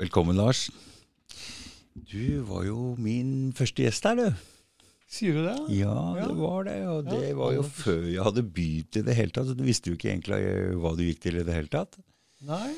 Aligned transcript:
Velkommen, 0.00 0.36
Lars. 0.36 0.66
Du 1.94 2.42
var 2.48 2.66
jo 2.68 2.94
min 3.00 3.52
første 3.56 3.86
gjest 3.86 4.04
her, 4.04 4.18
du. 4.18 4.42
Sier 5.08 5.36
du 5.38 5.44
det? 5.46 5.54
Ja, 5.78 5.94
Ja. 6.18 6.26
det 6.26 6.36
var 6.36 6.64
det. 6.64 6.76
Og 6.88 7.04
det 7.06 7.28
Ja, 7.30 7.34
var 7.38 7.52
jo 7.54 7.62
før 7.62 8.02
jeg 8.12 8.22
hadde 8.22 8.42
begynt 8.42 8.96
i 8.96 9.02
det 9.02 9.14
hele 9.16 9.30
tatt. 9.30 9.46
Så 9.46 9.56
du 9.56 9.62
visste 9.64 9.88
jo 9.90 9.96
ikke 9.96 10.10
egentlig 10.12 10.40
eh, 10.42 10.74
hva 10.76 10.94
du 10.96 11.02
gikk 11.04 11.20
til 11.22 11.36
i 11.40 11.44
det 11.46 11.54
hele 11.54 11.68
tatt. 11.68 11.96
Nei. 12.42 12.74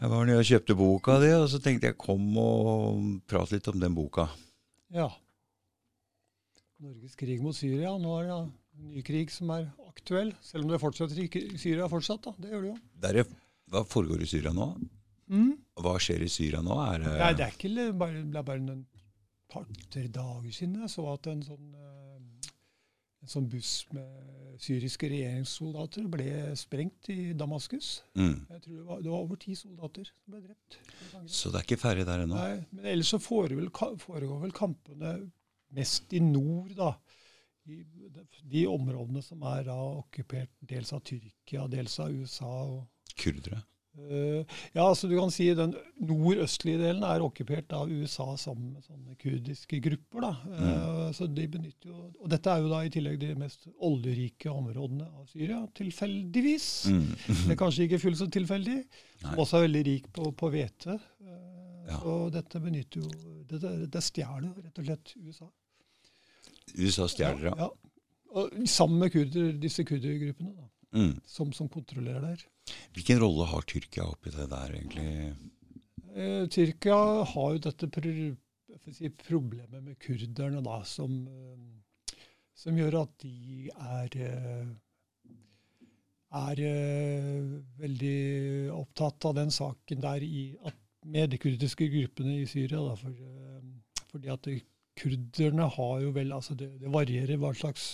Jeg 0.00 0.08
var 0.10 0.24
nede 0.26 0.38
og 0.38 0.44
kjøpte 0.44 0.76
boka 0.76 1.18
di, 1.20 1.30
og 1.34 1.48
så 1.48 1.58
tenkte 1.60 1.86
jeg 1.90 1.98
kom 1.98 2.36
og 2.38 3.20
prat 3.26 3.50
litt 3.52 3.66
om 3.68 3.78
den 3.80 3.94
boka. 3.94 4.28
Ja. 4.92 5.10
Norges 6.80 7.16
krig 7.16 7.40
mot 7.42 7.54
Syria. 7.56 7.96
Nå 7.98 8.18
er 8.20 8.24
det 8.24 8.32
en 8.32 8.52
ny 8.94 9.02
krig 9.02 9.30
som 9.30 9.50
er 9.50 9.68
aktuell. 9.88 10.32
Selv 10.40 10.64
om 10.64 10.70
det 10.70 10.80
fortsetter 10.80 11.16
i 11.18 11.58
Syria 11.58 11.88
fortsatt. 11.88 12.22
da. 12.22 12.32
Det 12.38 12.50
gjør 12.52 12.62
det 12.62 12.68
jo. 12.72 12.78
Der 13.00 13.14
er, 13.20 13.24
hva 13.72 13.84
foregår 13.84 14.22
i 14.22 14.26
Syria 14.26 14.52
nå? 14.52 14.74
Hva 15.76 15.96
skjer 16.02 16.22
i 16.24 16.30
Syria 16.30 16.62
nå? 16.64 16.76
Er 16.86 17.02
det, 17.02 17.14
Nei, 17.18 17.32
det 17.38 17.46
er 17.46 17.56
ikke 17.56 17.90
bare, 17.98 18.22
det 18.22 18.40
er 18.40 18.46
bare 18.46 18.62
noen 18.62 18.84
par-tre 19.50 20.06
dager 20.12 20.52
siden 20.54 20.80
jeg 20.82 20.92
så 20.92 21.06
at 21.12 21.28
en 21.30 21.42
sånn, 21.46 21.68
eh, 21.74 22.50
en 23.22 23.32
sånn 23.32 23.48
buss 23.50 23.72
med 23.94 24.56
syriske 24.62 25.08
regjeringssoldater 25.12 26.06
ble 26.10 26.28
sprengt 26.58 27.10
i 27.12 27.32
Damaskus. 27.36 28.02
mm. 28.16 28.46
Jeg 28.54 28.62
tror 28.64 28.76
det 28.76 28.86
var, 28.88 29.02
det 29.04 29.12
var 29.12 29.24
over 29.26 29.40
ti 29.42 29.54
soldater 29.58 30.06
som 30.08 30.32
ble 30.32 30.42
drept. 30.46 30.78
Så 31.28 31.50
det 31.52 31.60
er 31.60 31.66
ikke 31.68 31.82
ferdig 31.82 32.06
der 32.08 32.24
ennå? 32.24 32.38
Nei, 32.38 32.64
men 32.70 32.88
ellers 32.94 33.12
så 33.12 33.20
foregår 33.22 33.60
vel, 33.60 33.98
foregår 34.02 34.42
vel 34.46 34.56
kampene 34.56 35.16
mest 35.76 36.12
i 36.16 36.22
nord, 36.24 36.72
da. 36.78 36.94
I 37.66 37.82
de 38.46 38.62
områdene 38.70 39.20
som 39.26 39.40
er 39.50 39.64
da 39.66 39.74
okkupert 39.74 40.52
dels 40.70 40.92
av 40.94 41.02
Tyrkia, 41.02 41.66
dels 41.68 41.98
av 41.98 42.14
USA. 42.14 42.46
og 42.46 43.16
Kurdere? 43.18 43.64
Eh, 43.96 44.58
ja, 44.74 44.84
altså 44.84 45.08
du 45.08 45.14
kan 45.18 45.30
si 45.32 45.46
Den 45.56 45.72
nordøstlige 46.04 46.78
delen 46.82 47.02
er 47.06 47.24
okkupert 47.24 47.72
av 47.72 47.90
USA 47.90 48.28
sammen 48.36 48.74
med 48.74 48.84
sånne 48.84 49.16
kurdiske 49.20 49.80
grupper. 49.82 50.20
da. 50.26 50.32
Mm. 50.46 51.12
så 51.16 51.26
de 51.26 51.48
benytter 51.48 51.90
jo, 51.90 52.12
Og 52.20 52.28
dette 52.30 52.50
er 52.52 52.60
jo 52.60 52.70
da 52.72 52.82
i 52.84 52.92
tillegg 52.92 53.18
de 53.20 53.34
mest 53.40 53.68
oljerike 53.80 54.50
områdene 54.52 55.08
av 55.08 55.26
Syria, 55.32 55.62
tilfeldigvis. 55.74 56.68
Mm. 56.92 57.06
Det 57.46 57.52
er 57.56 57.60
kanskje 57.64 57.86
ikke 57.88 58.02
fullt 58.04 58.20
så 58.20 58.30
tilfeldig. 58.30 58.80
Som 59.22 59.38
også 59.38 59.56
er 59.58 59.66
veldig 59.68 59.84
rik 59.86 60.10
på, 60.12 60.30
på 60.32 60.52
hvete. 60.54 60.98
Eh, 61.24 61.52
Ja. 61.86 62.00
Så 62.02 62.30
dette 62.34 62.58
benytter 62.58 62.98
jo 62.98 63.08
Det, 63.46 63.60
det 63.94 64.00
stjeler 64.02 64.48
rett 64.58 64.78
og 64.80 64.86
slett 64.88 65.12
USA. 65.22 65.46
USA 66.74 67.06
stjeler, 67.08 67.44
ja. 67.46 67.52
ja. 67.60 67.68
Og 68.36 68.56
sammen 68.68 68.98
med 68.98 69.12
kurder, 69.14 69.52
disse 69.62 69.84
kurdergruppene 69.86 70.50
da, 70.56 70.66
Mm. 70.96 71.20
som, 71.28 71.52
som 71.52 71.68
kontrollerer 71.68 72.24
der. 72.24 72.44
Hvilken 72.96 73.20
rolle 73.20 73.46
har 73.50 73.66
Tyrkia 73.68 74.06
oppi 74.08 74.32
det 74.32 74.48
der, 74.50 74.72
egentlig? 74.78 75.36
Eh, 76.16 76.46
Tyrkia 76.48 76.96
har 77.32 77.52
jo 77.52 77.62
dette 77.66 77.88
pro 77.92 78.14
si, 78.92 79.10
problemet 79.10 79.82
med 79.82 79.98
kurderne, 80.00 80.62
da, 80.64 80.80
som, 80.88 81.18
eh, 81.28 82.16
som 82.56 82.78
gjør 82.80 83.02
at 83.02 83.14
de 83.22 83.68
er 83.76 84.18
eh, 84.24 84.74
er 86.36 86.60
veldig 87.80 88.16
opptatt 88.74 89.28
av 89.28 89.36
den 89.38 89.52
saken 89.54 90.02
der 90.02 90.24
i, 90.24 90.48
med 91.06 91.30
de 91.32 91.38
kurdiske 91.40 91.86
gruppene 91.92 92.40
i 92.40 92.48
Syria. 92.50 92.82
Da, 92.82 92.96
for, 92.98 94.08
fordi 94.10 94.32
at 94.32 94.48
kurderne 94.98 95.68
har 95.76 95.94
jo 96.02 96.10
vel 96.16 96.34
altså 96.36 96.56
det, 96.58 96.72
det 96.80 96.92
varierer 96.92 97.40
hva 97.40 97.54
slags 97.56 97.86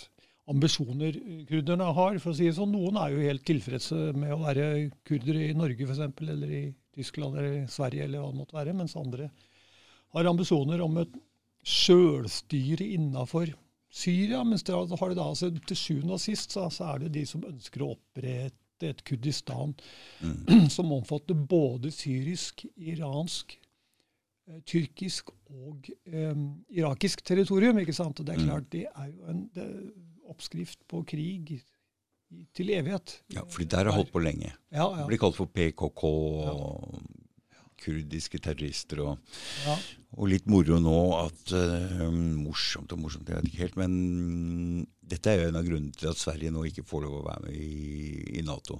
ambisjoner 0.51 1.15
kurderne 1.47 1.93
har. 1.95 2.17
for 2.19 2.31
å 2.31 2.35
si 2.35 2.45
det 2.49 2.55
sånn. 2.57 2.71
Noen 2.75 2.97
er 2.99 3.13
jo 3.13 3.27
helt 3.27 3.45
tilfredse 3.47 3.95
med 4.17 4.33
å 4.35 4.41
være 4.43 4.65
kurdere 5.07 5.49
i 5.49 5.53
Norge 5.57 5.87
f.eks., 5.87 5.99
eller 6.21 6.49
i 6.51 6.63
Tyskland 6.93 7.37
eller 7.37 7.67
Sverige, 7.67 8.03
eller 8.05 8.19
hva 8.21 8.31
det 8.31 8.37
måtte 8.41 8.57
være, 8.57 8.73
mens 8.77 8.95
andre 8.99 9.29
har 10.13 10.25
ambisjoner 10.29 10.81
om 10.85 10.97
et 11.01 11.13
sjølstyre 11.65 12.85
innafor 12.97 13.53
Syria. 13.93 14.43
Mens 14.43 14.63
det 14.65 14.73
har 14.75 15.09
det 15.09 15.17
da, 15.17 15.29
altså, 15.29 15.49
til 15.69 15.77
sjuende 15.79 16.17
og 16.17 16.21
sist 16.21 16.53
så, 16.55 16.67
så 16.73 16.91
er 16.93 17.03
det 17.05 17.13
de 17.17 17.25
som 17.29 17.43
ønsker 17.47 17.81
å 17.85 17.93
opprette 17.95 18.59
et 18.83 19.03
Kurdistan 19.07 19.75
Mm. 20.23 20.69
som 20.75 20.91
omfatter 20.91 21.35
både 21.35 21.91
syrisk, 21.91 22.65
iransk, 22.77 23.57
eh, 24.47 24.59
tyrkisk 24.67 25.29
og 25.51 25.87
eh, 26.05 26.35
irakisk 26.79 27.23
territorium. 27.27 27.79
ikke 27.79 27.95
sant? 27.95 28.19
Og 28.19 28.25
det 28.27 28.35
er 28.35 28.39
Mm. 28.41 28.47
klart, 28.49 28.69
det 28.71 28.85
er 28.95 29.07
jo 29.11 29.29
en 29.31 29.49
det, 29.55 29.67
oppskrift 30.31 30.81
på 30.89 31.03
krig 31.07 31.57
til 32.55 32.71
evighet. 32.73 33.19
Ja, 33.33 33.43
fordi 33.49 33.67
der 33.69 33.89
har 33.89 33.97
holdt 33.97 34.13
på 34.13 34.21
lenge. 34.23 34.53
Ja, 34.73 34.87
ja, 34.97 35.05
blir 35.09 35.21
kalt 35.21 35.37
for 35.37 35.51
PKK 35.53 36.03
og 36.09 37.03
kurdiske 37.83 38.39
terrorister. 38.41 39.03
Og, 39.03 39.35
ja. 39.65 39.75
og 40.17 40.31
litt 40.31 40.47
moro 40.49 40.79
nå 40.81 40.97
at 41.19 41.53
uh, 41.53 42.07
Morsomt 42.13 42.93
og 42.95 43.03
morsomt, 43.03 43.29
jeg 43.29 43.41
vet 43.41 43.51
ikke 43.51 43.65
helt. 43.65 43.77
Men 43.81 44.87
dette 45.03 45.29
er 45.33 45.41
jo 45.41 45.51
en 45.51 45.59
av 45.59 45.67
grunnene 45.67 45.99
til 45.99 46.13
at 46.13 46.21
Sverige 46.21 46.53
nå 46.53 46.65
ikke 46.69 46.87
får 46.87 47.05
lov 47.05 47.19
å 47.19 47.27
være 47.27 47.47
med 47.47 47.59
i, 47.59 48.39
i 48.39 48.45
Nato. 48.47 48.79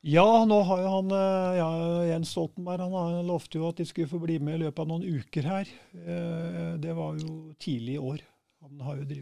Ja, 0.00 0.46
nå 0.48 0.62
har 0.64 0.80
jo 0.80 0.90
han 0.94 1.10
eh, 1.12 1.56
ja, 1.58 1.68
Jens 2.08 2.30
Stoltenberg 2.32 2.86
han 2.88 3.18
lovte 3.28 3.58
jo 3.60 3.66
at 3.68 3.82
de 3.82 3.84
skulle 3.84 4.08
få 4.08 4.16
bli 4.22 4.38
med 4.40 4.56
i 4.56 4.62
løpet 4.62 4.80
av 4.80 4.88
noen 4.88 5.04
uker 5.04 5.44
her. 5.44 5.72
Eh, 5.92 6.70
Det 6.80 6.94
var 6.96 7.18
jo 7.20 7.52
tidlig 7.60 7.98
i 7.98 8.04
år. 8.12 8.22
Han 8.64 8.80
har 8.86 9.02
jo 9.02 9.08
skal 9.10 9.20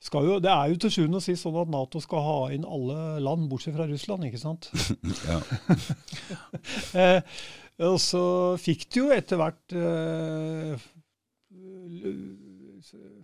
jo, 0.00 0.38
Det 0.40 0.50
er 0.50 0.70
jo 0.72 0.76
til 0.80 0.90
sjuende 0.94 1.18
og 1.20 1.24
sist 1.24 1.44
sånn 1.44 1.58
at 1.60 1.68
Nato 1.72 2.00
skal 2.00 2.22
ha 2.24 2.36
inn 2.54 2.64
alle 2.64 3.18
land, 3.20 3.48
bortsett 3.50 3.74
fra 3.76 3.86
Russland, 3.90 4.24
ikke 4.28 4.40
sant? 4.40 4.70
Ja. 5.30 5.40
Eh, 7.00 7.20
og 7.80 7.96
så 8.02 8.22
fikk 8.60 8.86
det 8.92 8.98
jo 9.00 9.10
etter 9.14 9.38
hvert 9.40 9.72
eh, 9.72 10.82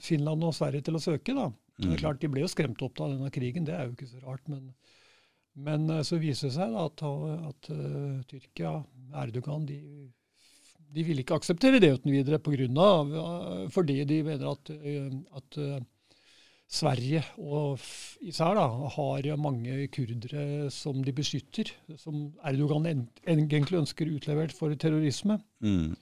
Finland 0.05 0.45
og 0.47 0.55
Sverige 0.57 0.85
til 0.87 0.97
å 0.99 1.03
søke, 1.03 1.35
da. 1.37 1.49
Det 1.77 1.87
Mm. 1.87 1.93
er 1.93 1.99
klart, 2.01 2.21
De 2.21 2.29
ble 2.33 2.41
jo 2.41 2.49
skremt 2.49 2.81
opp 2.83 3.01
av 3.05 3.11
denne 3.13 3.31
krigen, 3.31 3.65
det 3.65 3.75
er 3.75 3.85
jo 3.87 3.93
ikke 3.93 4.09
så 4.09 4.23
rart. 4.25 4.47
Men, 4.49 4.73
men 5.57 5.91
eh, 5.91 6.03
så 6.03 6.17
viser 6.21 6.49
det 6.49 6.55
seg 6.57 6.73
da 6.73 6.85
at, 6.87 7.03
at 7.51 7.71
uh, 7.73 8.23
Tyrkia, 8.31 8.73
Erdogan, 9.15 9.67
de, 9.69 9.81
de 10.93 11.03
ville 11.05 11.21
ikke 11.25 11.37
akseptere 11.37 11.81
det 11.81 11.93
uten 11.99 12.13
videre 12.15 12.39
på 12.41 12.55
grunn 12.55 12.79
av, 12.81 13.13
eh, 13.13 13.69
fordi 13.75 13.99
de 14.09 14.23
mener 14.25 14.49
at, 14.55 14.71
at 15.37 15.61
Sverige 16.67 17.21
og 17.39 17.79
især 18.27 18.57
da, 18.59 18.67
har 18.97 19.29
mange 19.39 19.87
kurdere 19.95 20.71
som 20.75 20.99
de 21.05 21.15
beskytter, 21.15 21.71
som 22.01 22.33
Erdogan 22.43 22.89
egentlig 22.91 23.79
ønsker 23.79 24.11
utlevert 24.11 24.55
for 24.57 24.75
terrorisme. 24.75 25.39
Mm. 25.63 25.95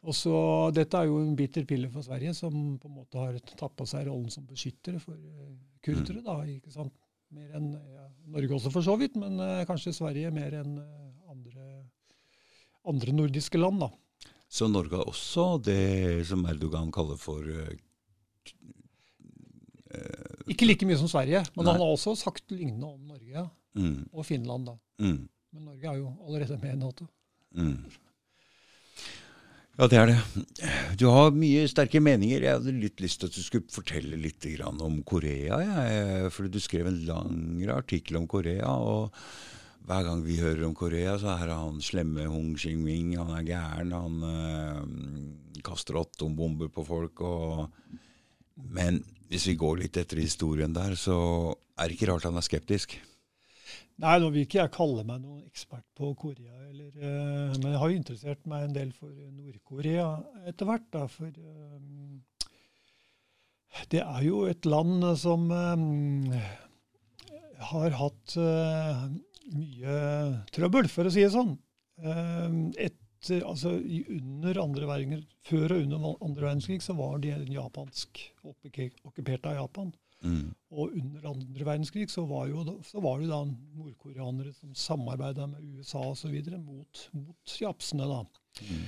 Og 0.00 0.16
så, 0.16 0.34
Dette 0.74 0.96
er 0.96 1.10
jo 1.10 1.20
en 1.20 1.36
bitter 1.36 1.66
pille 1.68 1.90
for 1.92 2.02
Sverige, 2.02 2.34
som 2.34 2.54
på 2.80 2.88
en 2.88 2.96
måte 2.96 3.20
har 3.20 3.36
tatt 3.52 3.76
på 3.76 3.86
seg 3.86 4.08
rollen 4.08 4.32
som 4.32 4.46
beskyttere 4.48 5.00
for 5.02 5.14
eh, 5.14 5.54
kurdere. 5.84 6.24
da, 6.24 6.40
ikke 6.48 6.72
sant? 6.72 6.94
Mer 7.30 7.52
enn 7.54 7.68
ja, 7.76 8.08
Norge 8.32 8.56
også, 8.56 8.72
for 8.74 8.82
så 8.82 8.96
vidt, 8.98 9.14
men 9.20 9.36
uh, 9.38 9.62
kanskje 9.68 9.94
Sverige 9.94 10.32
mer 10.34 10.56
enn 10.64 10.80
eh, 10.82 11.10
andre, 11.30 11.66
andre 12.90 13.14
nordiske 13.14 13.60
land. 13.60 13.84
da. 13.84 13.92
Så 14.50 14.66
Norge 14.66 14.98
har 14.98 15.06
også 15.06 15.60
det 15.62 16.26
som 16.26 16.42
Erdogan 16.50 16.90
kaller 16.90 17.20
for 17.20 17.44
eh, 17.46 17.76
Ikke 20.50 20.66
like 20.68 20.86
mye 20.88 20.98
som 21.00 21.10
Sverige, 21.10 21.44
men 21.56 21.64
Nei. 21.64 21.72
han 21.72 21.82
har 21.82 21.94
også 21.94 22.16
sagt 22.18 22.50
lignende 22.54 22.86
om 22.90 23.00
Norge 23.10 23.46
mm, 23.78 24.08
og 24.12 24.26
Finland. 24.26 24.66
da. 24.70 24.76
mm, 25.02 25.28
Men 25.54 25.64
Norge 25.64 25.90
er 25.90 25.98
jo 25.98 26.12
allerede 26.26 26.58
med 26.62 26.74
i 26.74 26.78
Nato. 26.84 27.08
mm. 27.54 27.76
Ja, 29.80 29.86
det 29.88 29.96
er 29.96 30.10
det. 30.10 30.16
Du 31.00 31.06
har 31.08 31.30
mye 31.32 31.62
sterke 31.70 32.02
meninger. 32.04 32.42
Jeg 32.44 32.58
hadde 32.58 32.74
litt 32.76 33.00
lyst 33.00 33.22
til 33.22 33.30
at 33.30 33.36
du 33.38 33.40
skulle 33.40 33.72
fortelle 33.72 34.18
litt 34.20 34.44
om 34.68 34.98
Korea. 35.08 35.56
Jeg, 35.62 36.32
fordi 36.34 36.50
du 36.52 36.60
skrev 36.60 36.90
en 36.90 36.98
lang 37.06 37.62
artikkel 37.72 38.18
om 38.20 38.26
Korea. 38.28 38.68
og 38.68 39.14
hver 39.88 40.04
gang 40.04 40.20
vi 40.22 40.36
hører 40.36 40.66
om 40.66 40.74
Korea, 40.76 41.16
så 41.18 41.32
er 41.32 41.54
han 41.54 41.80
slemme 41.80 42.26
Hong 42.28 42.52
Xingming. 42.58 43.16
Han 43.16 43.32
er 43.38 43.46
gæren. 43.48 43.92
Han 43.96 44.22
øh, 44.22 45.62
kaster 45.64 45.96
atombomber 45.98 46.68
på 46.68 46.84
folk. 46.84 47.20
Og, 47.24 47.70
men 48.70 49.00
hvis 49.30 49.46
vi 49.46 49.54
går 49.58 49.84
litt 49.84 49.96
etter 50.00 50.18
historien 50.18 50.74
der, 50.74 50.96
så 50.98 51.16
er 51.78 51.86
det 51.86 51.96
ikke 51.96 52.10
rart 52.10 52.26
han 52.26 52.38
er 52.38 52.44
skeptisk. 52.44 52.96
Nei, 54.00 54.16
nå 54.18 54.30
vil 54.32 54.46
ikke 54.46 54.62
jeg 54.62 54.72
kalle 54.74 55.04
meg 55.06 55.20
noen 55.20 55.44
ekspert 55.44 55.84
på 55.96 56.10
Korea, 56.18 56.56
eller, 56.70 56.88
uh, 56.96 57.52
men 57.60 57.68
jeg 57.68 57.80
har 57.82 57.92
jo 57.92 57.98
interessert 58.00 58.46
meg 58.48 58.64
en 58.64 58.74
del 58.74 58.90
for 58.96 59.12
Nord-Korea 59.12 60.08
etter 60.48 60.66
hvert. 60.66 60.86
Da, 60.94 61.04
for 61.12 61.28
eh, 61.28 62.46
det 63.92 64.00
er 64.02 64.22
jo 64.24 64.46
et 64.50 64.66
land 64.66 65.04
som 65.20 65.46
um, 65.52 66.32
har 67.70 67.98
hatt 68.00 68.38
uh, 68.40 69.04
mye 69.52 70.00
trøbbel, 70.56 70.88
for 70.90 71.06
å 71.06 71.12
si 71.12 71.22
det 71.26 71.34
sånn. 71.36 71.54
Um, 72.00 72.72
etter, 72.72 73.09
altså, 73.28 73.74
under 74.10 74.62
andre 74.62 74.86
verdenskrig, 74.88 75.26
Før 75.44 75.74
og 75.74 75.82
under 75.82 76.24
andre 76.24 76.46
verdenskrig 76.46 76.82
så 76.84 76.96
var 76.98 77.18
de 77.22 77.34
japansk 77.52 78.22
okkupert 78.44 79.46
av 79.46 79.58
Japan. 79.58 79.92
Mm. 80.20 80.50
Og 80.76 80.92
under 81.00 81.30
andre 81.30 81.64
verdenskrig 81.64 82.10
så 82.12 82.26
var, 82.28 82.48
jo, 82.50 82.64
så 82.84 83.00
var 83.00 83.20
det 83.20 83.30
da 83.30 83.40
nordkoreanere 83.46 84.52
som 84.52 84.74
samarbeida 84.76 85.46
med 85.48 85.64
USA 85.78 86.02
osv. 86.10 86.36
Mot, 86.58 87.06
mot 87.16 87.56
japsene. 87.60 88.08
da. 88.08 88.20
Mm. 88.60 88.84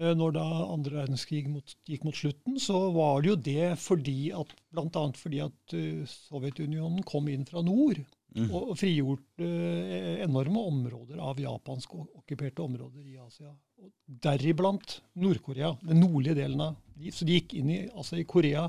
Eh, 0.00 0.14
Når 0.16 0.36
da 0.38 0.46
andre 0.72 1.02
verdenskrig 1.02 1.48
mot, 1.50 1.74
gikk 1.88 2.06
mot 2.06 2.16
slutten, 2.16 2.58
så 2.62 2.78
var 2.94 3.22
det 3.22 3.32
jo 3.32 3.36
det 3.50 3.68
fordi 3.82 4.32
at 4.36 4.54
bl.a. 4.72 5.04
fordi 5.18 5.42
at 5.44 5.76
eh, 5.76 6.02
Sovjetunionen 6.08 7.02
kom 7.08 7.28
inn 7.28 7.46
fra 7.48 7.64
nord 7.66 8.00
Mm. 8.32 8.46
og, 8.48 8.70
og 8.72 8.78
frigjorde 8.80 9.44
eh, 9.44 10.22
enorme 10.24 10.62
områder 10.70 11.20
av 11.20 11.40
japansk 11.40 11.96
okkuperte 12.00 12.64
områder 12.64 13.04
i 13.04 13.18
Asia. 13.20 13.50
Og 13.82 13.90
deriblant 14.24 15.00
Nord-Korea, 15.20 15.74
den 15.82 16.00
nordlige 16.00 16.38
delen 16.40 16.62
av 16.64 16.78
de, 16.96 17.12
Så 17.12 17.28
de 17.28 17.36
gikk 17.40 17.56
inn 17.58 17.72
i, 17.74 17.80
altså 17.90 18.20
i 18.20 18.28
Korea 18.28 18.68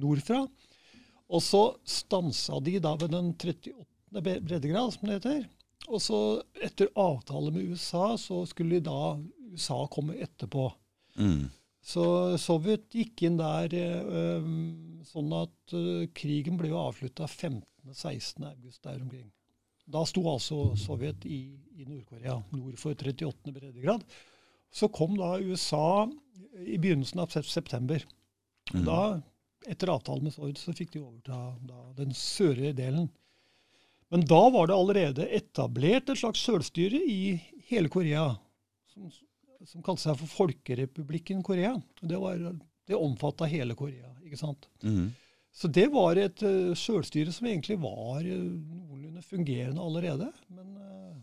nordfra. 0.00 0.44
Og 1.34 1.42
så 1.42 1.64
stansa 1.88 2.60
de 2.64 2.78
da 2.82 2.94
ved 3.00 3.12
den 3.12 3.32
38. 3.34 3.74
breddegrad, 4.22 4.94
som 4.94 5.08
det 5.08 5.18
heter. 5.18 5.44
Og 5.90 6.00
så, 6.00 6.20
etter 6.64 6.92
avtale 6.96 7.52
med 7.52 7.74
USA, 7.74 8.14
så 8.20 8.44
skulle 8.48 8.80
da 8.84 9.16
USA 9.52 9.82
komme 9.92 10.16
etterpå. 10.16 10.70
Mm. 11.20 11.50
Så 11.84 12.04
Sovjet 12.40 12.88
gikk 12.96 13.26
inn 13.26 13.36
der 13.36 13.74
eh, 13.76 14.46
sånn 15.10 15.34
at 15.36 15.74
eh, 15.76 16.06
krigen 16.16 16.56
ble 16.56 16.72
jo 16.72 16.80
avslutta 16.80 17.28
15.-16. 17.84 18.46
august 18.50 18.82
der 18.82 19.02
omkring. 19.02 19.30
Da 19.84 20.04
sto 20.08 20.22
altså 20.30 20.58
Sovjet 20.80 21.26
i, 21.28 21.58
i 21.76 21.84
Nord-Korea, 21.84 22.38
nord 22.54 22.78
for 22.80 22.94
38. 22.96 23.52
breddegrad. 23.52 24.04
Så 24.74 24.88
kom 24.88 25.16
da 25.18 25.36
USA 25.38 26.06
i 26.64 26.78
begynnelsen 26.78 27.20
av 27.20 27.34
september. 27.44 28.04
Mm. 28.72 28.84
Da, 28.88 29.00
etter 29.68 29.92
avtalen 29.92 30.24
med 30.24 30.34
Sovjet, 30.34 30.62
så 30.62 30.72
fikk 30.76 30.94
de 30.94 31.04
overta 31.04 31.42
da, 31.68 31.82
den 31.98 32.16
sørlige 32.16 32.72
delen. 32.80 33.10
Men 34.12 34.24
da 34.30 34.40
var 34.54 34.68
det 34.68 34.76
allerede 34.76 35.28
etablert 35.36 36.08
et 36.08 36.20
slags 36.20 36.42
selvstyre 36.46 37.00
i 37.00 37.34
hele 37.68 37.90
Korea, 37.92 38.28
som, 38.92 39.08
som 39.66 39.84
kalte 39.84 40.04
seg 40.04 40.18
for 40.20 40.32
Folkerepublikken 40.44 41.42
Korea. 41.44 41.74
Det, 42.00 42.16
var, 42.20 42.40
det 42.88 42.98
omfatta 42.98 43.48
hele 43.50 43.76
Korea. 43.78 44.12
ikke 44.24 44.40
sant? 44.40 44.68
Mm. 44.84 45.12
Så 45.54 45.70
det 45.70 45.86
var 45.94 46.18
et 46.18 46.42
uh, 46.42 46.74
sjølstyre 46.74 47.32
som 47.32 47.46
egentlig 47.46 47.76
var 47.82 48.24
uh, 48.26 48.34
noenlunde 48.34 49.22
fungerende 49.22 49.82
allerede. 49.82 50.30
Men 50.50 50.72
uh, 50.74 51.14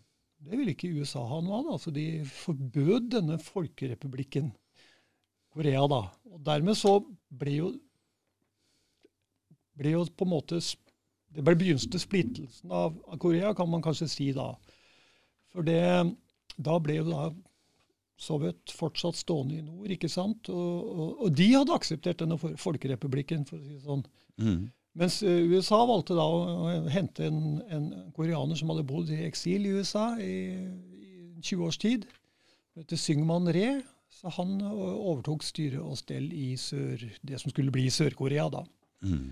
det 0.48 0.57
ville 0.57 0.72
ikke 0.72 0.94
USA 0.95 1.24
ha 1.28 1.42
noe 1.44 1.60
av. 1.60 1.74
Altså, 1.74 1.89
Så 1.89 1.95
de 1.98 2.06
forbød 2.25 3.12
denne 3.18 3.38
folkerepublikken 3.44 4.54
Korea. 5.51 5.83
da. 5.92 6.06
Og 6.31 6.39
dermed 6.48 6.80
så 6.80 6.95
ble 7.28 7.57
jo, 7.57 7.74
ble 9.75 9.98
jo 9.98 10.06
på 10.16 10.28
en 10.28 10.33
måte 10.38 10.62
Det 11.31 11.44
ble 11.48 11.56
begynnelsen 11.56 11.92
til 11.92 12.01
splittelsen 12.04 12.72
av, 12.75 12.95
av 13.07 13.19
Korea, 13.19 13.54
kan 13.56 13.69
man 13.72 13.83
kanskje 13.83 14.07
si 14.12 14.31
da. 14.36 14.50
For 15.51 15.63
det, 15.63 15.80
da 16.60 16.75
ble 16.83 16.98
jo 16.98 17.06
da 17.07 17.30
Sovjet 18.21 18.73
fortsatt 18.77 19.18
stående 19.18 19.57
i 19.57 19.63
nord, 19.65 19.89
ikke 19.95 20.09
sant? 20.12 20.50
Og, 20.53 20.91
og, 20.91 21.25
og 21.25 21.33
de 21.38 21.47
hadde 21.56 21.73
akseptert 21.73 22.21
denne 22.21 22.38
folkerepublikken, 22.38 23.47
for 23.50 23.57
å 23.57 23.65
si 23.65 23.73
det 23.73 23.85
sånn. 23.85 24.03
Mm. 24.41 24.59
Mens 25.01 25.21
eh, 25.23 25.45
USA 25.50 25.79
valgte 25.88 26.18
da 26.18 26.25
å 26.27 26.73
hente 26.91 27.25
en, 27.25 27.62
en 27.71 27.88
koreaner 28.15 28.59
som 28.59 28.73
hadde 28.73 28.85
bodd 28.89 29.09
i 29.13 29.23
eksil 29.25 29.65
i 29.65 29.73
USA 29.79 30.12
i, 30.21 30.35
i 31.01 31.41
20 31.41 31.65
års 31.65 31.79
tid. 31.81 32.06
Han 32.75 32.83
heter 32.83 33.00
Syngman 33.00 33.50
Re. 33.56 33.79
Så 34.12 34.27
han 34.35 34.57
overtok 34.62 35.41
styre 35.47 35.79
og 35.81 35.95
stell 35.97 36.27
i 36.35 36.51
sør, 36.59 37.00
det 37.23 37.39
som 37.39 37.50
skulle 37.53 37.71
bli 37.73 37.88
Sør-Korea. 37.89 38.50
da. 38.51 38.65
Mm. 39.07 39.31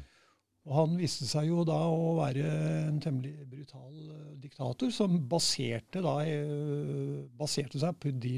Og 0.67 0.73
han 0.75 0.97
viste 0.99 1.25
seg 1.25 1.47
jo 1.49 1.63
da 1.65 1.77
å 1.87 2.09
være 2.19 2.43
en 2.89 2.97
temmelig 3.01 3.45
brutal 3.49 3.93
eh, 4.11 4.25
diktator, 4.43 4.91
som 4.93 5.15
baserte, 5.31 6.01
da, 6.03 6.17
eh, 6.27 7.21
baserte 7.39 7.79
seg 7.81 7.95
på 8.03 8.11
de 8.21 8.35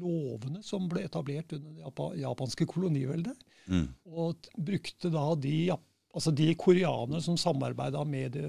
lovene 0.00 0.62
som 0.64 0.88
ble 0.90 1.04
etablert 1.06 1.52
under 1.58 1.76
det 1.76 1.84
japa- 1.84 2.14
japanske 2.18 2.66
koloniveldet. 2.72 3.44
Mm. 3.68 3.84
Og 4.10 4.48
brukte 4.56 5.12
da 5.12 5.26
de, 5.38 5.54
jap- 5.68 5.84
altså 6.16 6.32
de 6.34 6.48
koreanere 6.58 7.20
som 7.22 7.36
samarbeida 7.38 8.02
med 8.08 8.38
de 8.40 8.46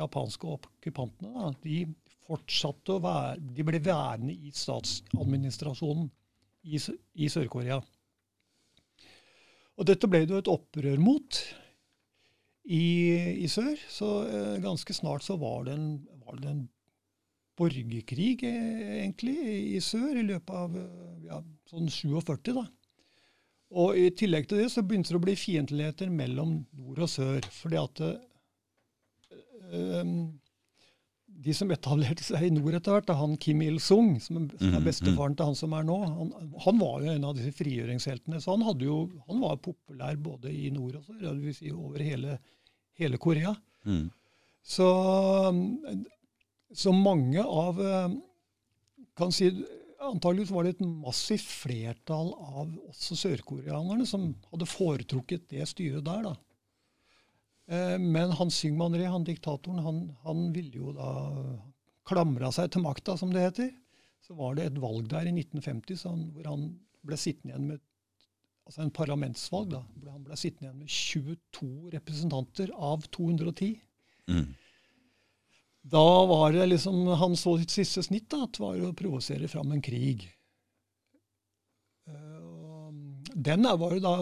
japanske 0.00 0.48
okkupantene, 0.56 1.30
da, 1.36 1.52
de 1.62 1.84
fortsatte 2.22 2.96
å 2.96 3.02
være 3.02 3.40
De 3.52 3.64
ble 3.66 3.80
værende 3.84 4.32
i 4.32 4.50
statsadministrasjonen 4.54 6.08
i, 6.64 6.78
i 7.20 7.28
Sør-Korea. 7.30 7.82
Og 9.78 9.88
dette 9.88 10.08
ble 10.10 10.24
det 10.24 10.34
jo 10.34 10.40
et 10.42 10.50
opprør 10.52 11.00
mot 11.02 11.38
i, 12.64 12.84
i 13.42 13.48
sør. 13.50 13.74
Så 13.90 14.12
eh, 14.28 14.60
ganske 14.62 14.94
snart 14.94 15.24
så 15.26 15.36
var 15.40 15.66
det 15.66 15.74
en, 15.78 15.88
var 16.22 16.38
det 16.40 16.50
en 16.50 16.62
borgerkrig, 17.58 18.42
eh, 18.48 19.02
egentlig, 19.02 19.36
i 19.76 19.80
sør 19.84 20.16
i 20.18 20.26
løpet 20.26 20.54
av 20.56 20.76
eh, 20.78 21.26
ja, 21.28 21.40
sånn 21.70 21.90
47. 21.90 22.52
da. 22.56 22.66
Og 23.72 23.96
i 23.96 24.10
tillegg 24.16 24.48
til 24.48 24.60
det 24.60 24.68
så 24.72 24.84
begynte 24.84 25.14
det 25.14 25.20
å 25.20 25.24
bli 25.24 25.36
fiendtligheter 25.38 26.12
mellom 26.12 26.58
nord 26.76 27.06
og 27.06 27.10
sør. 27.10 27.40
fordi 27.56 27.78
at 27.80 28.02
eh, 29.72 30.04
de 31.42 31.54
som 31.58 31.70
etablerte 31.74 32.22
seg 32.24 32.44
i 32.46 32.50
nord 32.54 32.76
etter 32.78 32.94
hvert, 32.94 33.10
er 33.10 33.18
han 33.18 33.36
Kim 33.42 33.62
Il-sung, 33.66 34.14
som, 34.22 34.38
er- 34.44 34.56
som 34.60 34.72
Mhm, 34.76 34.84
bestefaren 34.86 35.36
til 35.36 35.48
han 35.48 35.58
som 35.58 35.72
er 35.76 35.84
nå, 35.88 35.96
han, 36.06 36.32
han 36.66 36.78
var 36.78 37.02
jo 37.02 37.10
en 37.12 37.24
av 37.28 37.34
disse 37.38 37.52
frigjøringsheltene. 37.58 38.40
Så 38.40 38.54
han, 38.54 38.64
jo, 38.80 38.98
han 39.28 39.40
var 39.42 39.56
populær 39.64 40.16
både 40.22 40.52
i 40.54 40.70
nord 40.70 40.96
og 41.00 41.04
sør, 41.08 41.34
det 41.40 41.54
si 41.58 41.70
over 41.74 41.98
hele, 42.04 42.38
hele 43.00 43.18
Korea. 43.18 43.54
Mm. 43.84 44.10
Så, 44.62 44.86
så 46.72 46.92
mange 46.94 47.42
av 47.42 47.80
kan 49.18 49.32
si, 49.34 49.50
Antageligvis 50.02 50.50
var 50.50 50.64
det 50.66 50.72
et 50.74 50.80
massivt 50.82 51.46
flertall 51.46 52.32
av 52.34 52.72
også 52.90 53.14
sørkoreanerne 53.20 54.02
som 54.08 54.32
hadde 54.50 54.66
foretrukket 54.66 55.44
det 55.52 55.62
styret 55.70 56.02
der. 56.08 56.24
da. 56.26 56.32
Eh, 57.72 57.98
Men 57.98 58.34
han 58.38 58.50
Syngman 58.52 58.96
Rhee, 58.96 59.10
han 59.10 59.24
diktatoren, 59.24 59.80
han, 59.84 60.02
han 60.26 60.50
ville 60.52 60.82
jo 60.82 60.92
da 60.96 61.12
klamra 62.08 62.50
seg 62.52 62.72
til 62.74 62.84
makta, 62.84 63.16
som 63.16 63.32
det 63.32 63.46
heter. 63.46 63.70
Så 64.22 64.36
var 64.38 64.56
det 64.58 64.68
et 64.68 64.82
valg 64.82 65.08
der 65.10 65.28
i 65.30 65.34
1950 65.34 65.98
så 65.98 66.12
han, 66.12 66.26
hvor 66.34 66.50
han 66.50 66.66
ble 67.02 67.18
sittende 67.18 67.54
igjen 67.54 67.70
med 67.72 67.80
altså 68.66 68.84
en 68.84 68.92
parlamentsvalg. 68.94 69.72
da, 69.72 69.80
hvor 69.96 70.12
Han 70.14 70.26
ble 70.26 70.38
sittende 70.38 70.68
igjen 70.68 70.82
med 70.82 70.92
22 70.92 71.94
representanter 71.96 72.74
av 72.76 73.08
210. 73.10 73.72
Mm. 74.30 74.52
Da 75.82 76.04
var 76.30 76.52
det 76.54 76.68
liksom 76.68 77.06
Han 77.18 77.34
så 77.36 77.56
sitt 77.58 77.74
siste 77.74 78.04
snitt, 78.06 78.28
da, 78.30 78.44
at 78.46 78.60
var 78.62 78.78
å 78.78 78.92
provosere 78.94 79.50
fram 79.50 79.72
en 79.74 79.82
krig. 79.82 80.28
Eh, 82.06 82.92
Den 83.34 83.66
var 83.66 83.96
jo 83.96 84.02
da 84.04 84.16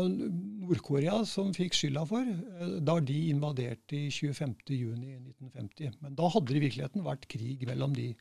Nord-Korea 0.70 1.18
som 1.26 1.50
fikk 1.54 1.74
skylda 1.74 2.04
for, 2.06 2.26
eh, 2.26 2.74
da 2.86 2.96
de 3.02 3.18
invaderte 3.30 3.96
i 3.96 4.10
25.6.1950. 4.14 5.98
Men 6.00 6.14
da 6.18 6.30
hadde 6.30 6.52
det 6.52 6.60
i 6.60 6.64
virkeligheten 6.66 7.06
vært 7.06 7.28
krig 7.30 7.66
mellom, 7.66 7.94
de, 7.96 8.14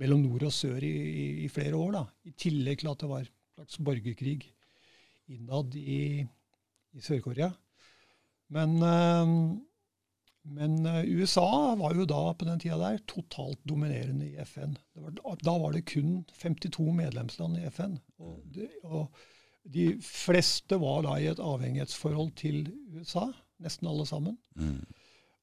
mellom 0.00 0.24
nord 0.24 0.48
og 0.48 0.54
sør 0.56 0.80
i, 0.82 0.90
i, 0.90 1.26
i 1.44 1.48
flere 1.52 1.76
år. 1.76 1.92
da, 1.98 2.04
I 2.24 2.32
tillegg 2.32 2.80
til 2.82 2.92
at 2.92 3.04
det 3.04 3.10
var 3.12 3.24
en 3.26 3.32
slags 3.58 3.80
borgerkrig 3.84 4.38
innad 5.30 5.76
i, 5.76 6.24
i 6.96 7.04
Sør-Korea. 7.04 7.52
Men 8.50 8.80
eh, 8.82 9.34
men 10.42 10.86
eh, 10.86 11.04
USA 11.04 11.74
var 11.76 11.94
jo 11.94 12.06
da 12.08 12.22
på 12.34 12.46
den 12.48 12.60
tida 12.62 12.78
der 12.80 13.02
totalt 13.10 13.60
dominerende 13.68 14.30
i 14.30 14.46
FN. 14.48 14.72
Det 14.94 15.02
var, 15.04 15.36
da 15.44 15.56
var 15.60 15.76
det 15.76 15.84
kun 15.90 16.22
52 16.40 16.86
medlemsland 16.96 17.58
i 17.60 17.66
FN. 17.68 17.98
Og, 18.18 18.40
det, 18.54 18.70
og 18.82 19.12
de 19.64 19.92
fleste 20.04 20.78
var 20.80 21.04
da 21.04 21.16
i 21.20 21.28
et 21.30 21.42
avhengighetsforhold 21.42 22.32
til 22.40 22.62
USA, 22.94 23.26
nesten 23.60 23.90
alle 23.90 24.06
sammen. 24.08 24.38
Mm. 24.56 24.80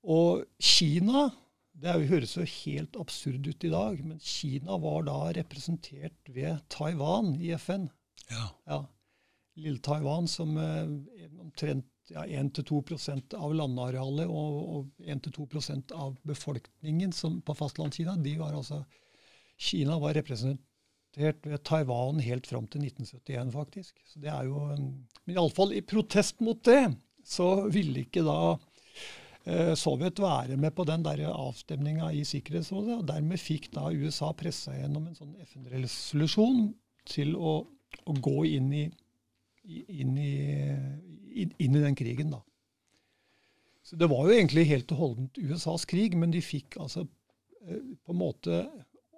Og 0.08 0.46
Kina 0.64 1.28
det 1.78 1.94
høres 2.10 2.34
jo 2.34 2.46
helt 2.64 2.98
absurd 2.98 3.46
ut 3.46 3.66
i 3.68 3.70
dag, 3.70 4.00
men 4.02 4.22
Kina 4.24 4.80
var 4.82 5.04
da 5.06 5.18
representert 5.38 6.32
ved 6.34 6.64
Taiwan 6.74 7.36
i 7.38 7.52
FN. 7.60 7.86
Ja. 8.32 8.48
Ja. 8.66 8.80
Lille 9.58 9.82
Taiwan 9.86 10.30
som 10.30 10.58
eh, 10.58 10.90
omtrent 11.42 11.86
ja, 12.10 12.24
1-2 12.26 13.36
av 13.38 13.54
landarealet 13.54 14.30
og, 14.30 14.58
og 14.78 15.06
1-2% 15.06 15.94
av 15.98 16.16
befolkningen 16.26 17.14
som, 17.14 17.42
på 17.46 17.56
fastlandskina, 17.58 18.16
de 18.24 18.38
var 18.40 18.58
altså 18.58 18.84
Kina 19.58 19.98
var 20.02 20.18
representert 20.18 20.64
ved 21.18 21.64
Taiwan 21.66 22.20
helt 22.22 22.48
fram 22.48 22.68
til 22.70 22.84
1971, 22.86 23.52
faktisk. 23.56 23.96
Så 24.06 24.20
det 24.22 24.30
er 24.34 24.46
jo, 24.46 24.60
en- 24.74 25.08
Men 25.26 25.36
iallfall 25.36 25.74
i 25.74 25.82
protest 25.82 26.40
mot 26.42 26.60
det, 26.64 26.96
så 27.26 27.68
ville 27.74 28.06
ikke 28.06 28.24
da 28.24 28.58
eh, 29.48 29.74
Sovjet 29.80 30.20
være 30.20 30.58
med 30.58 30.74
på 30.76 30.84
den 30.88 31.04
der 31.04 31.26
avstemninga 31.32 32.10
i 32.14 32.24
Sikkerhetsrådet. 32.28 33.00
og 33.00 33.08
Dermed 33.08 33.40
fikk 33.40 33.70
da 33.74 33.90
USA 33.92 34.34
pressa 34.34 34.74
gjennom 34.76 35.08
en 35.08 35.16
sånn 35.16 35.36
FN-resolusjon 35.46 36.74
til 37.08 37.36
å, 37.36 37.62
å 38.06 38.14
gå 38.14 38.46
inn 38.46 38.72
i, 38.76 38.86
inn, 39.88 40.18
i, 40.18 41.48
inn 41.64 41.76
i 41.76 41.84
den 41.84 41.96
krigen, 41.96 42.32
da. 42.36 42.42
Så 43.88 43.96
det 43.96 44.10
var 44.12 44.28
jo 44.28 44.36
egentlig 44.36 44.66
helt 44.68 44.92
og 44.92 44.98
holdent 45.00 45.38
USAs 45.40 45.86
krig, 45.88 46.16
men 46.20 46.32
de 46.32 46.42
fikk 46.44 46.76
altså 46.84 47.06
eh, 47.64 47.80
på 48.04 48.12
en 48.12 48.20
måte 48.20 48.62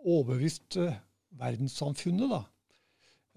overbevist 0.05 0.77
eh, 0.77 0.93
verdenssamfunnet 1.39 2.31
da, 2.31 2.39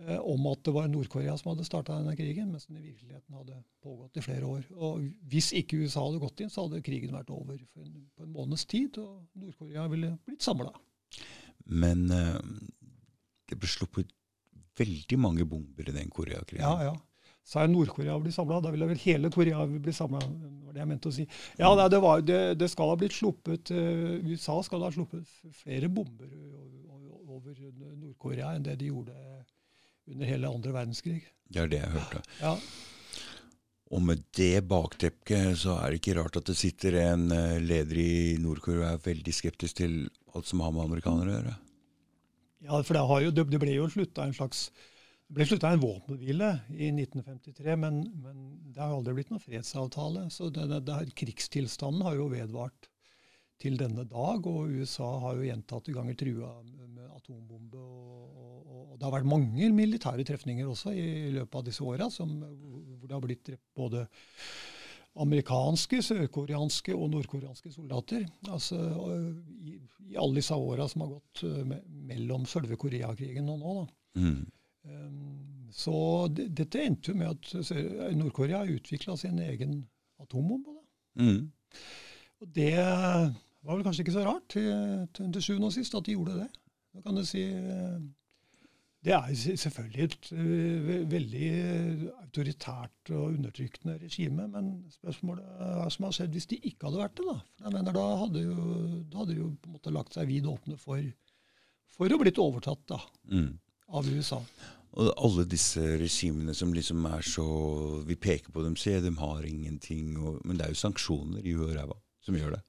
eh, 0.03 0.19
om 0.19 0.47
at 0.51 0.63
det 0.67 0.75
var 0.75 0.89
Nord-Korea 0.91 1.37
som 1.39 1.53
hadde 1.53 1.67
starta 1.69 1.99
denne 1.99 2.17
krigen, 2.19 2.51
mens 2.53 2.69
den 2.69 2.81
i 2.81 2.87
virkeligheten 2.87 3.39
hadde 3.39 3.61
pågått 3.85 4.19
i 4.19 4.25
flere 4.25 4.49
år. 4.49 4.65
Og 4.77 5.07
Hvis 5.31 5.53
ikke 5.59 5.83
USA 5.85 6.05
hadde 6.07 6.23
gått 6.23 6.43
inn, 6.43 6.53
så 6.53 6.67
hadde 6.67 6.83
krigen 6.85 7.15
vært 7.17 7.31
over 7.35 7.59
en, 7.59 7.93
på 8.17 8.27
en 8.27 8.35
måneds 8.35 8.67
tid, 8.71 8.99
og 9.03 9.23
Nord-Korea 9.39 9.87
ville 9.93 10.17
blitt 10.27 10.45
samla. 10.45 10.73
Men 11.71 12.09
uh, 12.11 12.41
det 13.49 13.59
ble 13.61 13.71
sluppet 13.71 14.11
veldig 14.79 15.19
mange 15.21 15.47
bomber 15.47 15.89
i 15.89 15.95
den 15.95 16.11
Koreakrigen. 16.11 16.65
Ja, 16.65 16.91
ja. 16.91 16.95
Sa 17.43 17.65
jeg 17.65 17.73
Nord-Korea 17.73 18.15
bli 18.23 18.31
samla, 18.33 18.61
da 18.63 18.71
ville 18.71 18.87
vel 18.87 19.01
hele 19.03 19.31
Korea 19.35 19.65
bli 19.67 19.93
samla. 19.95 20.21
det 20.73 20.79
jeg 20.79 20.89
mente 20.89 21.11
å 21.11 21.15
si. 21.15 21.25
Ja, 21.59 21.73
det, 21.77 21.89
det, 21.93 22.01
var, 22.05 22.23
det, 22.23 22.39
det 22.61 22.69
skal 22.71 22.93
ha 22.93 22.99
blitt 22.99 23.17
sluppet 23.17 23.73
uh, 23.75 24.15
USA 24.31 24.61
skal 24.65 24.87
ha 24.87 24.93
sluppet 24.95 25.27
flere 25.59 25.91
bomber 25.93 26.31
over, 26.31 26.69
over 27.43 27.97
Nord-Korea 27.99 28.55
enn 28.57 28.65
det 28.67 28.79
de 28.81 28.91
gjorde 28.93 29.17
under 30.11 30.29
hele 30.29 30.51
andre 30.51 30.75
verdenskrig. 30.75 31.21
Det 31.53 31.63
er 31.63 31.71
det 31.71 31.83
jeg 31.83 31.95
hørte. 31.97 32.23
Ja. 32.41 32.55
Og 33.93 34.01
med 34.01 34.23
det 34.39 34.63
bakteppet 34.71 35.59
så 35.61 35.77
er 35.81 35.93
det 35.93 36.01
ikke 36.01 36.17
rart 36.17 36.39
at 36.41 36.49
det 36.49 36.57
sitter 36.57 36.97
en 37.03 37.27
eh, 37.35 37.59
leder 37.61 37.99
i 38.01 38.13
Nord-Korea 38.41 38.95
og 38.95 38.95
er 38.95 39.05
veldig 39.11 39.35
skeptisk 39.37 39.83
til 39.83 39.99
alt 40.33 40.49
som 40.49 40.63
har 40.65 40.73
med 40.73 40.87
amerikanere 40.87 41.29
å 41.29 41.37
gjøre. 41.37 41.59
Ja, 42.63 42.79
for 42.87 42.97
det, 42.97 43.03
jo, 43.27 43.35
det 43.43 43.61
ble 43.61 43.75
jo 43.75 43.91
slutta 43.93 44.25
en 44.25 44.35
slags 44.37 44.71
det 45.33 45.39
ble 45.39 45.47
slutta 45.49 45.71
en 45.73 45.81
våpenhvile 45.81 46.49
i 46.77 46.91
1953, 46.93 47.77
men, 47.81 48.03
men, 48.21 48.41
det 48.69 48.83
har 48.83 48.93
aldri 48.93 49.15
blitt 49.17 49.31
noen 49.33 49.41
fredsavtale. 49.41 50.27
Så 50.29 50.51
det, 50.53 50.67
det, 50.69 50.83
det, 50.85 51.15
krigstilstanden 51.17 52.05
har 52.05 52.19
jo 52.19 52.27
vedvart 52.29 52.91
til 53.63 53.79
denne 53.79 54.05
dag, 54.09 54.47
og 54.49 54.75
USA 54.75 55.09
har 55.23 55.39
jo 55.39 55.47
gjentatte 55.47 55.95
ganger 55.95 56.19
trua 56.19 56.51
med 56.67 57.07
atombombe. 57.17 57.79
Og, 57.79 58.29
og, 58.43 58.69
og, 58.73 58.93
det 58.99 59.07
har 59.07 59.15
vært 59.15 59.31
mange 59.31 59.71
militære 59.75 60.27
trefninger 60.27 60.69
også 60.69 60.95
i 60.97 61.09
løpet 61.39 61.59
av 61.61 61.67
disse 61.69 61.87
åra, 61.87 62.09
hvor 62.11 63.07
det 63.07 63.17
har 63.17 63.25
blitt 63.25 63.45
drept 63.51 63.69
både 63.79 64.07
amerikanske, 65.23 66.01
sørkoreanske 66.07 66.95
og 66.97 67.11
nordkoreanske 67.13 67.73
soldater. 67.75 68.25
Altså, 68.49 68.79
i, 69.61 69.77
i, 70.09 70.17
alle 70.17 70.41
disse 70.41 70.57
åra 70.57 70.89
som 70.89 71.05
har 71.05 71.15
gått 71.19 71.45
me 71.69 71.83
mellom 72.13 72.47
selve 72.49 72.79
Koreakrigen 72.81 73.51
og 73.53 73.61
nå. 73.61 73.75
da. 73.81 74.23
Mm. 74.23 74.41
Um, 74.83 75.69
så 75.73 75.97
dette 76.33 76.81
endte 76.83 77.13
jo 77.13 77.19
med 77.21 77.31
at 77.31 78.17
Nord-Korea 78.17 78.65
utvikla 78.69 79.17
sin 79.21 79.39
egen 79.41 79.83
atombombe. 80.21 80.75
Mm. 81.21 81.53
Og 82.43 82.49
det 82.57 82.75
var 83.69 83.79
vel 83.79 83.87
kanskje 83.87 84.05
ikke 84.07 84.17
så 84.17 84.25
rart 84.27 84.49
til, 84.53 84.67
til, 85.15 85.31
til 85.35 85.45
sjuende 85.47 85.71
og 85.71 85.77
sist 85.77 85.95
at 85.99 86.09
de 86.09 86.17
gjorde 86.17 86.41
det. 86.41 86.51
Da 86.93 87.05
kan 87.05 87.17
du 87.17 87.23
si 87.25 87.45
eh, 87.49 88.03
Det 89.03 89.15
er 89.17 89.57
selvfølgelig 89.59 90.03
et 90.05 90.29
uh, 90.37 90.91
veldig 91.11 91.47
autoritært 92.23 93.11
og 93.11 93.33
undertrykkende 93.33 93.97
regime, 94.03 94.47
men 94.53 94.69
spørsmålet 94.93 95.49
er 95.57 95.73
hva 95.81 95.89
som 95.91 96.07
har 96.07 96.15
skjedd 96.19 96.37
hvis 96.37 96.51
de 96.53 96.61
ikke 96.61 96.87
hadde 96.87 97.01
vært 97.01 97.17
det. 97.19 97.27
Da 97.27 97.35
For 97.41 97.67
jeg 97.67 97.77
mener, 97.79 97.97
da 97.99 98.07
hadde 98.23 98.45
jo, 98.45 98.69
da 99.11 99.23
hadde 99.23 99.35
de 99.35 99.41
jo 99.41 99.51
på 99.57 99.71
en 99.71 99.77
måte 99.79 99.95
lagt 99.97 100.15
seg 100.19 100.31
vid 100.31 100.47
åpne 100.47 100.79
for, 100.79 101.03
for 101.91 102.15
å 102.15 102.21
blitt 102.23 102.39
overtatt 102.43 102.87
da, 102.95 103.01
mm 103.33 103.51
av 103.93 104.09
USA. 104.09 104.41
Og 104.93 105.09
alle 105.25 105.45
disse 105.49 105.81
regimene 106.01 106.55
som 106.57 106.73
liksom 106.77 107.07
er 107.09 107.25
så 107.25 107.45
Vi 108.07 108.17
peker 108.17 108.53
på 108.53 108.65
dem, 108.65 108.77
se, 108.77 108.99
de 109.01 109.13
har 109.17 109.47
ingenting. 109.49 110.17
Og, 110.21 110.43
men 110.45 110.59
det 110.59 110.67
er 110.67 110.75
jo 110.75 110.83
sanksjoner 110.83 111.45
i 111.45 111.55
huet 111.57 111.71
og 111.71 111.77
ræva 111.79 111.97
som 112.25 112.37
gjør 112.37 112.57
det. 112.57 112.63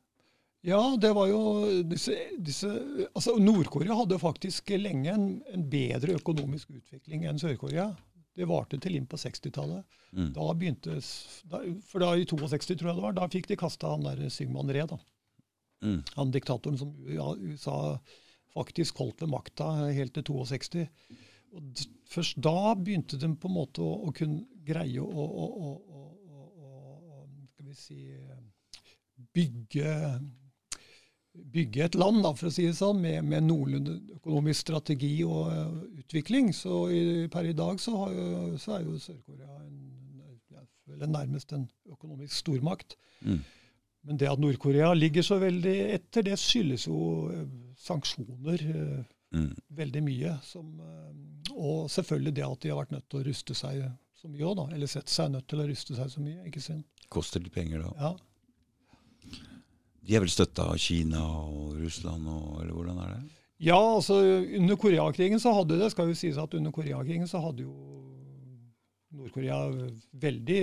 Ja, 0.64 0.80
det 1.02 1.10
var 1.12 1.28
jo 1.28 1.40
disse, 1.84 2.16
disse 2.40 2.70
altså 3.12 3.36
Nord-Korea 3.36 3.98
hadde 4.00 4.20
faktisk 4.22 4.72
lenge 4.80 5.12
en, 5.12 5.26
en, 5.52 5.66
bedre 5.70 6.16
økonomisk 6.16 6.72
utvikling 6.72 7.26
enn 7.28 7.42
Sør-Korea. 7.42 7.90
Det 8.34 8.48
varte 8.48 8.80
til 8.82 8.96
inn 8.96 9.08
på 9.10 9.20
60-tallet. 9.20 9.84
Mm. 10.16 10.30
Da 10.38 10.46
begynte, 10.56 10.96
da, 11.52 11.60
For 11.90 12.06
da 12.06 12.14
i 12.16 12.24
62, 12.30 12.78
tror 12.80 12.94
jeg 12.94 12.96
det 12.96 13.04
var, 13.04 13.18
da 13.18 13.28
fikk 13.34 13.50
de 13.52 13.58
kasta 13.60 13.92
han 13.92 14.08
der 14.08 14.24
Sigmund 14.32 14.72
Ree. 14.72 14.88
da. 14.88 15.00
Mm. 15.84 16.00
Han 16.16 16.32
diktatoren 16.32 16.80
som 16.80 16.96
ja, 17.12 17.28
USA 17.36 18.00
faktisk 18.56 19.02
holdt 19.04 19.26
ved 19.26 19.34
makta 19.34 19.68
helt 19.92 20.16
til 20.16 20.24
62. 20.30 20.86
Og 21.54 21.84
først 22.10 22.40
da 22.42 22.72
begynte 22.80 23.20
de 23.20 23.30
på 23.36 23.52
en 23.52 23.58
måte 23.58 23.84
å, 23.84 23.92
å 24.08 24.16
kunne 24.16 24.46
greie 24.64 25.04
å, 25.04 25.28
å, 25.28 25.50
å, 25.68 25.74
skal 27.52 27.68
vi 27.68 27.76
si, 27.78 28.00
bygge, 29.36 29.92
bygge 31.34 31.88
et 31.88 31.96
land, 31.98 32.22
da, 32.24 32.34
for 32.38 32.50
å 32.50 32.54
si 32.54 32.68
det 32.68 32.76
sånn, 32.78 33.00
med, 33.02 33.24
med 33.26 33.48
noenlunde 33.48 33.96
økonomisk 34.20 34.68
strategi 34.68 35.16
og 35.26 35.50
uh, 35.50 35.80
utvikling. 36.04 36.52
Så 36.56 36.86
i, 36.94 37.02
per 37.34 37.50
i 37.50 37.56
dag 37.58 37.82
så, 37.82 37.96
jo, 38.14 38.28
så 38.62 38.78
er 38.78 38.86
jo 38.86 39.00
Sør-Korea 39.02 39.62
nærmest 41.10 41.54
en 41.56 41.66
økonomisk 41.90 42.36
stormakt. 42.38 42.96
Mm. 43.26 43.42
Men 44.04 44.20
det 44.20 44.30
at 44.30 44.40
Nord-Korea 44.40 44.92
ligger 44.94 45.24
så 45.26 45.40
veldig 45.42 45.76
etter, 45.96 46.26
det 46.28 46.38
skyldes 46.40 46.88
jo 46.90 47.00
eh, 47.32 47.46
sanksjoner 47.80 48.64
eh, 48.68 49.04
mm. 49.36 49.50
veldig 49.80 50.04
mye. 50.04 50.36
Som, 50.46 50.76
og 51.56 51.90
selvfølgelig 51.92 52.36
det 52.36 52.46
at 52.48 52.64
de 52.64 52.74
har 52.74 52.82
vært 52.82 52.94
nødt 52.98 53.08
til 53.10 53.22
å 53.22 53.26
ruste 53.30 53.58
seg 53.58 53.86
så 54.20 54.32
mye 54.32 54.46
òg, 54.48 54.60
da. 54.60 54.68
Eller 54.76 54.92
sett 54.92 55.12
seg 55.12 55.32
nødt 55.34 55.48
til 55.52 55.64
å 55.64 55.68
ruste 55.72 55.98
seg 55.98 56.12
så 56.14 56.24
mye. 56.24 56.44
ikke 56.48 56.64
sant? 56.64 57.08
Koster 57.12 57.44
det 57.44 57.52
penger, 57.56 57.88
da. 57.88 57.96
Ja. 58.00 58.14
De 60.04 60.18
er 60.18 60.24
vel 60.24 60.32
støtta 60.32 60.68
av 60.74 60.80
Kina 60.82 61.22
og 61.24 61.78
Russland, 61.80 62.28
og, 62.28 62.62
eller 62.62 62.76
hvordan 62.76 63.00
er 63.06 63.16
det? 63.16 63.40
Ja, 63.64 63.80
altså 63.80 64.18
under 64.20 64.76
Koreakrigen 64.80 65.40
så 65.40 65.54
hadde 65.56 65.78
det 65.80 65.92
skal 65.94 66.10
jo 66.12 66.18
sies 66.18 66.40
at 66.42 66.56
under 66.58 66.74
Koreakrigen 66.76 67.30
så 67.30 67.40
hadde 67.44 67.64
jo 67.64 67.76
Nord-Korea 69.14 69.60
veldig 70.24 70.62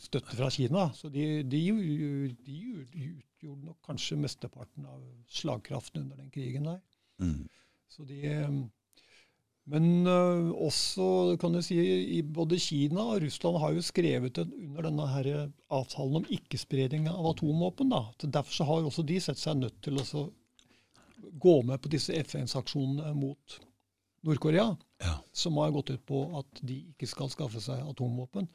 støtte 0.00 0.34
fra 0.34 0.48
Kina. 0.50 0.88
Så 0.96 1.10
de, 1.12 1.42
de, 1.46 1.60
de, 2.46 2.56
utgjorde 3.12 3.68
nok 3.68 3.78
kanskje 3.84 4.18
mesteparten 4.18 4.88
av 4.88 5.02
slagkraften 5.28 6.06
under 6.06 6.22
den 6.22 6.32
krigen 6.34 6.66
der. 6.70 6.80
Mm. 7.22 7.44
Så 7.92 8.06
de, 8.08 8.18
men 9.70 10.06
uh, 10.06 10.50
også 10.66 11.36
kan 11.40 11.54
du 11.56 11.62
si, 11.64 11.78
i 12.18 12.20
både 12.22 12.58
Kina 12.60 13.06
og 13.14 13.22
Russland 13.24 13.60
har 13.62 13.72
jo 13.72 13.84
skrevet 13.84 14.42
under 14.44 14.88
denne 14.90 15.06
her 15.08 15.28
avtalen 15.72 16.20
om 16.20 16.26
ikke-spredning 16.36 17.08
av 17.08 17.30
atomvåpen. 17.32 17.92
da. 17.94 18.02
Så 18.20 18.28
derfor 18.28 18.58
så 18.58 18.66
har 18.68 18.84
også 18.84 19.06
de 19.08 19.20
sett 19.24 19.40
seg 19.40 19.62
nødt 19.62 19.80
til 19.84 20.02
å 20.02 20.26
gå 21.40 21.54
med 21.66 21.80
på 21.82 21.90
disse 21.92 22.14
FN-sanksjonene 22.24 23.14
mot 23.16 23.56
Nord-Korea, 24.24 24.76
ja. 25.04 25.14
som 25.32 25.56
har 25.60 25.72
gått 25.74 25.90
ut 25.90 26.04
på 26.06 26.20
at 26.38 26.60
de 26.64 26.78
ikke 26.94 27.08
skal 27.08 27.32
skaffe 27.32 27.60
seg 27.60 27.82
atomvåpen. 27.84 28.48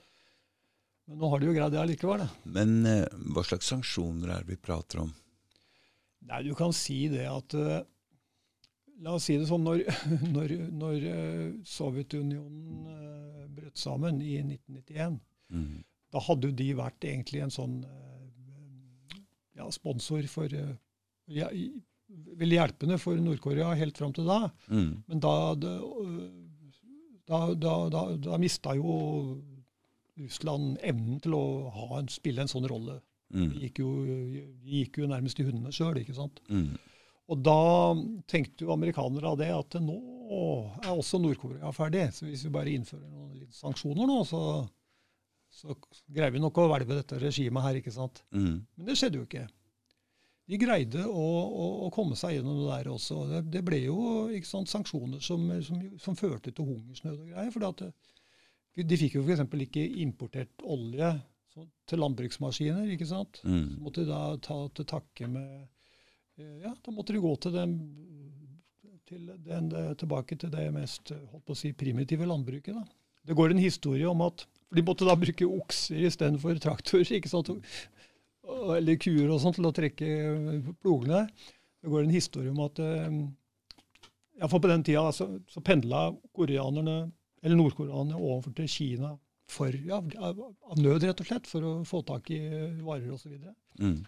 Men 1.09 1.21
nå 1.21 1.29
har 1.29 1.41
de 1.41 1.49
jo 1.49 1.55
greid 1.55 1.73
det 1.73 1.81
allikevel. 1.81 2.25
Men 2.49 2.79
eh, 2.85 3.05
hva 3.33 3.43
slags 3.45 3.69
sanksjoner 3.69 4.33
er 4.33 4.43
det 4.45 4.55
vi 4.55 4.61
prater 4.61 5.03
om? 5.05 5.13
Nei, 6.29 6.43
Du 6.45 6.53
kan 6.57 6.73
si 6.75 7.07
det 7.09 7.25
at 7.29 7.55
uh, 7.57 7.79
La 9.05 9.15
oss 9.15 9.29
si 9.29 9.37
det 9.39 9.47
sånn, 9.47 9.63
når, 9.63 9.83
når, 10.35 10.55
når 10.75 11.05
uh, 11.07 11.43
Sovjetunionen 11.67 12.87
uh, 12.89 13.45
brøt 13.55 13.79
sammen 13.79 14.19
i 14.21 14.37
1991, 14.41 15.19
mm. 15.55 15.77
da 16.15 16.23
hadde 16.27 16.49
jo 16.51 16.57
de 16.63 16.69
vært 16.79 17.07
egentlig 17.07 17.43
en 17.45 17.53
sånn 17.53 17.77
ja, 19.59 19.67
sponsor 19.75 20.27
for 20.31 20.51
ja, 20.51 21.49
veldig 22.09 22.57
hjelpende 22.57 22.97
for 23.01 23.19
Nord-Korea 23.19 23.73
helt 23.77 23.97
fram 23.99 24.13
til 24.15 24.29
da. 24.29 24.41
Mm. 24.71 24.91
Men 25.07 25.23
da, 25.23 25.33
da, 25.59 27.39
da, 27.53 27.73
da, 27.93 28.03
da 28.29 28.39
mista 28.41 28.75
jo 28.77 28.93
Russland 30.19 30.79
evnen 30.83 31.19
til 31.23 31.35
å 31.37 31.43
ha 31.75 31.99
en, 31.99 32.09
spille 32.11 32.43
en 32.43 32.51
sånn 32.51 32.67
rolle. 32.69 32.99
Mm. 33.29 33.49
De, 33.51 33.65
gikk 33.65 33.81
jo, 33.83 33.89
de 34.05 34.79
gikk 34.79 35.01
jo 35.03 35.09
nærmest 35.09 35.39
i 35.39 35.45
hundene 35.47 35.73
sjøl, 35.75 35.99
ikke 36.01 36.17
sant. 36.17 36.41
Mm. 36.49 36.73
Og 37.29 37.43
da 37.45 37.59
tenkte 38.29 38.65
jo 38.65 38.73
amerikanere 38.73 39.29
av 39.29 39.37
det 39.37 39.51
at 39.53 39.77
nå 39.83 39.99
er 40.81 40.91
også 40.93 41.19
Nord-Korea 41.21 41.69
ferdig. 41.73 42.07
Så 42.15 42.25
hvis 42.25 42.45
vi 42.45 42.53
bare 42.53 42.73
innfører 42.73 43.05
noen 43.05 43.45
sanksjoner 43.53 44.09
nå, 44.09 44.19
så, 44.29 44.41
så 45.53 45.77
greier 46.09 46.33
vi 46.33 46.41
nok 46.41 46.57
å 46.57 46.67
hvelve 46.71 46.97
dette 46.97 47.21
regimet 47.21 47.65
her, 47.65 47.79
ikke 47.81 47.93
sant. 47.93 48.23
Mm. 48.33 48.59
Men 48.63 48.89
det 48.89 48.97
skjedde 48.97 49.21
jo 49.21 49.29
ikke 49.29 49.45
de 50.49 50.57
greide 50.57 51.03
å, 51.05 51.25
å, 51.45 51.65
å, 51.85 51.87
komme 51.93 52.15
seg 52.17 52.39
gjennom 52.39 52.63
det 52.63 52.69
der 52.71 52.87
også. 52.89 53.19
Det, 53.29 53.41
det 53.53 53.61
ble 53.65 53.83
jo 53.83 53.99
sant, 54.47 54.71
sanksjoner 54.71 55.21
som, 55.21 55.43
som, 55.65 55.83
som, 56.01 56.17
førte 56.17 56.49
til 56.49 56.71
hungersnød 56.71 57.19
og 57.19 57.27
greier. 57.29 57.51
For 57.53 58.85
de 58.89 58.97
fikk 58.97 59.19
jo 59.19 59.25
f.eks. 59.27 59.43
ikke 59.67 59.83
importert 60.01 60.65
olje 60.65 61.11
til 61.89 62.01
landbruksmaskiner. 62.01 62.89
ikke 62.95 63.07
sant? 63.09 63.41
Mm. 63.43 63.75
Så 63.75 63.83
måtte 63.83 64.07
de 64.07 64.09
da 64.09 64.23
ta 64.41 64.57
til 64.73 64.89
takke 64.89 65.29
med 65.29 65.45
eh, 65.45 65.67
Ja, 66.63 66.73
da 66.85 66.93
måtte 66.95 67.15
de 67.15 67.21
gå 67.23 67.33
til 67.43 67.55
den, 67.55 67.75
til 69.09 69.27
den, 69.45 69.71
tilbake 69.99 70.37
til 70.39 70.51
det 70.53 70.69
mest 70.75 71.13
holdt 71.13 71.45
på 71.45 71.55
å 71.55 71.59
si, 71.59 71.73
primitive 71.77 72.27
landbruket. 72.29 72.75
da. 72.75 72.85
Det 73.29 73.35
går 73.37 73.53
en 73.53 73.61
historie 73.61 74.07
om 74.09 74.23
at 74.25 74.45
de 74.75 74.83
måtte 74.85 75.07
da 75.07 75.17
bruke 75.17 75.47
okser 75.47 76.05
istedenfor 76.07 76.59
traktorer. 76.61 77.15
ikke 77.19 77.31
sant? 77.31 77.51
eller 78.49 78.97
kuer 78.97 79.29
og 79.29 79.41
sånt 79.43 79.59
til 79.59 79.67
å 79.69 79.75
trekke 79.75 80.07
plogene. 80.81 81.25
Det 81.79 81.91
går 81.91 82.05
en 82.05 82.13
historie 82.15 82.51
om 82.51 82.63
at 82.65 82.81
ja, 84.39 84.47
for 84.47 84.59
på 84.59 84.71
den 84.71 84.83
tida 84.87 85.09
så, 85.15 85.27
så 85.51 85.61
pendla 85.65 86.09
koreanerne, 86.35 87.11
eller 87.43 87.59
nordkoreanerne 87.59 88.19
overfor 88.19 88.55
til 88.57 88.69
Kina 88.71 89.13
for, 89.49 89.73
ja, 89.73 89.99
av 89.99 90.79
nød, 90.79 91.03
rett 91.03 91.21
og 91.23 91.27
slett, 91.27 91.49
for 91.49 91.65
å 91.65 91.73
få 91.87 92.03
tak 92.07 92.29
i 92.35 92.39
varer 92.85 93.09
osv. 93.15 93.33
Mm. 93.81 93.99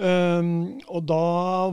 Um, 0.00 0.80
og 0.88 1.04
da 1.04 1.24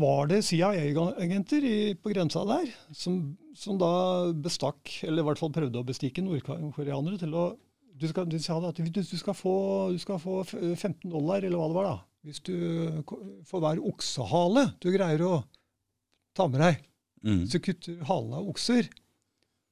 var 0.01 0.27
det 0.27 0.41
CIA-agenter 0.43 1.63
på 2.03 2.11
grensa 2.11 2.43
der 2.49 2.67
som, 2.91 3.21
som, 3.55 3.77
da 3.79 4.33
bestakk, 4.35 4.91
eller 5.07 5.23
i 5.23 5.27
hvert 5.29 5.39
fall 5.39 5.53
prøvde 5.55 5.79
å 5.79 5.87
bestikke 5.87 6.23
nordkoreanere 6.25 7.21
til 7.21 7.37
å 7.39 7.45
du 7.99 8.07
skal, 8.07 8.27
du 8.31 8.37
sa 8.39 8.55
at 8.63 8.77
du 8.79 9.01
skal, 9.03 9.35
få, 9.35 9.55
du 9.91 9.97
skal, 9.99 10.19
få, 10.23 10.37
15 10.47 11.09
dollar, 11.11 11.43
eller 11.43 11.59
hva 11.59 11.67
det 11.67 11.75
var, 11.75 11.87
da, 11.89 11.97
hvis 12.27 12.39
du 12.47 12.55
får 13.47 13.63
hver 13.63 13.81
oksehale 13.89 14.69
du 14.79 14.87
greier 14.93 15.23
å 15.27 15.33
ta 16.37 16.47
med 16.47 16.63
deg. 16.63 16.85
Mm. 17.27 17.41
Du 17.51 17.57
kutter 17.59 17.99
halen 18.07 18.37
av 18.39 18.47
okser, 18.47 18.87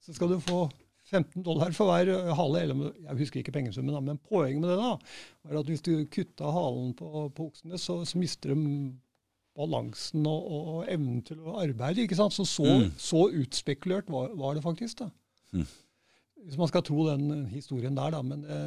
så 0.04 0.16
skal 0.16 0.34
du 0.34 0.44
få 0.44 0.66
15 1.08 1.44
dollar 1.46 1.74
for 1.76 1.90
hver 1.90 2.34
hale. 2.38 2.62
Eller, 2.62 2.94
jeg 3.08 3.20
husker 3.22 3.42
ikke 3.42 3.56
pengesummen, 3.56 3.96
da, 3.96 4.04
men 4.04 4.22
poenget 4.30 4.62
med 4.64 4.72
det 4.74 4.78
da, 4.82 4.94
var 5.48 5.60
at 5.62 5.72
hvis 5.72 5.86
du 5.86 5.92
kutta 6.12 6.54
halen 6.54 6.94
på, 6.98 7.28
på 7.36 7.50
oksene, 7.52 7.80
så, 7.82 8.02
så, 8.08 8.20
mister 8.20 8.54
de 8.54 8.58
balansen 9.58 10.28
og, 10.30 10.42
og, 10.54 10.72
og, 10.74 10.82
evnen 10.94 11.24
til 11.26 11.42
å 11.42 11.58
arbeide. 11.64 12.04
ikke 12.04 12.20
sant? 12.20 12.36
Så 12.36 12.46
så, 12.50 12.68
mm. 12.68 12.92
så 13.02 13.28
utspekulert 13.42 14.12
var, 14.14 14.34
var, 14.38 14.58
det 14.58 14.66
faktisk. 14.66 15.06
da. 15.06 15.12
Mm. 15.56 15.66
Hvis 16.48 16.60
man 16.60 16.70
skal 16.70 16.86
tro 16.86 17.08
den 17.08 17.48
historien 17.52 17.98
der, 17.98 18.14
da. 18.14 18.22
Men 18.22 18.44
det, 18.46 18.60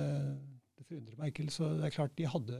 det 0.80 0.88
forundrer 0.88 1.20
meg 1.20 1.32
ikke. 1.32 1.52
Så 1.54 1.74
det 1.76 1.86
er 1.86 1.94
klart 1.94 2.16
de 2.18 2.28
hadde 2.28 2.58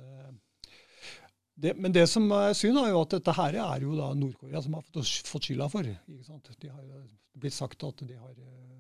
det, 1.60 1.74
men 1.76 1.92
det 1.92 2.06
som 2.08 2.24
er 2.32 2.54
synd, 2.56 2.78
er 2.80 2.92
jo 2.94 3.02
at 3.04 3.14
dette 3.18 3.32
her 3.36 3.56
er 3.60 3.82
jo 3.84 3.92
da 3.98 4.12
Nord-Korea 4.16 4.62
som 4.64 4.78
har 4.78 4.84
fått, 4.86 5.44
skylda 5.44 5.66
for. 5.68 5.84
ikke 5.84 6.24
sant? 6.24 6.48
De 6.62 6.70
har 6.72 6.86
blitt 7.36 7.56
sagt 7.56 7.84
at 7.84 8.00
de 8.06 8.16
har 8.16 8.32
eh, 8.32 8.79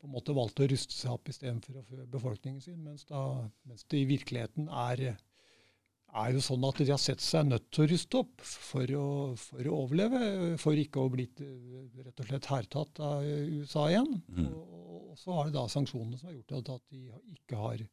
på 0.00 0.08
en 0.08 0.14
måte 0.14 0.36
valgte 0.36 0.64
å 0.64 0.70
ruste 0.70 0.96
seg 0.96 1.12
opp 1.12 1.28
istedenfor 1.28 1.80
å 1.80 1.84
fø 1.84 2.06
befolkningen 2.08 2.62
sin, 2.64 2.78
mens, 2.84 3.04
da, 3.08 3.20
mens, 3.68 3.84
det 3.92 4.00
i 4.00 4.08
virkeligheten 4.08 4.70
er, 4.72 5.02
er, 5.12 6.30
jo 6.34 6.42
sånn 6.44 6.64
at 6.68 6.80
de 6.80 6.88
har 6.88 7.02
sett 7.02 7.22
seg 7.24 7.50
nødt 7.50 7.68
til 7.68 7.84
å 7.84 7.90
ruste 7.92 8.22
opp 8.22 8.44
for 8.46 8.94
å, 8.96 9.06
for 9.40 9.68
å 9.68 9.78
overleve, 9.84 10.22
for 10.62 10.80
ikke 10.80 11.04
å 11.04 11.12
blitt 11.12 11.42
eh, 11.44 12.02
rett 12.06 12.24
og 12.24 12.30
slett 12.30 12.50
hærtatt 12.50 13.02
av 13.04 13.24
USA 13.28 13.90
igjen. 13.92 14.20
Mm. 14.32 14.48
Og, 14.48 14.76
og, 15.10 15.16
så 15.20 15.36
har 15.36 15.48
det 15.48 15.58
da 15.58 15.66
sanksjonene 15.68 16.20
som 16.20 16.30
har 16.30 16.38
gjort 16.38 16.76
at 16.78 16.84
de 16.94 17.06
ikke 17.36 17.60
har 17.60 17.88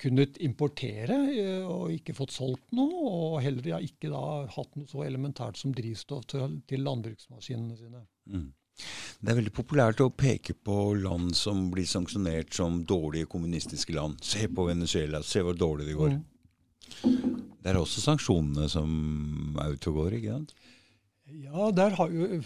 kunnet 0.00 0.36
importere 0.44 1.16
eh, 1.32 1.64
og 1.64 1.92
ikke 1.94 2.16
fått 2.16 2.34
solgt 2.34 2.72
noe, 2.76 3.00
og 3.12 3.40
heller 3.44 3.84
ikke 3.84 4.12
da 4.12 4.46
hatt 4.56 4.76
noe 4.76 4.88
så 4.88 5.04
elementært 5.04 5.60
som 5.60 5.74
drivstoff 5.76 6.28
til, 6.32 6.62
til 6.68 6.84
landbruksmaskinene 6.86 7.76
sine. 7.80 8.06
Mm. 8.32 8.48
Det 8.76 9.32
er 9.32 9.38
veldig 9.38 9.52
populært 9.56 10.02
å 10.04 10.10
peke 10.12 10.54
på 10.66 10.76
land 11.00 11.32
som 11.36 11.66
blir 11.72 11.88
sanksjonert 11.88 12.52
som 12.54 12.82
dårlige 12.84 13.28
kommunistiske 13.32 13.94
land. 13.96 14.20
Se 14.24 14.48
på 14.52 14.66
Venezuela, 14.68 15.22
se 15.24 15.42
hvor 15.44 15.56
dårlig 15.56 15.88
det 15.88 15.96
går. 15.96 16.16
Mm. 16.16 17.36
Det 17.62 17.72
er 17.72 17.80
også 17.80 18.04
sanksjonene 18.04 18.68
som 18.70 19.56
er 19.62 19.74
ute 19.74 19.90
og 19.90 20.02
går, 20.02 20.18
ikke 20.18 20.36
sant? 20.36 20.52
Ja, 21.26 21.70
der 21.74 21.96
har 21.98 22.12
jo 22.12 22.42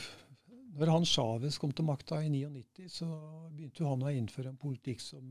Når 0.81 0.87
han 0.89 1.05
Chávez 1.05 1.59
kom 1.59 1.73
til 1.77 1.85
makta 1.85 2.23
i 2.25 2.31
99, 2.31 2.87
så 2.89 3.07
begynte 3.51 3.85
han 3.85 4.05
å 4.07 4.13
innføre 4.15 4.49
en 4.53 4.57
politikk 4.57 5.03
som 5.03 5.25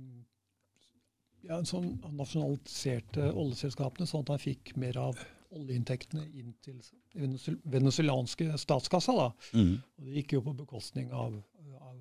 ja, 1.47 1.57
sånn 1.65 1.95
nasjonaliserte 2.13 3.31
oljeselskapene, 3.31 4.05
sånn 4.05 4.27
at 4.27 4.33
han 4.35 4.43
fikk 4.43 4.75
mer 4.77 4.99
av 4.99 5.23
oljeinntektene 5.55 6.25
inn 6.37 6.53
til 6.63 7.57
venezuelanske 7.69 8.51
statskassa. 8.61 9.15
da. 9.17 9.29
Mm. 9.53 9.77
Og 9.79 10.05
Det 10.05 10.17
gikk 10.19 10.35
jo 10.37 10.43
på 10.45 10.55
bekostning 10.61 11.13
av, 11.13 11.39
av 11.79 11.95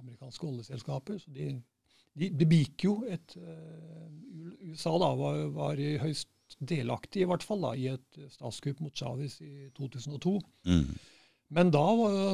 amerikanske 0.00 0.46
oljeselskaper. 0.46 1.18
så 1.22 1.34
de, 1.34 1.50
de, 2.14 2.30
de 2.30 2.48
begikk 2.48 2.88
jo 2.88 2.96
et 3.10 3.36
uh, 3.36 4.06
USA 4.70 4.96
da 5.02 5.12
var, 5.18 5.42
var 5.56 5.82
høyst 6.02 6.32
delaktig 6.62 7.24
i 7.24 7.28
hvert 7.28 7.44
fall 7.44 7.64
da, 7.64 7.74
i 7.74 7.90
et 7.90 8.24
statskupp 8.32 8.80
mot 8.80 8.94
Chávez 8.94 9.40
i 9.42 9.68
2002. 9.76 10.38
Mm. 10.70 10.96
Men 11.56 11.70
da 11.70 11.84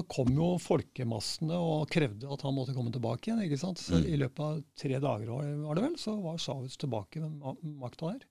kom 0.08 0.30
jo 0.32 0.54
folkemassene 0.62 1.56
og 1.60 1.90
krevde 1.92 2.30
at 2.32 2.44
han 2.46 2.54
måtte 2.56 2.72
komme 2.76 2.92
tilbake 2.94 3.28
igjen. 3.28 3.42
ikke 3.44 3.60
sant? 3.60 3.80
Så 3.82 3.98
mm. 4.00 4.06
I 4.08 4.20
løpet 4.22 4.44
av 4.46 4.62
tre 4.78 5.00
dager 5.04 5.32
var 5.66 5.76
det 5.76 5.84
vel, 5.84 5.98
så 6.00 6.16
var 6.20 6.40
Chávez 6.40 6.78
tilbake 6.80 7.20
med 7.20 7.64
makta 7.80 8.14
der. 8.14 8.24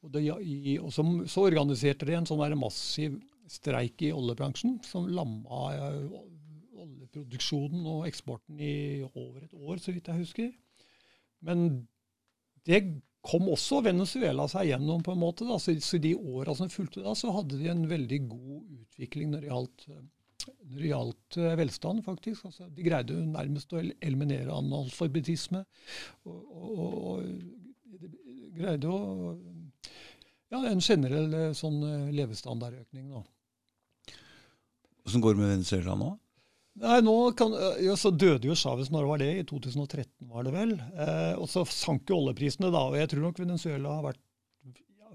Og, 0.00 0.12
det, 0.14 0.22
i, 0.40 0.78
og 0.80 0.92
så, 0.94 1.04
så, 1.28 1.44
organiserte 1.44 2.08
de 2.08 2.16
en 2.16 2.28
sånn 2.28 2.40
massiv 2.58 3.18
streik 3.50 4.00
i 4.06 4.12
oljebransjen 4.14 4.78
som 4.86 5.08
lamma 5.10 5.64
uh, 5.76 6.20
oljeproduksjonen 6.80 7.84
og 7.90 8.06
eksporten 8.08 8.60
i 8.62 9.02
over 9.10 9.44
et 9.44 9.54
år, 9.56 9.80
så 9.82 9.92
vidt 9.92 10.08
jeg 10.08 10.22
husker. 10.22 10.50
Men 11.44 11.66
det 12.68 12.80
kom 13.26 13.50
også 13.52 13.82
Venezuela 13.84 14.46
seg 14.48 14.70
gjennom, 14.70 15.02
på 15.04 15.12
en 15.12 15.20
måte. 15.20 15.44
Da. 15.48 15.58
Så, 15.60 15.74
så 15.84 16.00
de 16.00 16.14
åra 16.16 16.54
som 16.56 16.72
fulgte 16.72 17.04
da, 17.04 17.14
så 17.18 17.34
hadde 17.36 17.60
de 17.60 17.68
en 17.72 17.84
veldig 17.90 18.22
god 18.30 18.80
utvikling 18.80 19.34
når 19.34 19.44
det 19.44 19.50
gjaldt, 19.50 19.86
når 20.70 20.80
det 20.80 20.92
gjaldt 20.94 21.40
uh, 21.42 21.50
velstand, 21.60 22.04
faktisk. 22.06 22.48
Altså, 22.48 22.70
de 22.72 22.86
greide 22.86 23.16
jo 23.16 23.26
nærmest 23.28 23.76
å 23.76 23.82
eliminere 23.82 24.56
analfabetisme. 24.56 25.64
Og, 26.24 26.40
og, 26.40 26.84
og 27.12 28.54
greide 28.56 28.88
å 28.88 29.34
Ja, 30.50 30.64
en 30.66 30.82
generell 30.82 31.30
uh, 31.34 31.50
sånn 31.54 31.78
uh, 31.82 32.10
levestandardøkning, 32.14 33.12
da. 33.12 33.22
Åssen 35.06 35.22
går 35.22 35.36
det 35.36 35.42
med 35.42 35.54
Venezuela 35.54 35.94
nå? 35.98 36.10
Nei, 36.80 37.00
nå 37.02 37.14
kan, 37.36 37.52
ja, 37.82 37.96
så 37.98 38.12
døde 38.14 38.46
jo 38.48 38.54
Chávez 38.56 38.92
når 38.92 39.02
det 39.02 39.10
var 39.10 39.20
det, 39.20 39.30
i 39.40 39.46
2013 39.48 40.28
var 40.30 40.46
det 40.46 40.52
vel. 40.54 40.74
Eh, 40.78 41.32
og 41.36 41.48
så 41.50 41.64
sank 41.68 42.08
jo 42.08 42.20
oljeprisene 42.20 42.70
da. 42.70 42.84
og 42.88 42.96
Jeg 42.96 43.10
tror 43.12 43.26
nok 43.26 43.40
Venezuela 43.42 43.96
har 43.98 44.06
vært, 44.06 44.22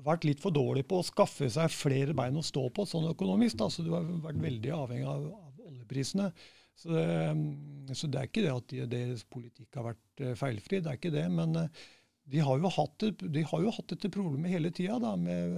vært, 0.05 0.27
litt 0.27 0.43
for 0.43 0.53
dårlig 0.53 0.83
på 0.89 0.99
å 0.99 1.07
skaffe 1.07 1.49
seg 1.51 1.73
flere 1.73 2.13
bein 2.17 2.37
å 2.37 2.43
stå 2.45 2.67
på 2.75 2.85
sånn 2.89 3.07
økonomisk. 3.13 3.57
da, 3.61 3.69
Så 3.71 3.85
du 3.85 3.93
har 3.95 4.05
vært 4.27 4.43
veldig 4.43 4.75
avhengig 4.75 5.09
av, 5.09 5.25
av 5.31 5.65
oljeprisene. 5.71 6.29
Så 6.75 6.91
det, 6.91 7.95
så 7.95 8.11
det, 8.11 8.19
er 8.19 8.29
ikke 8.29 8.43
det 8.43 8.51
at 8.51 8.69
de, 8.73 8.85
deres 8.91 9.23
politikk 9.31 9.79
har 9.79 9.93
vært 9.93 10.25
eh, 10.25 10.35
feilfri, 10.37 10.83
det 10.83 10.91
er 10.91 10.99
ikke 10.99 11.15
det. 11.15 11.25
Men 11.31 11.55
eh, 11.63 11.85
de 12.25 12.41
har 12.41 12.57
jo 12.57 12.71
hatt, 12.73 13.03
de 13.21 13.43
har 13.45 13.61
jo 13.61 13.73
hatt 13.75 13.91
dette 13.93 14.09
problemet 14.13 14.51
hele 14.51 14.71
tida 14.73 15.15
med, 15.15 15.57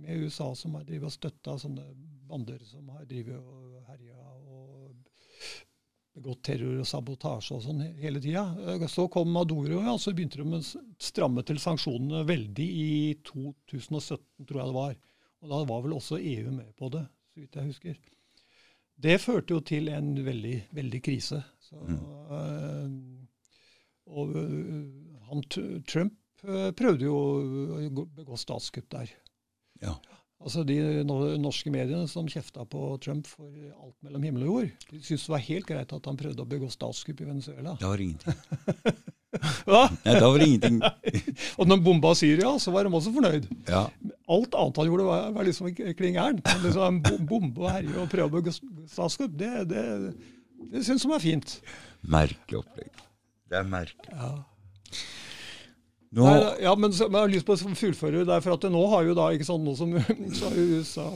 med, 0.00 0.22
USA, 0.24 0.54
som 0.56 0.78
har 0.78 0.86
drevet 0.88 1.10
og 1.10 1.14
støtta 1.14 1.58
sånne 1.60 1.84
bander 2.26 2.62
som 2.66 2.88
har 2.94 3.04
drevet 3.08 3.36
og 3.36 3.82
herja 3.90 4.16
begått 6.16 6.42
terror 6.48 6.80
og 6.80 6.88
sabotasje 6.88 7.56
og 7.58 7.62
sånn 7.66 7.82
hele 8.00 8.20
tida. 8.24 8.46
Så 8.88 9.06
kom 9.12 9.28
Maduro, 9.34 9.82
og 9.82 10.00
så 10.00 10.14
begynte 10.16 10.40
de 10.40 10.58
å 10.58 10.62
stramme 11.02 11.44
til 11.46 11.60
sanksjonene 11.60 12.24
veldig 12.28 12.66
i 12.66 12.88
2017, 13.26 14.46
tror 14.48 14.60
jeg 14.62 14.70
det 14.70 14.76
var. 14.78 14.94
Og 15.44 15.52
da 15.52 15.62
var 15.68 15.82
vel 15.84 15.96
også 15.98 16.20
EU 16.20 16.52
med 16.54 16.72
på 16.78 16.88
det, 16.94 17.04
så 17.32 17.42
vidt 17.42 17.58
jeg 17.60 17.70
husker. 17.70 17.98
Det 18.96 19.18
førte 19.20 19.52
jo 19.52 19.60
til 19.60 19.90
en 19.92 20.14
veldig, 20.24 20.56
veldig 20.72 21.00
krise. 21.04 21.42
Så, 21.60 21.76
mm. 21.84 21.98
øh, 22.32 22.94
og 24.16 24.38
øh, 24.40 24.78
han, 25.30 25.42
Trump 25.88 26.44
øh, 26.46 26.70
prøvde 26.76 27.08
jo 27.08 27.16
å 27.16 28.06
begå 28.16 28.38
statskupp 28.40 28.88
der. 28.94 29.10
Ja. 29.82 29.96
Altså 30.36 30.62
De 30.68 30.76
norske 31.40 31.72
mediene 31.72 32.04
som 32.10 32.28
kjefta 32.28 32.66
på 32.68 32.90
Trump 33.02 33.28
for 33.30 33.48
alt 33.48 33.96
mellom 34.04 34.24
himmel 34.26 34.44
og 34.44 34.50
jord, 34.50 34.88
de 34.90 35.00
syntes 35.00 35.24
det 35.24 35.32
var 35.32 35.44
helt 35.46 35.68
greit 35.68 35.94
at 35.96 36.08
han 36.10 36.18
prøvde 36.20 36.44
å 36.44 36.48
begå 36.50 36.68
statskupp 36.72 37.22
i 37.24 37.28
Venezuela. 37.28 37.76
Det 37.80 37.88
var 37.88 38.02
ingenting. 38.04 38.36
Hva? 39.66 39.82
Nei, 40.04 40.12
det 40.16 40.26
var 40.26 40.44
ingenting. 40.44 40.76
og 41.58 41.70
når 41.70 41.80
bomba 41.84 42.12
Syria, 42.16 42.52
så 42.62 42.72
var 42.74 42.86
de 42.86 42.92
også 42.98 43.12
fornøyd. 43.16 43.48
Ja. 43.68 43.86
Alt 44.32 44.56
annet 44.60 44.80
han 44.80 44.90
gjorde, 44.90 45.06
var, 45.08 45.30
var 45.36 45.48
liksom 45.48 45.70
kling 45.72 46.18
gæren. 46.18 46.42
Liksom, 46.64 47.00
bombe 47.28 47.64
og 47.64 47.72
herje 47.72 47.96
og 48.02 48.10
prøve 48.12 48.28
å 48.28 48.34
begå 48.36 48.54
statskupp, 48.92 49.34
det, 49.40 49.52
det, 49.72 49.86
det 50.72 50.84
syns 50.86 51.06
de 51.06 51.16
er 51.16 51.24
fint. 51.24 51.56
Merkelig 52.12 52.60
opplegg. 52.60 53.06
Det 53.48 53.60
er 53.60 53.72
merkelig. 53.72 54.12
Ja. 54.12 54.34
Nå... 56.16 56.24
Nei, 56.24 56.36
ja, 56.62 56.72
men, 56.78 56.92
men, 56.92 57.18
jeg 57.18 57.18
har 57.18 57.32
lyst 57.32 57.48
på 57.48 57.56
å 57.56 57.74
fullføre 57.76 58.24
det. 58.28 58.38
for 58.44 58.54
at 58.54 58.66
nå 58.72 58.82
har 58.92 59.08
jo 59.08 59.16
da 59.18 59.26
ikke 59.34 59.48
sånn 59.48 59.66
noe 59.66 59.76
som 59.76 59.92
så 60.38 60.48
har 60.48 60.56
USA 60.56 61.10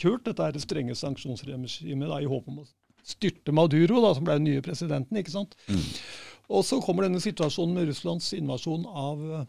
kjørt 0.00 0.24
dette 0.30 0.46
her 0.46 0.58
strenge 0.62 0.96
sanksjonsregimet 0.96 1.82
i 1.84 2.30
håp 2.30 2.48
om 2.48 2.62
å 2.62 2.68
styrte 3.06 3.52
Maduro, 3.52 4.00
da, 4.04 4.14
som 4.16 4.26
ble 4.26 4.38
den 4.38 4.48
nye 4.48 4.64
presidenten. 4.64 5.20
ikke 5.20 5.34
sant? 5.34 5.56
Mm. 5.68 5.84
Og 6.50 6.64
så 6.66 6.80
kommer 6.82 7.06
denne 7.06 7.20
situasjonen 7.22 7.76
med 7.76 7.90
Russlands 7.90 8.32
invasjon 8.36 8.86
av 8.88 9.20
uh, 9.22 9.44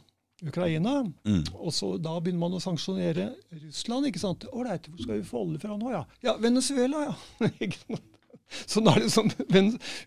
Ukraina. 0.46 1.00
Mm. 1.26 1.44
Og 1.56 1.74
så 1.74 1.96
Da 2.02 2.18
begynner 2.20 2.44
man 2.44 2.58
å 2.58 2.64
sanksjonere 2.64 3.32
Russland. 3.64 4.10
ikke 4.12 4.22
sant? 4.22 4.46
Ålreit, 4.52 4.90
hvor 4.92 5.02
skal 5.02 5.20
vi 5.20 5.28
få 5.28 5.46
olje 5.46 5.64
fra 5.64 5.78
nå? 5.78 5.92
Ja, 5.94 6.06
ja 6.26 6.38
Venezuela, 6.42 7.08
ja. 7.10 7.48
Så 8.52 8.84
nå 8.84 8.94
er 8.94 9.06
liksom, 9.06 9.30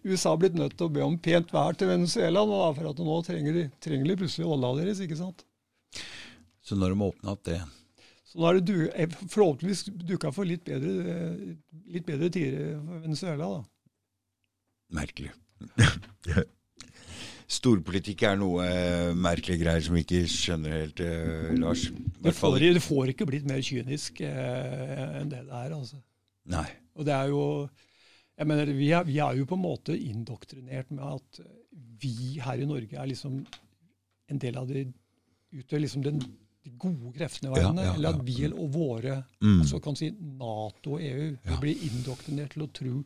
USA 0.04 0.34
blitt 0.40 0.56
nødt 0.58 0.76
til 0.78 0.88
å 0.88 0.92
be 0.92 1.04
om 1.04 1.16
pent 1.20 1.52
vær 1.54 1.76
til 1.78 1.90
Venezuela, 1.90 2.44
nå, 2.48 2.60
for 2.76 2.90
at 2.90 3.02
nå 3.06 3.20
trenger 3.26 3.58
de, 3.58 3.64
trenger 3.84 4.10
de 4.10 4.18
plutselig 4.20 4.48
olja 4.48 4.72
deres. 4.80 5.02
ikke 5.04 5.20
sant? 5.20 5.46
Så 6.64 6.76
når 6.78 6.94
de 6.94 7.06
åpna 7.08 7.34
opp 7.36 7.44
det 7.46 7.60
Så 8.30 8.40
nå 8.40 8.48
er 8.48 8.58
det 8.58 8.66
du, 8.68 8.76
eh, 8.90 9.20
forhåpentligvis 9.28 9.84
duka 10.08 10.32
for 10.34 10.48
litt 10.48 10.64
bedre, 10.66 11.54
litt 11.92 12.06
bedre 12.08 12.32
tider 12.32 12.76
for 12.80 13.06
Venezuela, 13.06 13.52
da. 13.58 13.62
Merkelig. 14.94 15.32
Storpolitikk 17.54 18.22
er 18.24 18.38
noe 18.40 18.64
eh, 18.64 19.10
merkelige 19.16 19.60
greier 19.60 19.84
som 19.84 19.96
vi 19.96 20.02
ikke 20.04 20.22
skjønner 20.30 20.76
helt, 20.78 21.00
eh, 21.04 21.52
Lars. 21.60 21.86
Det 22.24 22.32
får, 22.34 22.58
det 22.62 22.82
får 22.82 23.12
ikke 23.12 23.28
blitt 23.28 23.48
mer 23.48 23.60
kynisk 23.64 24.22
eh, 24.24 25.20
enn 25.20 25.32
det 25.32 25.42
det 25.44 25.58
er. 25.60 25.74
altså. 25.76 26.00
Nei. 26.50 26.66
Og 26.96 27.06
det 27.06 27.14
er 27.14 27.32
jo 27.32 27.42
jeg 28.38 28.46
mener, 28.50 28.72
vi 28.74 28.90
er, 28.90 29.04
vi 29.06 29.18
er 29.22 29.36
jo 29.38 29.44
på 29.46 29.54
en 29.58 29.62
måte 29.64 29.94
indoktrinert 29.98 30.90
med 30.90 31.04
at 31.04 31.40
vi 32.02 32.40
her 32.42 32.58
i 32.60 32.66
Norge 32.66 32.96
er 32.98 33.06
liksom 33.10 33.44
en 34.30 34.38
del 34.42 34.56
av 34.58 34.68
de 34.68 34.86
Utgjør 35.54 35.80
liksom 35.84 36.02
den, 36.02 36.16
de 36.64 36.70
gode 36.82 37.12
kreftene 37.14 37.46
i 37.46 37.54
verden. 37.54 37.76
Ja, 37.78 37.84
ja, 37.84 37.90
eller 37.94 38.16
at 38.16 38.22
vi 38.26 38.48
og 38.48 38.72
våre 38.74 39.20
Mm. 39.40 39.60
altså 39.62 39.78
kan 39.84 39.94
si 39.94 40.08
Nato 40.10 40.96
og 40.96 41.00
EU 41.00 41.28
Ja. 41.30 41.36
vi 41.52 41.58
blir 41.62 41.84
indoktrinert 41.86 42.50
til 42.56 42.64
å 42.64 42.72
tro 42.74 43.04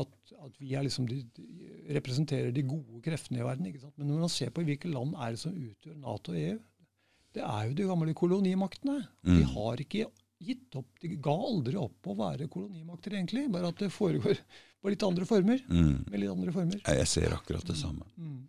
at, 0.00 0.08
at 0.46 0.52
vi 0.58 0.72
er 0.74 0.82
liksom 0.86 1.04
de, 1.10 1.18
de, 1.36 1.44
representerer 1.92 2.54
de 2.56 2.62
gode 2.62 3.02
kreftene 3.04 3.40
i 3.40 3.44
verden. 3.44 3.68
Men 3.98 4.06
når 4.14 4.20
man 4.24 4.32
ser 4.32 4.48
på 4.48 4.64
hvilke 4.64 4.88
land 4.88 5.12
er 5.18 5.32
det 5.36 5.40
som 5.40 5.52
utgjør 5.52 5.98
Nato 6.00 6.32
og 6.32 6.38
EU, 6.40 6.58
det 7.34 7.42
er 7.42 7.68
jo 7.68 7.74
de 7.74 7.88
gamle 7.90 8.14
kolonimaktene. 8.14 8.96
De 9.26 9.30
Mm. 9.42 9.52
har 9.52 9.76
ikke 9.84 10.06
gitt 10.42 10.76
opp, 10.78 10.90
de 11.00 11.14
ga 11.22 11.34
aldri 11.34 11.76
opp 11.80 12.08
å 12.10 12.16
være 12.18 12.48
kolonimakter, 12.52 13.16
egentlig. 13.16 13.46
Bare 13.52 13.70
at 13.70 13.82
det 13.82 13.90
foregår 13.94 14.40
på 14.84 14.92
litt 14.92 15.04
andre 15.06 15.28
former. 15.28 15.62
Mm. 15.68 16.04
Med 16.10 16.20
litt 16.20 16.32
andre 16.32 16.54
former. 16.54 16.80
Jeg 16.84 17.08
ser 17.08 17.36
akkurat 17.36 17.64
det 17.68 17.76
samme. 17.78 18.04
Mm. 18.20 18.40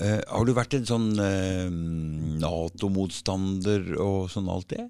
Uh, 0.00 0.20
har 0.20 0.46
du 0.46 0.54
vært 0.56 0.78
en 0.78 0.88
sånn 0.88 1.08
uh, 1.20 1.68
Nato-motstander 2.42 3.92
og 4.02 4.30
sånn 4.32 4.50
alt 4.52 4.72
det? 4.74 4.88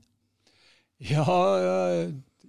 Ja, 1.04 1.26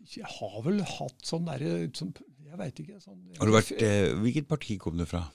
jeg 0.08 0.30
har 0.38 0.60
vel 0.64 0.80
hatt 0.88 1.26
sånn 1.28 1.50
derre 1.50 1.90
sånn, 1.98 2.14
Jeg 2.48 2.60
veit 2.62 2.78
ikke. 2.80 3.02
Sånn, 3.04 3.20
jeg, 3.28 3.42
Har 3.42 3.50
du 3.50 3.58
vært, 3.58 3.74
uh, 3.76 4.14
hvilket 4.24 4.48
parti 4.48 4.80
kom 4.80 4.96
du 5.00 5.04
fra? 5.10 5.26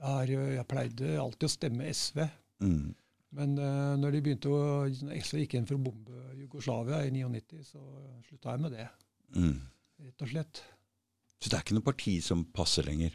jeg, 0.00 0.36
jeg 0.56 0.68
pleide 0.68 1.16
alltid 1.20 1.46
å 1.48 1.52
stemme 1.52 1.88
SV. 1.88 2.20
Mm. 2.64 2.92
Men 3.36 3.54
uh, 3.62 3.94
når 4.00 4.16
de 4.16 4.22
begynte 4.26 4.50
å, 4.50 4.60
når 5.06 5.22
SV 5.22 5.44
gikk 5.44 5.56
inn 5.58 5.66
for 5.68 5.78
å 5.78 5.84
bombe 5.84 6.24
Jugoslavia 6.40 7.04
i 7.06 7.12
99, 7.14 7.62
så 7.62 7.82
slutta 8.26 8.56
jeg 8.56 8.64
med 8.64 8.74
det. 8.74 8.86
Mm. 9.36 9.56
Rett 10.06 10.24
og 10.26 10.32
slett. 10.32 10.62
Så 11.40 11.48
det 11.48 11.56
er 11.56 11.64
ikke 11.64 11.76
noe 11.78 11.86
parti 11.86 12.16
som 12.24 12.42
passer 12.56 12.88
lenger? 12.88 13.14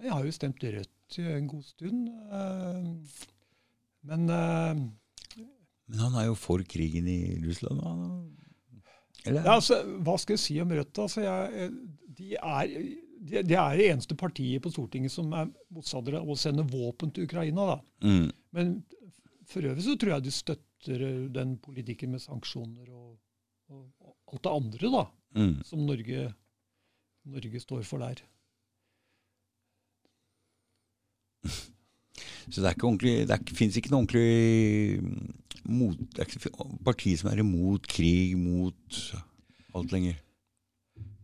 Jeg 0.00 0.12
har 0.12 0.26
jo 0.26 0.34
stemt 0.34 0.64
Rødt 0.64 1.18
i 1.18 1.26
en 1.32 1.48
god 1.50 1.64
stund. 1.66 2.10
Uh, 2.30 3.24
men 4.10 4.28
uh, 4.30 4.84
Men 5.90 6.04
han 6.04 6.20
er 6.20 6.28
jo 6.28 6.36
for 6.38 6.62
krigen 6.68 7.08
i 7.10 7.20
Russland. 7.42 7.80
Eller? 9.24 9.42
Ja, 9.44 9.56
altså, 9.56 9.80
hva 10.04 10.14
skal 10.20 10.36
jeg 10.36 10.44
si 10.44 10.60
om 10.62 10.76
Rødt? 10.76 11.00
Altså, 11.02 11.24
jeg, 11.24 11.70
de, 12.20 12.30
er, 12.36 12.76
det 13.32 13.42
de 13.48 13.56
er 13.58 13.80
det 13.80 13.88
eneste 13.90 14.16
partiet 14.20 14.62
på 14.62 14.72
Stortinget 14.72 15.12
som 15.12 15.32
er 15.36 15.50
motstandere 15.72 16.22
av 16.22 16.30
å 16.30 16.38
sende 16.38 16.64
våpen 16.68 17.12
til 17.16 17.26
Ukraina. 17.28 17.72
Da. 17.72 17.80
Mm. 18.06 18.30
Men 18.56 18.72
for 19.50 19.66
øvrig 19.66 19.84
så 19.86 19.96
tror 19.98 20.14
jeg 20.16 20.26
de 20.26 20.32
støtter 20.34 21.06
eh, 21.06 21.24
den 21.34 21.56
politikken 21.62 22.14
med 22.14 22.22
sanksjoner 22.22 22.88
og, 22.94 23.16
og, 23.70 23.86
og 24.00 24.34
alt 24.34 24.44
det 24.46 24.56
andre 24.58 24.92
da, 24.98 25.06
Mm. 25.30 25.60
som 25.62 25.78
Norge, 25.86 26.24
Norge 27.30 27.60
står 27.62 27.84
for 27.86 28.02
der. 28.02 28.18
Så 32.50 32.64
det 32.64 32.72
det 33.30 33.36
fins 33.54 33.76
ikke 33.78 33.92
noe 33.92 34.00
ordentlig 34.02 34.98
mm, 35.04 35.28
mot, 35.70 35.96
Det 36.10 36.24
er 36.24 36.26
ikke 36.26 36.50
parti 36.82 37.14
som 37.20 37.30
er 37.30 37.44
imot 37.44 37.86
krig, 37.86 38.34
mot 38.38 38.98
alt 39.78 39.94
lenger. 39.94 40.18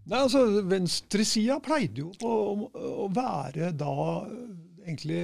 Nei, 0.07 0.21
altså, 0.23 0.45
Venstresida 0.71 1.59
pleide 1.59 2.05
jo 2.05 2.13
å, 2.23 2.71
å 3.03 3.09
være 3.11 3.73
da 3.75 3.95
eh, 4.23 4.55
egentlig 4.87 5.21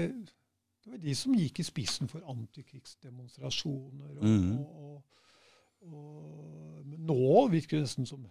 Det 0.83 0.90
var 0.90 0.99
de 0.99 1.14
som 1.14 1.35
gikk 1.38 1.61
i 1.62 1.64
spissen 1.66 2.09
for 2.11 2.25
antikrigsdemonstrasjoner. 2.33 4.16
Og, 4.18 4.25
mm. 4.27 4.59
og, 4.59 5.03
og, 5.87 6.83
men 6.88 7.05
nå 7.07 7.47
virker 7.53 7.79
det 7.79 7.87
nesten 7.87 8.09
som 8.09 8.25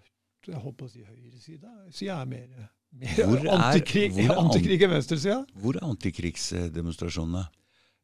jeg 0.50 0.58
håper 0.60 0.88
å 0.88 0.92
si 0.92 1.04
høyresida. 1.06 1.72
Sida 1.94 2.18
er 2.24 2.30
mer, 2.32 2.68
mer 2.98 3.20
Hvor 3.22 3.40
er- 3.40 3.52
antikrig, 3.56 4.08
hvor 4.16 4.24
er 4.26 4.34
an- 4.36 4.46
antikrig 4.50 4.80
enn 4.82 4.94
venstresida. 4.96 5.40
Hvor 5.64 5.78
er 5.78 5.88
antikrigsdemonstrasjonene? 5.88 7.44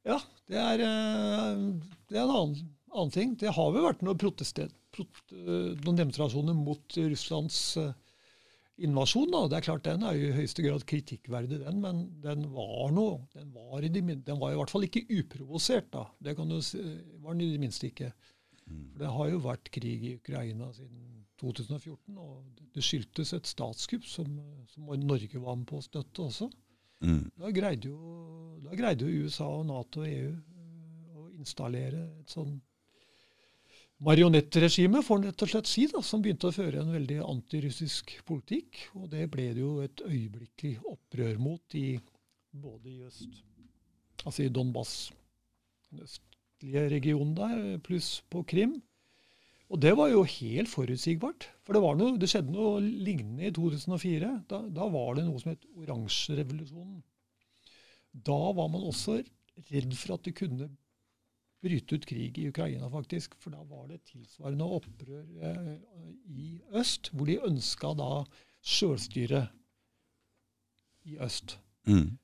Ja, 0.07 0.19
det 0.47 0.59
er, 0.63 0.83
eh, 0.87 1.63
det 2.07 2.15
er 2.19 2.23
en 2.23 2.35
annen, 2.35 2.67
annen 2.93 3.11
ting. 3.11 3.33
Det 3.41 3.51
har 3.57 3.71
vel 3.73 3.83
vært 3.89 4.05
noen, 4.05 4.17
prot, 4.21 4.43
eh, 5.33 5.73
noen 5.83 5.97
demonstrasjoner 5.99 6.55
mot 6.55 6.99
Russlands 7.01 7.59
eh, 7.81 7.91
invasjon. 8.77 9.31
Da. 9.33 9.43
Det 9.49 9.57
er 9.57 9.67
klart 9.67 9.85
Den 9.87 10.05
er 10.05 10.17
jo 10.17 10.29
i 10.29 10.37
høyeste 10.37 10.65
grad 10.65 10.85
kritikkverdig, 10.89 11.61
den, 11.63 11.81
men 11.83 12.03
den 12.23 12.47
var 12.53 12.91
noe. 12.95 13.19
Den 13.33 13.51
var, 13.55 13.83
i, 13.83 13.91
de, 13.93 14.01
den 14.01 14.41
var 14.41 14.53
i 14.53 14.59
hvert 14.59 14.73
fall 14.73 14.87
ikke 14.87 15.05
uprovosert. 15.19 15.91
da. 15.93 16.07
Det 16.23 16.35
kan 16.37 16.49
du 16.51 16.59
si, 16.65 16.81
var 17.23 17.37
den 17.37 17.45
i 17.47 17.53
det 17.55 17.61
minste 17.63 17.91
ikke. 17.91 18.11
For 18.67 19.01
Det 19.03 19.13
har 19.15 19.31
jo 19.31 19.43
vært 19.45 19.71
krig 19.73 20.03
i 20.03 20.15
Ukraina 20.17 20.69
siden 20.75 21.25
2014, 21.41 22.17
og 22.17 22.63
det 22.73 22.83
skyldtes 22.83 23.33
et 23.37 23.49
statskupp 23.49 24.07
som, 24.09 24.39
som 24.71 24.89
Norge 25.03 25.41
var 25.41 25.59
med 25.59 25.67
på 25.69 25.79
å 25.79 25.85
støtte 25.85 26.25
også. 26.25 26.49
Mm. 27.05 27.27
Da 27.37 27.51
greide 27.53 27.91
jo, 27.91 28.57
da 28.63 28.77
greide 28.77 29.05
jo 29.05 29.27
USA 29.27 29.47
og 29.59 29.67
Nato 29.69 30.01
og 30.01 30.09
EU 30.09 30.31
eh, 30.33 31.11
å 31.13 31.27
installere 31.37 32.07
et 32.23 32.33
sånn 32.33 32.55
marionettregime, 34.03 35.01
får 35.05 35.19
en 35.19 35.27
rett 35.29 35.43
og 35.43 35.51
slett 35.51 35.69
si, 35.69 35.85
da, 35.91 36.01
som 36.05 36.21
begynte 36.23 36.49
å 36.49 36.55
føre 36.55 36.81
en 36.81 36.93
veldig 36.93 37.19
antirussisk 37.25 38.13
politikk. 38.27 38.83
Og 38.99 39.09
det 39.13 39.25
ble 39.33 39.49
det 39.55 39.63
jo 39.63 39.77
et 39.85 40.03
øyeblikkelig 40.05 40.77
opprør 40.93 41.39
mot 41.41 41.77
i 41.77 41.87
både 42.57 42.91
i 42.91 42.99
øst, 43.07 43.41
altså 44.23 44.45
i 44.45 44.51
Donbas, 44.53 44.93
den 45.89 46.05
østlige 46.05 46.87
regionen 46.93 47.33
der, 47.37 47.65
pluss 47.85 48.21
på 48.29 48.43
Krim. 48.47 48.77
Og 49.67 49.81
det 49.83 49.91
var 49.99 50.07
jo 50.13 50.23
helt 50.23 50.71
forutsigbart. 50.71 51.49
For 51.67 51.75
det, 51.75 51.83
noe, 51.99 52.15
det 52.19 52.29
skjedde 52.31 52.53
noe 52.55 52.79
lignende 52.79 53.49
i 53.49 53.53
2004. 53.55 54.29
Da, 54.47 54.61
da 54.71 54.87
var 54.93 55.17
det 55.17 55.25
noe 55.27 55.41
som 55.41 55.51
het 55.51 55.65
oransjerevolusjonen. 55.75 57.01
Da 58.27 58.37
var 58.55 58.69
man 58.71 58.85
også 58.87 59.19
redd 59.67 59.95
for 59.97 60.15
at 60.15 60.23
det 60.25 60.37
kunne 60.37 60.69
bryte 61.67 61.97
ut 61.97 62.07
krig 62.09 62.37
i 62.39 62.47
Ukraina, 62.49 62.89
faktisk. 62.91 63.35
For 63.43 63.53
da 63.53 63.63
var 63.67 63.87
det 63.91 64.03
tilsvarende 64.07 64.67
opprør 64.79 65.25
eh, 65.51 65.73
i 66.31 66.53
øst, 66.79 67.11
hvor 67.13 67.29
de 67.29 67.39
ønska 67.47 67.93
da 67.99 68.11
sjølstyre 68.63 69.47
i 71.07 71.19
øst. 71.23 71.57
Mm. 71.87 72.17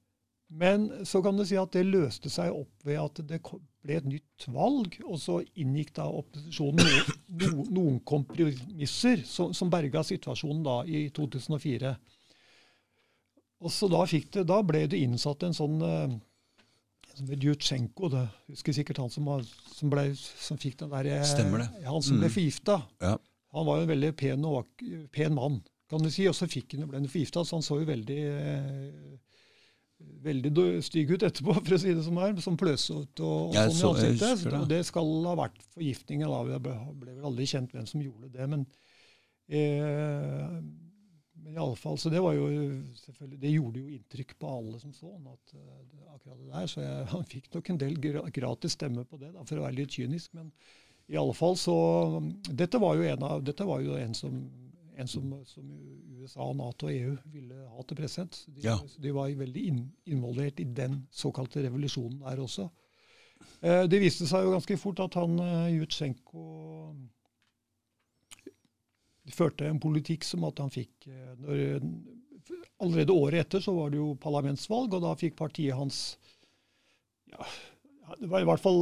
Men 0.54 1.06
så 1.06 1.22
kan 1.24 1.38
du 1.38 1.46
si 1.48 1.58
at 1.58 1.74
det 1.74 1.86
løste 1.88 2.30
seg 2.30 2.54
opp 2.54 2.86
ved 2.86 3.00
at 3.02 3.22
det 3.26 3.40
ble 3.84 3.96
et 3.98 4.06
nytt 4.06 4.48
valg, 4.54 5.00
og 5.08 5.18
så 5.22 5.40
inngikk 5.60 5.96
da 5.98 6.06
opposisjonen 6.06 6.84
no, 6.84 7.00
no, 7.40 7.64
noen 7.80 8.02
kompromisser 8.06 9.24
som, 9.26 9.54
som 9.56 9.72
berga 9.74 10.04
situasjonen 10.06 10.62
da 10.68 10.76
i 10.86 11.08
2004. 11.16 11.96
Og 13.64 13.72
så 13.72 13.90
da, 13.90 14.04
det, 14.06 14.46
da 14.46 14.60
ble 14.68 14.86
det 14.92 15.00
innsatt 15.02 15.48
en 15.48 15.58
sånn 15.58 15.82
eh, 15.88 16.16
Jutsjenko, 17.16 18.10
det 18.10 18.24
husker 18.50 18.74
sikkert 18.74 18.98
han 18.98 19.10
som, 19.14 19.26
var, 19.26 19.44
som, 19.74 19.90
ble, 19.90 20.08
som 20.18 20.58
fikk 20.58 20.78
den 20.80 20.90
der 20.90 21.06
eh, 21.06 21.24
Stemmer 21.24 21.60
det. 21.66 21.70
Han 21.86 22.02
som 22.02 22.18
ble 22.18 22.28
Mm. 22.30 22.34
forgifta. 22.34 22.80
Ja. 23.02 23.18
Han 23.54 23.66
var 23.68 23.78
jo 23.78 23.84
en 23.84 23.90
veldig 23.94 24.16
pen, 24.18 24.46
og, 24.46 24.66
pen 25.14 25.36
mann, 25.36 25.60
kan 25.90 26.02
du 26.02 26.10
si. 26.10 26.26
Og 26.28 26.34
så 26.34 26.48
fikk 26.50 26.74
han, 26.78 26.88
ble 26.90 26.98
han 26.98 27.08
forgifta, 27.08 27.44
så 27.46 27.60
han 27.60 27.62
så 27.66 27.78
jo 27.80 27.86
veldig 27.86 28.18
eh, 28.18 29.20
veldig 30.24 30.84
stygg 30.84 31.12
ut 31.14 31.24
etterpå, 31.24 31.54
for 31.64 31.76
å 31.76 31.80
si 31.80 31.94
det 31.94 32.04
som 32.04 32.18
er. 32.18 32.34
Som 32.42 32.58
pløsete 32.58 33.22
og, 33.24 33.54
og 33.54 33.72
sånn 33.72 33.78
så- 33.78 33.94
i 34.04 34.10
ansiktet. 34.18 34.52
det. 34.52 34.68
Det 34.74 34.86
skal 34.86 35.12
ha 35.30 35.36
vært 35.36 35.62
forgiftningen. 35.76 36.28
da. 36.28 36.44
Det 36.54 36.62
ble, 36.66 36.74
ble 37.04 37.14
vel 37.20 37.26
aldri 37.30 37.46
kjent 37.46 37.72
hvem 37.72 37.86
som 37.88 38.02
gjorde 38.02 38.32
det. 38.34 38.50
Men, 38.50 38.66
eh, 39.50 40.60
men 41.44 41.58
i 41.58 41.62
alle 41.62 41.78
fall, 41.80 41.98
så 42.00 42.10
det 42.10 42.22
var 42.24 42.36
jo 42.38 42.48
selvfølgelig, 43.02 43.40
det 43.42 43.52
gjorde 43.52 43.84
jo 43.84 43.98
inntrykk 43.98 44.34
på 44.40 44.54
alle 44.58 44.80
som 44.82 44.94
så 44.96 45.12
han, 45.12 45.28
at 45.34 45.56
uh, 45.58 46.14
akkurat 46.16 46.40
det 46.40 46.50
der. 46.54 46.70
Så 46.72 46.82
jeg, 46.84 47.06
han 47.14 47.28
fikk 47.30 47.52
nok 47.54 47.72
en 47.74 47.82
del 47.84 48.00
gra 48.08 48.24
gratis 48.40 48.78
stemme 48.78 49.06
på 49.10 49.20
det, 49.22 49.34
da, 49.36 49.46
for 49.50 49.60
å 49.60 49.68
være 49.68 49.80
litt 49.82 49.98
kynisk. 49.98 50.34
Men 50.40 50.52
i 51.12 51.20
alle 51.20 51.36
fall 51.36 51.58
så 51.60 51.76
Dette 52.48 52.80
var 52.80 52.96
jo 52.96 53.08
en, 53.12 53.26
av, 53.28 53.44
dette 53.44 53.68
var 53.68 53.84
jo 53.84 53.98
en 54.00 54.16
som 54.18 54.38
en 54.94 55.10
som, 55.10 55.32
som 55.50 55.70
USA, 56.22 56.46
Nato 56.54 56.88
og 56.88 56.94
EU 56.94 57.16
ville 57.34 57.66
ha 57.70 57.86
til 57.88 57.98
president. 57.98 58.44
De, 58.48 58.62
Ja. 58.62 58.78
de 58.78 59.14
var 59.16 59.32
veldig 59.40 59.64
inn, 59.70 59.82
involvert 60.06 60.60
i 60.62 60.68
den 60.70 61.08
såkalte 61.12 61.64
revolusjonen 61.66 62.20
der 62.22 62.42
også. 62.44 62.70
Uh, 63.64 63.84
det 63.90 64.00
viste 64.00 64.28
seg 64.30 64.46
jo 64.46 64.54
ganske 64.54 64.78
fort 64.80 65.02
at 65.04 65.18
han 65.20 65.34
uh, 65.40 65.72
Jutsjenko 65.74 66.44
førte 69.34 69.68
en 69.70 69.82
politikk 69.84 70.26
som 70.28 70.46
at 70.48 70.62
han 70.62 70.74
fikk 70.74 71.08
eh, 71.12 71.34
når, 71.44 71.80
Allerede 72.84 73.16
året 73.16 73.46
etter 73.46 73.62
så 73.64 73.72
var 73.72 73.94
det 73.94 74.00
jo 74.02 74.10
parlamentsvalg, 74.20 74.92
og 74.92 75.04
da 75.06 75.14
fikk 75.16 75.38
partiet 75.40 75.78
hans 75.78 76.18
ja, 77.32 77.46
Det 78.20 78.28
var 78.28 78.44
i 78.44 78.48
hvert 78.50 78.64
fall 78.64 78.82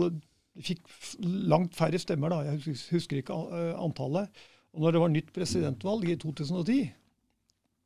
fikk 0.65 0.81
langt 1.21 1.75
færre 1.77 1.99
stemmer, 2.01 2.33
da. 2.33 2.39
Jeg 2.47 2.77
husker 2.89 3.19
ikke 3.21 3.37
antallet. 3.77 4.41
Og 4.73 4.83
når 4.83 4.95
det 4.95 5.03
var 5.03 5.13
nytt 5.13 5.29
presidentvalg 5.35 6.09
i 6.09 6.17
2010, 6.19 6.79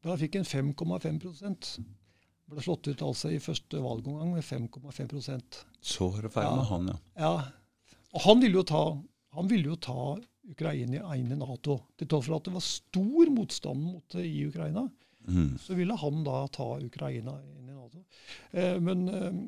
da 0.06 0.18
fikk 0.22 0.40
en 0.40 0.48
5,5% 0.48 1.76
Ble 2.46 2.62
slått 2.62 2.86
ut 2.92 3.02
altså 3.02 3.32
i 3.34 3.42
første 3.42 3.80
valgomgang 3.82 4.36
med 4.36 4.46
5,5% 4.46 5.64
Så 5.82 6.12
var 6.14 6.28
det 6.28 6.34
feil 6.36 6.52
med 6.54 6.68
han, 6.70 6.92
ja. 6.92 6.98
ja. 7.24 7.96
Og 8.14 8.22
han 8.28 8.44
ville 8.44 8.62
jo 8.62 8.66
ta, 8.70 8.84
han 9.34 9.50
ville 9.50 9.72
jo 9.74 9.80
ta 9.82 10.04
Ukraina 10.52 11.16
inn 11.18 11.32
i 11.34 11.40
Nato. 11.40 11.80
Til 11.98 12.10
tross 12.10 12.30
for 12.30 12.38
at 12.38 12.48
det 12.48 12.56
var 12.56 12.66
stor 12.66 13.32
motstand 13.34 13.82
mot 13.82 14.16
det 14.16 14.26
i 14.28 14.46
Ukraina, 14.48 14.86
mm. 15.28 15.52
så 15.62 15.78
ville 15.78 15.98
han 15.98 16.24
da 16.26 16.46
ta 16.54 16.76
Ukraina 16.84 17.38
inn 17.44 17.70
i 17.70 17.78
Nato. 17.78 18.04
Eh, 18.52 18.78
men 18.84 19.08
eh, 19.10 19.40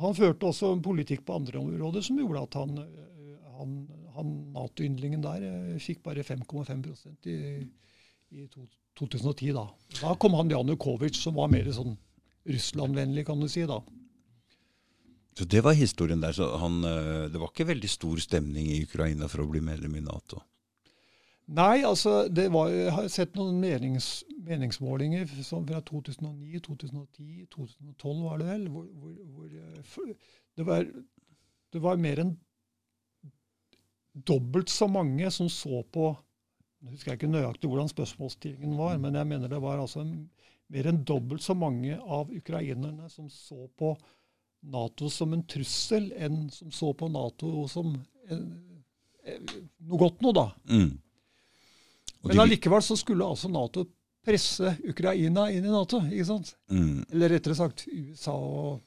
han 0.00 0.16
førte 0.16 0.50
også 0.50 0.72
en 0.74 0.84
politikk 0.84 1.24
på 1.26 1.36
andre 1.38 1.60
områder 1.62 2.04
som 2.04 2.18
gjorde 2.20 2.42
at 2.48 2.58
han, 2.60 2.80
eh, 2.82 3.36
han, 3.58 3.76
han 4.16 4.32
Nato-yndlingen 4.56 5.24
der 5.24 5.46
eh, 5.46 5.76
fikk 5.82 6.02
bare 6.06 6.26
5,5 6.26 6.90
i, 7.30 7.38
i 8.36 8.48
2010. 8.50 9.54
Da 9.56 9.68
Da 10.02 10.16
kom 10.20 10.36
han 10.38 10.52
Janukovitsj, 10.52 11.22
som 11.22 11.38
var 11.38 11.52
mer 11.52 11.70
sånn 11.72 11.96
Russland-vennlig, 12.46 13.26
kan 13.26 13.40
du 13.42 13.48
si. 13.50 13.64
da. 13.66 13.80
Så 15.36 15.44
Det 15.44 15.60
var 15.60 15.72
historien 15.76 16.20
der. 16.20 16.32
så 16.32 16.56
han, 16.56 16.84
eh, 16.84 17.28
Det 17.28 17.38
var 17.38 17.48
ikke 17.48 17.68
veldig 17.68 17.90
stor 17.90 18.16
stemning 18.16 18.66
i 18.66 18.82
Ukraina 18.84 19.28
for 19.28 19.44
å 19.44 19.50
bli 19.50 19.60
medlem 19.60 19.96
i 19.96 20.00
Nato? 20.00 20.42
Nei, 21.46 21.84
altså 21.86 22.26
det 22.28 22.48
var, 22.50 22.72
jeg 22.74 22.90
har 22.90 23.08
sett 23.08 23.36
noen 23.38 23.60
menings, 23.60 24.24
meningsmålinger 24.42 25.28
fra 25.30 25.80
2009, 25.80 26.58
2010, 26.64 27.46
2012 27.52 28.22
var 28.24 28.40
det 28.40 28.48
vel, 28.48 28.64
hvor, 28.66 28.88
hvor, 28.98 29.12
hvor 29.36 29.46
eh, 29.46 30.16
det, 30.56 30.66
var, 30.66 30.88
det, 31.72 31.82
var, 31.84 32.00
mer 32.02 32.24
enn 32.24 32.32
dobbelt 34.12 34.72
så 34.72 34.88
mange 34.90 35.30
som 35.30 35.48
så 35.52 35.84
på 35.92 36.16
Jeg 36.82 36.96
husker 36.96 37.14
ikke 37.14 37.30
nøyaktig 37.30 37.70
hvordan 37.70 37.88
spørsmålsstillingen 37.88 38.74
var, 38.78 38.98
men 38.98 39.14
jeg 39.14 39.26
mener 39.26 39.48
det 39.48 39.62
var 39.62 39.78
altså 39.78 40.02
mer 40.02 40.88
enn 40.90 41.04
dobbelt 41.06 41.42
så 41.42 41.54
mange 41.54 41.94
av 42.00 42.30
ukrainerne 42.34 43.08
som 43.10 43.30
så 43.30 43.68
på 43.78 43.94
Nato 44.66 45.10
som 45.12 45.34
en 45.34 45.44
trussel, 45.46 46.08
enn 46.18 46.46
som 46.50 46.72
så 46.74 46.92
på 46.98 47.08
Nato 47.12 47.66
som 47.70 47.92
en, 48.30 48.46
noe 49.86 50.00
godt 50.00 50.24
noe, 50.24 50.34
da. 50.34 50.46
Mm. 50.70 50.90
Men 52.26 52.42
allikevel 52.42 52.82
så 52.82 52.96
skulle 52.98 53.26
altså 53.26 53.50
Nato 53.52 53.86
presse 54.26 54.76
Ukraina 54.90 55.46
inn 55.54 55.66
i 55.66 55.72
Nato. 55.72 56.00
ikke 56.10 56.26
sant? 56.26 56.54
Mm. 56.70 57.04
Eller 57.12 57.36
rettere 57.36 57.58
sagt 57.58 57.86
USA 57.86 58.34
og 58.34 58.82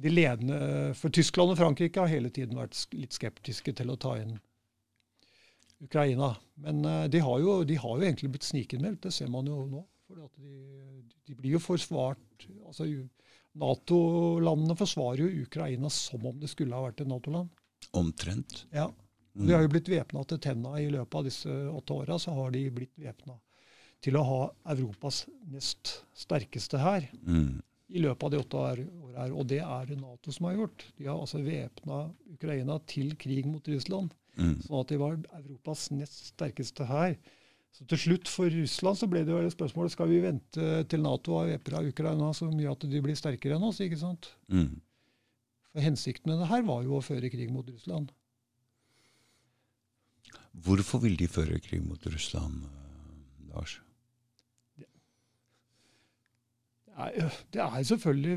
de 0.00 0.08
ledende 0.08 0.58
For 0.96 1.12
Tyskland 1.12 1.52
og 1.52 1.58
Frankrike 1.60 2.00
har 2.00 2.08
hele 2.08 2.30
tiden 2.32 2.56
vært 2.56 2.78
litt 2.96 3.12
skeptiske 3.12 3.74
til 3.76 3.92
å 3.92 3.98
ta 4.00 4.14
inn 4.20 4.38
Ukraina. 5.84 6.34
Men 6.60 6.84
uh, 6.84 7.04
de, 7.12 7.20
har 7.24 7.40
jo, 7.40 7.60
de, 7.64 7.76
har 7.80 7.96
jo, 7.96 8.04
egentlig 8.06 8.32
blitt 8.34 8.48
snikinnmeldt. 8.48 9.02
Det 9.06 9.12
ser 9.16 9.28
man 9.32 9.48
jo 9.48 9.62
nå. 9.68 9.84
For 10.08 10.20
de, 10.20 10.54
de, 11.28 11.36
blir 11.36 11.54
jo 11.56 11.62
forsvart 11.62 12.48
altså 12.66 12.88
Nato-landene 13.58 14.76
forsvarer 14.78 15.24
jo 15.24 15.44
Ukraina 15.46 15.90
som 15.90 16.26
om 16.26 16.38
det 16.40 16.50
skulle 16.52 16.76
ha 16.76 16.86
vært 16.86 17.02
et 17.02 17.10
Nato-land. 17.10 17.50
Omtrent. 17.96 18.64
Ja. 18.70 18.90
Mm. 19.34 19.46
De 19.46 19.54
har 19.54 19.64
jo 19.64 19.72
blitt 19.72 19.88
væpna 19.90 20.22
til 20.28 20.40
tenna 20.42 20.74
i 20.80 20.90
løpet 20.90 21.16
av 21.18 21.26
disse 21.26 21.56
åtte 21.70 21.96
åra. 21.96 22.18
Så 22.18 22.34
har 22.36 22.52
de 22.54 22.62
blitt 22.74 22.94
væpna 22.98 23.38
til 24.04 24.16
å 24.16 24.24
ha 24.26 24.38
Europas 24.74 25.24
nest 25.50 26.00
sterkeste 26.16 26.80
hær 26.80 27.04
mm. 27.20 27.60
i 27.92 28.04
løpet 28.04 28.26
av 28.26 28.32
de 28.32 28.40
åtte 28.40 28.62
åra. 28.62 29.26
Og 29.28 29.44
det 29.50 29.60
er 29.64 29.90
det 29.90 29.98
Nato 30.00 30.34
som 30.34 30.48
har 30.48 30.58
gjort. 30.60 30.86
De 30.96 31.08
har 31.10 31.18
altså 31.18 31.42
væpna 31.44 32.06
Ukraina 32.36 32.78
til 32.90 33.14
krig 33.20 33.48
mot 33.50 33.66
Russland. 33.74 34.14
Mm. 34.38 34.56
Sånn 34.64 34.80
at 34.80 34.92
de 34.92 35.00
var 35.00 35.18
Europas 35.42 35.88
nest 35.94 36.30
sterkeste 36.32 36.86
hær. 36.88 37.18
Så 37.70 37.86
til 37.88 38.00
slutt 38.02 38.28
for 38.28 38.50
Russland 38.52 38.98
så 38.98 39.08
ble 39.10 39.22
det 39.24 39.34
jo 39.34 39.50
spørsmålet 39.54 39.94
skal 39.94 40.10
vi 40.10 40.22
vente 40.24 40.70
til 40.90 41.02
Nato 41.04 41.38
har 41.38 41.52
væpna 41.52 41.82
Ukraina 41.88 42.30
så 42.36 42.48
mye 42.50 42.72
at 42.72 42.86
de 42.90 43.02
blir 43.02 43.18
sterkere 43.18 43.56
enn 43.56 43.66
oss. 43.68 43.80
ikke 43.84 44.00
sant? 44.00 44.32
Mm. 44.50 44.80
For 45.70 45.86
Hensikten 45.86 46.32
med 46.32 46.42
det 46.42 46.50
her 46.50 46.64
var 46.66 46.82
jo 46.86 46.98
å 46.98 47.04
føre 47.04 47.30
krig 47.32 47.52
mot 47.54 47.68
Russland. 47.70 48.10
Hvorfor 50.50 51.04
vil 51.04 51.14
de 51.16 51.28
føre 51.30 51.60
krig 51.62 51.82
mot 51.86 52.10
Russland, 52.10 52.66
Lars? 53.52 53.78
Det 54.76 54.88
er, 56.98 57.36
det 57.54 57.62
er 57.62 57.84
selvfølgelig 57.86 58.34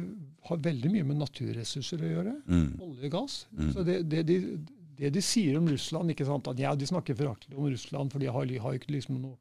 har 0.48 0.62
veldig 0.64 0.92
mye 0.94 1.08
med 1.10 1.20
naturressurser 1.20 2.04
å 2.04 2.12
gjøre. 2.12 2.36
Mm. 2.46 2.70
Olje 2.86 3.10
og 3.10 3.16
gass. 3.18 3.38
Mm. 3.52 3.72
Så 3.74 3.84
det, 3.88 3.98
det, 4.12 4.22
de, 4.30 4.38
det 4.98 5.14
de 5.16 5.22
sier 5.26 5.58
om 5.60 5.68
Russland 5.70 6.14
ikke 6.14 6.28
sant, 6.28 6.48
at 6.52 6.60
ja, 6.62 6.74
De 6.76 6.88
snakker 6.88 7.18
foraktelig 7.18 7.58
om 7.58 7.70
Russland, 7.72 8.14
for 8.14 8.24
de 8.24 8.32
har, 8.32 8.54
har 8.66 8.78
ikke 8.78 8.94
liksom 8.94 9.20
noe 9.22 9.38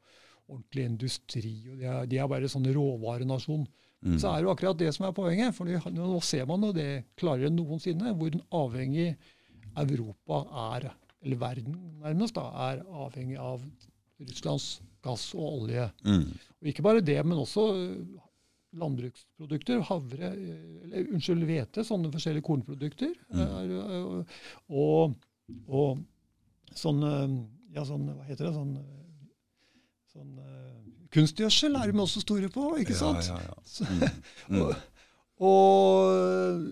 ordentlig 0.48 0.88
industri. 0.88 1.54
og 1.70 1.78
De 1.80 1.88
er, 1.88 2.08
de 2.10 2.20
er 2.20 2.30
bare 2.30 2.50
sånn 2.50 2.68
råvarenasjon. 2.74 3.66
Mm. 4.02 4.16
Så 4.18 4.30
er 4.30 4.40
det 4.40 4.48
jo 4.48 4.52
akkurat 4.52 4.80
det 4.80 4.90
som 4.96 5.06
er 5.06 5.14
poenget. 5.16 5.54
for 5.54 5.68
Nå 5.68 6.20
ser 6.26 6.48
man 6.50 6.66
jo 6.66 6.72
det 6.76 7.04
klarere 7.20 7.50
enn 7.50 7.58
noensinne, 7.58 8.14
hvor 8.18 8.34
avhengig 8.64 9.12
Europa 9.78 10.42
er, 10.74 10.90
eller 11.22 11.40
verden 11.40 11.78
nærmest, 12.02 12.36
da, 12.36 12.48
er 12.70 12.82
avhengig 13.06 13.38
av 13.40 13.62
Russlands 14.22 14.74
gass 15.02 15.30
og 15.36 15.62
olje. 15.62 15.86
Mm. 16.06 16.26
Og 16.60 16.70
Ikke 16.72 16.84
bare 16.84 17.04
det, 17.04 17.18
men 17.26 17.40
også 17.40 17.68
landbruksprodukter, 18.78 19.82
havre, 19.84 20.30
eller 20.32 21.10
unnskyld, 21.12 21.44
hvete, 21.48 21.84
sånne 21.84 22.10
forskjellige 22.12 22.46
kornprodukter. 22.46 23.12
Mm. 23.34 24.22
Og 24.72 25.16
og 25.68 26.02
sånn 26.78 27.02
Ja, 27.72 27.84
sånn 27.88 28.08
Hva 28.10 28.24
heter 28.28 28.48
det? 28.48 28.54
Sånn, 28.56 28.74
sånn 30.12 30.32
Kunstgjødsel 31.12 31.76
er 31.76 31.92
de 31.92 32.00
også 32.00 32.22
store 32.22 32.48
på, 32.52 32.70
ikke 32.80 32.96
sant? 32.96 33.26
Ja, 33.28 33.36
ja, 33.36 33.52
ja. 33.52 33.88
Mm. 33.88 34.00
Mm. 34.48 34.62
og, 34.62 34.72
og, 35.44 36.62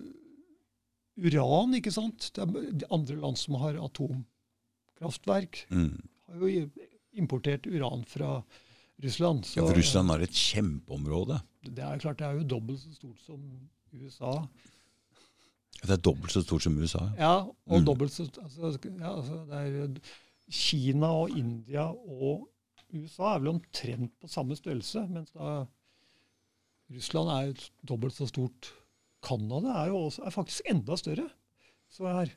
uran, 1.21 1.75
ikke 1.77 1.93
sant? 1.93 2.31
Det 2.33 2.41
er 2.47 2.87
andre 2.89 3.19
land 3.21 3.37
som 3.37 3.59
har 3.61 3.77
atomkraftverk, 3.77 5.61
mm. 5.69 5.93
har 6.31 6.45
jo 6.47 6.65
importert 7.21 7.69
uran 7.69 8.01
fra 8.09 8.39
Russland. 9.01 9.45
Så, 9.45 9.59
ja, 9.59 9.67
for 9.67 9.77
Russland 9.77 10.13
har 10.13 10.25
et 10.25 10.37
kjempeområde. 10.37 11.37
Det 11.69 11.85
er 11.85 12.01
klart, 12.01 12.19
det 12.21 12.27
er 12.27 12.41
jo 12.41 12.49
dobbelt 12.55 12.81
så 12.81 12.93
stort 12.95 13.21
som 13.25 13.45
USA. 13.93 14.35
Det 15.81 15.95
er 15.95 16.01
dobbelt 16.03 16.33
så 16.33 16.43
stort 16.45 16.65
som 16.65 16.77
USA? 16.77 17.07
Ja, 17.17 17.35
og 17.47 17.79
mm. 17.79 17.85
dobbelt 17.87 18.13
så 18.13 18.27
altså, 18.43 18.77
ja, 18.85 19.13
altså, 19.15 19.39
det 19.49 19.61
er 19.61 20.11
Kina 20.51 21.09
og 21.23 21.37
India 21.37 21.87
og 21.89 22.47
USA 22.91 23.35
er 23.35 23.41
vel 23.41 23.53
omtrent 23.55 24.11
på 24.19 24.27
samme 24.29 24.57
størrelse, 24.59 25.05
mens 25.09 25.31
da 25.31 25.61
Russland 26.91 27.31
er 27.31 27.47
jo 27.47 27.69
dobbelt 27.87 28.17
så 28.17 28.27
stort. 28.27 28.73
Canada 29.23 29.77
er 29.83 29.91
jo 29.93 30.07
også, 30.07 30.25
er 30.25 30.33
faktisk 30.33 30.67
enda 30.69 30.97
større. 30.99 31.27
Så 31.91 32.07
her. 32.07 32.33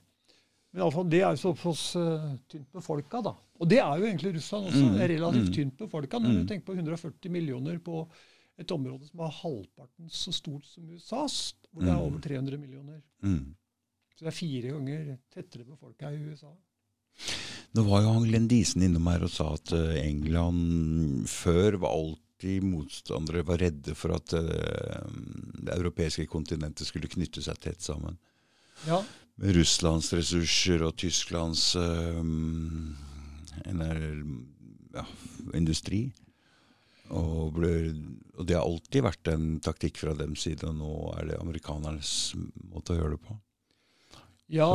Men 0.70 0.82
iallfall, 0.82 1.08
det 1.10 1.20
er 1.22 1.34
jo 1.34 1.40
såpass 1.40 1.82
uh, 1.98 2.28
tynt 2.50 2.68
befolka, 2.74 3.20
da. 3.24 3.34
Og 3.62 3.70
det 3.70 3.80
er 3.80 3.98
jo 3.98 4.06
egentlig 4.08 4.34
Russland 4.36 4.70
også. 4.70 4.84
Mm. 4.84 4.96
relativt 5.14 5.48
mm. 5.48 5.52
tynt 5.58 5.76
befolka. 5.78 6.18
Når 6.18 6.30
mm. 6.30 6.38
du 6.38 6.48
tenker 6.50 6.66
på 6.66 6.76
140 6.78 7.34
millioner 7.34 7.78
på 7.82 8.04
et 8.58 8.70
område 8.74 9.06
som 9.08 9.22
er 9.26 9.36
halvparten 9.40 10.10
så 10.10 10.34
stort 10.34 10.66
som 10.70 10.86
USAs, 10.90 11.38
hvor 11.74 11.82
det 11.82 11.90
er 11.90 11.98
mm. 11.98 12.06
over 12.06 12.22
300 12.22 12.60
millioner. 12.60 13.00
Mm. 13.26 13.54
Så 14.14 14.24
det 14.24 14.30
er 14.30 14.36
fire 14.36 14.74
ganger 14.76 15.16
tettere 15.34 15.66
befolka 15.66 16.12
i 16.14 16.20
USA. 16.22 16.52
Nå 17.74 17.82
var 17.88 18.04
jo 18.04 18.12
han 18.14 18.28
Glenn 18.28 18.46
Diesen 18.50 18.84
innom 18.86 19.08
her 19.10 19.24
og 19.26 19.32
sa 19.34 19.48
at 19.56 19.72
uh, 19.74 19.96
England 19.98 21.26
før 21.30 21.80
var 21.82 21.96
alltid 21.96 22.62
motstandere 22.66 23.42
var 23.46 23.58
redde 23.64 23.96
for 23.98 24.14
at 24.14 24.36
uh, 24.38 25.02
det 25.58 25.74
europeiske 25.74 26.28
kontinentet 26.30 26.86
skulle 26.86 27.10
knytte 27.10 27.42
seg 27.42 27.58
tett 27.62 27.82
sammen. 27.82 28.18
Ja. 28.86 29.02
Med 29.42 29.56
Russlands 29.58 30.12
ressurser 30.14 30.86
og 30.86 30.94
Tysklands 31.02 31.72
uh, 31.74 32.22
ja, 34.94 35.06
industri. 35.58 36.06
Og, 37.12 37.50
ble, 37.52 37.70
og, 38.38 38.46
det 38.48 38.56
har 38.56 38.64
alltid 38.64 39.04
vært 39.04 39.28
en 39.34 39.58
taktikk 39.64 40.00
fra 40.00 40.14
dem 40.16 40.32
side, 40.40 40.64
og 40.70 40.78
nå 40.78 40.92
er 41.18 41.28
det 41.28 41.40
amerikanernes 41.42 42.12
måte 42.70 42.94
å 42.94 42.98
gjøre 42.98 43.18
det 43.18 43.24
på. 43.26 43.36
Ja, 44.54 44.70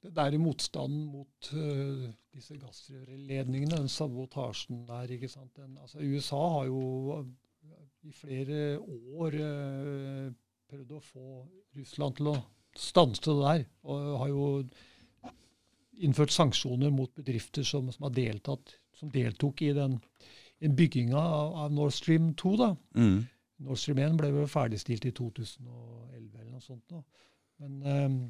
det 0.00 0.14
der 0.16 0.36
i 0.36 0.40
motstanden 0.40 1.04
mot 1.12 1.50
uh, 1.52 2.08
disse 2.32 2.56
gassrørledningene, 2.60 3.82
den 3.82 3.92
sabotasjen 3.92 4.86
der 4.88 5.12
ikke 5.16 5.28
sant? 5.32 5.52
Den, 5.56 5.76
altså, 5.80 6.00
USA 6.00 6.40
har 6.56 6.70
jo 6.70 7.20
i 8.08 8.14
flere 8.16 8.78
år 8.80 9.36
uh, 9.36 10.30
prøvd 10.70 10.96
å 10.96 11.02
få 11.04 11.26
Russland 11.76 12.16
til 12.16 12.32
å 12.32 12.36
stanse 12.78 13.26
det 13.26 13.36
der. 13.42 13.66
Og 13.84 14.10
har 14.22 14.32
jo 14.32 14.46
innført 16.00 16.32
sanksjoner 16.32 16.92
mot 16.94 17.12
bedrifter 17.16 17.66
som, 17.66 17.90
som 17.92 18.08
har 18.08 18.14
deltatt, 18.16 18.76
som 18.96 19.12
deltok 19.12 19.60
i 19.66 19.74
den 19.76 19.98
bygginga 20.60 21.18
av, 21.18 21.72
Nord 21.72 21.92
Stream 21.96 22.34
2. 22.34 22.56
da. 22.60 22.74
Mm. 22.96 23.24
Nord 23.64 23.80
Stream 23.80 23.98
1 23.98 24.20
ble 24.20 24.30
vel 24.34 24.48
ferdigstilt 24.48 25.06
i 25.08 25.12
2011 25.16 26.38
eller 26.40 26.52
noe 26.52 26.64
sånt. 26.64 26.84
Da. 26.90 27.00
Men 27.60 27.82
um, 27.84 28.20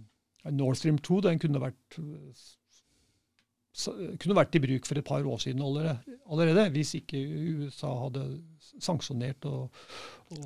Nord 0.57 0.79
Stream 0.79 0.99
2 0.99 1.21
den 1.27 1.43
kunne 1.43 1.63
vært, 1.63 1.99
kunne 4.23 4.39
vært 4.39 4.57
i 4.59 4.63
bruk 4.63 4.89
for 4.89 4.99
et 4.99 5.07
par 5.07 5.27
år 5.27 5.43
siden 5.43 5.63
allerede, 5.63 6.69
hvis 6.75 6.97
ikke 6.99 7.21
USA 7.61 7.93
hadde 8.07 8.25
sanksjonert 8.81 9.47
og, 9.51 9.83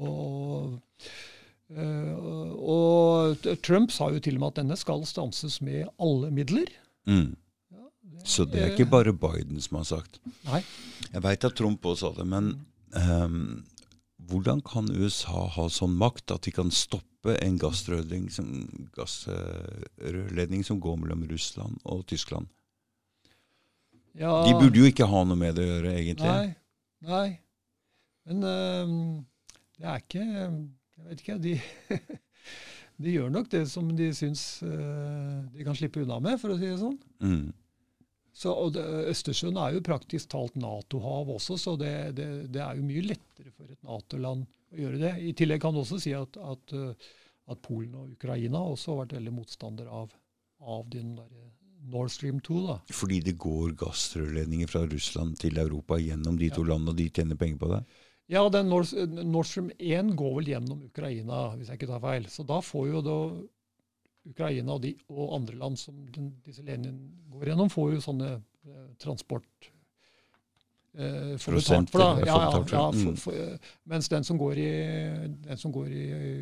og, 0.01 0.81
og 2.75 3.49
Trump 3.65 3.95
sa 3.95 4.11
jo 4.13 4.21
til 4.21 4.37
og 4.37 4.45
med 4.45 4.53
at 4.53 4.61
denne 4.63 4.79
skal 4.81 5.07
stanses 5.09 5.61
med 5.65 5.89
alle 5.97 6.33
midler. 6.35 6.69
Mm. 7.09 7.33
Så 8.25 8.47
det 8.49 8.61
er 8.63 8.73
ikke 8.73 8.91
bare 8.93 9.13
Biden 9.17 9.61
som 9.65 9.81
har 9.81 9.87
sagt? 9.89 10.21
Nei. 10.47 10.63
Jeg 11.11 11.23
veit 11.25 11.47
at 11.47 11.57
Trump 11.59 11.85
også 11.85 12.13
sa 12.13 12.21
det, 12.21 12.27
men 12.31 12.53
um, 12.95 13.65
hvordan 14.31 14.63
kan 14.65 14.89
USA 14.95 15.47
ha 15.57 15.67
sånn 15.73 15.97
makt 16.01 16.33
at 16.35 16.47
de 16.47 16.55
kan 16.55 16.71
stoppe 16.73 17.35
en 17.43 17.57
gassrørledning 17.61 18.29
som, 18.33 18.51
gassrørledning 18.97 20.65
som 20.65 20.81
går 20.83 21.01
mellom 21.03 21.25
Russland 21.31 21.81
og 21.85 22.05
Tyskland? 22.11 22.49
Ja, 24.15 24.45
de 24.47 24.55
burde 24.55 24.79
jo 24.79 24.87
ikke 24.87 25.09
ha 25.11 25.25
noe 25.27 25.39
med 25.39 25.57
det 25.59 25.65
å 25.65 25.71
gjøre, 25.73 25.95
egentlig. 25.99 26.31
Nei. 26.31 26.53
nei. 27.09 27.29
Men 28.31 28.47
um, 28.47 29.01
det 29.77 29.91
er 29.91 30.05
ikke 30.05 30.23
Jeg 30.25 31.09
vet 31.09 31.25
ikke. 31.25 31.39
De, 31.43 31.57
de 33.05 33.17
gjør 33.17 33.35
nok 33.35 33.51
det 33.53 33.65
som 33.69 33.91
de 33.99 34.09
syns 34.17 34.63
uh, 34.63 35.43
de 35.51 35.67
kan 35.67 35.77
slippe 35.77 36.05
unna 36.05 36.21
med, 36.23 36.39
for 36.41 36.55
å 36.55 36.59
si 36.61 36.71
det 36.71 36.79
sånn. 36.81 36.97
Mm. 37.25 37.51
Så, 38.35 38.51
og 38.51 38.73
det, 38.75 38.83
Østersjøen 39.13 39.59
er 39.63 39.77
jo 39.77 39.85
praktisk 39.87 40.33
talt 40.33 40.57
Nato-hav 40.59 41.29
også, 41.37 41.57
så 41.61 41.77
det, 41.79 41.95
det, 42.19 42.29
det, 42.51 42.63
er 42.65 42.81
jo 42.81 42.87
mye 42.87 43.05
lettere 43.07 43.53
for 43.55 43.71
et 43.71 43.79
Nato-land 43.87 44.43
å 44.75 44.81
gjøre 44.81 45.03
det. 45.05 45.13
I 45.23 45.35
tillegg 45.39 45.63
kan 45.63 45.77
du 45.77 45.85
også 45.85 46.01
si 46.03 46.15
at, 46.19 46.39
at, 46.43 46.75
eh, 46.75 47.13
at 47.55 47.63
Polen 47.63 47.95
og 48.01 48.17
Ukraina 48.17 48.65
også 48.73 48.91
har 48.91 49.05
vært 49.05 49.19
veldig 49.21 49.37
motstander 49.37 49.93
av, 50.03 50.17
av 50.67 50.89
den 50.91 51.15
der 51.21 51.45
Nord 51.93 52.11
Stream 52.11 52.41
2. 52.41 52.59
da. 52.67 52.79
Fordi 52.97 53.21
det 53.25 53.37
går 53.41 53.77
gassrørledninger 53.81 54.71
fra 54.71 54.85
Russland 54.89 55.37
til 55.41 55.61
Europa 55.61 55.99
gjennom 56.01 56.39
de 56.41 56.51
to 56.51 56.65
ja. 56.65 56.73
landene, 56.73 56.95
og 56.95 57.01
de 57.01 57.11
tjener 57.13 57.39
penger 57.39 57.61
på 57.61 57.71
det? 57.75 57.83
Ja, 58.33 58.43
den 58.49 58.71
Nord, 58.73 58.89
Nord 59.21 59.49
Stream 59.49 59.69
1 59.77 60.15
går 60.17 60.39
vel 60.39 60.55
gjennom 60.55 60.85
Ukraina, 60.87 61.51
hvis 61.59 61.69
jeg 61.69 61.81
ikke 61.81 61.91
tar 61.93 62.03
feil. 62.05 62.29
Så 62.33 62.47
da 62.49 62.61
får 62.65 62.89
jo 62.89 63.03
da 63.05 63.19
Ukraina 64.31 64.77
og, 64.77 64.83
de, 64.85 64.95
og 65.13 65.37
andre 65.37 65.59
land 65.61 65.79
som 65.81 65.97
den, 66.15 66.33
disse 66.45 66.65
ledningene 66.65 67.33
går 67.35 67.53
gjennom, 67.53 67.73
får 67.73 67.95
jo 67.97 68.05
sånne 68.05 68.31
eh, 68.37 68.87
transport 69.03 69.71
eh, 70.97 71.35
for 71.39 71.57
Prosent, 71.57 71.93
for. 71.93 72.01
da. 72.01 72.29
Ja, 72.29 72.39
ja, 72.47 72.63
ja, 72.73 72.85
for, 72.93 73.19
for, 73.27 73.41
eh, 73.41 73.75
mens 73.91 74.09
den 74.13 74.25
som 74.25 74.41
går 74.41 74.63
i, 74.63 74.71
den 75.49 75.61
som 75.61 75.75
går 75.75 75.91
i, 75.93 76.05
i 76.05 76.37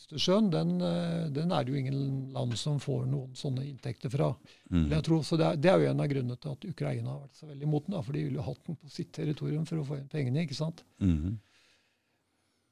Østersjøen, 0.00 0.48
den, 0.52 0.80
eh, 0.80 1.26
den, 1.34 1.52
er 1.52 1.64
det 1.64 1.74
jo 1.74 1.80
ingen 1.80 2.32
land 2.32 2.56
som 2.56 2.80
får 2.80 3.04
noen 3.10 3.34
sånne 3.36 3.66
inntekter 3.68 4.12
fra. 4.12 4.30
Mm. 4.72 4.86
Jeg 4.94 5.04
tror, 5.06 5.22
så 5.26 5.36
det 5.36 5.46
er, 5.46 5.60
det 5.60 5.72
er, 5.72 5.82
jo 5.82 5.90
en 5.90 6.00
av 6.00 6.08
grunnene 6.12 6.40
til 6.40 6.54
at 6.54 6.66
Ukraina 6.70 7.12
har 7.12 7.20
vært 7.26 7.42
så 7.42 7.50
veldig 7.50 7.68
imot 7.68 7.88
den. 7.90 7.98
For 8.06 8.16
de 8.16 8.24
ville 8.24 8.40
jo 8.40 8.46
hatt 8.46 8.62
den 8.66 8.78
på 8.80 8.92
sitt 8.94 9.12
territorium 9.16 9.66
for 9.68 9.82
å 9.82 9.86
få 9.86 9.98
inn 10.00 10.08
pengene. 10.10 10.46
ikke 10.46 10.56
sant? 10.56 10.80
Mm. 11.04 11.36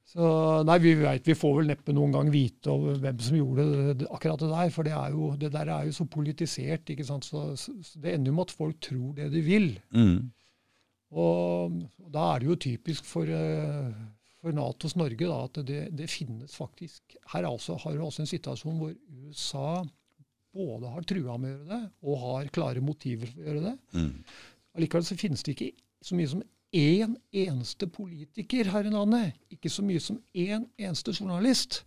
Så 0.09 0.25
nei, 0.65 0.79
vi 0.81 0.95
vet, 0.97 1.27
vi 1.29 1.37
får 1.37 1.59
vel 1.59 1.69
neppe 1.69 1.93
noen 1.93 2.15
gang 2.15 2.31
vite 2.33 2.73
hvem 2.73 3.19
som 3.21 3.37
gjorde 3.37 3.67
det, 4.01 4.07
akkurat 4.09 4.41
det 4.41 4.49
der. 4.55 4.71
For 4.73 4.89
det, 4.89 4.95
jo, 5.13 5.27
det, 5.37 5.51
der 5.53 5.73
er 5.75 5.89
jo 5.89 5.97
så 5.99 6.07
politisert. 6.09 6.89
ikke 6.89 7.05
sant? 7.05 7.29
Så, 7.29 7.43
så, 7.61 7.75
Det 7.93 8.15
ender 8.15 8.33
jo 8.33 8.39
med 8.39 8.49
at 8.49 8.55
folk 8.57 8.79
tror 8.87 9.11
det 9.19 9.29
de 9.35 9.43
vil. 9.45 9.69
Mm. 9.93 10.31
Og, 11.13 11.77
og, 12.01 12.09
da 12.15 12.25
er 12.31 12.41
det 12.41 12.49
jo 12.49 12.59
typisk 12.65 13.05
for, 13.09 13.29
uh, 13.29 13.93
for 14.41 14.57
Natos 14.57 14.97
Norge 14.97 15.29
da, 15.29 15.39
at 15.45 15.61
det, 15.69 15.83
det, 15.97 16.09
finnes 16.13 16.57
faktisk 16.57 17.17
Her 17.33 17.49
altså, 17.49 17.79
har 17.81 17.97
du 17.97 18.05
også 18.05 18.25
en 18.25 18.33
situasjon 18.33 18.81
hvor 18.81 18.93
USA 18.93 19.71
både 20.57 20.93
har 20.93 21.09
trua 21.09 21.37
med 21.41 21.53
å 21.53 21.55
gjøre 21.55 21.69
det, 21.69 21.83
og 22.09 22.23
har 22.25 22.53
klare 22.53 22.85
motiver 22.85 23.29
for 23.29 23.45
å 23.45 23.51
gjøre 23.51 23.67
det. 23.67 23.75
Mm. 23.93 24.13
Allikevel 24.79 25.05
så 25.05 25.17
finnes 25.21 25.45
det 25.45 25.55
ikke 25.55 25.71
så 26.05 26.17
mye 26.17 26.31
som 26.33 26.41
én 26.75 27.17
eneste 27.33 27.89
politiker 27.91 28.71
her 28.73 28.87
i 28.87 28.93
landet. 28.93 29.37
Ikke 29.53 29.71
så 29.73 29.85
mye 29.85 30.01
som 30.03 30.21
én 30.35 30.67
eneste 30.79 31.15
journalist. 31.17 31.83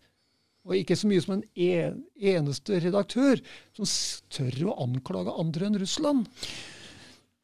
Og 0.66 0.78
ikke 0.78 0.96
så 0.98 1.10
mye 1.10 1.22
som 1.24 1.36
en, 1.38 1.44
en 1.58 2.04
eneste 2.34 2.78
redaktør 2.84 3.42
som 3.78 3.90
tør 4.30 4.60
å 4.70 4.78
anklage 4.84 5.34
andre 5.42 5.68
enn 5.70 5.80
Russland. 5.82 6.30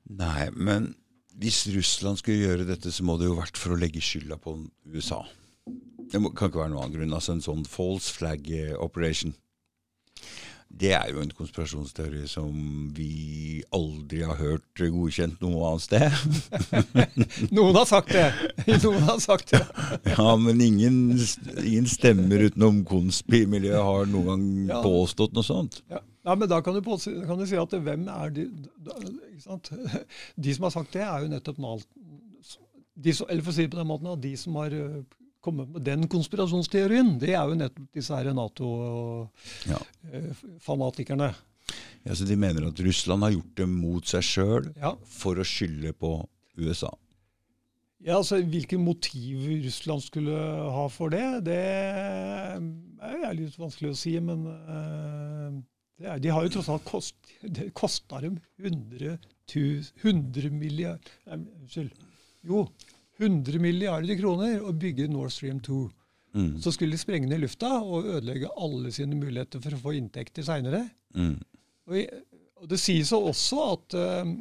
Nei, 0.08 0.50
men 0.54 0.91
hvis 1.38 1.65
Russland 1.73 2.21
skulle 2.21 2.45
gjøre 2.45 2.67
dette, 2.69 2.93
så 2.93 3.06
må 3.06 3.17
det 3.17 3.28
jo 3.30 3.39
vært 3.39 3.58
for 3.60 3.73
å 3.73 3.80
legge 3.82 4.02
skylda 4.02 4.38
på 4.41 4.56
USA. 4.93 5.23
Det 5.67 6.21
kan 6.38 6.50
ikke 6.50 6.62
være 6.62 6.71
noen 6.71 6.86
annen 6.86 6.95
grunn. 6.95 7.17
Altså 7.17 7.36
en 7.36 7.43
sånn 7.43 7.65
false 7.67 8.13
flag 8.15 8.45
eh, 8.54 8.73
operation. 8.80 9.34
Det 10.67 10.91
er 10.93 11.08
jo 11.10 11.21
en 11.23 11.32
konspirasjonsteori 11.34 12.25
som 12.30 12.51
vi 12.93 13.63
aldri 13.73 14.19
har 14.27 14.38
hørt 14.38 14.82
godkjent 14.82 15.39
noe 15.41 15.71
annet 15.71 15.86
sted. 15.86 16.12
Noen 17.56 17.80
har 17.80 17.88
sagt 17.89 18.12
det. 18.13 18.27
Noen 18.84 19.08
har 19.08 19.21
sagt 19.23 19.56
det. 19.56 19.63
ja, 20.17 20.36
men 20.38 20.62
ingen, 20.62 20.99
ingen 21.63 21.88
stemmer 21.89 22.45
utenom 22.49 22.84
konspimiljøet 22.88 23.88
har 23.89 24.12
noen 24.12 24.27
gang 24.27 24.45
ja. 24.75 24.82
påstått 24.86 25.34
noe 25.38 25.47
sånt. 25.47 25.82
Ja. 25.89 26.03
ja 26.27 26.38
men 26.38 26.51
da 26.51 26.62
kan 26.62 26.77
du, 26.77 26.84
på, 26.86 26.99
kan 26.99 27.39
du, 27.39 27.47
si 27.49 27.58
at 27.58 27.77
hvem 27.88 28.06
er 28.13 28.36
de 28.36 28.47
De 30.43 30.53
som 30.53 30.67
har 30.67 30.73
sagt 30.75 30.93
det, 30.93 31.06
er 31.08 31.23
jo 31.23 31.32
nettopp 31.32 31.62
malt 31.63 31.88
de, 32.97 33.13
Eller 33.30 33.43
for 33.45 33.53
å 33.53 33.56
si 33.56 33.65
det 33.65 33.73
på 33.73 33.80
den 33.80 33.89
måten, 33.89 34.13
de 34.21 34.34
som 34.39 34.58
har 34.60 34.73
komme 35.47 35.63
med 35.71 35.81
den 35.88 36.01
konspirasjonsteorien, 36.12 37.10
det 37.21 37.31
er 37.33 37.43
jo 37.47 37.53
nettopp 37.57 37.89
disse 37.95 38.13
her 38.15 38.33
Nato-fanatikerne. 38.36 41.29
Ja. 41.31 41.36
ja, 42.05 42.12
Så 42.15 42.23
de 42.27 42.36
mener 42.39 42.62
at 42.69 42.79
Russland 42.83 43.23
har 43.25 43.31
gjort 43.38 43.55
det 43.60 43.67
mot 43.71 44.05
seg 44.07 44.23
sjøl 44.27 44.63
ja. 44.75 44.91
for 45.17 45.33
å 45.39 45.45
skylde 45.47 45.91
på 45.97 46.12
USA? 46.60 46.91
Ja, 48.05 48.19
altså 48.19 48.38
Hvilke 48.45 48.77
motiv 48.77 49.41
Russland 49.65 50.03
skulle 50.05 50.38
ha 50.73 50.86
for 50.93 51.10
det, 51.13 51.23
det 51.47 51.57
er 51.57 53.33
litt 53.36 53.57
vanskelig 53.57 53.91
å 53.91 53.97
si. 53.97 54.13
Men 54.21 54.45
uh, 54.45 55.51
er, 56.03 56.19
de 56.21 56.29
har 56.33 56.45
jo 56.45 56.53
tross 56.53 56.69
alt 56.69 56.86
kost, 56.88 57.15
det 57.41 57.71
kosta 57.77 58.21
dem 58.21 58.38
100, 58.62 59.17
100 59.49 60.53
milliard 60.53 61.10
Unnskyld. 61.25 61.91
Jo, 62.47 62.67
100 63.17 63.62
milliarder 63.62 64.19
kroner 64.19 64.62
å 64.62 64.73
bygge 64.77 65.08
Nord 65.12 65.34
Stream 65.34 65.62
2. 65.63 65.84
Mm. 66.38 66.49
Så 66.62 66.73
skulle 66.75 66.93
de 66.93 67.01
sprenge 67.01 67.30
ned 67.30 67.41
lufta 67.41 67.80
og 67.82 68.06
ødelegge 68.06 68.51
alle 68.62 68.91
sine 68.93 69.17
muligheter 69.17 69.62
for 69.63 69.73
å 69.73 69.82
få 69.82 69.95
inntekter 69.97 70.45
seinere. 70.45 70.84
Mm. 71.17 71.38
Og, 71.88 72.19
og, 72.60 72.67
det 72.69 72.80
sies 72.82 73.13
også 73.15 73.63
at 73.71 73.97
uh, 73.97 74.34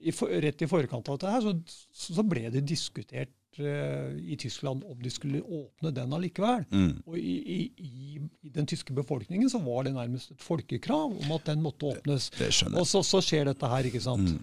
i 0.00 0.14
for, 0.16 0.32
rett 0.42 0.64
i 0.64 0.70
forkant 0.70 1.10
av 1.10 1.18
dette 1.18 1.34
her, 1.34 1.44
så, 1.44 2.08
så 2.16 2.24
ble 2.26 2.48
det 2.54 2.64
diskutert 2.66 3.60
uh, 3.60 4.10
i 4.16 4.38
Tyskland 4.40 4.82
om 4.88 4.98
de 5.02 5.12
skulle 5.12 5.42
åpne 5.44 5.92
den 5.94 6.16
allikevel. 6.16 6.64
Mm. 6.72 6.92
Og 7.04 7.18
i, 7.20 7.36
i, 7.38 7.60
i, 7.78 8.22
i, 8.48 8.54
den 8.54 8.66
tyske 8.70 8.96
befolkningen 8.96 9.52
så 9.52 9.60
var 9.62 9.86
det 9.86 9.94
nærmest 9.94 10.34
et 10.34 10.42
folkekrav 10.42 11.14
om 11.14 11.36
at 11.36 11.52
den 11.52 11.62
måtte 11.62 11.92
åpnes. 11.92 12.30
Det, 12.38 12.48
det 12.48 12.72
og 12.74 12.88
så, 12.88 13.04
så, 13.06 13.22
skjer 13.22 13.52
dette 13.52 13.70
her, 13.70 13.90
ikke 13.92 14.02
sant. 14.02 14.40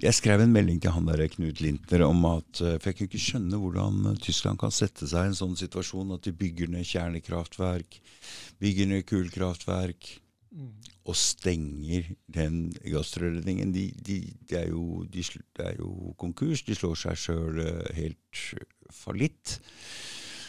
Jeg 0.00 0.16
skrev 0.16 0.40
en 0.40 0.52
melding 0.54 0.80
til 0.82 0.94
han 0.94 1.06
der 1.06 1.20
Knut 1.30 1.60
Lintner 1.62 2.06
om 2.06 2.24
at 2.30 2.62
eh, 2.64 2.78
For 2.80 2.90
jeg 2.90 2.96
kunne 2.96 3.10
ikke 3.10 3.22
skjønne 3.26 3.60
hvordan 3.60 4.16
Tyskland 4.22 4.60
kan 4.60 4.72
sette 4.74 5.08
seg 5.10 5.26
i 5.26 5.30
en 5.32 5.38
sånn 5.38 5.58
situasjon 5.58 6.14
at 6.16 6.24
de 6.26 6.32
bygger 6.36 6.72
ned 6.72 6.86
kjernekraftverk, 6.88 7.98
bygger 8.62 8.90
ned 8.90 9.06
kullkraftverk 9.10 10.08
mm. 10.50 10.70
og 11.06 11.18
stenger 11.18 12.08
den 12.32 12.64
gassrørledningen. 12.86 13.74
De, 13.74 13.88
de, 13.94 14.18
de, 14.40 14.58
er 14.62 14.70
jo, 14.72 15.02
de, 15.12 15.26
er 15.62 15.76
jo 15.78 16.14
konkurs. 16.20 16.64
De 16.66 16.76
slår 16.78 16.98
seg 17.04 17.20
sjøl 17.26 17.62
eh, 17.66 17.90
helt 17.98 18.44
fallitt. 18.92 19.58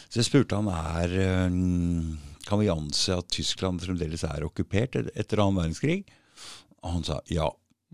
Så 0.08 0.22
jeg 0.22 0.30
spurte 0.30 0.58
han 0.60 0.70
er 0.70 1.18
eh, 1.18 1.60
Kan 2.44 2.60
vi 2.60 2.72
anse 2.72 3.16
at 3.16 3.30
Tyskland 3.32 3.82
fremdeles 3.84 4.26
er 4.28 4.46
okkupert 4.46 4.98
etter 5.14 5.42
annen 5.42 5.62
verdenskrig? 5.62 6.02
Og 6.84 6.98
han 6.98 7.06
sa 7.06 7.22
ja. 7.32 7.48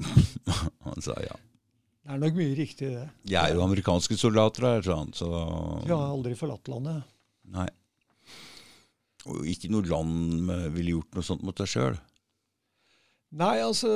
han 0.87 1.05
sa 1.05 1.17
ja. 1.25 1.37
Det 2.01 2.15
er 2.17 2.23
nok 2.23 2.39
mye 2.39 2.55
riktig 2.59 2.89
i 2.89 2.95
det. 2.95 3.07
De 3.29 3.37
er 3.39 3.53
jo 3.55 3.63
amerikanske 3.63 4.17
soldater 4.19 4.67
her, 4.67 4.83
sa 4.83 4.97
han. 5.03 5.13
Så 5.15 5.29
De 5.85 5.93
har 5.93 6.09
aldri 6.09 6.33
forlatt 6.39 6.71
landet. 6.73 7.05
Nei. 7.55 7.69
Og 9.29 9.45
ikke 9.53 9.71
noe 9.71 9.87
land 9.87 10.49
ville 10.75 10.97
gjort 10.97 11.19
noe 11.19 11.27
sånt 11.27 11.45
mot 11.47 11.57
deg 11.61 11.69
sjøl. 11.71 11.99
Nei, 13.41 13.61
altså 13.63 13.91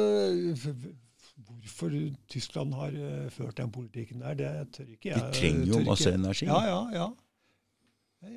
Hvorfor 0.54 1.90
Tyskland 2.30 2.74
har 2.78 2.94
uh, 2.94 3.30
ført 3.34 3.56
den 3.58 3.72
politikken 3.74 4.20
der, 4.22 4.36
det 4.38 4.50
tør 4.76 4.92
ikke 4.92 5.10
jeg. 5.10 5.18
De 5.18 5.38
trenger 5.38 5.72
jo 5.72 5.80
masse 5.88 6.12
energi. 6.12 6.46
Ja, 6.46 6.60
ja, 6.68 6.82
ja. 6.94 7.08
Jeg, 8.22 8.36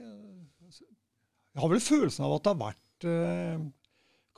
altså, 0.66 0.88
har 1.62 1.74
vel 1.76 1.84
følelsen 1.84 2.26
av 2.26 2.38
at 2.38 2.48
det 2.48 2.54
har 2.54 2.62
vært 2.64 3.08
eh, 3.12 3.68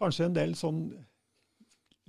kanskje 0.01 0.27
en 0.27 0.35
del 0.35 0.57
sånn 0.59 0.81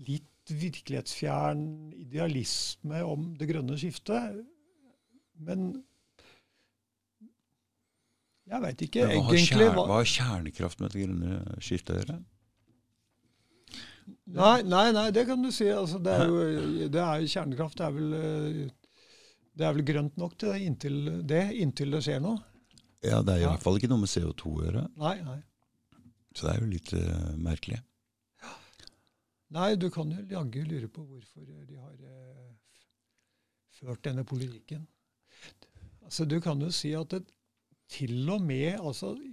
litt 0.08 0.29
virkelighetsfjern 0.48 1.92
idealisme 2.00 3.02
om 3.06 3.34
det 3.38 3.48
grønne 3.50 3.76
skiftet. 3.78 4.40
Men 5.40 5.70
jeg 8.50 8.62
veit 8.64 8.82
ikke 8.82 9.04
hva 9.06 9.14
egentlig 9.14 9.44
kjern, 9.46 9.76
Hva 9.78 10.00
har 10.00 10.08
kjernekraft 10.10 10.80
med 10.82 10.90
det 10.94 11.04
grønne 11.06 11.40
skiftet 11.62 11.94
å 11.94 12.00
gjøre? 12.00 12.18
Nei, 14.30 14.56
nei, 14.66 14.86
nei, 14.94 15.08
det 15.14 15.26
kan 15.28 15.42
du 15.42 15.50
si. 15.54 15.68
Altså, 15.70 15.98
det, 16.02 16.14
er 16.14 16.30
jo, 16.30 16.88
det 16.90 17.02
er 17.02 17.26
kjernekraft. 17.30 17.78
Det 17.78 17.86
er, 17.86 17.94
vel, 17.94 18.70
det 19.58 19.66
er 19.66 19.76
vel 19.76 19.86
grønt 19.86 20.16
nok 20.18 20.34
til 20.38 20.50
det 20.52 20.64
inntil 20.66 20.98
det, 21.30 21.44
inntil 21.62 21.94
det 21.94 22.02
skjer 22.06 22.22
noe. 22.24 22.40
Ja, 23.06 23.22
det 23.24 23.36
er 23.36 23.38
i 23.38 23.44
Ja. 23.46 23.52
hvert 23.54 23.64
fall 23.64 23.78
ikke 23.78 23.88
noe 23.92 24.02
med 24.02 24.10
CO2 24.12 24.50
å 24.50 24.64
gjøre. 24.66 24.82
Nei, 25.00 25.14
nei. 25.24 25.38
Så 26.36 26.46
det 26.46 26.52
er 26.52 26.60
jo 26.60 26.68
litt 26.70 26.90
uh, 26.94 27.30
merkelig. 27.42 27.80
Nei, 29.50 29.74
du 29.76 29.88
kan 29.90 30.10
jo 30.14 30.22
jaggu 30.30 30.62
lure 30.68 30.88
på 30.94 31.02
hvorfor 31.08 31.46
de 31.66 31.76
har 31.80 31.96
eh, 32.06 32.52
ført 33.80 34.02
denne 34.06 34.22
politikken. 34.28 34.84
Altså, 36.04 36.26
du 36.28 36.36
kan 36.42 36.60
jo 36.62 36.70
si 36.74 36.92
at 36.98 37.10
det, 37.16 37.24
til 37.90 38.28
og 38.30 38.42
med 38.46 38.76
altså, 38.78 39.16
i, 39.18 39.32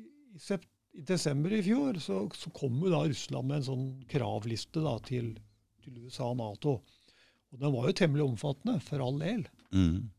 i 0.97 1.03
desember 1.05 1.53
i 1.53 1.61
fjor 1.65 1.99
så, 2.01 2.24
så 2.34 2.49
kom 2.57 2.80
jo 2.82 2.89
da 2.93 3.03
Russland 3.05 3.49
med 3.51 3.59
en 3.59 3.68
sånn 3.68 3.86
kravliste 4.09 4.82
da, 4.82 4.95
til, 5.05 5.36
til 5.86 5.99
USA 6.07 6.32
og 6.32 6.39
Nato. 6.41 6.80
Og 7.53 7.61
den 7.61 7.74
var 7.76 7.86
jo 7.91 7.95
temmelig 8.01 8.26
omfattende, 8.26 8.80
for 8.84 9.03
all 9.05 9.20
del. 9.22 9.45
Mm. 9.72 10.09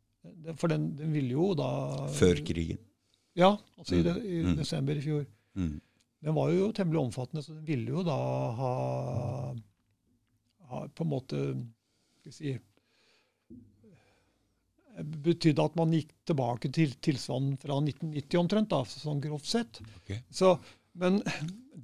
For 0.60 0.70
den, 0.70 0.92
den 0.98 1.10
ville 1.14 1.34
jo 1.34 1.50
da 1.58 1.68
Før 2.14 2.38
krigen. 2.46 2.78
Ja, 3.38 3.52
altså 3.78 3.98
i, 3.98 4.04
de, 4.06 4.14
i 4.22 4.38
Mm. 4.46 4.54
desember 4.58 4.98
i 4.98 5.02
fjor. 5.04 5.26
Mm. 5.58 5.74
Den 6.26 6.34
var 6.34 6.50
jo 6.54 6.70
temmelig 6.74 6.98
omfattende, 7.02 7.42
så 7.44 7.54
den 7.54 7.66
ville 7.68 7.92
jo 7.92 8.02
da 8.06 8.16
ha, 8.58 8.70
på 10.68 11.04
en 11.04 11.10
måte 11.10 11.42
si, 12.32 12.54
betydde 14.98 15.64
at 15.64 15.76
man 15.78 15.94
gikk 15.94 16.10
tilbake 16.28 16.70
til 16.74 16.94
tilstanden 17.04 17.58
fra 17.60 17.78
1990 17.80 18.40
omtrent, 18.40 18.70
da, 18.72 18.82
sånn 18.88 19.22
grovt 19.22 19.48
sett. 19.48 19.80
Okay. 20.00 20.20
Så, 20.30 20.56
men 20.98 21.20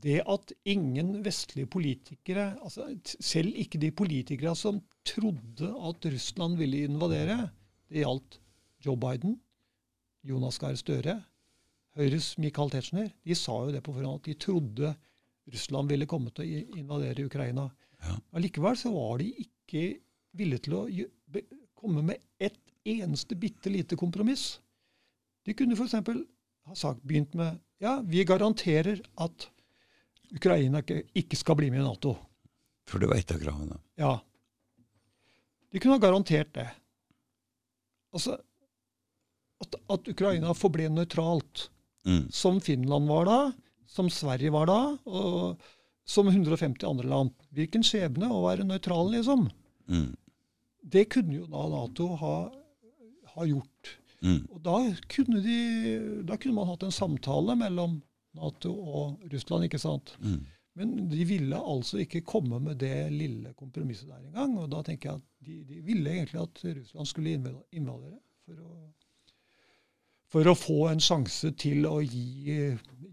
det 0.05 0.20
at 0.30 0.53
ingen 0.68 1.20
vestlige 1.24 1.70
politikere, 1.70 2.53
altså 2.64 2.89
selv 3.05 3.55
ikke 3.61 3.80
de 3.82 3.93
politikere 3.95 4.55
som 4.59 4.82
trodde 5.07 5.70
at 5.89 6.11
Russland 6.11 6.59
ville 6.61 6.85
invadere, 6.89 7.39
det 7.93 8.03
gjaldt 8.03 8.41
Joe 8.85 8.99
Biden, 9.01 9.39
Jonas 10.24 10.59
Gahr 10.61 10.76
Støre, 10.80 11.20
Høyres 11.95 12.35
Michael 12.43 12.72
Tetzschner, 12.72 13.12
de 13.22 13.37
sa 13.39 13.55
jo 13.62 13.72
det 13.74 13.85
på 13.87 13.95
forhånd, 13.95 14.18
at 14.18 14.26
de 14.26 14.35
trodde 14.41 14.95
Russland 15.53 15.93
ville 15.93 16.09
komme 16.11 16.32
til 16.35 16.49
å 16.49 16.78
invadere 16.80 17.26
Ukraina. 17.28 17.68
Ja. 18.05 18.16
Allikevel 18.36 18.76
så 18.78 18.92
var 18.94 19.18
de 19.22 19.30
ikke 19.44 19.84
villige 20.36 20.66
til 20.66 20.76
å 20.78 20.84
komme 21.78 22.02
med 22.05 22.20
ett 22.42 22.59
eneste 22.84 23.36
bitte 23.38 23.70
lite 23.72 23.96
kompromiss. 23.96 24.59
De 25.44 25.55
kunne 25.57 25.76
f.eks. 25.76 25.94
ha 26.68 26.76
sagt, 26.76 27.02
begynt 27.05 27.34
med 27.38 27.59
ja, 27.82 27.98
vi 28.05 28.24
garanterer 28.24 29.00
at 29.20 29.48
Ukraina 30.34 30.80
ikke, 31.14 31.36
skal 31.36 31.57
bli 31.59 31.68
med 31.72 31.82
i 31.82 31.84
Nato. 31.84 32.14
For 32.88 33.00
det 33.00 33.09
var 33.11 33.20
et 33.20 33.32
av 33.34 33.40
kravene. 33.42 33.76
Ja. 34.00 34.14
De 35.72 35.80
kunne 35.82 35.96
ha 35.98 36.02
garantert 36.02 36.52
det. 36.57 36.66
Altså 38.14 38.36
at, 39.64 39.76
at 39.90 40.11
Ukraina 40.12 40.52
forble 40.57 40.90
nøytralt, 40.92 41.68
Mm. 42.05 42.26
som 42.28 42.59
Finland 42.61 43.09
var 43.09 43.24
da, 43.24 43.36
som 43.88 44.11
Sverige 44.12 44.50
var 44.52 44.66
da, 44.68 44.74
og 45.09 45.62
som 46.05 46.28
150 46.28 46.84
andre 46.86 47.09
land. 47.09 47.32
Hvilken 47.57 47.84
skjebne 47.86 48.28
å 48.32 48.42
være 48.44 48.66
nøytral, 48.68 49.11
liksom. 49.14 49.46
Mm. 49.88 50.11
Det 50.94 51.07
kunne 51.12 51.38
jo 51.38 51.46
da 51.48 51.64
Nato 51.72 52.11
ha, 52.20 52.34
ha 53.34 53.46
gjort. 53.48 53.94
Mm. 54.24 54.42
Og 54.52 54.59
da 54.64 54.78
kunne, 55.12 55.40
de, 55.44 55.59
da 56.28 56.36
kunne 56.40 56.57
man 56.59 56.68
hatt 56.70 56.84
en 56.86 56.94
samtale 56.94 57.57
mellom 57.61 57.98
Nato 58.36 58.72
og 58.74 59.24
Russland, 59.32 59.68
ikke 59.68 59.80
sant? 59.80 60.14
Mm. 60.20 60.42
Men 60.74 60.94
de 61.09 61.24
ville 61.28 61.59
altså 61.59 62.00
ikke 62.02 62.24
komme 62.26 62.59
med 62.61 62.80
det 62.82 63.07
lille 63.14 63.52
kompromisset 63.55 64.09
der 64.11 64.24
engang. 64.24 64.57
Og 64.59 64.72
da 64.72 64.82
tenker 64.86 65.12
jeg 65.12 65.20
at 65.20 65.46
de, 65.46 65.61
de 65.68 65.82
ville 65.86 66.11
egentlig 66.11 66.40
at 66.42 66.64
Russland 66.80 67.11
skulle 67.11 67.36
inva- 67.38 67.61
invadere 67.78 68.18
for 68.44 68.64
å, 68.64 68.72
for 70.34 70.50
å 70.50 70.57
få 70.59 70.80
en 70.90 71.05
sjanse 71.05 71.52
til 71.61 71.86
å 71.86 72.00
gi, 72.02 72.72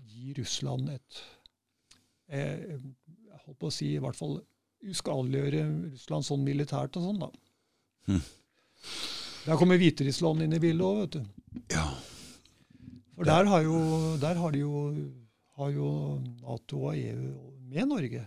gi 0.09 0.33
Russland 0.39 0.89
et 0.95 1.21
eh, 2.31 2.79
holdt 3.45 3.59
på 3.61 3.69
å 3.69 3.75
si 3.75 3.93
i 3.95 4.01
hvert 4.01 4.17
fall 4.17 4.39
uskadeliggjøre 4.81 5.65
Russland 5.91 6.25
sånn 6.25 6.45
militært 6.45 6.97
og 6.97 7.05
sånn, 7.05 7.21
da. 7.21 7.29
Hm. 8.09 8.23
Der 9.45 9.57
kommer 9.59 9.79
Hviterussland 9.81 10.45
inn 10.45 10.57
i 10.57 10.61
bildet 10.61 10.87
òg, 10.87 11.01
vet 11.03 11.17
du. 11.17 11.63
Ja. 11.73 11.85
For 13.15 13.29
der 13.29 13.49
har 13.49 13.65
jo, 13.65 13.79
der 14.21 14.39
har 14.41 14.53
de 14.53 14.63
jo, 14.63 14.85
har 15.59 15.73
jo 15.75 15.89
Nato 16.41 16.85
og 16.89 16.97
EU 16.97 17.33
med 17.71 17.89
Norge 17.89 18.25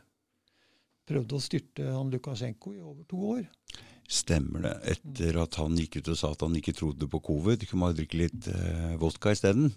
prøvde 1.08 1.36
å 1.36 1.42
styrte 1.42 1.88
han 1.92 2.12
Lukasjenko 2.12 2.74
i 2.74 2.82
over 2.82 3.04
to 3.08 3.20
år. 3.34 3.42
Stemmer 4.08 4.64
det. 4.64 4.74
Etter 4.94 5.38
at 5.40 5.56
han 5.60 5.76
gikk 5.80 5.98
ut 6.00 6.12
og 6.12 6.18
sa 6.20 6.30
at 6.34 6.44
han 6.44 6.56
ikke 6.58 6.74
trodde 6.76 7.08
på 7.10 7.20
covid, 7.24 7.64
kunne 7.68 7.86
man 7.86 7.96
drikke 7.96 8.20
litt 8.20 8.48
eh, 8.52 8.94
vodka 9.00 9.32
isteden. 9.34 9.72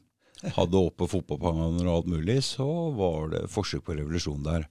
Hadde 0.58 0.78
oppe 0.80 1.08
fotballpanger 1.10 1.88
og 1.88 1.94
alt 1.96 2.12
mulig, 2.12 2.40
så 2.46 2.68
var 2.98 3.32
det 3.34 3.46
forsøk 3.50 3.84
på 3.88 3.96
revolusjon 3.98 4.44
der. 4.46 4.68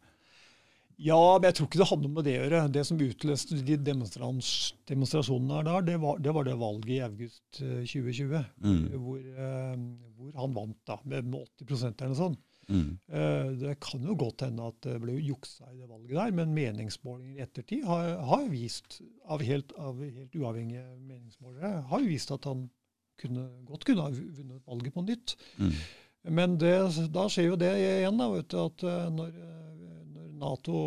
Ja, 0.97 1.19
men 1.37 1.51
jeg 1.51 1.57
tror 1.59 1.67
ikke 1.69 1.81
det 1.83 1.89
hadde 1.91 2.07
noe 2.07 2.15
med 2.17 2.25
det 2.25 2.35
å 2.39 2.45
gjøre. 2.47 2.61
Det 2.73 2.83
som 2.89 3.01
utløste 3.05 3.59
de 3.67 3.75
demonstrasjonene 4.89 5.59
der, 5.67 5.83
det 5.91 5.97
var, 6.01 6.19
det 6.25 6.33
var 6.33 6.47
det 6.49 6.55
valget 6.61 6.93
i 6.95 7.01
august 7.05 7.61
eh, 7.61 7.83
2020, 7.85 8.45
Mm. 8.65 8.85
hvor, 9.03 9.19
eh, 9.21 9.75
hvor 10.17 10.33
han 10.41 10.55
vant 10.57 10.79
da, 10.89 10.97
med 11.05 11.29
med 11.29 11.45
80 11.61 11.91
eller 12.01 12.13
noe 12.15 12.21
sånt. 12.23 12.41
Mm. 12.69 12.99
Eh, 13.13 13.51
Det 13.61 13.75
kan 13.85 14.03
jo 14.09 14.17
godt 14.19 14.41
hende 14.47 14.67
at 14.73 14.81
det 14.89 14.97
ble 15.03 15.19
juksa 15.21 15.69
i 15.73 15.77
det 15.83 15.89
valget 15.91 16.17
der, 16.17 16.33
men 16.33 16.55
meningsmålinger 16.57 17.37
i 17.39 17.45
ettertid 17.45 17.85
har, 17.85 18.17
har 18.33 18.49
vist, 18.51 19.01
av 19.29 19.43
helt, 19.45 19.73
av 19.79 20.01
helt 20.01 20.33
uavhengige 20.35 20.87
meningsmålere, 20.99 21.83
har 21.93 22.01
vist 22.09 22.33
at 22.35 22.45
han 22.49 22.71
kunne, 23.21 23.47
godt 23.69 23.87
kunne 23.89 24.07
ha 24.07 24.13
vunnet 24.13 24.67
valget 24.67 24.95
på 24.95 25.05
nytt. 25.07 25.37
Mm. 25.59 25.73
Men 26.37 26.57
det, 26.59 26.75
da 27.15 27.27
skjer 27.31 27.53
jo 27.53 27.59
det 27.61 27.71
igjen, 27.79 28.19
da, 28.19 28.29
vet 28.33 28.49
du, 28.51 28.59
at 28.65 28.85
eh, 28.87 29.07
når, 29.15 29.35
eh, 29.43 30.01
når 30.17 30.31
Nato, 30.43 30.81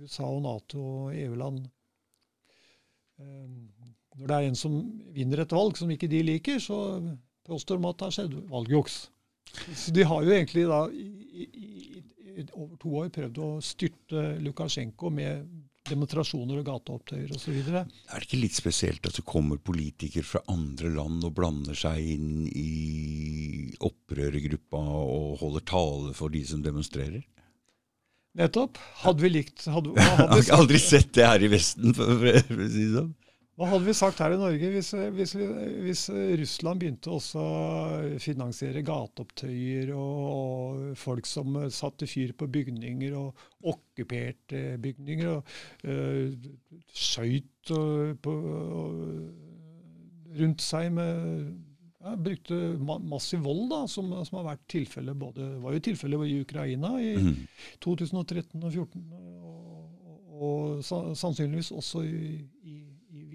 USA 0.00 0.28
og 0.28 0.42
Nato 0.46 0.80
og 0.80 1.16
EU-land 1.16 1.62
eh, 3.20 3.48
Når 4.16 4.26
det 4.26 4.36
er 4.36 4.48
en 4.48 4.58
som 4.58 4.78
vinner 5.14 5.44
et 5.44 5.52
valg 5.54 5.76
som 5.78 5.90
ikke 5.92 6.08
de 6.10 6.22
liker, 6.26 6.58
så 6.62 6.78
påstår 7.46 7.80
de 7.80 7.90
at 7.90 8.00
det 8.00 8.08
har 8.08 8.16
skjedd 8.16 8.38
valgjuks. 8.50 9.00
Så 9.50 9.92
de 9.94 10.06
har 10.06 10.24
jo 10.24 10.32
egentlig 10.34 10.66
da 10.70 10.80
i, 10.92 11.06
i, 11.44 11.46
i, 11.46 12.02
i 12.40 12.44
over 12.52 12.76
to 12.80 12.92
år 13.02 13.12
prøvd 13.14 13.40
å 13.42 13.50
styrte 13.64 14.24
Lukasjenko 14.42 15.10
med 15.12 15.48
demonstrasjoner 15.90 16.60
og 16.60 16.68
gateopptøyer 16.68 17.34
osv. 17.36 17.58
Er 17.74 17.84
det 17.84 18.26
ikke 18.26 18.40
litt 18.40 18.56
spesielt 18.56 19.06
at 19.06 19.18
det 19.18 19.26
kommer 19.28 19.60
politikere 19.62 20.26
fra 20.26 20.42
andre 20.52 20.92
land 20.94 21.26
og 21.26 21.34
blander 21.36 21.76
seg 21.78 22.00
inn 22.14 22.46
i 22.48 23.74
opprørergruppa 23.86 24.80
og 24.80 25.42
holder 25.42 25.66
tale 25.72 26.14
for 26.16 26.32
de 26.32 26.44
som 26.46 26.64
demonstrerer? 26.64 27.22
Nettopp. 28.38 28.78
Hadde 29.02 29.24
vi 29.24 29.32
likt 29.32 29.64
hadde, 29.66 29.94
Jeg 29.98 30.06
hadde 30.06 30.38
vi 30.38 30.50
har 30.52 30.60
aldri 30.60 30.80
sett 30.82 31.10
det 31.16 31.26
her 31.26 31.42
i 31.42 31.50
Vesten, 31.50 31.94
for 31.96 32.06
å 32.14 32.68
si 32.70 32.84
det 32.86 32.92
sånn. 32.94 33.14
Hva 33.60 33.66
hadde 33.68 33.84
vi 33.84 33.92
sagt 33.92 34.22
her 34.24 34.32
i 34.32 34.38
Norge 34.40 34.68
hvis, 34.72 34.94
hvis, 35.12 35.34
hvis 35.84 36.02
Russland 36.40 36.80
begynte 36.80 37.12
også 37.12 37.40
å 37.44 38.20
finansiere 38.22 38.80
gateopptøyer 38.86 39.92
og, 39.92 40.20
og 40.30 40.94
folk 40.96 41.28
som 41.28 41.58
satte 41.68 42.08
fyr 42.08 42.32
på 42.40 42.48
bygninger 42.48 43.16
og 43.20 43.44
okkuperte 43.68 44.78
bygninger 44.80 45.28
og 45.34 45.52
øh, 45.84 46.32
skøyt 46.88 47.74
på, 48.24 48.32
og, 48.80 49.02
rundt 50.40 50.64
seg 50.64 50.88
med 50.96 51.50
ja, 52.00 52.14
brukte 52.16 52.56
ma 52.80 52.96
massiv 53.12 53.42
vold, 53.44 53.66
da, 53.74 53.82
som, 53.90 54.08
som 54.24 54.40
har 54.40 54.54
vært 54.54 54.64
tilfelle 54.72 55.12
både, 55.18 55.50
var 55.60 55.76
jo 55.76 55.82
tilfellet 55.90 56.30
i 56.30 56.38
Ukraina 56.46 56.94
i 57.02 57.10
Mm. 57.20 57.34
2013 57.84 58.62
og 58.62 58.72
2014, 58.72 59.02
og, 59.12 59.90
og, 60.08 60.48
og 60.48 61.16
sannsynligvis 61.18 61.72
også 61.76 62.06
i, 62.06 62.38
i 62.64 62.78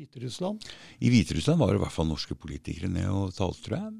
Hviterussland. 0.05 0.65
I 1.01 1.09
Hviterussland 1.11 1.59
var 1.59 1.73
det 1.73 1.81
i 1.81 1.83
hvert 1.83 1.97
fall 1.97 2.07
norske 2.07 2.37
politikere 2.37 2.89
ned 2.93 3.09
og 3.09 3.33
talte, 3.35 3.65
tror 3.65 3.77
jeg. 3.81 3.95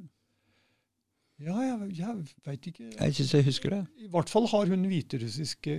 Ja, 1.44 1.56
jeg, 1.60 1.90
jeg 1.98 2.28
veit 2.46 2.68
ikke. 2.70 2.86
Jeg 2.96 3.16
syns 3.18 3.34
jeg 3.36 3.46
husker 3.50 3.74
det. 3.74 3.82
I 4.06 4.08
hvert 4.14 4.30
fall 4.32 4.46
har 4.54 4.70
hun 4.72 4.86
hviterussiske 4.88 5.74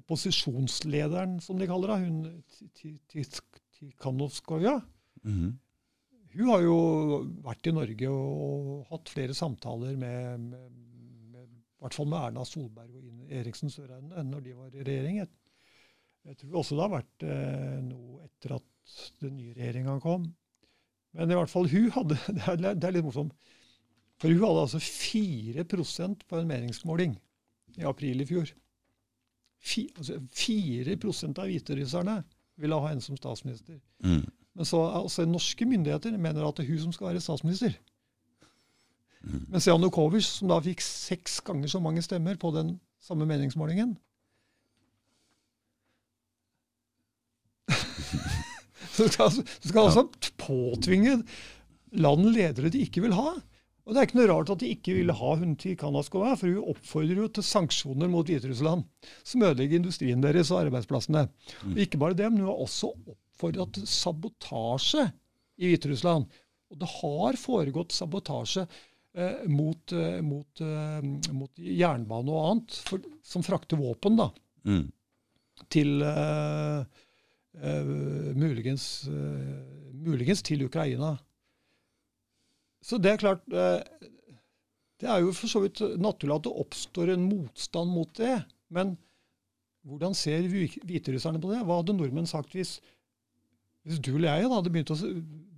opposisjonslederen, 0.00 1.36
som 1.44 1.60
de 1.60 1.68
kaller 1.68 1.92
det, 1.92 1.98
hun 2.06 2.44
Ti- 2.78 2.98
Mm 5.24 5.34
-hmm. 5.34 5.52
Hun 6.34 6.48
har 6.48 6.60
jo 6.62 6.78
vært 7.44 7.66
i 7.66 7.72
Norge 7.72 8.08
og, 8.10 8.86
hatt 8.90 9.08
flere 9.08 9.34
samtaler 9.34 9.96
med, 9.96 10.40
med, 10.40 10.70
med 11.32 11.44
i 11.44 11.80
hvert 11.80 11.94
fall 11.94 12.06
med 12.06 12.18
Erna 12.18 12.44
Solberg 12.44 12.94
og 12.96 13.30
Eriksen 13.30 13.70
Søreide 13.70 14.24
når 14.24 14.40
de 14.40 14.56
var 14.56 14.74
i 14.74 14.82
regjering. 14.82 15.16
Jeg, 15.18 15.28
jeg 16.24 16.36
tror 16.36 16.56
også 16.58 16.74
det 16.74 16.82
har 16.82 16.94
vært 16.96 17.22
eh, 17.22 17.80
noe 17.86 18.24
etter 18.24 18.56
at 18.56 18.66
den 19.22 19.36
nye 19.38 19.54
regjeringa 19.56 19.98
kom. 20.02 20.28
Men 21.14 21.30
i 21.30 21.38
hvert 21.38 21.52
fall 21.52 21.68
hun 21.70 21.90
hadde 21.94 22.18
Det 22.60 22.84
er, 22.84 22.94
litt 22.94 23.06
morsomt. 23.06 23.34
For 24.20 24.30
hun 24.30 24.44
hadde 24.44 24.66
altså 24.66 24.80
4 24.82 25.64
på 26.28 26.38
en 26.38 26.50
meningsmåling 26.50 27.16
i 27.78 27.86
april 27.88 28.22
i 28.22 28.28
fjor. 28.28 28.52
fi, 29.64 29.88
altså 29.96 30.20
4 30.30 30.96
av 31.40 31.46
hviterusserne 31.48 32.22
ville 32.60 32.78
ha 32.78 32.88
henne 32.90 33.02
som 33.02 33.16
statsminister. 33.16 33.80
Mm. 34.04 34.22
Men 34.54 34.68
så 34.68 34.78
altså, 34.86 35.24
norske 35.26 35.66
myndigheter 35.66 36.16
mener 36.16 36.46
at 36.46 36.56
det 36.56 36.64
er 36.64 36.70
hun 36.70 36.84
som 36.86 36.92
skal 36.92 37.10
være 37.10 37.20
statsminister. 37.20 37.74
Mm. 39.24 39.46
Mens 39.48 39.66
Janukovitsj, 39.66 40.28
som 40.28 40.52
da 40.52 40.60
fikk 40.62 40.84
seks 40.84 41.40
ganger 41.40 41.70
så 41.72 41.80
mange 41.82 42.02
stemmer 42.04 42.36
på 42.38 42.52
den 42.54 42.76
samme 43.02 43.26
meningsmålingen 43.26 43.96
du 48.98 49.08
skal, 49.10 49.34
du 49.42 49.68
skal 49.68 49.88
altså 49.88 50.06
påtvinge 50.40 51.18
land 51.94 52.30
ledere 52.34 52.70
de 52.74 52.84
ikke 52.86 53.02
vil 53.04 53.14
ha. 53.16 53.34
Og 53.84 53.92
det 53.92 54.00
er 54.00 54.06
ikke 54.08 54.16
noe 54.16 54.30
rart 54.30 54.50
at 54.54 54.62
de 54.62 54.70
ikke 54.72 54.94
ville 54.96 55.12
ha 55.18 55.32
hun 55.36 55.56
til 55.60 55.74
Kanaskova, 55.76 56.30
for 56.40 56.48
hun 56.48 56.70
oppfordrer 56.72 57.18
jo 57.20 57.26
til 57.36 57.44
sanksjoner 57.44 58.08
mot 58.08 58.24
Hviterussland, 58.30 58.86
som 59.28 59.44
ødelegger 59.44 59.82
industrien 59.82 60.24
deres 60.24 60.48
og 60.54 60.62
arbeidsplassene. 60.62 61.26
Og 61.68 61.82
ikke 61.84 62.00
bare 62.00 62.16
det, 62.16 62.30
men 62.32 62.40
hun 62.40 62.48
har 62.48 62.62
også 62.64 62.94
oppfordra 62.94 63.66
til 63.76 63.84
sabotasje 63.92 65.04
i 65.60 65.68
Hviterussland. 65.68 66.24
Og 66.72 66.80
det 66.80 66.90
har 66.96 67.36
foregått 67.38 67.92
sabotasje 67.94 68.64
eh, 68.64 69.44
mot, 69.52 69.92
eh, 69.92 70.18
mot, 70.24 70.64
eh, 70.64 71.04
mot, 71.36 71.52
jernbane 71.60 72.32
og 72.32 72.48
annet, 72.54 72.80
for, 72.88 73.04
som 73.22 73.44
frakter 73.46 73.80
våpen 73.80 74.16
da, 74.22 74.30
Mm. 74.64 74.86
til 75.68 76.00
eh, 76.00 77.02
muligens, 78.34 79.06
eh, 79.08 79.54
muligens 79.94 80.42
til 80.42 80.64
Ukraina. 80.66 81.14
Så 82.84 82.98
det 82.98 83.14
er 83.14 83.22
klart 83.22 83.46
eh, 83.48 84.10
Det 85.00 85.08
er 85.10 85.20
jo 85.20 85.32
for 85.32 85.50
så 85.50 85.60
vidt 85.60 85.80
naturlig 86.00 86.36
at 86.36 86.44
det 86.46 86.52
oppstår 86.64 87.12
en 87.12 87.24
motstand 87.28 87.90
mot 87.90 88.10
det. 88.16 88.44
Men 88.70 88.96
hvordan 89.84 90.14
ser 90.14 90.46
hviterusserne 90.48 91.40
på 91.42 91.50
det? 91.50 91.64
Hva 91.66 91.80
hadde 91.80 91.96
nordmenn 91.96 92.28
sagt 92.30 92.54
hvis, 92.56 92.78
hvis 93.84 93.98
du 93.98 94.14
eller 94.14 94.38
jeg 94.38 94.48
hadde 94.52 94.70
begynt 94.72 94.92
å 94.94 94.96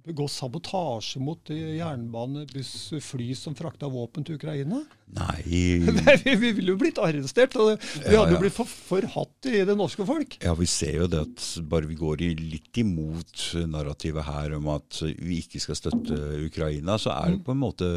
begå 0.06 0.26
sabotasje 0.30 1.20
mot 1.22 1.50
eh, 1.52 1.76
jernbane, 1.80 2.44
buss, 2.52 2.92
fly 3.04 3.32
som 3.38 3.56
frakta 3.58 3.88
våpen 3.90 4.26
til 4.26 4.38
Ukraina? 4.38 4.80
Nei 5.18 5.42
vi, 5.46 6.34
vi 6.40 6.52
ville 6.56 6.72
jo 6.74 6.78
blitt 6.80 7.00
arrestert, 7.02 7.54
og 7.60 7.74
vi 7.74 8.14
Ja, 8.14 8.22
hadde 8.22 8.36
jo 8.36 8.38
ja. 8.38 8.42
blitt 8.46 8.56
for, 8.56 8.70
forhatt 8.70 9.50
i 9.50 9.64
det 9.68 9.76
norske 9.78 10.06
folk. 10.08 10.38
Ja, 10.42 10.54
vi 10.58 10.70
ser 10.70 11.02
jo 11.02 11.10
det 11.10 11.22
at 11.26 11.46
bare 11.70 11.90
vi 11.90 11.98
går 11.98 12.24
i 12.26 12.32
litt 12.38 12.82
imot 12.82 13.50
narrativet 13.70 14.26
her 14.26 14.56
om 14.58 14.72
at 14.74 15.02
vi 15.18 15.42
ikke 15.44 15.62
skal 15.62 15.78
støtte 15.78 16.18
Ukraina, 16.46 16.98
så 17.02 17.14
er 17.18 17.36
det 17.36 17.44
på 17.46 17.54
en 17.54 17.62
måte 17.62 17.92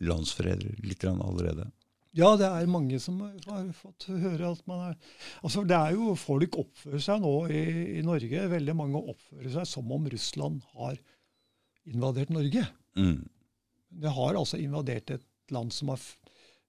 landsfred 0.00 0.64
litt 0.84 1.04
allerede. 1.04 1.68
Ja, 2.16 2.32
det 2.34 2.48
er 2.48 2.66
mange 2.70 2.98
som 2.98 3.20
har 3.22 3.68
fått 3.76 4.08
høre 4.10 4.48
at 4.50 4.62
man 4.66 4.80
er 4.88 4.96
Altså, 5.44 5.62
det 5.62 5.76
er 5.76 5.94
jo 5.94 6.16
Folk 6.18 6.56
oppfører 6.58 7.02
seg 7.04 7.22
nå 7.22 7.34
i, 7.54 7.60
i 8.00 8.02
Norge, 8.02 8.48
veldig 8.50 8.74
mange 8.74 9.02
oppfører 9.12 9.52
seg 9.54 9.68
som 9.70 9.92
om 9.94 10.08
Russland 10.10 10.64
har 10.74 10.98
invadert 11.88 12.32
Norge. 12.34 12.66
Mm. 12.96 13.28
Det 14.02 14.12
har 14.16 14.38
altså 14.38 14.60
invadert 14.60 15.10
et 15.10 15.26
land 15.50 15.72
som, 15.74 15.92
har, 15.92 16.00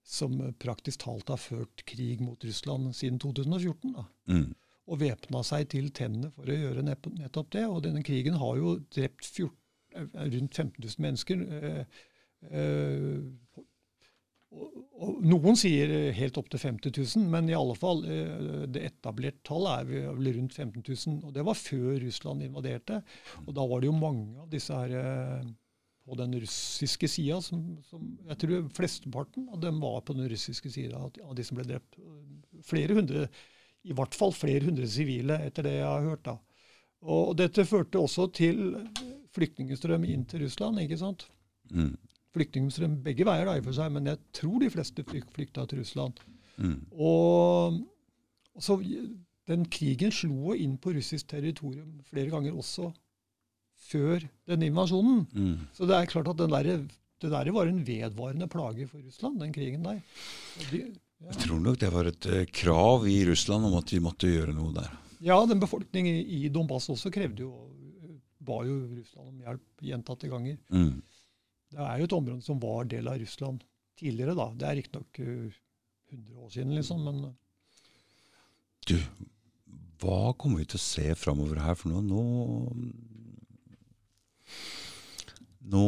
som 0.04 0.38
praktisk 0.62 1.04
talt 1.06 1.30
har 1.30 1.42
ført 1.42 1.86
krig 1.90 2.22
mot 2.24 2.46
Russland 2.46 2.96
siden 2.98 3.20
2014. 3.22 3.96
da. 3.98 4.06
Mm. 4.32 4.50
Og 4.92 5.00
væpna 5.00 5.44
seg 5.46 5.70
til 5.72 5.92
tennene 5.96 6.32
for 6.36 6.50
å 6.50 6.58
gjøre 6.58 6.84
nettopp 6.84 7.52
det. 7.54 7.68
Og 7.70 7.84
denne 7.86 8.02
krigen 8.04 8.40
har 8.42 8.58
jo 8.58 8.80
drept 8.92 9.28
14, 9.28 9.52
eh, 9.96 10.08
rundt 10.34 10.58
15 10.58 10.74
000 10.82 11.06
mennesker. 11.06 11.46
Øh, 12.50 13.22
og 13.56 13.68
noen 14.52 15.56
sier 15.58 15.90
eh, 15.96 16.10
helt 16.18 16.38
opp 16.38 16.50
til 16.52 16.60
50 16.62 16.92
000, 17.18 17.30
men 17.32 17.48
i 17.50 17.56
alle 17.58 17.76
fall 17.80 18.04
eh, 18.06 18.66
det 18.72 18.84
etablerte 18.90 19.42
tallet 19.48 19.86
er 19.86 20.12
vel- 20.12 20.36
rundt 20.38 20.54
15 20.58 20.84
000. 20.84 21.18
Og 21.30 21.34
det 21.36 21.46
var 21.48 21.58
før 21.58 21.96
Russland 22.04 22.44
invaderte. 22.46 23.02
Og 23.46 23.54
da 23.58 23.66
var 23.72 23.82
det 23.82 23.90
jo 23.90 23.96
mange 23.98 24.42
av 24.44 24.50
disse 24.52 24.76
her 24.76 24.94
eh, 25.00 25.48
på 26.06 26.18
den 26.20 26.34
russiske 26.42 27.08
sida 27.08 27.38
som, 27.46 27.64
som 27.88 28.06
Jeg 28.28 28.40
tror 28.42 28.70
flesteparten 28.76 29.48
av 29.54 29.60
dem 29.62 29.80
var 29.84 30.02
på 30.02 30.16
den 30.18 30.28
russiske 30.32 30.72
sida 30.74 30.98
av 31.00 31.36
de 31.38 31.46
som 31.46 31.60
ble 31.60 31.68
drept. 31.70 32.00
Flere 32.68 32.98
hundre, 32.98 33.28
i 33.88 33.94
hvert 33.96 34.18
fall 34.18 34.34
flere 34.36 34.66
hundre 34.68 34.90
sivile, 34.90 35.38
etter 35.48 35.66
det 35.70 35.78
jeg 35.78 35.88
har 35.88 36.08
hørt. 36.10 36.26
da. 36.28 36.38
Og 37.02 37.32
dette 37.40 37.64
førte 37.66 38.02
også 38.02 38.28
til 38.36 38.74
flyktningstrøm 39.34 40.04
inn 40.10 40.26
til 40.30 40.44
Russland. 40.44 40.82
ikke 40.84 41.00
sant? 41.00 41.28
Mm. 41.72 41.96
Flyktningstrøm 42.36 43.00
begge 43.06 43.28
veier, 43.28 43.48
da, 43.48 43.58
i 43.60 43.66
for 43.66 43.76
seg, 43.76 43.92
men 43.92 44.08
jeg 44.08 44.20
tror 44.38 44.62
de 44.62 44.70
fleste 44.72 45.04
flykta 45.08 45.66
til 45.68 45.82
Russland. 45.82 46.22
Mm. 46.62 46.78
Og, 46.96 47.82
så 48.62 48.78
Den 49.50 49.66
krigen 49.74 50.14
slo 50.14 50.54
inn 50.56 50.78
på 50.80 50.94
russisk 50.96 51.32
territorium 51.32 52.00
flere 52.08 52.32
ganger 52.32 52.56
også 52.56 52.92
før 53.90 54.24
denne 54.48 54.70
invasjonen. 54.70 55.26
Mm. 55.34 55.68
Så 55.76 55.88
det 55.90 55.98
er 55.98 56.12
klart 56.12 56.30
at 56.32 56.40
den 56.40 56.54
der, 56.54 56.84
det 57.22 57.32
der 57.34 57.52
var 57.52 57.68
en 57.68 57.82
vedvarende 57.88 58.48
plage 58.48 58.88
for 58.88 59.02
Russland, 59.02 59.42
den 59.42 59.52
krigen 59.56 59.84
der. 59.84 60.00
De, 60.70 60.86
ja. 61.22 61.34
Jeg 61.34 61.44
tror 61.44 61.60
nok 61.62 61.80
det 61.82 61.92
var 61.94 62.08
et 62.10 62.30
uh, 62.30 62.46
krav 62.54 63.08
i 63.10 63.20
Russland 63.28 63.68
om 63.68 63.76
at 63.82 63.92
de 63.92 64.00
måtte 64.02 64.30
gjøre 64.30 64.56
noe 64.56 64.72
der. 64.78 64.94
ja, 65.22 65.36
den 65.46 65.60
befolkningen 65.60 66.16
i, 66.22 66.46
i 66.46 66.50
Donbass 66.50 66.90
også 66.90 67.12
krevde 67.14 67.44
jo 67.44 67.52
ba 68.42 68.62
jo 68.66 68.78
Russland 68.90 69.30
om 69.30 69.42
hjelp 69.44 69.86
gjentatte 69.86 70.30
ganger. 70.32 70.58
Mm. 70.74 71.02
Det 71.72 71.80
er 71.80 72.00
jo 72.02 72.08
et 72.08 72.16
område 72.18 72.46
som 72.46 72.60
var 72.62 72.90
del 72.92 73.08
av 73.08 73.20
Russland 73.22 73.64
tidligere, 74.00 74.36
da. 74.38 74.50
Det 74.58 74.68
er 74.68 74.80
riktignok 74.82 75.22
uh, 75.24 75.60
100 76.12 76.42
år 76.44 76.50
siden, 76.56 76.76
liksom, 76.76 77.06
men 77.08 77.24
uh, 77.30 77.38
Du, 78.90 78.98
hva 80.02 80.34
kommer 80.34 80.62
vi 80.62 80.68
til 80.72 80.82
å 80.82 80.84
se 80.84 81.08
framover 81.16 81.62
her 81.64 81.78
for 81.80 81.94
noe? 81.94 82.04
Nå 82.04 82.22
Nå 85.72 85.88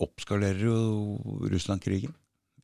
oppskalerer 0.00 0.62
jo 0.68 0.76
Russland 1.50 1.82
krigen. 1.82 2.14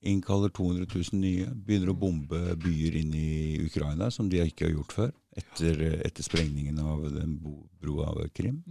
Innkaller 0.07 0.53
200 0.55 0.87
000 0.87 1.19
nye. 1.19 1.49
Begynner 1.51 1.91
å 1.91 1.99
bombe 1.99 2.39
byer 2.63 2.97
inn 3.01 3.11
i 3.19 3.59
Ukraina, 3.67 4.09
som 4.15 4.31
de 4.31 4.39
ikke 4.45 4.69
har 4.69 4.77
gjort 4.77 4.95
før. 4.95 5.11
Etter, 5.39 5.83
etter 6.07 6.25
sprengningen 6.27 6.79
av 6.83 7.09
den 7.15 7.35
broa 7.43 8.15
ved 8.21 8.33
Krim. 8.39 8.63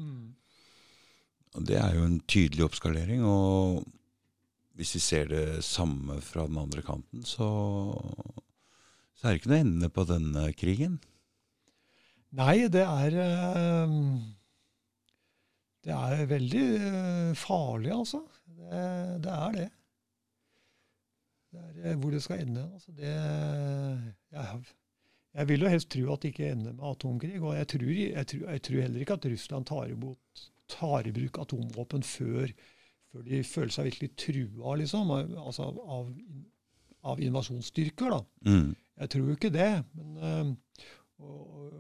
Og 1.57 1.65
Det 1.65 1.77
er 1.81 1.95
jo 1.97 2.05
en 2.05 2.19
tydelig 2.29 2.65
oppskalering. 2.67 3.23
Og 3.25 3.83
hvis 4.77 4.93
vi 4.95 5.01
ser 5.01 5.29
det 5.31 5.63
samme 5.65 6.19
fra 6.21 6.45
den 6.45 6.59
andre 6.61 6.83
kanten, 6.85 7.23
så, 7.25 7.49
så 9.17 9.25
er 9.25 9.33
det 9.33 9.41
ikke 9.41 9.53
noe 9.53 9.63
ende 9.65 9.89
på 9.93 10.05
denne 10.05 10.43
krigen. 10.53 10.99
Nei, 12.37 12.67
det 12.69 12.83
er 12.83 13.15
uh, 13.17 13.93
Det 15.81 15.95
er 15.95 16.25
veldig 16.29 16.65
uh, 16.83 17.31
farlig, 17.39 17.93
altså. 17.95 18.21
Det, 18.45 18.81
det 19.23 19.33
er 19.33 19.55
det. 19.55 19.69
Det 21.55 21.63
er 21.63 21.95
uh, 21.95 22.01
hvor 22.03 22.13
det 22.13 22.21
skal 22.25 22.43
ende. 22.43 22.67
Altså, 22.67 22.93
det 22.99 23.15
jeg, 24.35 24.61
jeg 25.33 25.49
vil 25.49 25.65
jo 25.65 25.71
helst 25.73 25.89
tro 25.93 26.13
at 26.13 26.21
det 26.21 26.35
ikke 26.35 26.51
ender 26.51 26.77
med 26.77 26.85
atomkrig. 26.91 27.41
Og 27.41 27.57
jeg 27.57 27.71
tror, 27.73 27.89
jeg, 27.97 28.27
tror, 28.27 28.45
jeg 28.51 28.63
tror 28.67 28.85
heller 28.85 29.07
ikke 29.07 29.17
at 29.17 29.27
Russland 29.31 29.65
tar, 29.71 29.89
imot, 29.95 30.45
tar 30.71 31.07
i 31.07 31.13
bruk 31.15 31.39
atomvåpen 31.41 32.03
før, 32.05 32.51
før 33.11 33.25
de 33.27 33.43
føler 33.47 33.73
seg 33.73 33.89
virkelig 33.89 34.11
trua, 34.19 34.75
liksom. 34.81 35.13
Altså 35.13 35.69
av, 35.71 36.09
av 37.07 37.23
invasjonsstyrker, 37.23 38.15
da. 38.15 38.21
Mm. 38.47 38.73
Jeg 38.97 39.13
tror 39.13 39.29
jo 39.29 39.37
ikke 39.37 39.53
det. 39.53 39.71
Men 39.97 40.17
øh, 40.17 40.51
og, 41.23 41.39
og, 41.39 41.71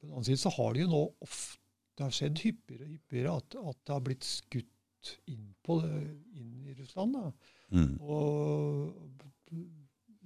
på 0.00 0.06
den 0.06 0.12
annen 0.12 0.28
side 0.28 0.42
så 0.42 0.52
har 0.56 0.74
det 0.74 0.84
jo 0.84 0.92
nå 0.92 1.06
ofte 1.26 1.58
Det 1.98 2.06
har 2.06 2.14
skjedd 2.16 2.38
hyppigere 2.40 2.86
og 2.86 2.92
hyppigere 2.94 3.32
at, 3.36 3.54
at 3.60 3.78
det 3.84 3.92
har 3.92 4.04
blitt 4.04 4.24
skutt 4.24 5.10
inn, 5.28 5.50
på, 5.66 5.74
inn 5.84 6.70
i 6.70 6.76
Russland. 6.78 7.12
da. 7.12 7.32
Mm. 7.76 7.98
Og 8.00 8.94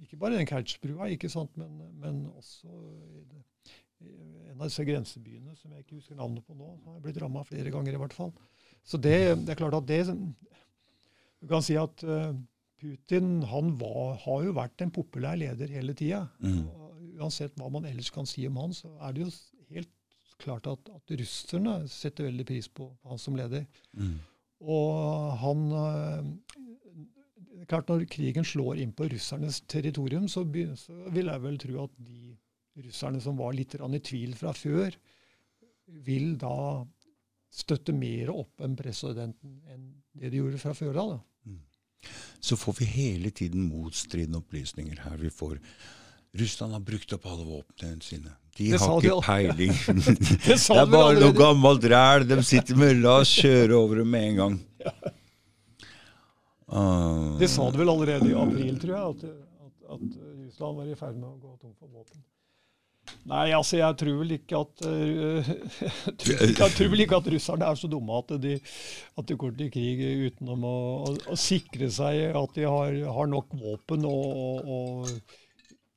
ikke 0.05 0.19
bare 0.21 0.37
den 0.37 0.47
Kertsbrua, 0.47 1.09
ikke 1.11 1.29
sant, 1.29 1.57
men, 1.59 1.81
men 1.99 2.21
også 2.31 2.69
en 4.01 4.61
av 4.61 4.69
disse 4.69 4.85
grensebyene 4.87 5.55
som 5.59 5.73
jeg 5.73 5.83
ikke 5.83 5.99
husker 5.99 6.17
navnet 6.19 6.45
på 6.47 6.55
nå, 6.55 6.73
som 6.81 6.93
har 6.93 7.03
blitt 7.03 7.19
ramma 7.21 7.43
flere 7.47 7.71
ganger 7.73 7.95
i 7.95 8.01
hvert 8.01 8.15
fall. 8.15 8.33
Så 8.85 8.99
det, 9.01 9.17
det 9.43 9.53
er 9.53 9.59
klart 9.59 9.77
at 9.79 9.87
det 9.89 10.03
Du 11.41 11.47
kan 11.49 11.63
si 11.65 11.75
at 11.77 12.03
eh, 12.03 12.35
Putin 12.81 13.43
han 13.49 13.75
var, 13.79 14.15
har 14.23 14.45
jo 14.45 14.55
vært 14.55 14.81
en 14.81 14.93
populær 14.93 15.37
leder 15.39 15.71
hele 15.71 15.95
tida. 15.97 16.25
Mm. 16.39 16.65
Uansett 17.19 17.55
hva 17.59 17.69
man 17.71 17.87
ellers 17.87 18.11
kan 18.13 18.27
si 18.29 18.45
om 18.47 18.57
han, 18.61 18.73
så 18.75 18.91
er 19.03 19.15
det 19.15 19.25
jo 19.25 19.31
helt 19.75 19.91
klart 20.41 20.67
at, 20.67 20.89
at 20.91 21.15
russerne 21.19 21.77
setter 21.91 22.27
veldig 22.27 22.45
pris 22.47 22.67
på 22.67 22.89
han 23.07 23.21
som 23.21 23.37
leder. 23.39 23.65
Mm. 23.95 24.17
Og 24.65 25.31
han 25.41 25.65
er 25.75 27.69
klart 27.69 27.89
Når 27.89 28.05
krigen 28.11 28.45
slår 28.45 28.81
inn 28.83 28.91
på 28.95 29.07
russernes 29.09 29.61
territorium, 29.71 30.27
så, 30.29 30.43
begynner, 30.43 30.77
så 30.79 30.93
vil 31.13 31.31
jeg 31.31 31.43
vel 31.43 31.57
tro 31.61 31.77
at 31.85 31.93
de 32.07 32.24
russerne 32.83 33.21
som 33.23 33.37
var 33.37 33.53
litt 33.55 33.75
i 33.75 33.99
tvil 33.99 34.35
fra 34.35 34.53
før, 34.53 34.95
vil 35.85 36.35
da 36.41 36.85
støtte 37.55 37.93
mer 37.95 38.31
opp 38.33 38.61
enn 38.65 38.75
presidenten 38.75 39.61
enn 39.71 39.85
det 40.15 40.31
de 40.33 40.41
gjorde 40.41 40.59
fra 40.59 40.73
før 40.75 40.97
av. 40.99 41.13
da. 41.15 41.21
Så 42.39 42.57
får 42.57 42.75
vi 42.79 42.85
hele 42.85 43.31
tiden 43.31 43.69
motstridende 43.69 44.37
opplysninger 44.37 44.99
her. 45.05 45.17
Vi 45.17 45.31
får 45.33 45.59
Russland 46.35 46.73
har 46.75 46.81
brukt 46.83 47.13
opp 47.15 47.25
alle 47.31 47.45
våpnene 47.47 48.01
sine. 48.03 48.33
De 48.57 48.71
Det 48.71 48.79
har 48.79 48.97
ikke 48.99 49.13
de 49.15 49.21
peiling. 49.23 49.71
Det 50.45 50.57
det 50.59 50.79
er 50.81 50.89
bare 50.91 51.19
noe 51.19 51.35
gammelt 51.35 51.87
ræl. 51.91 52.25
De 52.27 52.41
sitter 52.43 52.75
med 52.79 52.99
La 53.03 53.21
oss 53.21 53.31
kjøre 53.39 53.77
over 53.77 54.01
dem 54.01 54.11
med 54.11 54.27
en 54.29 54.41
gang. 54.41 54.57
Uh, 56.67 57.37
Det 57.39 57.49
sa 57.51 57.69
du 57.71 57.79
vel 57.79 57.91
allerede 57.93 58.29
i 58.31 58.35
april, 58.35 58.79
tror 58.83 58.95
jeg, 58.95 59.15
at, 59.15 59.23
at, 59.63 59.95
at 59.95 60.05
Russland 60.43 60.79
var 60.81 60.91
i 60.91 60.97
ferd 60.99 61.19
med 61.19 61.29
å 61.29 61.37
gå 61.39 61.55
tom 61.61 61.75
for 61.79 61.87
våpen. 61.87 62.23
Nei, 63.29 63.45
altså 63.57 63.79
jeg 63.79 63.97
tror 63.99 64.19
vel 64.19 64.35
ikke 64.35 64.59
at 64.59 64.83
uh, 64.85 65.47
jeg, 65.85 66.17
tror 66.21 66.43
ikke, 66.45 66.69
tror 66.77 66.91
vel 66.93 67.05
ikke 67.05 67.19
at 67.21 67.29
russerne 67.35 67.69
er 67.69 67.79
så 67.79 67.89
dumme 67.89 68.19
at 68.21 68.35
de, 68.41 68.57
at 69.17 69.29
de 69.29 69.37
går 69.41 69.55
til 69.59 69.71
krig 69.73 70.03
utenom 70.27 70.67
å, 70.69 70.75
å, 71.09 71.15
å 71.33 71.39
sikre 71.39 71.89
seg 71.93 72.35
at 72.37 72.57
de 72.57 72.67
har, 72.69 72.99
har 73.17 73.31
nok 73.31 73.57
våpen. 73.61 74.05
Og, 74.09 74.69
og, 74.75 75.41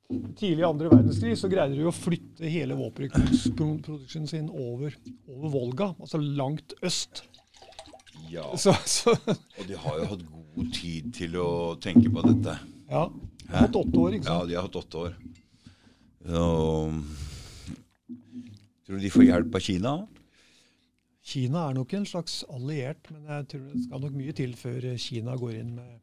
Tidlig 0.09 0.63
i 0.63 0.65
andre 0.65 0.89
verdenskrig 0.89 1.35
så 1.37 1.45
greide 1.51 1.75
de 1.77 1.83
å 1.85 1.93
flytte 1.93 2.49
hele 2.49 2.73
våpenproduksjonen 2.73 4.25
sin 4.31 4.47
over, 4.49 4.95
over 5.29 5.51
Volga, 5.53 5.91
altså 6.01 6.17
langt 6.17 6.73
øst. 6.81 7.21
Ja, 8.29 8.47
Så, 8.57 8.73
så 8.89 9.13
og 9.59 9.67
de 9.69 9.77
har 9.77 9.99
jo 9.99 10.07
hatt 10.09 10.23
god 10.33 10.71
tid 10.73 11.13
til 11.13 11.37
å 11.37 11.49
tenke 11.81 12.09
på 12.09 12.25
dette. 12.25 12.57
ja, 12.89 13.05
de 13.09 13.53
har 13.53 13.67
hatt 13.67 13.77
åtte 13.83 14.01
år, 14.01 14.17
ikke 14.17 14.25
sant? 14.25 14.33
Ja, 14.33 14.49
de 14.49 14.57
har 14.57 14.65
hatt 14.65 14.79
åtte 14.81 15.03
år. 15.05 15.13
Tror 16.25 16.93
du 18.95 18.99
de 18.99 19.11
får 19.13 19.23
hjelp 19.27 19.55
av 19.55 19.63
Kina? 19.63 19.93
Kina 21.29 21.67
er 21.69 21.75
nok 21.77 21.93
en 21.93 22.07
slags 22.09 22.39
alliert, 22.49 23.09
men 23.13 23.27
jeg 23.29 23.47
tror 23.51 23.65
det 23.69 23.83
skal 23.85 24.01
nok 24.05 24.15
mye 24.17 24.33
til 24.37 24.55
før 24.57 24.87
Kina 25.01 25.35
går 25.37 25.59
inn 25.59 25.75
med, 25.77 25.99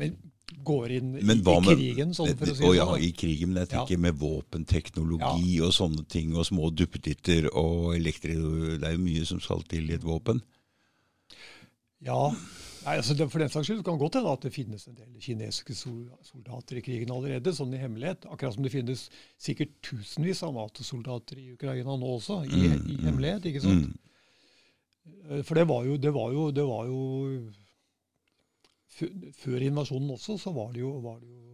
men 0.00 0.16
går 0.64 0.94
inn 0.96 1.10
i, 1.20 1.22
hva 1.44 1.58
i 1.60 1.66
krigen, 1.68 2.14
sånn 2.16 2.32
for 2.34 2.50
å 2.50 2.54
si 2.56 2.64
det 2.64 2.76
ja, 2.78 2.86
sånn. 2.88 3.02
i 3.04 3.10
krigen, 3.14 3.52
men 3.52 3.60
jeg 3.62 3.68
Ja. 3.70 3.84
tenker 3.84 3.98
med 4.00 4.18
våpenteknologi 4.18 5.60
og 5.62 5.72
sånne 5.76 6.04
ting, 6.08 6.34
og 6.34 6.46
små 6.48 6.70
duppeditter 6.74 7.50
og 7.52 7.94
elektri... 7.94 8.34
Det 8.34 8.82
er 8.88 8.96
jo 8.96 9.04
mye 9.04 9.24
som 9.28 9.40
skal 9.44 9.62
til 9.68 9.90
i 9.90 9.94
et 9.94 10.02
våpen. 10.06 10.40
Ja, 12.02 12.32
Nei, 12.84 12.94
altså 13.00 13.14
det, 13.18 13.26
For 13.32 13.42
den 13.42 13.50
saks 13.52 13.66
skyld 13.68 13.82
kan 13.84 13.96
det 13.98 14.02
godt 14.04 14.16
hende 14.18 14.32
at 14.32 14.44
det 14.46 14.52
finnes 14.54 14.84
en 14.88 14.96
del 14.98 15.14
kinesiske 15.20 15.74
soldater 15.76 16.78
i 16.78 16.82
krigen 16.86 17.10
allerede, 17.14 17.52
sånn 17.56 17.74
i 17.74 17.80
hemmelighet. 17.82 18.26
Akkurat 18.30 18.54
som 18.54 18.64
det 18.66 18.72
finnes 18.72 19.06
sikkert 19.40 19.74
tusenvis 19.84 20.42
av 20.46 20.54
Nato-soldater 20.56 21.40
i 21.42 21.48
Ukraina 21.56 21.96
nå 21.98 22.12
også, 22.18 22.42
i, 22.46 22.52
Mm, 22.54 22.84
i 22.88 22.96
mm, 22.98 23.04
hemmelighet. 23.08 23.48
ikke 23.50 23.64
sant? 23.64 23.88
Mm. 23.88 23.98
Eh, 25.30 25.42
For 25.42 25.54
det 25.58 25.66
var 25.68 25.84
jo, 25.88 25.96
det 25.96 26.12
var 26.14 26.32
jo, 26.36 26.50
det 26.54 26.66
var 26.68 26.86
jo 26.86 27.02
Før 29.38 29.62
invasjonen 29.62 30.10
også, 30.16 30.38
så 30.42 30.50
var 30.56 30.72
det 30.74 30.80
jo, 30.82 30.88
var 31.04 31.20
det 31.22 31.28
jo 31.28 31.44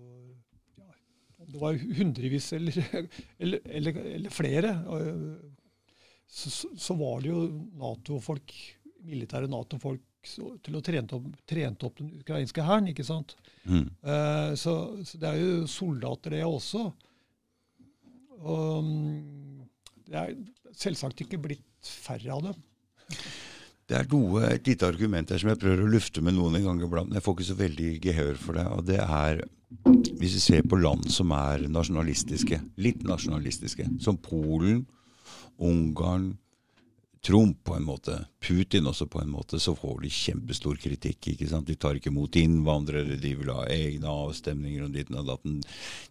ja, 0.80 1.46
Det 1.50 1.60
var 1.60 1.76
hundrevis 1.98 2.46
eller, 2.56 2.78
eller, 3.42 3.60
eller, 3.68 3.98
eller 4.16 4.30
flere. 4.32 4.70
eh, 4.96 5.50
Så, 6.26 6.50
så, 6.78 6.94
var 6.96 7.20
det 7.20 7.28
jo 7.28 7.42
Nato-folk, 7.78 8.54
militære 9.04 9.48
Nato-folk 9.52 10.00
til 10.24 10.78
å 10.78 10.82
trene 10.84 11.16
opp, 11.16 11.30
trente 11.48 11.88
opp 11.88 12.00
den 12.00 12.12
ukrainske 12.20 12.64
hæren, 12.64 12.90
ikke 12.92 13.06
sant. 13.06 13.36
Mm. 13.64 13.88
Uh, 14.04 14.52
så, 14.58 14.74
så 15.04 15.20
det 15.20 15.30
er 15.30 15.40
jo 15.40 15.64
soldater, 15.70 16.36
det 16.36 16.44
også. 16.46 16.88
Og 18.44 18.84
mm, 18.84 19.64
det 20.10 20.20
er 20.20 20.36
selvsagt 20.76 21.24
ikke 21.24 21.40
blitt 21.42 21.94
færre 22.04 22.34
av 22.34 22.48
dem. 22.48 22.62
Det 23.84 23.98
er 23.98 24.06
noe, 24.08 24.46
et 24.48 24.68
lite 24.68 24.88
argument 24.88 25.28
her 25.28 25.40
som 25.40 25.50
jeg 25.52 25.60
prøver 25.60 25.84
å 25.84 25.90
lufte 25.92 26.22
med 26.24 26.36
noen 26.38 26.56
en 26.56 26.70
gang 26.70 26.80
iblant. 26.86 27.10
men 27.10 27.18
Jeg 27.18 27.26
får 27.26 27.36
ikke 27.36 27.50
så 27.50 27.58
veldig 27.58 27.90
gehør 28.06 28.38
for 28.40 28.56
det. 28.56 28.64
og 28.72 28.86
det 28.88 29.00
er 29.02 29.44
Hvis 30.20 30.36
vi 30.38 30.40
ser 30.40 30.62
på 30.62 30.78
land 30.80 31.10
som 31.12 31.32
er 31.36 31.66
nasjonalistiske, 31.68 32.60
litt 32.78 33.02
nasjonalistiske, 33.04 33.84
som 34.00 34.16
Polen, 34.16 34.86
Ungarn, 35.58 36.38
Trump 37.24 37.62
på 37.64 37.76
en 37.78 37.86
måte, 37.86 38.18
Putin 38.44 38.86
også 38.90 39.06
på 39.10 39.22
en 39.22 39.30
måte, 39.32 39.56
så 39.62 39.72
får 39.78 40.02
de 40.04 40.10
kjempestor 40.12 40.76
kritikk. 40.80 41.30
ikke 41.32 41.48
sant? 41.48 41.66
De 41.70 41.76
tar 41.80 41.96
ikke 41.96 42.10
imot 42.12 42.36
innvandrere, 42.36 43.16
de 43.20 43.32
vil 43.38 43.52
ha 43.54 43.64
egne 43.72 44.10
avstemninger 44.12 44.84
og 44.84 44.92
ditten 44.92 45.16
og 45.20 45.30
datten. 45.30 45.62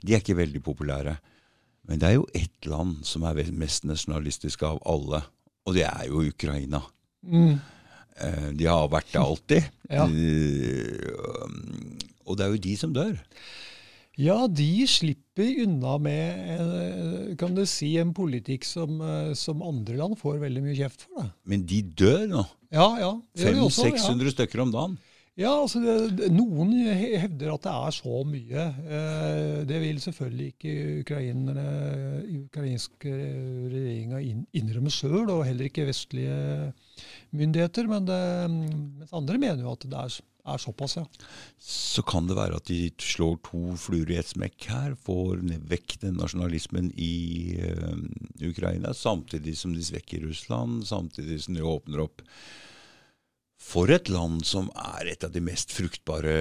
De 0.01 0.15
er 0.15 0.23
ikke 0.23 0.39
veldig 0.41 0.63
populære. 0.65 1.17
Men 1.87 1.99
det 1.99 2.09
er 2.09 2.15
jo 2.17 2.25
ett 2.33 2.65
land 2.65 3.03
som 3.05 3.25
er 3.27 3.43
mest 3.51 3.85
nasjonalistisk 3.85 4.63
av 4.65 4.79
alle, 4.89 5.21
og 5.67 5.75
det 5.77 5.83
er 5.85 6.07
jo 6.09 6.23
Ukraina. 6.25 6.79
Mm. 7.23 7.59
De 8.57 8.65
har 8.69 8.87
vært 8.93 9.11
det 9.13 9.21
alltid. 9.21 9.69
Ja. 9.93 10.07
Eh, 10.07 11.11
Og 12.25 12.37
det 12.39 12.45
er 12.45 12.53
jo 12.53 12.61
de 12.63 12.73
som 12.79 12.93
dør. 12.95 13.17
Ja, 14.17 14.47
de 14.47 14.87
slipper 14.87 15.22
unna 15.39 15.97
med 15.97 16.49
eh, 16.53 17.35
kan 17.39 17.55
du 17.55 17.65
si, 17.65 17.95
en 17.97 18.13
politikk 18.13 18.65
som, 18.65 19.01
eh, 19.01 19.33
som 19.33 19.63
andre 19.65 19.97
land 19.97 20.17
får 20.19 20.37
veldig 20.43 20.61
mye 20.61 20.77
kjeft 20.77 21.07
for. 21.07 21.23
Da. 21.23 21.31
Men 21.49 21.65
de 21.65 21.81
dør 21.81 22.27
nå. 22.29 22.43
Ja, 22.73 22.87
ja. 22.99 23.11
det 23.33 23.49
gjør 23.49 23.57
de 23.57 23.65
også, 23.65 23.87
ja. 23.89 23.97
500-600 23.97 24.35
stykker 24.37 24.63
om 24.65 24.71
dagen. 24.73 24.95
Ja, 25.33 25.49
altså 25.49 25.79
det, 25.81 26.27
Noen 26.29 26.75
hevder 26.85 27.55
at 27.55 27.63
det 27.65 27.71
er 27.73 27.95
så 27.95 28.19
mye. 28.29 28.65
Eh, 28.85 29.61
det 29.65 29.79
vil 29.81 30.01
selvfølgelig 30.03 30.49
ikke 30.53 30.73
ukrainerne, 31.01 31.63
ukrainske 32.43 33.13
regjeringa 33.73 34.21
innrømme 34.53 34.93
sjøl, 34.93 35.31
og 35.33 35.47
heller 35.47 35.71
ikke 35.71 35.87
vestlige 35.89 36.69
myndigheter. 37.33 37.89
Men 37.89 38.05
det, 38.05 38.21
mens 38.53 39.17
andre 39.17 39.41
mener 39.41 39.65
jo 39.65 39.73
at 39.73 39.89
det 39.89 40.03
er, 40.03 40.19
er 40.43 40.59
såpass, 40.59 40.97
ja. 40.97 41.05
Så 41.59 42.03
kan 42.07 42.27
det 42.27 42.35
være 42.37 42.57
at 42.59 42.67
de 42.67 42.91
slår 42.99 43.37
to 43.47 43.77
fluer 43.79 44.11
i 44.11 44.19
et 44.19 44.27
smekk 44.27 44.67
her. 44.71 44.97
Får 44.99 45.39
vekk 45.71 45.97
den 46.03 46.19
nasjonalismen 46.19 46.91
i 46.99 47.55
uh, 47.63 47.95
Ukraina, 48.43 48.93
samtidig 48.97 49.55
som 49.59 49.75
de 49.75 49.85
svekker 49.85 50.25
Russland. 50.27 50.83
Samtidig 50.89 51.41
som 51.45 51.57
de 51.57 51.65
åpner 51.65 52.03
opp 52.03 52.23
for 53.63 53.87
et 53.93 54.09
land 54.11 54.43
som 54.45 54.67
er 54.75 55.13
et 55.13 55.23
av 55.23 55.31
de 55.31 55.41
mest 55.43 55.71
fruktbare 55.71 56.33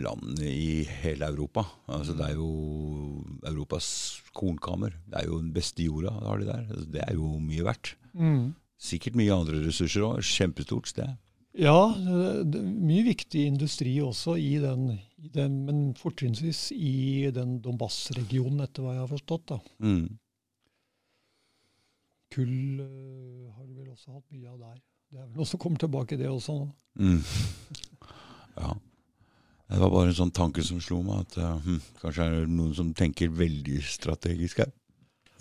landene 0.00 0.48
i 0.48 0.84
hele 1.02 1.28
Europa. 1.28 1.66
Altså 1.92 2.16
Det 2.16 2.30
er 2.30 2.38
jo 2.38 2.48
Europas 3.44 3.88
kornkammer. 4.32 4.96
Det 5.04 5.20
er 5.20 5.28
jo 5.28 5.42
den 5.42 5.52
beste 5.54 5.84
jorda 5.84 6.14
har 6.24 6.40
de 6.40 6.48
der. 6.48 6.64
Altså, 6.70 6.86
Det 6.96 7.02
er 7.04 7.12
jo 7.18 7.34
mye 7.44 7.66
verdt. 7.68 7.92
Sikkert 8.80 9.16
mye 9.20 9.36
andre 9.36 9.60
ressurser 9.66 10.06
òg. 10.08 10.24
Kjempestort 10.24 10.88
sted. 10.88 11.12
Ja, 11.54 11.94
det, 11.94 12.58
er 12.58 12.66
mye 12.66 13.04
viktig 13.06 13.44
industri 13.46 13.92
også 14.02 14.34
i 14.40 14.56
den, 14.58 14.88
i 15.22 15.30
den 15.30 15.60
men 15.68 15.82
fortrinnsvis 15.98 16.72
i 16.74 17.30
den 17.34 17.60
Donbass-regionen, 17.62 18.64
etter 18.64 18.82
hva 18.82 18.96
jeg 18.96 19.04
har 19.04 19.12
forstått. 19.12 19.52
da. 19.52 19.60
Mm. 19.78 20.08
Kull 22.34 22.80
øh, 22.82 23.52
har 23.54 23.68
de 23.68 23.76
vel 23.76 23.92
også 23.92 24.16
hatt 24.16 24.26
mye 24.34 24.50
av 24.50 24.58
der. 24.58 24.80
Det 25.14 25.20
er 25.20 25.28
vel 25.28 25.38
noe 25.38 25.46
som 25.46 25.60
kommer 25.62 25.78
tilbake, 25.78 26.18
det 26.18 26.30
også. 26.30 26.58
Mm. 26.98 27.22
Ja. 28.54 28.70
Det 29.66 29.80
var 29.80 29.90
bare 29.90 30.10
en 30.12 30.14
sånn 30.14 30.30
tanke 30.30 30.62
som 30.62 30.78
slo 30.78 31.00
meg, 31.02 31.24
at 31.24 31.36
uh, 31.40 31.56
hm, 31.64 31.78
kanskje 31.98 32.26
er 32.28 32.34
det 32.36 32.52
noen 32.54 32.74
som 32.76 32.92
tenker 32.94 33.32
veldig 33.34 33.80
strategisk 33.88 34.60
her. 34.62 34.68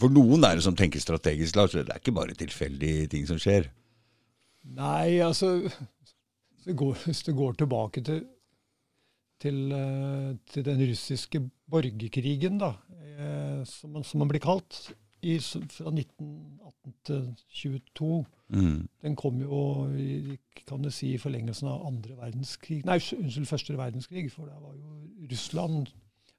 For 0.02 0.10
noen 0.10 0.48
er 0.48 0.58
det 0.58 0.64
som 0.66 0.78
tenker 0.78 1.04
strategisk, 1.04 1.60
Lars. 1.60 1.76
Det 1.76 1.84
er 1.86 2.00
ikke 2.02 2.16
bare 2.16 2.34
tilfeldige 2.40 3.12
ting 3.12 3.28
som 3.30 3.38
skjer. 3.38 3.68
Nei, 4.74 5.20
altså 5.22 5.52
det 6.66 6.78
går, 6.80 6.98
hvis 7.06 7.24
det 7.28 7.36
går 7.38 7.60
tilbake 7.60 8.04
til, 8.06 8.24
til, 9.44 9.62
eh, 9.78 10.34
til 10.54 10.66
den 10.66 10.84
russiske 10.90 11.42
borgerkrigen, 11.70 12.60
da, 12.62 12.74
eh, 13.14 13.64
som, 13.70 14.04
som 14.04 14.24
den 14.24 14.32
blir 14.32 14.44
kalt, 14.44 14.86
i, 15.24 15.38
fra 15.40 15.92
1918 15.94 16.96
til 17.08 17.28
22 17.48 18.24
Mm. 18.54 18.88
Den 19.02 19.16
kom 19.18 19.40
jo 19.42 19.88
kan 20.68 20.84
du 20.84 20.92
si, 20.94 21.14
i 21.14 21.18
forlengelsen 21.22 21.72
av 21.72 21.86
andre 21.88 22.14
verdenskrig 22.20 22.84
Nei, 22.86 23.00
unnskyld, 23.00 23.48
første 23.50 23.78
verdenskrig. 23.80 24.28
For 24.32 24.46
det 24.46 24.60
var 24.62 24.76
jo 24.78 25.28
Russland 25.32 25.90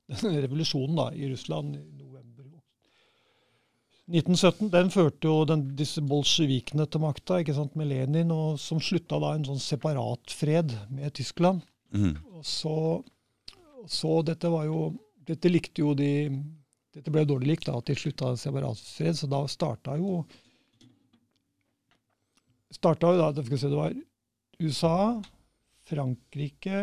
Den 0.05 0.37
revolusjonen 0.45 0.99
da, 1.01 1.09
i 1.17 1.31
Russland 1.33 1.75
november 1.75 2.14
1917 4.05 4.69
den 4.69 4.91
førte 4.93 5.31
jo 5.31 5.45
den, 5.49 5.63
disse 5.79 6.03
bolsjevikene 6.05 6.85
til 6.93 7.01
makta, 7.01 7.39
ikke 7.41 7.55
sant, 7.57 7.73
med 7.79 7.89
Lenin, 7.89 8.33
og 8.35 8.59
som 8.61 8.83
slutta 8.83 9.17
da 9.23 9.33
en 9.33 9.47
sånn 9.49 9.63
separat 9.63 10.35
fred 10.37 10.75
med 10.93 11.15
Tyskland. 11.17 11.63
Mm. 11.97 12.19
Og 12.37 12.45
så, 12.45 12.77
så 13.89 14.19
dette 14.27 14.51
var 14.53 14.69
jo 14.69 14.93
Dette 15.25 15.49
likte 15.49 15.81
jo 15.81 15.95
de 15.97 16.27
Dette 16.93 17.09
ble 17.11 17.23
dårlig 17.25 17.49
likt, 17.49 17.69
da, 17.69 17.79
at 17.79 17.87
de 17.89 17.95
slutta 17.97 18.29
en 18.35 18.39
separat 18.39 18.81
fred, 18.85 19.17
så 19.17 19.29
da 19.31 19.41
starta 19.49 19.97
jo 19.97 20.19
starta 22.75 23.15
jo 23.15 23.23
da, 23.23 23.31
det 23.33 23.47
se, 23.49 23.71
det 23.71 23.79
var 23.79 23.95
USA, 24.61 25.23
Frankrike, 25.89 26.83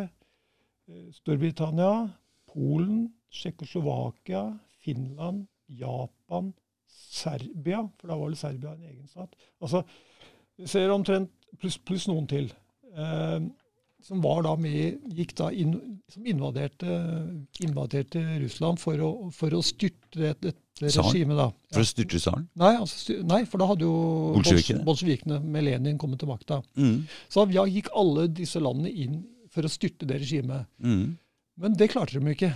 eh, 0.89 1.05
Storbritannia, 1.15 2.09
Polen, 2.51 3.05
Tsjekkoslovakia, 3.31 4.43
Finland, 4.83 5.45
Japan, 5.67 6.51
Serbia, 7.11 7.81
for 7.99 8.11
da 8.11 8.15
var 8.15 8.29
vel 8.29 8.39
Serbia 8.39 8.75
en 8.75 8.87
egen 8.87 9.07
stat. 9.09 9.33
Altså, 9.59 9.83
vi 10.55 10.69
ser 10.71 10.93
omtrent 10.93 11.31
pluss 11.59 11.75
plus 11.83 12.07
noen 12.07 12.29
til. 12.31 12.47
Eh, 12.95 13.39
som 14.01 14.21
var 14.23 14.41
da 14.45 14.55
med, 14.57 15.03
gikk 15.13 15.35
da 15.37 15.51
inn, 15.53 15.75
som 16.09 16.25
invaderte, 16.25 16.95
invaderte 17.61 18.21
Russland 18.41 18.81
for 18.81 19.03
å, 19.03 19.11
for 19.35 19.53
å 19.53 19.61
styrte 19.65 20.31
dette 20.41 20.55
regimet. 20.81 21.37
da. 21.37 21.49
Ja. 21.51 21.75
For 21.75 21.83
å 21.83 21.89
styrte 21.89 22.21
tsaren? 22.21 22.47
Nei, 22.57 22.71
altså, 22.79 23.19
nei, 23.27 23.43
for 23.49 23.61
da 23.61 23.67
hadde 23.69 23.85
jo 23.85 24.81
bolsjevikene 24.87 25.37
med 25.43 25.67
Lenin 25.67 25.99
kommet 26.01 26.23
til 26.23 26.31
makta. 26.31 26.61
Mm. 26.79 27.03
Så 27.29 27.45
ja, 27.53 27.67
gikk 27.69 27.91
alle 27.97 28.25
disse 28.31 28.61
landene 28.63 28.89
inn 28.89 29.21
for 29.53 29.67
å 29.67 29.71
styrte 29.71 30.07
det 30.09 30.21
regimet. 30.23 30.65
Mm. 30.81 31.11
Men 31.61 31.77
det 31.77 31.91
klarte 31.93 32.17
de 32.17 32.33
ikke. 32.33 32.53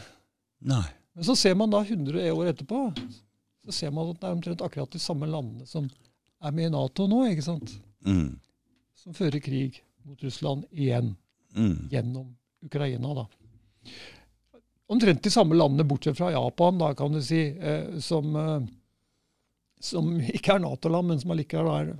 Nei. 0.65 0.85
Men 1.15 1.27
så 1.27 1.37
ser 1.37 1.53
man 1.59 1.71
da 1.71 1.83
100 1.85 2.25
år 2.33 2.51
etterpå, 2.55 2.87
så 3.65 3.73
ser 3.73 3.91
man 3.95 4.11
at 4.13 4.19
det 4.21 4.27
er 4.29 4.35
omtrent 4.37 4.61
akkurat 4.65 4.91
de 4.93 4.99
samme 5.01 5.27
landene 5.29 5.65
som 5.69 5.87
er 6.45 6.51
med 6.53 6.67
i 6.69 6.73
Nato 6.73 7.07
nå, 7.09 7.23
ikke 7.31 7.45
sant? 7.45 7.73
Mm. 8.05 8.35
Som 9.01 9.13
fører 9.17 9.41
krig 9.43 9.81
mot 10.05 10.21
Russland 10.23 10.65
igjen 10.71 11.15
Mm. 11.55 11.87
gjennom 11.89 12.35
Ukraina. 12.65 13.13
da. 13.15 13.27
Omtrent 14.91 15.21
de 15.23 15.31
samme 15.31 15.55
landene, 15.55 15.85
bortsett 15.87 16.17
fra 16.17 16.27
Japan, 16.33 16.77
da, 16.77 16.89
kan 16.93 17.13
du 17.15 17.21
si, 17.23 17.39
eh, 17.57 17.97
som, 18.03 18.35
eh, 18.35 18.65
som 19.79 20.09
ikke 20.35 20.57
er 20.57 20.59
Nato-land, 20.59 21.07
men 21.07 21.19
som 21.21 21.31
allikevel 21.31 21.69
er 21.71 21.93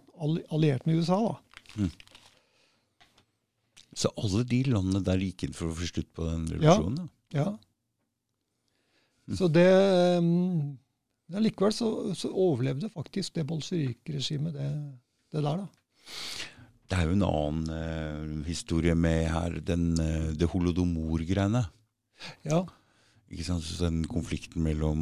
alliert 0.51 0.85
med 0.85 0.99
USA. 0.99 1.21
da. 1.77 1.87
Så 3.95 4.11
alle 4.19 4.43
de 4.43 4.59
landene 4.67 4.99
der 5.07 5.23
gikk 5.23 5.43
inn 5.47 5.53
for 5.55 5.71
å 5.71 5.75
få 5.77 5.87
slutt 5.87 6.11
på 6.13 6.25
den 6.27 6.47
revolusjonen? 6.51 7.09
Ja. 7.31 7.45
Ja. 7.45 7.57
Mm. 9.29 9.37
Så 9.39 9.47
det 9.55 9.69
um, 10.19 10.77
men 11.31 11.45
Likevel 11.45 11.73
så, 11.73 11.89
så 12.17 12.29
overlevde 12.29 12.91
faktisk 12.93 13.37
det 13.37 13.47
bolsjevikregimet, 13.49 14.53
det, 14.53 14.69
det 15.33 15.41
der, 15.41 15.63
da. 15.63 15.67
Det 16.85 16.97
er 16.99 17.07
jo 17.09 17.15
en 17.15 17.25
annen 17.25 17.71
eh, 17.73 18.33
historie 18.45 18.93
med 18.93 19.31
her, 19.33 19.57
den, 19.65 19.87
eh, 20.01 20.33
det 20.37 20.51
holodomor-greiene. 20.51 21.63
Ja. 22.45 22.61
Ikke 23.31 23.47
sant? 23.47 23.65
Så 23.65 23.87
den 23.87 24.03
konflikten 24.09 24.61
mellom 24.65 25.01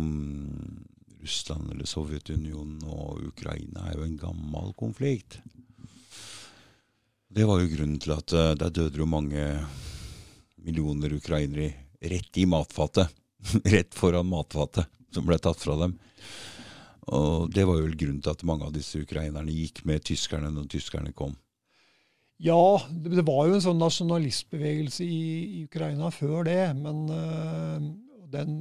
Russland 1.23 1.73
eller 1.73 1.87
Sovjetunionen 1.87 2.79
og 2.87 3.27
Ukraina 3.33 3.89
er 3.89 3.99
jo 3.99 4.07
en 4.07 4.17
gammel 4.19 4.71
konflikt. 4.79 5.41
Det 7.33 7.47
var 7.49 7.59
jo 7.59 7.71
grunnen 7.71 7.99
til 7.99 8.13
at 8.15 8.33
uh, 8.35 8.51
der 8.59 8.71
døde 8.71 8.99
jo 9.01 9.07
mange 9.09 9.43
millioner 10.63 11.15
ukrainere 11.17 11.71
rett 11.99 12.39
i 12.39 12.45
matfatet. 12.47 13.11
rett 13.75 13.95
foran 13.97 14.29
matfatet 14.29 14.87
som 15.15 15.27
ble 15.27 15.39
tatt 15.41 15.61
fra 15.61 15.77
dem. 15.79 15.95
Og 17.13 17.49
det 17.51 17.65
var 17.67 17.79
jo 17.79 17.87
vel 17.87 17.97
grunnen 17.99 18.21
til 18.23 18.31
at 18.31 18.45
mange 18.47 18.67
av 18.67 18.75
disse 18.75 19.01
ukrainerne 19.01 19.51
gikk 19.51 19.83
med 19.89 20.05
tyskerne 20.07 20.51
når 20.53 20.69
tyskerne 20.71 21.11
kom. 21.15 21.35
Ja, 22.43 22.79
det, 22.89 23.23
var 23.27 23.47
jo 23.47 23.57
en 23.57 23.63
sånn 23.63 23.79
nasjonalistbevegelse 23.79 25.05
i, 25.05 25.21
i 25.59 25.59
Ukraina 25.67 26.09
før 26.11 26.47
det. 26.47 26.73
Men 26.79 27.05
øh, 27.13 27.85
den, 28.33 28.57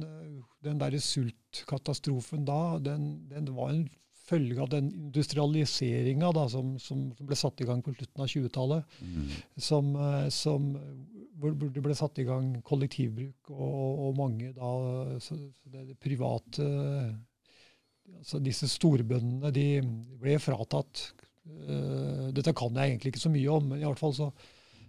den 0.63 0.79
derre 0.79 1.01
sultkatastrofen 1.03 2.45
da, 2.47 2.77
den, 2.83 3.25
den 3.31 3.51
var 3.57 3.73
en 3.73 3.85
følge 4.23 4.61
av 4.63 4.69
den 4.71 4.87
industrialiseringa 4.91 6.31
som, 6.51 6.77
som, 6.79 7.09
ble 7.19 7.35
satt 7.35 7.59
i 7.59 7.67
gang 7.67 7.81
på 7.83 7.91
slutten 7.95 8.23
av 8.23 8.31
20-tallet. 8.31 8.95
Mm. 9.01 9.33
Som, 9.67 9.91
øh, 9.99 10.29
som, 10.31 10.69
hvor, 11.43 11.73
det 11.75 11.83
ble 11.83 11.97
satt 11.97 12.21
i 12.23 12.27
gang 12.27 12.55
kollektivbruk, 12.65 13.51
og, 13.51 14.07
og 14.07 14.17
mange 14.17 14.53
da 14.55 14.71
så, 15.23 15.35
så 15.35 15.73
det, 15.73 15.85
det 15.91 15.99
private 16.01 16.67
altså 18.13 18.39
Disse 18.43 18.67
storbøndene 18.67 19.51
de 19.55 19.67
ble 20.19 20.39
fratatt 20.43 21.11
Uh, 21.43 22.29
dette 22.31 22.53
kan 22.55 22.77
jeg 22.79 22.93
egentlig 22.93 23.11
ikke 23.11 23.25
så 23.25 23.31
mye 23.31 23.51
om, 23.51 23.65
men 23.71 23.81
i 23.81 23.83
hvert 23.83 23.99
fall 23.99 24.13
så, 24.15 24.29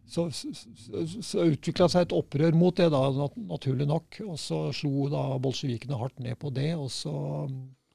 så, 0.07 0.29
så, 0.31 1.47
utvikla 1.49 1.89
seg 1.91 2.07
et 2.07 2.15
opprør 2.15 2.55
mot 2.55 2.77
det, 2.79 2.91
da, 2.95 3.01
nat 3.17 3.35
naturlig 3.51 3.89
nok. 3.91 4.21
Og 4.29 4.39
så 4.39 4.61
slo 4.77 5.09
da 5.13 5.25
bolsjevikene 5.43 5.99
hardt 5.99 6.23
ned 6.23 6.39
på 6.39 6.53
det, 6.55 6.71
og 6.79 6.93
så 6.95 7.15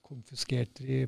konfiskerte 0.09 0.83
de 0.83 0.99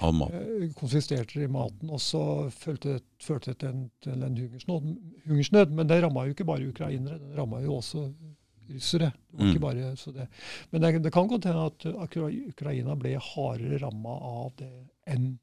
Alma. 0.00 0.26
i 0.64 0.68
konfiskerte 0.76 1.40
de 1.40 1.48
maten, 1.48 1.90
og 1.90 2.00
så 2.00 2.50
førte 2.50 2.98
det 2.98 3.58
til 3.58 3.68
en, 3.68 3.90
til 4.02 4.22
en 4.22 4.36
hungersnød. 5.26 5.70
Men 5.74 5.86
det 5.88 6.02
ramma 6.02 6.24
jo 6.26 6.34
ikke 6.34 6.44
bare 6.48 6.68
ukrainere, 6.68 7.18
det 7.18 7.38
ramma 7.38 7.60
jo 7.64 7.74
også 7.80 8.06
russere. 8.70 9.12
Det 9.30 9.38
var 9.38 9.44
Mm. 9.44 9.50
ikke 9.50 9.60
bare, 9.60 9.96
så 9.96 10.12
det. 10.12 10.28
Men 10.70 10.80
det, 10.82 11.02
det 11.04 11.12
kan 11.12 11.28
godt 11.28 11.44
hende 11.44 11.64
at 11.66 12.16
Ukraina 12.48 12.94
ble 12.96 13.16
hardere 13.20 13.78
ramma 13.82 14.14
av 14.20 14.52
det 14.58 14.70
enn 15.06 15.38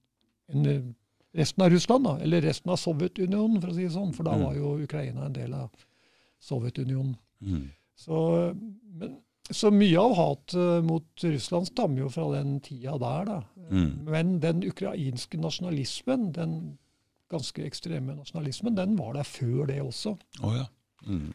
en 0.49 0.95
resten 1.33 1.63
av 1.63 1.69
Russland, 1.71 2.03
da, 2.03 2.17
eller 2.19 2.41
resten 2.41 2.71
av 2.73 2.77
Sovjetunionen, 2.77 3.61
for 3.61 3.69
å 3.71 3.75
si 3.75 3.83
det 3.85 3.91
sånn. 3.93 4.13
For 4.13 4.23
da 4.23 4.33
Mm. 4.35 4.41
var 4.43 4.55
jo 4.55 4.71
Ukraina 4.83 5.25
en 5.25 5.33
del 5.33 5.53
av 5.53 5.69
Sovjetunionen. 6.41 7.15
Mm. 7.41 7.69
Så, 7.95 8.55
men, 8.83 9.17
så 9.49 9.71
mye 9.73 9.99
av 9.99 10.13
hatet 10.15 10.85
mot 10.85 11.23
Russland 11.25 11.67
stammer 11.71 12.05
jo 12.05 12.11
fra 12.13 12.27
den 12.35 12.59
tida 12.63 12.97
der, 13.01 13.25
da. 13.27 13.39
Mm. 13.71 13.91
Men 14.07 14.37
den 14.43 14.63
ukrainske 14.67 15.39
nasjonalismen, 15.41 16.31
den 16.35 16.55
ganske 17.31 17.63
ekstreme 17.65 18.15
nasjonalismen, 18.15 18.75
den 18.77 18.97
var 18.99 19.15
der 19.17 19.27
før 19.27 19.69
det 19.71 19.79
også. 19.83 20.15
Å 20.43 20.55
ja. 20.55 20.67
Mm. 21.07 21.31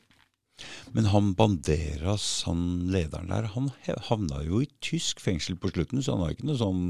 Men 0.97 1.11
han 1.13 1.33
Banderas, 1.37 2.47
han 2.49 2.61
lederen 2.93 3.33
der, 3.33 3.51
han 3.53 3.71
havna 4.09 4.43
jo 4.47 4.63
i 4.65 4.69
tysk 4.85 5.21
fengsel 5.21 5.59
på 5.61 5.73
slutten, 5.75 6.01
så 6.01 6.15
han 6.15 6.25
var 6.25 6.37
ikke 6.37 6.49
noe 6.49 6.61
sånn 6.61 6.85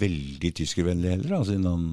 veldig 0.00 0.52
tyskervennlig 0.60 1.16
heller, 1.16 1.32
da, 1.34 1.40
siden 1.48 1.66
han 1.68 1.88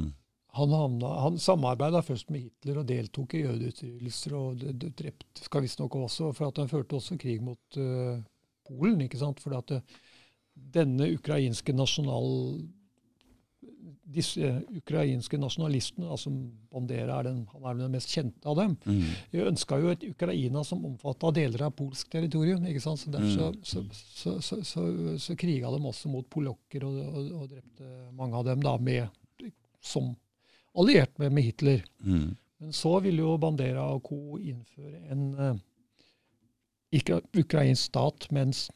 Han, 0.58 0.74
havna, 0.76 1.10
han 1.24 1.38
samarbeida 1.40 2.02
først 2.04 2.30
med 2.34 2.42
Hitler 2.44 2.82
og 2.82 2.88
deltok 2.90 3.34
i 3.38 3.46
jødeutryddelser 3.46 4.34
og 4.36 4.58
d- 4.60 4.74
d- 4.82 4.90
drepte 5.00 5.46
skal 5.46 5.64
visstnok 5.64 5.96
også, 5.96 6.34
for 6.36 6.50
at 6.52 6.58
han 6.60 6.68
førte 6.72 6.98
også 6.98 7.16
krig 7.22 7.40
mot 7.46 7.78
uh, 7.80 8.20
Polen. 8.68 9.02
ikke 9.06 9.18
sant? 9.22 9.40
Fordi 9.40 9.56
at 9.62 9.72
det, 9.78 9.82
denne 10.76 11.08
ukrainske 11.16 11.72
nasjonal 11.74 12.28
disse 14.12 14.48
ukrainske 14.76 15.38
nasjonalistene, 15.40 16.08
altså 16.12 16.32
Bandera 16.74 17.20
er 17.22 17.28
den, 17.30 17.38
han 17.54 17.68
er 17.70 17.78
den 17.80 17.94
mest 17.94 18.12
kjente 18.12 18.50
av 18.50 18.58
dem, 18.60 18.74
mm. 18.84 19.38
ønska 19.48 19.78
jo 19.80 19.92
et 19.94 20.04
Ukraina 20.10 20.64
som 20.68 20.84
omfatta 20.88 21.32
deler 21.38 21.64
av 21.68 21.72
polsk 21.78 22.10
territorium. 22.12 22.66
ikke 22.68 22.82
sant? 22.84 23.00
Så 23.00 23.12
Derfor 23.14 23.32
så, 23.32 23.52
Mm. 23.52 23.64
så, 23.64 23.84
så, 24.20 24.34
så, 24.42 24.60
så, 24.68 24.84
så 25.18 25.36
kriga 25.40 25.72
de 25.72 25.80
også 25.88 26.10
mot 26.12 26.28
polokker 26.30 26.84
og, 26.84 26.98
og, 27.08 27.32
og 27.40 27.48
drepte 27.54 27.88
mange 28.18 28.36
av 28.36 28.46
dem 28.52 28.62
da 28.66 28.76
med, 28.78 29.08
som 29.82 30.12
alliert 30.78 31.18
med, 31.20 31.32
med 31.36 31.44
Hitler. 31.44 31.84
Mm. 32.04 32.36
Men 32.62 32.74
så 32.74 33.00
ville 33.02 33.24
jo 33.24 33.38
Bandera 33.42 33.88
og 33.96 34.04
co. 34.06 34.38
innføre 34.38 35.00
en 35.12 35.24
uh, 35.40 35.56
ikke 36.92 37.22
ukrainsk 37.38 37.90
stat 37.90 38.28
mens, 38.36 38.68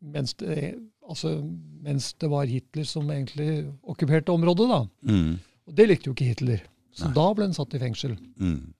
mens, 0.00 0.34
det, 0.42 0.74
altså, 1.08 1.38
mens 1.82 2.12
det 2.20 2.30
var 2.30 2.50
Hitler 2.50 2.84
som 2.88 3.10
egentlig 3.10 3.70
okkuperte 3.82 4.34
området. 4.34 4.68
da. 4.68 4.82
Mm. 5.08 5.38
Og 5.66 5.76
det 5.78 5.88
likte 5.88 6.10
jo 6.10 6.16
ikke 6.16 6.32
Hitler. 6.32 6.66
Så 6.92 7.08
Nei. 7.08 7.14
da 7.16 7.26
ble 7.34 7.46
han 7.46 7.56
satt 7.56 7.74
i 7.74 7.82
fengsel. 7.82 8.16
Mm. 8.40 8.72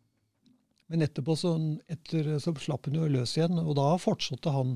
Men 0.91 1.07
etterpå 1.07 1.37
så, 1.39 1.55
etter, 1.91 2.33
så 2.43 2.53
slapp 2.59 2.89
han 2.91 2.99
jo 2.99 3.07
løs 3.07 3.37
igjen, 3.39 3.61
og 3.63 3.77
da 3.79 3.93
fortsatte 4.03 4.51
han 4.51 4.75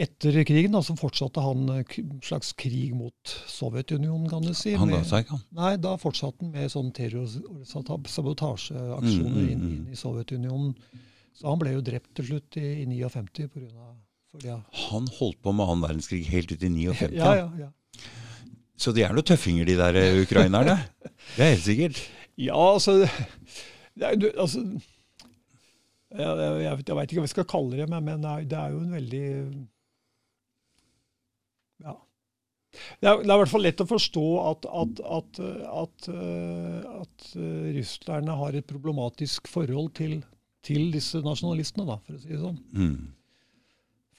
etter 0.00 0.38
krigen 0.48 0.72
da, 0.74 0.80
så 0.84 0.94
fortsatte 0.98 1.42
han 1.44 1.66
en 1.74 2.20
slags 2.24 2.52
krig 2.58 2.94
mot 2.96 3.32
Sovjetunionen, 3.50 4.26
kan 4.30 4.42
du 4.46 4.54
si. 4.56 4.72
Han 4.80 4.88
ga 4.92 5.02
seg 5.06 5.26
ikke, 5.26 5.36
han. 5.36 5.42
Nei, 5.58 5.72
da 5.84 5.92
fortsatte 6.00 6.40
han 6.46 6.52
med 6.54 6.72
sånn 6.72 6.88
terror- 6.96 7.34
sabotasjeaksjoner 8.08 9.30
Mm, 9.30 9.42
mm, 9.44 9.50
inn, 9.52 9.60
mm. 9.64 9.72
inn 9.76 9.88
i 9.92 9.98
Sovjetunionen. 10.00 10.74
Så 11.36 11.48
han 11.50 11.60
ble 11.60 11.74
jo 11.76 11.82
drept 11.84 12.10
til 12.18 12.26
slutt 12.32 12.56
i, 12.60 12.66
i 12.82 12.86
59 12.88 13.48
på 13.52 13.60
grunn 13.62 13.82
av. 13.88 13.98
Han 14.90 15.08
holdt 15.18 15.40
på 15.42 15.52
med 15.52 15.66
annen 15.66 15.82
verdenskrig 15.88 16.24
helt 16.30 16.52
ut 16.52 16.62
i 16.62 16.68
59. 16.70 17.16
Ja, 17.18 17.34
ja, 17.42 17.48
ja. 17.66 17.70
Så 18.80 18.92
de 18.96 19.02
er 19.04 19.12
noen 19.12 19.26
tøffinger, 19.28 19.66
de 19.68 19.74
der 19.76 19.96
eh, 20.00 20.20
ukrainerne. 20.22 20.78
Det 21.36 21.44
er 21.44 21.50
helt 21.54 21.66
sikkert. 21.66 21.98
Ja, 22.40 22.56
altså, 22.56 22.94
det 24.00 24.14
du, 24.22 24.30
altså 24.40 24.62
jeg, 26.10 26.24
jeg, 26.24 26.62
jeg, 26.64 26.76
vet- 26.80 26.94
veit 26.96 27.10
ikke 27.12 27.20
hva 27.20 27.26
vi 27.26 27.32
skal 27.34 27.46
kalle 27.50 27.76
det, 27.82 27.86
men, 27.90 28.06
men 28.06 28.22
det, 28.48 28.56
er, 28.56 28.72
jo 28.72 28.80
en 28.80 28.94
veldig 28.96 29.24
Ja. 29.28 29.44
Det 32.70 33.08
er, 33.08 33.22
det 33.22 33.30
er 33.30 33.34
i 33.34 33.40
hvert 33.42 33.50
fall 33.50 33.64
lett 33.66 33.82
å 33.82 33.88
forstå 33.88 34.26
at, 34.46 34.66
at, 34.82 35.00
at, 35.18 35.40
at, 35.82 36.10
eh, 36.12 37.00
at 37.00 37.30
eh, 37.34 37.70
russerne 37.76 38.36
har 38.40 38.58
et 38.58 38.68
problematisk 38.68 39.50
forhold 39.50 39.90
til, 39.98 40.20
til 40.66 40.92
disse 40.94 41.18
nasjonalistene, 41.24 41.88
da, 41.88 41.98
for 42.04 42.14
å 42.14 42.22
si 42.22 42.30
det 42.30 42.38
sånn. 42.42 42.60
Mm. 42.76 43.08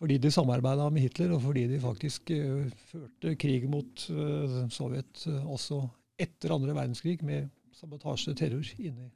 Fordi 0.02 0.18
de 0.18 0.32
samarbeida 0.34 0.90
med 0.90 1.06
Hitler, 1.06 1.32
og 1.36 1.44
fordi 1.44 1.68
de 1.70 1.78
faktisk 1.78 2.32
uh, 2.34 2.64
førte 2.90 3.36
krig 3.38 3.68
mot 3.70 4.08
uh, 4.10 4.64
Sovjet 4.74 5.28
uh, 5.30 5.44
også 5.46 5.84
etter 6.18 6.56
andre 6.56 6.74
verdenskrig, 6.74 7.20
med 7.22 7.52
sabotasje 7.78 8.34
og 8.34 8.40
terror 8.40 8.72
inni. 8.82 9.12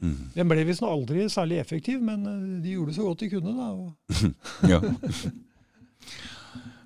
Mm. 0.00 0.30
Den 0.32 0.48
ble 0.48 0.64
visst 0.64 0.86
aldri 0.88 1.26
særlig 1.28 1.60
effektiv, 1.60 2.00
men 2.00 2.24
de 2.64 2.72
gjorde 2.72 2.96
så 2.96 3.04
godt 3.04 3.26
de 3.26 3.30
kunne. 3.34 3.52
da. 3.60 4.32
Ja. 4.72 4.80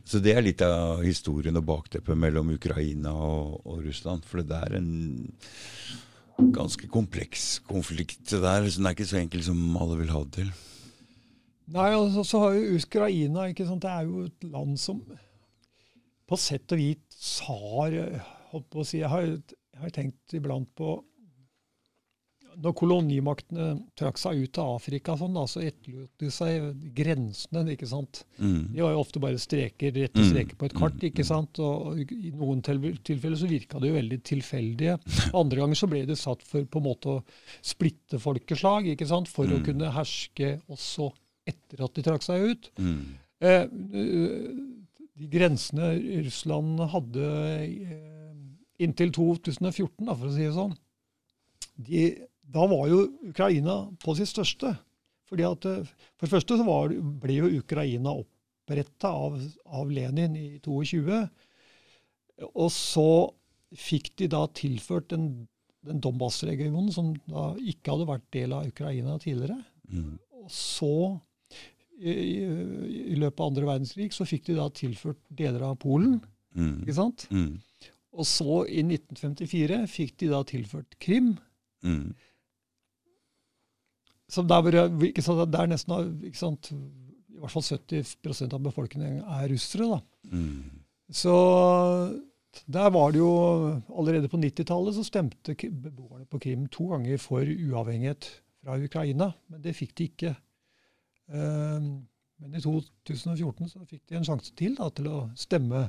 Så 0.04 0.20
det 0.20 0.34
er 0.36 0.44
litt 0.44 0.60
av 0.64 1.00
historien 1.04 1.56
og 1.56 1.64
bakteppet 1.68 2.18
mellom 2.18 2.52
Ukraina 2.54 3.14
og, 3.14 3.62
og 3.64 3.80
Russland. 3.86 4.26
For 4.28 4.44
det 4.44 4.58
er 4.66 4.76
en 4.76 4.90
ganske 6.54 6.88
kompleks 6.92 7.58
konflikt 7.68 8.28
der. 8.28 8.68
Så 8.68 8.80
den 8.80 8.90
er 8.90 8.96
ikke 8.96 9.08
så 9.08 9.20
enkel 9.22 9.44
som 9.46 9.62
alle 9.80 10.02
vil 10.02 10.12
ha 10.12 10.22
det 10.26 10.34
til. 10.42 10.52
Nei, 11.74 11.88
altså, 11.96 12.26
så 12.28 12.42
har 12.42 12.58
jo 12.58 12.76
Ukraina 12.76 13.46
ikke 13.48 13.64
sant? 13.68 13.84
Det 13.86 13.92
er 13.92 14.08
jo 14.10 14.26
et 14.28 14.44
land 14.52 14.76
som 14.80 15.00
på 16.28 16.36
sett 16.40 16.72
og 16.72 16.80
vis 16.80 17.32
har 17.48 17.96
holdt 18.52 18.68
på 18.72 18.82
å 18.82 18.86
si, 18.86 19.00
Jeg 19.00 19.10
har, 19.12 19.24
jeg 19.24 19.80
har 19.80 19.92
tenkt 19.92 20.36
iblant 20.36 20.68
på 20.76 20.98
når 22.62 22.74
kolonimaktene 22.78 23.68
trakk 23.98 24.18
seg 24.20 24.44
ut 24.44 24.58
av 24.62 24.74
Afrika, 24.76 25.16
sånn, 25.18 25.34
da, 25.36 25.44
så 25.50 25.62
etterlot 25.64 26.10
de 26.20 26.30
seg 26.32 26.68
grensene. 26.96 27.64
ikke 27.74 27.88
sant? 27.90 28.22
Mm. 28.38 28.60
De 28.74 28.84
var 28.84 28.94
jo 28.94 29.02
ofte 29.02 29.22
bare 29.22 29.40
streker, 29.42 29.94
rette 29.94 30.20
mm. 30.20 30.28
streker 30.30 30.60
på 30.60 30.68
et 30.68 30.76
kart. 30.76 30.98
Mm. 31.00 31.08
ikke 31.10 31.26
sant? 31.28 31.60
Og 31.64 32.00
I 32.04 32.32
noen 32.34 32.62
tilfeller 32.64 33.38
så 33.40 33.50
virka 33.50 33.82
det 33.82 33.90
jo 33.90 33.98
veldig 33.98 34.20
tilfeldige. 34.26 34.98
Andre 35.40 35.62
ganger 35.62 35.80
så 35.80 35.90
ble 35.90 36.04
det 36.08 36.20
satt 36.20 36.44
for 36.46 36.68
på 36.68 36.82
en 36.82 36.88
måte 36.88 37.16
å 37.16 37.18
splitte 37.64 38.22
folkeslag 38.22 38.90
ikke 38.94 39.08
sant? 39.10 39.30
for 39.32 39.48
mm. 39.48 39.56
å 39.56 39.64
kunne 39.66 39.92
herske 39.94 40.56
også 40.72 41.10
etter 41.48 41.84
at 41.84 41.96
de 41.96 42.04
trakk 42.06 42.24
seg 42.24 42.48
ut. 42.52 42.70
Mm. 42.80 43.02
Eh, 43.44 43.64
de 45.14 45.28
grensene 45.30 45.94
Russland 46.24 46.80
hadde 46.90 47.32
eh, 47.94 48.04
inntil 48.82 49.12
2014, 49.14 50.06
da, 50.06 50.14
for 50.14 50.28
å 50.28 50.34
si 50.34 50.46
det 50.46 50.54
sånn, 50.56 50.74
de 51.74 52.04
da 52.52 52.66
var 52.70 52.88
jo 52.90 53.06
Ukraina 53.30 53.76
på 54.02 54.14
sitt 54.18 54.30
største. 54.30 54.74
Fordi 55.28 55.46
at, 55.48 55.64
eh, 55.64 55.86
For 56.18 56.26
det 56.26 56.34
første 56.34 56.58
så 56.58 56.66
var, 56.66 56.92
ble 57.22 57.38
jo 57.40 57.52
Ukraina 57.60 58.12
oppretta 58.14 59.08
av, 59.08 59.40
av, 59.66 59.90
Lenin 59.90 60.36
i 60.36 60.48
22. 60.60 61.24
Og 62.52 62.70
så 62.72 63.10
fikk 63.74 64.14
de 64.20 64.28
da 64.30 64.44
tilført 64.54 65.08
den, 65.10 65.46
den 65.86 66.00
Donbas-regionen, 66.00 66.90
som 66.92 67.14
da 67.26 67.52
ikke 67.58 67.94
hadde 67.94 68.10
vært 68.10 68.26
del 68.36 68.54
av 68.54 68.68
Ukraina 68.68 69.18
tidligere. 69.22 69.58
Mm. 69.90 70.18
Og 70.44 70.50
så, 70.52 70.94
i, 71.98 72.12
i, 72.12 73.16
løpet 73.18 73.40
av 73.40 73.50
andre 73.50 73.68
verdenskrig, 73.72 74.12
så 74.14 74.26
fikk 74.28 74.50
de 74.50 74.58
da 74.58 74.68
tilført 74.70 75.20
deler 75.28 75.66
av 75.70 75.78
Polen. 75.82 76.20
Mm. 76.54 76.84
Ikke 76.84 76.98
sant? 77.00 77.26
Mm. 77.34 77.56
Og 78.14 78.28
så, 78.28 78.60
i 78.70 78.84
1954, 78.86 79.80
fikk 79.90 80.14
de 80.22 80.30
da 80.30 80.44
tilført 80.46 80.94
Krim. 81.02 81.34
Mm 81.82 82.14
som 84.30 84.48
der 84.48 84.62
hvor, 84.64 85.46
der 85.46 85.66
nesten 85.70 86.32
sant, 86.34 86.70
i 86.72 87.40
hvert 87.40 87.52
fall 87.52 87.66
70% 87.66 88.54
av 88.56 88.62
befolkningen 88.64 89.20
er 89.22 89.50
russere. 89.52 89.88
da. 89.90 90.30
Mm. 90.32 90.84
Så 91.12 91.34
der 92.70 92.90
var 92.94 93.12
det 93.12 93.18
jo 93.18 93.32
Allerede 93.98 94.30
på 94.30 94.38
90-tallet 94.38 94.94
så 94.94 95.04
stemte 95.04 95.54
beboerne 95.54 96.26
på 96.30 96.38
Krim 96.38 96.66
to 96.72 96.88
ganger 96.92 97.18
for 97.18 97.42
uavhengighet 97.42 98.30
fra 98.62 98.78
Ukraina, 98.80 99.32
men 99.48 99.62
det 99.62 99.76
fikk 99.76 99.94
de 99.98 100.04
ikke. 100.08 100.34
Um, 101.28 102.06
men 102.40 102.54
i 102.56 102.60
2014 102.60 103.68
så 103.68 103.84
fikk 103.88 104.06
de 104.08 104.16
en 104.18 104.26
sjanse 104.26 104.54
til 104.56 104.76
da, 104.78 104.88
til 104.92 105.08
å 105.08 105.18
stemme 105.38 105.86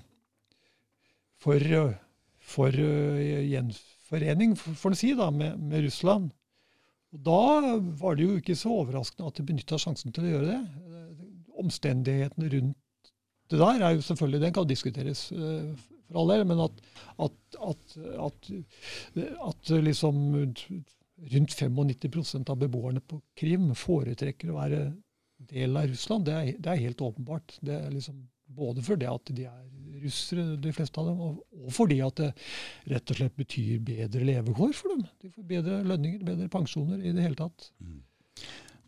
for, 1.41 1.61
for 2.39 2.75
uh, 2.75 3.21
gjenforening, 3.47 4.55
får 4.59 4.77
for 4.81 4.97
si, 4.97 5.13
da, 5.17 5.29
med, 5.31 5.59
med 5.59 5.87
Russland. 5.87 6.33
Og 7.15 7.21
Da 7.23 7.75
var 8.01 8.17
det 8.17 8.27
jo 8.27 8.39
ikke 8.39 8.57
så 8.59 8.73
overraskende 8.83 9.29
at 9.31 9.39
de 9.39 9.47
benytta 9.47 9.79
sjansen 9.81 10.15
til 10.15 10.27
å 10.27 10.33
gjøre 10.33 10.49
det. 10.51 11.05
Omstendighetene 11.65 12.51
rundt 12.51 12.81
det 13.51 13.59
der 13.61 13.83
er 13.85 13.93
jo 13.93 14.01
selvfølgelig, 14.01 14.41
den 14.41 14.53
kan 14.53 14.65
diskuteres 14.65 15.19
uh, 15.31 15.75
for 16.07 16.21
all 16.21 16.31
del, 16.33 16.45
men 16.49 16.63
at, 16.63 16.79
at, 17.21 17.57
at, 17.61 17.97
at, 18.25 18.49
at 19.49 19.73
liksom 19.85 20.21
rundt 20.33 21.53
95% 21.61 22.51
av 22.51 22.57
beboerne 22.59 23.01
på 23.05 23.21
Krim 23.37 23.69
foretrekker 23.77 24.51
å 24.51 24.57
være 24.57 24.79
del 25.51 25.77
av 25.77 25.91
Russland, 25.91 26.25
det 26.27 26.35
er, 26.35 26.49
det 26.57 26.71
er 26.71 26.83
helt 26.87 27.03
åpenbart. 27.05 27.57
Det 27.61 27.77
er 27.77 27.93
liksom 27.93 28.23
både 28.55 28.83
fordi 28.85 29.07
at 29.09 29.33
de 29.35 29.47
er 29.49 29.63
russere, 30.03 30.45
de 30.61 30.73
fleste 30.75 31.01
av 31.01 31.09
dem, 31.09 31.21
og, 31.21 31.69
fordi 31.73 31.99
at 32.05 32.19
det 32.19 32.31
rett 32.91 33.13
og 33.13 33.19
slett 33.19 33.35
betyr 33.39 33.81
bedre 33.85 34.27
levekår 34.27 34.75
for 34.77 34.95
dem. 34.95 35.03
De 35.23 35.31
får 35.31 35.47
bedre 35.49 35.81
lønninger, 35.87 36.23
bedre 36.27 36.49
pensjoner 36.51 37.01
i 37.01 37.13
det 37.15 37.25
hele 37.25 37.39
tatt. 37.39 37.69
Mm. 37.79 37.99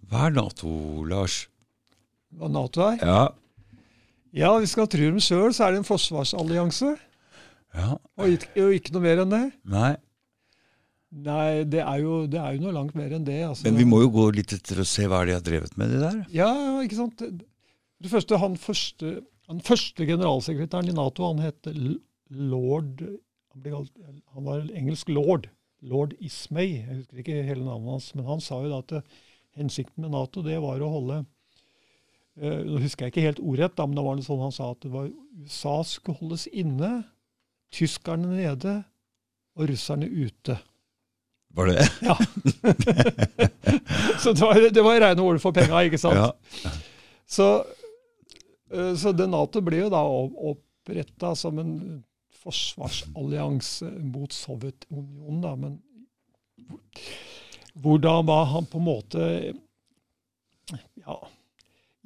Hva 0.07 0.27
er 0.27 0.37
Nato, 0.37 0.71
Lars? 1.07 1.41
Hva 2.37 2.49
Nato 2.51 2.83
er? 2.87 3.01
Ja. 3.01 3.21
Ja, 4.37 4.51
hvis 4.57 4.69
vi 4.69 4.73
skal 4.75 4.89
tro 4.91 5.07
dem 5.07 5.21
sjøl, 5.23 5.53
så 5.55 5.67
er 5.67 5.73
det 5.73 5.81
en 5.81 5.87
forsvarsallianse. 5.87 6.97
Ja. 7.77 7.95
Og, 8.17 8.35
ikke, 8.35 8.51
og 8.63 8.75
ikke 8.75 8.93
noe 8.95 9.05
mer 9.05 9.23
enn 9.23 9.33
det. 9.33 9.45
Nei. 9.71 9.93
Nei, 11.07 11.63
det 11.71 11.79
er, 11.79 11.99
jo, 12.03 12.25
det 12.27 12.39
er, 12.41 12.55
jo, 12.57 12.65
noe 12.65 12.75
langt 12.75 12.97
mer 12.97 13.13
enn 13.15 13.25
det. 13.27 13.39
Altså. 13.47 13.65
Men 13.67 13.79
vi 13.79 13.85
må 13.87 14.01
jo 14.03 14.11
gå 14.13 14.25
litt 14.35 14.53
etter 14.57 14.83
og 14.83 14.89
se 14.89 15.07
hva 15.07 15.23
de 15.27 15.37
har 15.37 15.43
drevet 15.45 15.77
med, 15.79 15.93
det 15.93 16.01
der. 16.03 16.19
Ja, 16.35 16.51
ikke 16.83 16.99
sant. 16.99 17.23
Det 17.23 18.11
første, 18.11 18.39
han 18.41 18.57
første 18.59 19.13
den 19.47 19.63
første 19.63 20.05
generalsekretæren 20.07 20.89
i 20.91 20.95
Nato 20.95 21.29
han 21.29 21.39
het 21.39 21.69
lord 22.29 23.03
Han 23.63 24.45
var 24.45 24.67
engelsk 24.75 25.09
lord. 25.09 25.47
Lord 25.81 26.13
Ismay. 26.19 26.81
Jeg 26.81 26.95
husker 26.95 27.21
ikke 27.21 27.43
hele 27.45 27.63
navnet 27.63 27.95
hans. 27.95 28.09
Men 28.15 28.27
han 28.27 28.41
sa 28.43 28.59
jo 28.63 28.69
da 28.71 28.81
at 28.83 29.05
hensikten 29.57 30.03
med 30.03 30.13
Nato 30.13 30.43
det 30.45 30.59
var 30.61 30.81
å 30.83 30.89
holde 30.91 31.19
uh, 31.21 32.59
Nå 32.65 32.81
husker 32.83 33.07
jeg 33.07 33.13
ikke 33.13 33.25
helt 33.25 33.41
ordrett, 33.41 33.79
men 33.79 33.97
det 33.97 34.05
var 34.05 34.21
sånn 34.25 34.43
han 34.43 34.53
sa 34.53 34.71
at 34.73 34.81
det 34.83 34.91
var 34.93 35.07
USA 35.41 35.77
skulle 35.87 36.19
holdes 36.19 36.47
inne, 36.51 36.91
tyskerne 37.73 38.35
nede 38.35 38.75
og 39.57 39.71
russerne 39.71 40.09
ute. 40.09 40.57
Var 41.57 41.71
det 41.71 41.79
det? 41.79 41.87
Ja. 42.05 42.17
Så 44.21 44.33
det 44.33 44.43
var, 44.43 44.61
det 44.75 44.83
var 44.85 45.01
rene 45.01 45.23
ord 45.23 45.41
for 45.41 45.55
penga, 45.55 45.81
ikke 45.87 46.01
sant? 46.01 46.19
Ja. 46.19 46.75
Så 47.25 47.47
Eh, 47.61 47.76
så 48.69 49.13
det 49.15 49.29
Nato 49.31 49.61
ble 49.63 49.85
jo 49.85 49.89
da 49.93 50.01
oppretta 50.03 51.33
som 51.39 51.59
en 51.61 51.73
forsvarsallianse 52.47 53.89
mot 54.07 54.33
Sovjetunionen, 54.33 55.41
da, 55.43 55.55
men 55.55 55.79
hvordan 57.77 58.25
var 58.27 58.45
han 58.53 58.67
på 58.69 58.79
en 58.79 58.87
måte 58.87 59.25
Ja, 60.97 61.17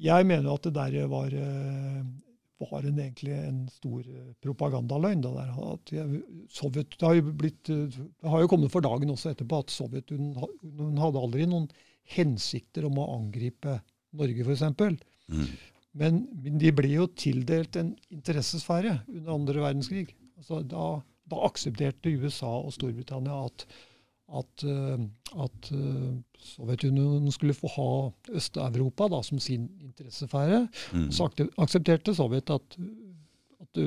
jeg 0.02 0.28
mener 0.30 0.52
at 0.54 0.66
det 0.66 0.74
der 0.76 1.08
var, 1.10 1.34
eh, 1.34 2.02
var 2.62 2.86
en, 2.86 3.00
egentlig 3.00 3.34
en 3.38 3.62
stor 3.70 4.06
propagandaløgn. 4.42 5.22
Det, 5.22 5.32
der, 5.38 5.54
at 5.74 5.94
Sovjet, 6.54 6.98
det, 6.98 7.06
har 7.06 7.16
jo 7.18 7.34
blitt, 7.38 7.64
det 7.70 8.30
har 8.34 8.44
jo 8.44 8.50
kommet 8.52 8.74
for 8.74 8.86
dagen 8.86 9.14
også 9.14 9.32
etterpå 9.34 9.62
at 9.64 9.74
Sovjetunionen 9.74 11.02
hadde 11.02 11.22
aldri 11.22 11.48
noen 11.50 11.70
hensikter 12.16 12.86
om 12.90 12.98
å 13.02 13.10
angripe 13.16 13.80
Norge, 14.18 14.46
f.eks. 14.46 14.66
Mm. 15.32 15.48
Men, 15.98 16.24
men, 16.40 16.58
de 16.62 16.72
ble 16.76 16.94
jo 16.94 17.08
tildelt 17.20 17.76
en 17.80 17.94
interessesfære 18.14 19.02
under 19.12 19.34
andre 19.34 19.64
verdenskrig. 19.66 20.06
Altså, 20.40 20.62
da, 20.64 20.86
da, 21.30 21.40
aksepterte 21.48 22.14
USA 22.22 22.52
og 22.62 22.72
Storbritannia 22.76 23.42
at, 23.50 23.66
at, 24.40 24.66
uh, 24.66 25.04
at 25.44 25.72
uh, 25.76 26.14
Sovjetunionen 26.54 27.32
skulle 27.36 27.58
få 27.58 27.74
ha 27.76 27.92
Øst-Europa 28.40 29.10
som 29.28 29.40
sin 29.44 29.68
interessesfære. 29.84 30.64
Mm. 30.96 31.10
Så 31.12 31.28
aksepterte 31.60 32.16
Sovjet 32.16 32.50
at, 32.56 32.78
at 33.62 33.84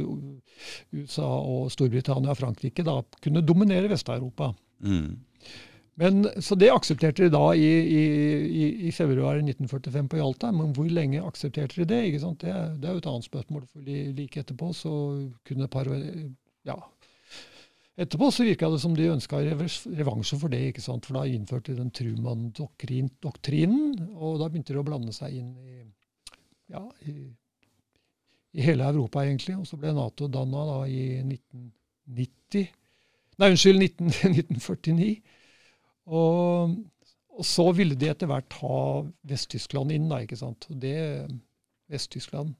USA 0.93 1.27
og 1.27 1.73
Storbritannia 1.73 2.37
og 2.37 2.43
Frankrike 2.43 2.85
da 2.85 3.01
kunne 3.25 3.47
dominere 3.47 3.89
Vest-Europa. 3.93 4.53
Mm. 4.85 5.25
Men, 6.01 6.27
så 6.43 6.57
det 6.59 6.73
aksepterte 6.75 7.23
de 7.23 7.31
da 7.31 7.53
i, 7.55 7.69
i, 7.71 8.65
i, 8.89 8.93
februar 8.93 9.39
1945 9.39 10.09
på 10.11 10.19
Hjalta. 10.19 10.51
Men 10.53 10.73
hvor 10.75 10.89
lenge 10.91 11.23
aksepterte 11.23 11.83
de 11.83 11.87
det? 11.93 12.01
ikke 12.09 12.23
sant? 12.25 12.43
Det, 12.43 12.55
det 12.83 12.91
er 12.91 12.97
jo 12.97 13.03
et 13.05 13.11
annet 13.13 13.29
spørsmål. 13.29 13.69
for 13.71 13.93
Like 14.19 14.43
etterpå 14.43 14.73
så 14.75 14.95
kunne 15.47 15.71
par, 15.71 15.93
ja, 16.67 16.81
Etterpå 17.95 18.27
så 18.35 18.43
virka 18.43 18.67
det 18.71 18.81
som 18.83 18.95
de 18.97 19.05
ønska 19.07 19.39
revansje 19.39 20.39
for 20.41 20.51
det. 20.51 20.73
ikke 20.73 20.83
sant? 20.83 21.07
For 21.07 21.15
da 21.15 21.29
innførte 21.31 21.71
de 21.71 21.79
den 21.79 21.93
Truman-doktrinen, 21.95 24.09
og 24.19 24.41
da 24.41 24.49
begynte 24.51 24.75
de 24.75 24.81
å 24.83 24.87
blande 24.87 25.15
seg 25.15 25.37
inn 25.39 25.53
i, 25.63 25.77
ja, 26.75 26.83
i, 27.07 27.15
i 28.59 28.67
hele 28.67 28.89
Europa, 28.91 29.23
egentlig. 29.23 29.55
Og 29.61 29.71
så 29.71 29.79
ble 29.79 29.95
Nato 29.95 30.27
danna 30.27 30.67
da 30.73 30.81
i 30.91 31.23
1990. 31.23 32.67
Nei, 33.39 33.55
unnskyld, 33.55 33.87
19, 33.87 34.11
1949. 34.35 35.15
Og, 36.05 36.75
og, 37.33 37.47
så 37.47 37.71
ville 37.77 37.97
de 37.99 38.11
etter 38.13 38.29
hvert 38.31 38.59
ha 38.61 38.81
Vest-Tyskland 39.29 39.95
inn, 39.95 40.11
da, 40.11 40.21
ikke 40.25 40.39
sant. 40.41 40.69
Og 40.71 40.81
det 40.83 40.99
Vest-Tyskland 41.93 42.55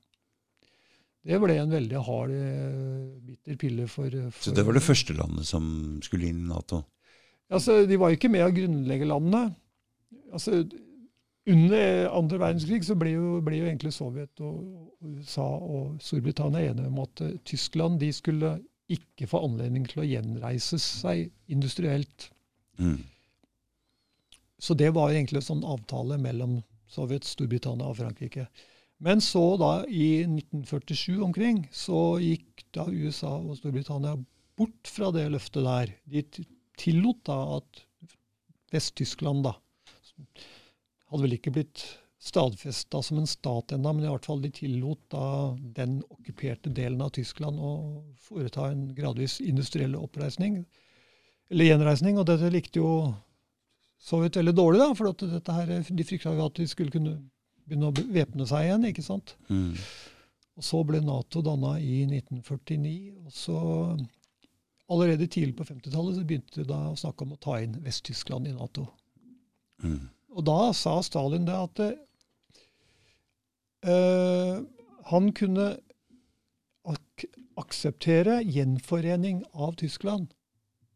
det 1.25 1.39
ble 1.41 1.55
en 1.57 1.71
veldig 1.73 2.01
hard, 2.05 2.33
eh, 2.37 3.05
bitter 3.25 3.57
pille 3.57 3.87
for, 3.89 4.13
for, 4.29 4.43
Så 4.45 4.53
det 4.53 4.65
var 4.67 4.77
det 4.77 4.85
første 4.85 5.15
landet 5.17 5.47
som 5.49 5.65
skulle 6.05 6.29
inn 6.29 6.43
i 6.43 6.51
Nato? 6.51 6.83
Altså, 7.49 7.87
De 7.89 7.97
var 7.97 8.13
jo 8.13 8.19
ikke 8.19 8.29
med 8.29 8.45
å 8.45 8.53
grunnlegge 8.53 9.09
landene. 9.09 9.55
Altså, 10.37 10.67
under 11.49 12.11
andre 12.13 12.41
verdenskrig 12.43 12.85
så 12.85 12.97
ble 13.01 13.15
jo, 13.15 13.41
ble 13.45 13.57
jo 13.57 13.71
egentlig 13.71 13.95
Sovjet 13.97 14.45
og 14.45 14.93
USA 15.01 15.49
og 15.49 15.97
Storbritannia 16.05 16.75
enige 16.75 16.93
om 16.93 17.01
at 17.07 17.25
uh, 17.25 17.33
Tyskland 17.49 17.97
de 18.01 18.13
skulle 18.13 18.59
ikke 18.93 19.29
få 19.29 19.41
anledning 19.47 19.89
til 19.89 20.05
å 20.05 20.09
gjenreise 20.09 20.77
seg 20.81 21.31
industrielt 21.49 22.29
Mm. 22.79 23.05
Så 24.59 24.77
det 24.79 24.93
var 24.95 25.13
egentlig 25.13 25.43
en 25.43 25.49
sånn 25.49 25.67
avtale 25.67 26.19
mellom 26.21 26.61
Sovjet, 26.91 27.27
Storbritannia 27.27 27.89
og 27.91 27.99
Frankrike. 27.99 28.47
Men 29.03 29.21
så 29.25 29.43
da, 29.61 29.73
i 29.91 30.23
1947 30.23 31.23
omkring, 31.27 31.65
så 31.75 32.21
gikk 32.23 32.65
da 32.77 32.87
USA 32.89 33.35
og 33.41 33.59
Storbritannia 33.59 34.15
bort 34.59 34.91
fra 34.91 35.11
det 35.15 35.27
løftet 35.35 35.67
der. 35.67 35.93
De 36.07 36.23
tillot 36.81 37.25
da 37.27 37.41
at 37.59 37.83
Vest-Tyskland 38.75 39.45
da 39.47 39.57
hadde 41.11 41.27
vel 41.27 41.37
ikke 41.37 41.53
blitt 41.55 41.85
stadfesta 42.25 43.03
som 43.05 43.19
en 43.21 43.29
stat 43.29 43.75
ennå, 43.75 43.93
men 43.93 44.07
i 44.07 44.11
hvert 44.13 44.27
fall 44.27 44.41
de 44.41 44.51
tillot 44.55 45.01
da 45.13 45.27
den 45.77 45.99
okkuperte 46.09 46.73
delen 46.73 47.03
av 47.05 47.13
Tyskland 47.19 47.61
å 47.61 47.75
foreta 48.25 48.71
en 48.71 48.87
gradvis 48.97 49.41
industriell 49.45 49.99
oppreisning, 49.99 50.63
eller 51.53 51.69
gjenreisning. 51.69 52.17
Og 52.19 52.27
dette 52.31 52.49
likte 52.55 52.81
jo 52.81 52.95
Sovjet 54.05 54.37
veldig 54.37 54.53
dårlig, 54.57 54.81
da, 54.83 54.89
for 54.99 55.13
dette 55.25 55.55
her, 55.57 55.71
de 55.81 56.05
frykta 56.05 56.35
at 56.45 56.59
de 56.61 56.67
skulle 56.69 56.93
kunne 56.93 57.15
begynne 57.65 57.89
å 57.89 57.95
væpne 57.95 58.47
seg 58.49 58.67
igjen. 58.67 58.85
ikke 58.91 59.05
sant? 59.05 59.37
Mm. 59.49 59.73
Og 60.55 60.67
Så 60.67 60.83
ble 60.87 61.01
Nato 61.03 61.41
danna 61.45 61.79
i 61.81 62.03
1949. 62.05 63.15
og 63.25 63.33
så 63.33 63.63
Allerede 64.93 65.27
tidlig 65.27 65.57
på 65.57 65.65
50-tallet 65.65 66.19
så 66.19 66.27
begynte 66.29 66.61
de 66.61 66.67
da 66.69 66.91
å 66.91 66.99
snakke 67.01 67.25
om 67.25 67.33
å 67.33 67.41
ta 67.41 67.57
inn 67.65 67.79
Vest-Tyskland 67.87 68.51
i 68.51 68.53
Nato. 68.53 68.85
Mm. 69.81 70.11
Og 70.37 70.45
da 70.45 70.59
sa 70.77 70.99
Stalin 71.03 71.47
det 71.49 71.57
at 71.57 71.81
uh, 73.89 74.61
han 75.09 75.33
kunne 75.33 75.71
ak 76.85 77.25
akseptere 77.57 78.43
gjenforening 78.45 79.41
av 79.55 79.79
Tyskland, 79.81 80.29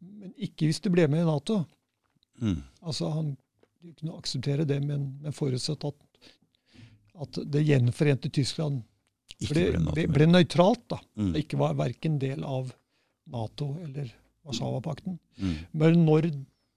men 0.02 0.34
ikke 0.36 0.68
hvis 0.68 0.82
det 0.84 0.92
ble 0.92 1.09
med 1.09 1.24
i 1.24 1.28
Nato. 1.30 1.62
Mm. 2.44 2.61
Altså 2.83 3.11
Han 3.14 3.37
kunne 3.99 4.16
akseptere 4.18 4.64
det, 4.66 4.81
men, 4.85 5.18
men 5.22 5.33
forutsatt 5.33 5.85
at, 5.85 5.95
at 7.22 7.39
det 7.47 7.62
gjenforente 7.66 8.31
Tyskland 8.31 8.83
ble, 9.49 9.68
ble 9.95 10.07
ble, 10.11 10.26
nøytralt. 10.26 10.83
da. 10.91 10.99
Mm. 11.16 11.33
Det 11.35 11.45
ikke 11.45 11.59
var 11.61 11.74
verken 11.79 12.18
del 12.18 12.43
av 12.45 12.72
Nato 13.31 13.76
eller 13.85 14.11
Warszawapakten. 14.45 15.18
Mm. 15.39 15.55
Men 15.72 16.05
når 16.07 16.31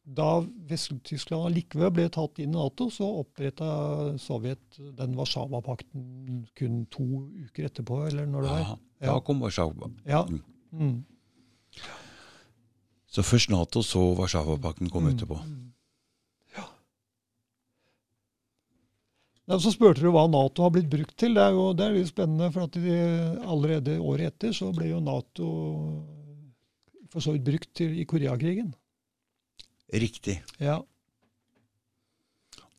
da 0.04 0.41
Vest-Tyskland 0.70 1.45
allikevel 1.47 1.91
ble 1.93 2.08
tatt 2.10 2.39
inn 2.41 2.49
i 2.52 2.58
Nato, 2.58 2.89
så 2.93 3.08
oppretta 3.22 3.68
Sovjet 4.20 4.78
den 4.97 5.14
Warszawapakten 5.18 6.47
kun 6.58 6.86
to 6.91 7.06
uker 7.47 7.70
etterpå, 7.70 8.02
eller 8.10 8.26
når 8.30 8.41
det 8.47 8.49
var. 8.56 8.78
Ja, 9.02 9.14
da 9.14 9.20
kom 9.26 9.41
Warszawa. 9.41 9.89
Ja. 10.06 10.24
Mm. 10.30 10.41
Mm. 10.74 10.97
Så 13.12 13.24
først 13.28 13.49
Nato, 13.52 13.82
så 13.84 14.14
Warszawapakten 14.16 14.89
kom 14.89 15.04
Mm. 15.08 15.16
etterpå. 15.16 15.38
Ja. 15.39 15.58
Ja, 19.52 19.58
Så 19.60 19.74
spurte 19.74 19.99
du 19.99 20.08
hva 20.14 20.24
Nato 20.32 20.64
har 20.64 20.72
blitt 20.72 20.88
brukt 20.91 21.16
til. 21.20 21.34
Det 21.36 21.43
er 21.43 21.52
jo 21.52 21.66
det 21.76 21.84
er 21.89 21.95
litt 21.97 22.08
spennende, 22.14 22.47
for 22.56 22.64
at 22.70 22.78
de, 22.78 22.93
allerede 23.43 23.97
året 23.99 24.30
etter 24.32 24.54
så 24.56 24.70
ble 24.76 24.88
jo 24.93 25.02
Nato 25.04 25.47
for 27.12 27.20
så 27.26 27.34
vidt 27.36 27.43
brukt 27.49 27.68
til, 27.76 27.97
i 27.99 28.06
Koreakrigen. 28.08 28.72
Riktig. 29.91 30.38
Ja. 30.64 30.78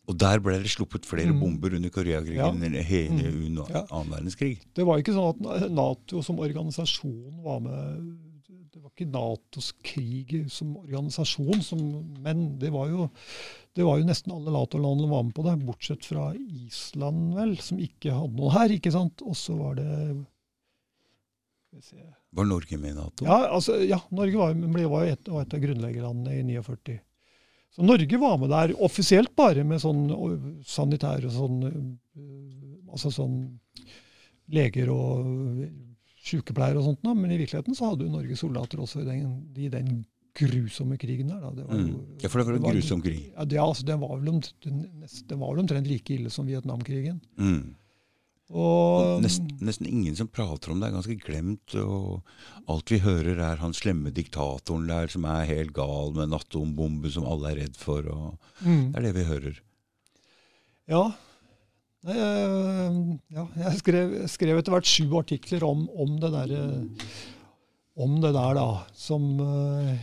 Og 0.09 0.17
der 0.19 0.41
ble 0.43 0.57
det 0.63 0.73
sluppet 0.73 1.05
flere 1.07 1.31
Mm. 1.35 1.41
bomber 1.41 1.77
under 1.77 1.91
Koreakrigen 1.93 2.41
Ja. 2.41 2.49
enn 2.51 2.73
hele 2.83 3.29
Mm. 3.31 3.69
Ja. 3.69 3.85
annen 3.91 4.11
verdenskrig. 4.17 4.59
Det 4.75 4.85
var 4.87 4.99
ikke 4.99 5.13
sånn 5.13 5.47
at 5.63 5.71
Nato 5.71 6.23
som 6.23 6.39
organisasjon 6.41 7.43
var 7.45 7.61
med 7.61 8.19
Det 8.73 8.81
var 8.81 8.89
ikke 8.95 9.11
Natos 9.13 9.67
krig 9.85 10.31
som 10.49 10.71
organisasjon, 10.81 11.61
som, 11.61 11.81
men 12.25 12.55
det 12.61 12.71
var, 12.73 12.89
jo, 12.89 13.09
det 13.77 13.85
var 13.85 13.99
jo 14.01 14.07
nesten 14.09 14.33
alle 14.33 14.55
Nato-landene 14.55 15.11
var 15.11 15.27
med 15.27 15.35
på 15.37 15.45
det, 15.45 15.59
bortsett 15.67 16.09
fra 16.09 16.31
Island, 16.39 17.35
vel, 17.37 17.53
som 17.61 17.83
ikke 17.85 18.15
hadde 18.17 18.39
noe 18.39 18.55
her. 18.55 18.73
ikke 18.73 18.95
sant? 18.95 19.21
Og 19.29 19.37
så 19.37 19.59
var 19.59 19.77
det 19.77 19.91
skal 21.69 21.79
vi 21.79 21.83
se. 21.83 22.09
Var 22.31 22.49
Norge 22.49 22.79
med 22.81 22.91
i 22.91 22.97
Nato? 22.97 23.29
Ja, 23.29 23.39
altså, 23.59 23.77
ja, 23.85 24.01
Norge 24.09 24.41
var, 24.41 24.57
ble, 24.57 24.89
var 24.89 25.07
et, 25.09 25.29
var 25.29 25.45
et 25.45 25.55
av 25.57 25.63
grunnleggerlandene 25.67 26.41
i 26.41 26.59
49. 26.65 26.99
Så 27.73 27.85
Norge 27.85 28.19
var 28.21 28.41
med 28.41 28.53
der, 28.53 28.73
offisielt 28.85 29.33
bare 29.37 29.65
med 29.65 29.81
sånn 29.81 30.05
sanitær 30.69 31.25
og 31.29 31.33
sånn 31.33 31.61
Altså 32.93 33.09
sånn 33.09 33.37
leger 34.53 34.91
og 34.93 35.25
sykepleiere 36.23 36.79
og 36.81 36.87
sånt, 36.87 37.03
da, 37.03 37.15
men 37.19 37.35
i 37.35 37.41
virkeligheten 37.41 37.77
så 37.77 37.91
hadde 37.91 38.07
jo 38.07 38.15
Norge 38.15 38.39
soldater 38.39 38.83
også 38.83 39.03
i 39.03 39.09
den, 39.09 39.37
i 39.59 39.69
den 39.73 40.05
grusomme 40.39 40.97
krigen 41.01 41.29
der. 41.33 41.43
Da. 41.43 41.53
Det 41.57 41.69
var 41.69 41.77
jo, 41.77 41.93
Mm. 41.93 42.19
Ja, 42.23 42.29
for 42.29 42.39
det 42.39 42.47
var 42.47 42.57
en 42.57 42.77
grusom 42.77 43.03
krig. 43.03 43.33
Ja, 43.37 43.45
det, 43.45 43.59
altså, 43.61 43.85
den, 43.85 44.01
var 44.01 44.17
vel 44.17 44.29
omtrent, 44.29 45.33
omtrent 45.33 45.87
like 45.87 46.15
ille 46.15 46.31
som 46.31 46.47
Vietnamkrigen. 46.47 47.21
Mm. 47.37 47.75
Og, 48.53 49.23
Nesten, 49.25 49.49
nesten 49.65 49.89
ingen 49.89 50.17
som 50.17 50.29
prater 50.29 50.73
om 50.73 50.81
det, 50.81 50.91
er 50.91 50.97
ganske 50.99 51.17
glemt. 51.25 51.75
og 51.75 52.23
Alt 52.69 52.93
vi 52.93 53.01
hører 53.01 53.41
er 53.41 53.61
han 53.63 53.73
slemme 53.73 54.13
diktatoren 54.13 54.87
der 54.91 55.09
som 55.09 55.25
er 55.25 55.49
helt 55.49 55.73
gal 55.73 56.13
med 56.13 56.29
en 56.29 56.37
atombombe 56.37 57.11
som 57.11 57.25
alle 57.25 57.53
er 57.53 57.61
redd 57.65 57.79
for. 57.81 58.05
og 58.13 58.39
mm. 58.61 58.93
Det 58.93 58.99
er 59.01 59.07
det 59.09 59.15
vi 59.17 59.29
hører. 59.31 59.61
Ja. 60.93 61.05
Jeg- 62.03 63.19
ja, 63.31 63.45
jeg 63.63 63.79
skrev, 63.79 64.15
skrev 64.29 64.59
etter 64.59 64.73
hvert 64.75 64.89
sju 64.91 65.07
artikler 65.21 65.63
om, 65.65 65.85
om 65.95 66.17
det 66.19 66.31
der, 66.35 66.55
om 67.97 68.17
det 68.21 68.33
der, 68.35 68.55
da. 68.59 68.67
Som 68.95 69.39
eh, 69.41 69.99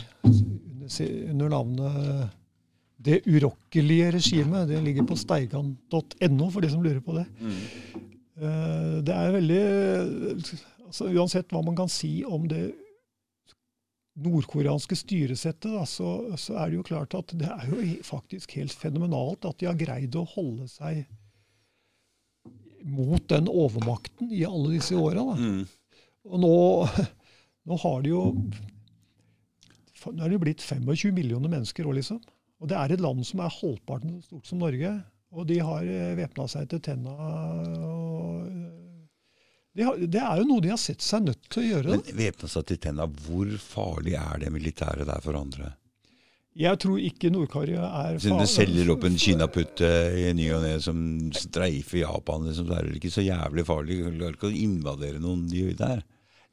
under, 1.29 1.49
navnet 1.49 2.29
'Det 3.01 3.21
urokkelige 3.27 4.11
regimet'. 4.11 4.67
Det 4.67 4.83
ligger 4.83 5.03
på 5.07 5.15
steigan.no, 5.15 6.49
for 6.51 6.59
de 6.61 6.69
som 6.69 6.83
lurer 6.83 6.99
på 7.01 7.13
det. 7.15 7.25
Eh, 8.41 9.01
Det 9.01 9.13
er 9.15 9.31
veldig 9.31 9.63
altså 10.89 11.05
Uansett 11.13 11.47
hva 11.51 11.61
man 11.63 11.75
kan 11.75 11.87
si 11.87 12.23
om 12.25 12.47
det 12.47 12.73
nordkoreanske 14.19 14.95
styresettet, 14.99 15.71
da, 15.71 15.85
så, 15.87 16.35
så 16.35 16.55
er 16.59 16.69
det 16.71 16.75
jo 16.79 16.83
klart 16.83 17.13
at 17.15 17.31
det 17.39 17.47
er 17.47 17.67
jo 17.69 18.03
faktisk 18.03 18.51
helt 18.57 18.73
fenomenalt 18.75 19.45
at 19.47 19.57
de 19.61 19.65
har 19.69 19.77
greid 19.79 20.15
å 20.19 20.25
holde 20.27 20.67
seg 20.67 21.05
mot 22.83 23.23
den 23.31 23.49
overmakten 23.51 24.31
i 24.31 24.45
alle 24.47 24.75
disse 24.77 24.97
åra. 24.97 25.23
Mm. 25.35 25.63
Og 26.29 26.43
nå, 26.43 26.55
nå 27.69 27.79
har 27.85 28.03
de 28.05 28.13
jo 28.15 28.25
Nå 29.99 30.23
er 30.23 30.31
det 30.31 30.37
blitt 30.39 30.61
25 30.63 31.11
millioner 31.11 31.51
mennesker 31.51 31.83
òg, 31.83 31.97
liksom. 31.97 32.21
Og 32.63 32.69
det 32.71 32.77
er 32.79 32.93
et 32.95 33.01
land 33.03 33.25
som 33.27 33.41
er 33.43 33.51
halvparten 33.51 34.13
så 34.13 34.29
stort 34.29 34.47
som 34.47 34.61
Norge. 34.63 34.93
Og 35.35 35.47
de 35.49 35.57
har 35.59 35.83
eh, 35.83 36.13
væpna 36.15 36.45
seg 36.47 36.69
til 36.71 36.79
tenna. 36.87 37.15
Eh, 38.47 38.69
de 39.75 39.85
har, 39.85 39.99
det 39.99 40.21
er 40.23 40.39
jo 40.41 40.47
noe 40.49 40.63
de 40.63 40.71
har 40.71 40.79
sett 40.81 41.03
seg 41.03 41.27
nødt 41.27 41.49
til 41.51 41.61
å 41.61 41.67
gjøre. 41.67 41.97
Men 41.97 42.17
væpna 42.21 42.49
seg 42.51 42.69
til 42.71 42.79
tenna, 42.87 43.09
hvor 43.27 43.51
farlig 43.61 44.15
er 44.19 44.41
det 44.45 44.53
militæret 44.55 45.07
der 45.11 45.21
for 45.23 45.37
andre? 45.39 45.73
Jeg 46.57 46.79
tror 46.81 46.97
ikke 46.97 47.29
Nord-Korea 47.29 47.87
er 48.01 48.15
Siden 48.19 48.41
du 48.41 48.49
selger 48.49 48.89
opp 48.95 49.03
en 49.05 49.17
kinaputte 49.21 49.89
i 50.17 50.31
ny 50.33 50.47
og 50.55 50.63
ne 50.65 50.71
som 50.81 50.97
streifer 51.35 52.01
Japan, 52.01 52.47
liksom, 52.49 52.67
så 52.67 52.79
er 52.79 52.87
det 52.87 52.97
ikke 52.97 53.13
så 53.13 53.23
jævlig 53.23 53.65
farlig. 53.67 53.99
Du 54.01 54.09
klarer 54.17 54.37
ikke 54.37 54.49
å 54.49 54.57
invadere 54.57 55.21
noen 55.21 55.45
de 55.51 55.67
der. 55.77 56.01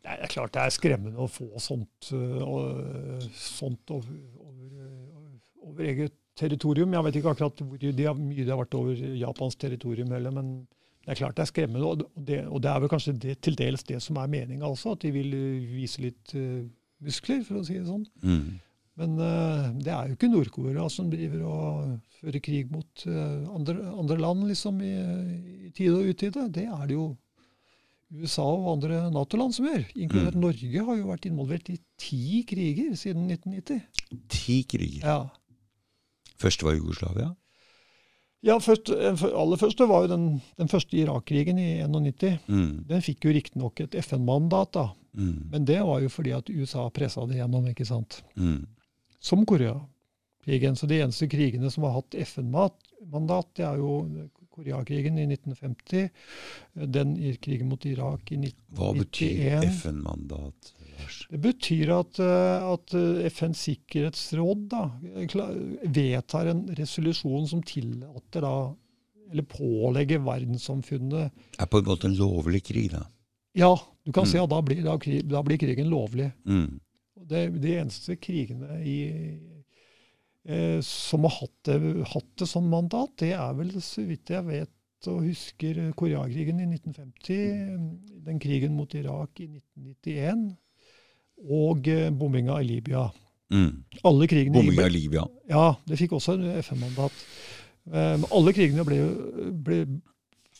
Nei, 0.06 0.18
det 0.20 0.28
er 0.28 0.34
klart 0.36 0.54
det 0.54 0.62
er 0.62 0.74
skremmende 0.74 1.24
å 1.24 1.30
få 1.30 1.48
sånt, 1.58 2.12
øh, 2.14 2.42
og, 2.44 3.24
sånt 3.34 3.90
over, 3.90 4.20
over, 4.44 5.32
over 5.64 5.88
eget 5.88 6.14
territorium. 6.38 6.92
Jeg 6.94 7.08
vet 7.08 7.18
ikke 7.18 7.32
akkurat 7.32 7.64
hvor 7.64 7.80
de 7.80 8.06
har, 8.06 8.20
mye 8.20 8.44
det 8.44 8.52
har 8.52 8.60
vært 8.60 8.76
over 8.78 9.00
Japans 9.16 9.58
territorium 9.58 10.12
heller, 10.14 10.36
men 10.36 10.52
det 11.06 11.14
er 11.14 11.22
klart 11.24 11.40
det 11.40 11.46
er 11.46 11.50
skremmende. 11.50 11.88
Og 11.88 12.28
det, 12.28 12.44
og 12.46 12.62
det 12.62 12.70
er 12.70 12.84
vel 12.84 12.92
kanskje 12.92 13.16
det, 13.24 13.40
til 13.42 13.58
dels 13.58 13.82
det 13.88 13.98
som 14.04 14.20
er 14.20 14.30
meninga 14.30 14.68
også, 14.68 14.94
at 14.94 15.08
de 15.08 15.14
vil 15.16 15.34
vise 15.72 16.04
litt 16.04 16.36
muskler, 17.02 17.42
for 17.48 17.58
å 17.58 17.66
si 17.66 17.80
det 17.80 17.88
sånn. 17.88 18.06
Mm. 18.22 18.60
Men 18.96 19.18
øh, 19.20 19.70
det 19.84 19.92
er 19.92 20.08
jo 20.08 20.16
ikke 20.16 20.30
Nord-Korea 20.32 20.88
som 20.88 21.10
driver 21.12 21.42
og 21.44 22.00
fører 22.20 22.40
krig 22.40 22.70
mot 22.72 23.02
øh, 23.06 23.44
andre, 23.54 23.74
andre 23.92 24.16
land 24.18 24.46
liksom 24.48 24.80
i, 24.80 24.92
i 25.68 25.70
tide 25.76 25.98
og 25.98 26.08
utide. 26.14 26.46
Det 26.54 26.64
er 26.64 26.86
det 26.88 26.96
jo 26.96 27.10
USA 28.16 28.42
og 28.46 28.70
andre 28.76 29.00
Nato-land 29.12 29.52
som 29.52 29.66
gjør. 29.66 29.82
Inkludert 29.98 30.36
Mm. 30.38 30.40
Norge 30.46 30.84
har 30.86 30.96
jo 30.96 31.08
vært 31.10 31.26
involvert 31.26 31.68
i 31.74 31.76
ti 31.98 32.44
kriger 32.48 32.94
siden 32.96 33.26
1990. 33.28 33.82
Ti 34.32 34.62
kriger. 34.70 35.02
Ja, 35.04 35.18
Første 36.38 36.66
var 36.66 36.74
Jugoslavia. 36.76 37.30
ja 38.44 38.58
først, 38.60 38.90
eh, 38.92 39.22
aller 39.40 39.56
første 39.56 39.88
var 39.88 40.04
jo 40.04 40.08
den, 40.12 40.42
den 40.58 40.68
første 40.68 40.96
Irak-krigen 40.96 41.58
i 41.58 41.80
1991. 41.82 42.38
Mm. 42.48 42.84
Den 42.88 43.02
fikk 43.02 43.24
jo 43.24 43.32
riktignok 43.32 43.80
et 43.80 43.94
FN-mandat, 44.04 44.72
da. 44.76 44.88
Mm. 45.16 45.48
Men 45.50 45.64
det 45.64 45.80
var 45.82 46.00
jo 46.04 46.08
fordi 46.12 46.30
at 46.36 46.50
USA 46.50 46.88
pressa 46.90 47.24
det 47.26 47.40
gjennom, 47.40 47.66
ikke 47.72 47.86
sant. 47.88 48.22
Mm. 48.36 48.66
Som 49.20 49.46
Koreakrigen. 49.48 50.76
Så 50.76 50.86
de 50.86 51.00
eneste 51.02 51.28
krigene 51.30 51.70
som 51.72 51.86
har 51.88 51.98
hatt 51.98 52.16
FN-mandat, 52.26 53.48
det 53.56 53.66
er 53.66 53.80
jo 53.82 54.00
Koreakrigen 54.56 55.18
i 55.20 55.26
1950, 55.28 56.08
den 56.96 57.12
krigen 57.44 57.68
mot 57.68 57.84
Irak 57.84 58.32
i 58.32 58.38
1991. 58.40 58.78
Hva 58.78 58.92
betyr 58.96 59.56
FN-mandat? 59.68 60.72
Det 61.28 61.40
betyr 61.42 61.92
at, 61.92 62.18
eh, 62.24 62.64
at 62.64 62.94
eh, 62.96 63.26
FNs 63.28 63.66
sikkerhetsråd 63.68 64.64
da, 64.72 64.86
vedtar 65.84 66.48
en 66.52 66.64
resolusjon 66.78 67.44
som 67.50 67.62
tillater 67.66 68.46
da, 68.46 68.54
eller 69.30 69.46
pålegger 69.50 70.22
verdenssamfunnet 70.24 71.60
Er 71.60 71.68
på 71.68 71.82
en 71.82 71.88
måte 71.90 72.08
en 72.08 72.16
lovlig 72.16 72.62
krig, 72.70 72.90
da? 72.94 73.04
Ja, 73.56 73.74
du 74.04 74.12
kan 74.12 74.24
mm. 74.24 74.30
si 74.30 74.40
at 74.40 74.50
da 74.52 74.62
blir, 74.64 74.82
da, 74.84 74.96
da 75.24 75.42
blir 75.44 75.60
krigen 75.60 75.88
lovlig. 75.92 76.30
Mm. 76.48 76.78
Det, 77.26 77.42
de 77.62 77.74
eneste 77.80 78.16
krigene 78.22 78.78
i, 78.86 78.98
eh, 80.46 80.78
som 80.84 81.26
har 81.26 81.34
hatt 81.40 81.68
det, 81.68 81.78
hatt 82.12 82.32
det, 82.38 82.48
som 82.50 82.68
mandat, 82.70 83.16
det 83.22 83.32
er 83.34 83.56
vel, 83.58 83.74
så 83.82 84.04
vidt 84.06 84.32
jeg 84.34 84.46
vet 84.46 84.72
og 85.10 85.26
husker, 85.26 85.78
Koreakrigen 85.94 86.62
i 86.62 86.66
1950, 86.66 88.22
den 88.26 88.40
krigen 88.42 88.74
mot 88.74 88.94
Irak 88.96 89.38
i 89.44 89.46
1991 89.52 90.48
og 91.52 91.86
eh, 91.92 92.08
bombinga 92.10 92.56
i 92.62 92.66
Libya. 92.66 93.04
Mm. 93.52 93.84
Alle 94.08 94.26
krigene 94.30 94.56
bombinga 94.56 94.88
i 94.88 94.94
Libya. 94.94 95.26
Ja, 95.50 95.68
det 95.86 96.00
fikk 96.00 96.16
også 96.16 96.34
en 96.38 96.48
FN-mandat. 96.64 97.22
Men 97.86 98.24
alle 98.34 98.50
krigene 98.50 98.82
ble, 98.82 98.96
ble, 99.62 99.76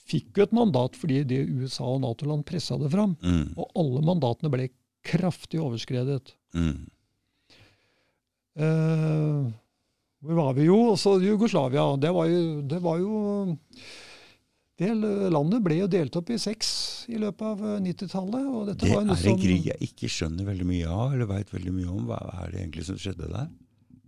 fikk 0.07 0.39
jo 0.39 0.47
et 0.47 0.55
mandat 0.55 0.97
fordi 0.99 1.23
det 1.27 1.41
USA 1.49 1.89
og 1.97 2.03
Nato-land 2.05 2.47
pressa 2.47 2.79
det 2.79 2.93
fram. 2.93 3.17
Mm. 3.23 3.57
Og 3.57 3.81
alle 3.81 4.05
mandatene 4.07 4.53
ble 4.53 4.69
kraftig 5.07 5.63
overskredet. 5.63 6.35
Mm. 6.57 6.89
Eh, 8.57 9.47
hvor 10.25 10.41
var 10.41 10.57
vi 10.57 10.67
jo? 10.67 10.81
Også 10.95 11.19
Jugoslavia. 11.23 11.87
Det 12.01 12.13
var 12.17 12.29
jo, 12.33 12.43
det 12.67 12.83
var 12.83 13.01
jo 13.03 13.21
det 14.77 14.91
landet 15.33 15.63
ble 15.65 15.79
jo 15.79 15.89
delt 15.89 16.17
opp 16.19 16.31
i 16.35 16.37
seks 16.41 16.71
i 17.09 17.17
løpet 17.21 17.45
av 17.49 17.63
90-tallet. 17.81 18.43
Eh, 18.45 18.73
det 18.75 18.91
er 18.91 18.99
en 19.01 19.15
som, 19.17 19.39
krig 19.41 19.71
jeg 19.71 19.89
ikke 19.89 20.11
skjønner 20.13 20.49
veldig 20.51 20.67
mye 20.69 20.91
av, 20.91 21.15
eller 21.15 21.31
veit 21.31 21.53
veldig 21.55 21.73
mye 21.79 21.93
om. 21.95 22.03
Hva 22.11 22.19
er 22.43 22.53
det 22.53 22.61
egentlig 22.61 22.85
som 22.91 22.99
skjedde 23.01 23.31
der? 23.33 23.49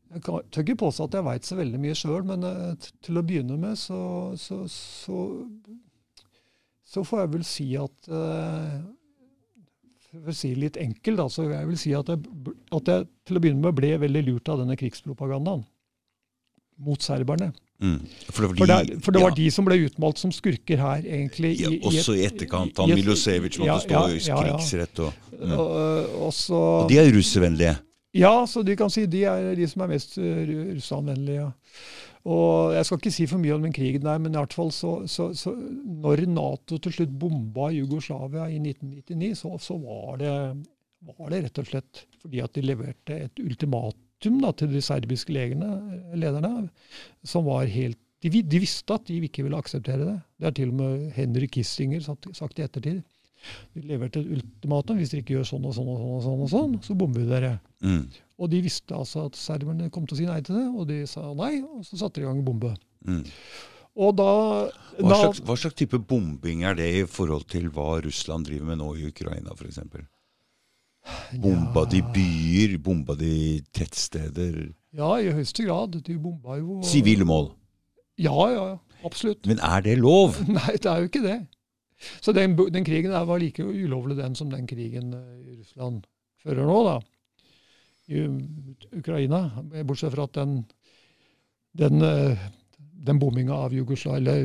Jeg 0.08 0.24
tør 0.24 0.64
ikke 0.64 0.80
påstå 0.84 1.06
at 1.08 1.16
jeg 1.18 1.26
veit 1.26 1.48
så 1.48 1.56
veldig 1.56 1.80
mye 1.80 1.96
sjøl, 1.96 2.20
men 2.28 2.44
uh, 2.44 2.90
til 3.04 3.20
å 3.20 3.24
begynne 3.24 3.56
med 3.60 3.80
så, 3.80 4.00
så, 4.40 4.62
så, 4.72 5.24
så, 6.84 7.04
får 7.04 7.24
jeg 7.24 7.32
vel 7.34 7.44
si 7.48 7.66
at 7.80 8.08
uh, 8.12 8.78
For 10.08 10.32
å 10.32 10.36
si 10.36 10.54
litt 10.56 10.78
enkelt, 10.80 11.18
da, 11.20 11.26
så 11.28 11.44
jeg 11.50 11.68
vil 11.68 11.80
si 11.80 11.90
at 11.96 12.08
jeg, 12.08 12.20
at 12.74 12.88
jeg 12.88 13.08
til 13.28 13.38
å 13.38 13.42
begynne 13.44 13.60
med 13.60 13.76
ble 13.76 13.90
veldig 14.00 14.22
lurt 14.30 14.48
av 14.48 14.62
denne 14.62 14.76
krigspropagandaen 14.80 15.66
mot 16.86 17.02
serberne. 17.02 17.50
Mm. 17.82 17.98
For, 18.30 18.46
det, 18.46 18.48
for, 18.58 18.70
det, 18.70 18.96
for 19.04 19.14
det 19.14 19.22
var 19.22 19.34
de 19.36 19.48
som 19.54 19.66
ble 19.66 19.76
utmalt 19.84 20.18
som 20.18 20.32
skurker 20.34 20.80
her, 20.80 21.04
egentlig. 21.04 21.52
I, 21.58 21.66
ja, 21.66 21.74
også 21.90 22.16
i, 22.16 22.24
etterkant. 22.26 22.80
Han 22.80 22.94
Milosevic 22.94 23.58
måtte 23.60 23.68
ja, 23.68 23.76
stå 23.84 24.00
i 24.16 24.22
krigsrett. 24.46 25.04
Og, 25.04 25.28
mm. 25.36 25.54
og, 25.58 26.16
også, 26.30 26.56
og 26.56 26.90
de 26.90 26.98
er 27.02 27.12
russevennlige? 27.14 27.76
Ja, 28.16 28.32
så 28.48 28.64
du 28.64 28.72
kan 28.78 28.90
si 28.90 29.04
de 29.10 29.26
er 29.28 29.52
de 29.58 29.68
som 29.68 29.84
er 29.84 29.92
mest 29.92 30.16
russanvennlige. 30.16 30.78
russlandvennlige. 30.78 31.50
Og 32.28 32.74
Jeg 32.76 32.84
skal 32.84 33.00
ikke 33.00 33.14
si 33.14 33.26
for 33.30 33.40
mye 33.40 33.54
om 33.56 33.62
den 33.64 33.74
krigen 33.76 34.04
der, 34.04 34.18
men 34.20 34.34
i 34.34 34.40
hvert 34.40 34.56
fall 34.56 34.72
så, 34.74 34.98
så, 35.08 35.30
så 35.36 35.54
når 35.54 36.26
Nato 36.28 36.76
til 36.82 36.94
slutt 36.94 37.14
bomba 37.20 37.70
Jugoslavia 37.72 38.48
i 38.52 38.58
1999, 38.60 39.30
så, 39.40 39.54
så 39.62 39.78
var, 39.80 40.18
det, 40.20 40.34
var, 41.08 41.30
det, 41.32 41.44
rett 41.46 41.62
og 41.62 41.70
slett 41.70 42.02
fordi 42.18 42.42
at 42.44 42.58
de 42.58 42.66
leverte 42.66 43.16
et 43.28 43.40
ultimatum 43.40 44.42
da, 44.42 44.52
til 44.52 44.74
de 44.74 44.82
serbiske 44.84 45.32
legene, 45.32 45.70
lederne, 46.18 46.68
som 47.24 47.48
var 47.48 47.70
helt 47.72 48.00
de, 48.18 48.42
de, 48.42 48.58
visste 48.58 48.94
at 48.94 49.06
de 49.06 49.20
ikke 49.22 49.44
ville 49.46 49.58
akseptere 49.58 50.02
det. 50.02 50.16
Det 50.38 50.48
har 50.48 50.54
til 50.56 50.72
og 50.72 50.78
med 50.80 51.04
Henry 51.14 51.46
Kissinger 51.54 52.02
sagt 52.02 52.58
i 52.58 52.64
ettertid. 52.64 53.04
De 53.76 53.84
leverte 53.86 54.18
et 54.24 54.32
ultimatum. 54.34 54.98
Hvis 54.98 55.12
dere 55.12 55.22
ikke 55.22 55.36
gjør 55.36 55.46
sånn 55.52 55.68
og 55.68 55.76
sånn, 55.76 55.90
og 55.92 56.00
sånn, 56.00 56.16
og 56.16 56.24
sånn, 56.24 56.40
og 56.42 56.50
sånn 56.50 56.74
så 56.82 56.96
bomber 56.98 57.22
vi 57.22 57.30
dere. 57.30 57.52
Mm. 57.84 58.02
Og 58.38 58.50
de 58.52 58.60
visste 58.62 58.94
altså 58.94 59.26
at 59.26 59.38
serberne 59.38 59.88
kom 59.90 60.06
til 60.06 60.14
å 60.14 60.20
si 60.20 60.28
nei 60.28 60.38
til 60.46 60.60
det, 60.60 60.68
og 60.70 60.86
de 60.90 61.00
sa 61.10 61.24
nei, 61.34 61.58
og 61.64 61.82
så 61.86 61.98
satte 61.98 62.20
de 62.20 62.26
i 62.26 62.28
gang 62.28 62.44
bombe. 62.46 62.70
Mm. 63.06 63.24
Og 63.98 64.12
da, 64.14 64.30
hva, 65.00 65.16
slags, 65.16 65.40
hva 65.42 65.56
slags 65.58 65.74
type 65.78 65.98
bombing 66.06 66.62
er 66.68 66.78
det 66.78 66.86
i 67.00 67.02
forhold 67.10 67.48
til 67.50 67.66
hva 67.74 67.96
Russland 68.04 68.46
driver 68.46 68.70
med 68.70 68.78
nå 68.78 68.92
i 68.94 69.08
Ukraina, 69.10 69.56
f.eks.? 69.58 69.80
Bomba 71.42 71.82
de 71.90 72.02
byer? 72.14 72.76
Bomba 72.84 73.16
de 73.18 73.58
tettsteder? 73.74 74.68
Ja, 74.94 75.16
i 75.18 75.32
høyeste 75.34 75.66
grad. 75.66 75.98
De 76.04 76.18
bomba 76.20 76.60
jo 76.60 76.78
Sivile 76.86 77.26
mål? 77.26 77.50
Ja, 78.22 78.38
ja, 78.52 78.66
absolutt. 79.06 79.46
Men 79.50 79.58
er 79.66 79.82
det 79.82 79.98
lov? 79.98 80.38
Nei, 80.58 80.76
det 80.78 80.90
er 80.90 81.02
jo 81.02 81.10
ikke 81.10 81.24
det. 81.26 81.38
Så 82.22 82.30
den, 82.36 82.54
den 82.54 82.86
krigen 82.86 83.10
der 83.10 83.26
var 83.26 83.42
like 83.42 83.64
ulovlig 83.66 84.18
den 84.20 84.38
som 84.38 84.52
den 84.52 84.68
krigen 84.70 85.10
i 85.42 85.58
Russland 85.58 86.04
fører 86.44 86.68
nå, 86.70 86.82
da. 86.86 86.98
I 88.08 88.24
Ukraina. 88.96 89.42
Bortsett 89.84 90.14
fra 90.14 90.24
at 90.28 90.36
den, 90.38 90.62
den, 91.76 92.02
eh, 92.02 92.48
den 93.08 93.20
bomminga 93.20 93.56
av 93.66 93.74
Jugoslavia 93.76 94.38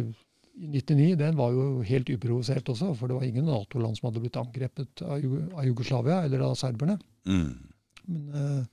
i 0.53 0.67
99 0.67 1.15
den 1.17 1.37
var 1.37 1.53
jo 1.55 1.81
helt 1.87 2.11
uprovosert 2.13 2.69
også, 2.69 2.91
for 2.97 3.09
det 3.09 3.17
var 3.17 3.25
ingen 3.25 3.47
Nato-land 3.49 3.97
som 3.97 4.09
hadde 4.09 4.21
blitt 4.21 4.37
angrepet 4.37 5.01
av, 5.01 5.23
Jugoslavia 5.65 6.21
eller 6.27 6.43
av 6.45 6.57
serberne. 6.59 6.99
Mm. 7.25 7.47
Men 8.05 8.27
uh, 8.35 8.65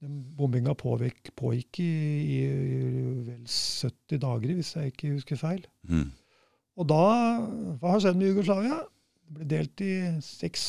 den 0.00 0.22
bombinga 0.38 0.72
pågikk, 0.78 1.34
pågikk 1.36 1.82
i, 1.84 1.90
i, 2.38 2.38
vel 3.26 3.42
70 3.44 4.22
dager, 4.22 4.54
hvis 4.56 4.72
jeg 4.78 4.94
ikke 4.94 5.12
husker 5.18 5.42
feil. 5.42 5.66
Mm. 5.90 6.08
Og 6.80 6.88
da 6.88 7.02
Hva 7.82 7.92
har 7.92 8.00
skjedd 8.00 8.16
med 8.16 8.30
Jugoslavia? 8.30 8.80
Det 9.26 9.36
ble 9.36 9.50
delt 9.50 9.84
i 9.84 9.92
seks 10.24 10.64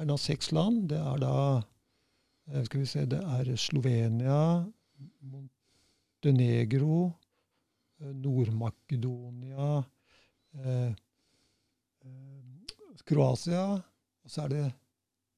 er 0.00 0.08
det 0.08 0.18
seks 0.20 0.50
land. 0.56 0.88
Det 0.90 0.98
er 0.98 1.20
da 1.22 1.34
eh, 1.58 1.68
skal 2.66 2.80
vi 2.80 2.86
se, 2.90 3.04
det 3.06 3.20
er 3.22 3.50
Slovenia, 3.56 4.38
Montenegro, 5.22 7.12
Nord-Makedonia, 8.02 9.84
eh, 10.58 10.92
eh, 12.04 13.02
Kroatia, 13.06 13.64
og 14.22 14.30
så 14.30 14.44
er 14.44 14.52
det 14.52 14.66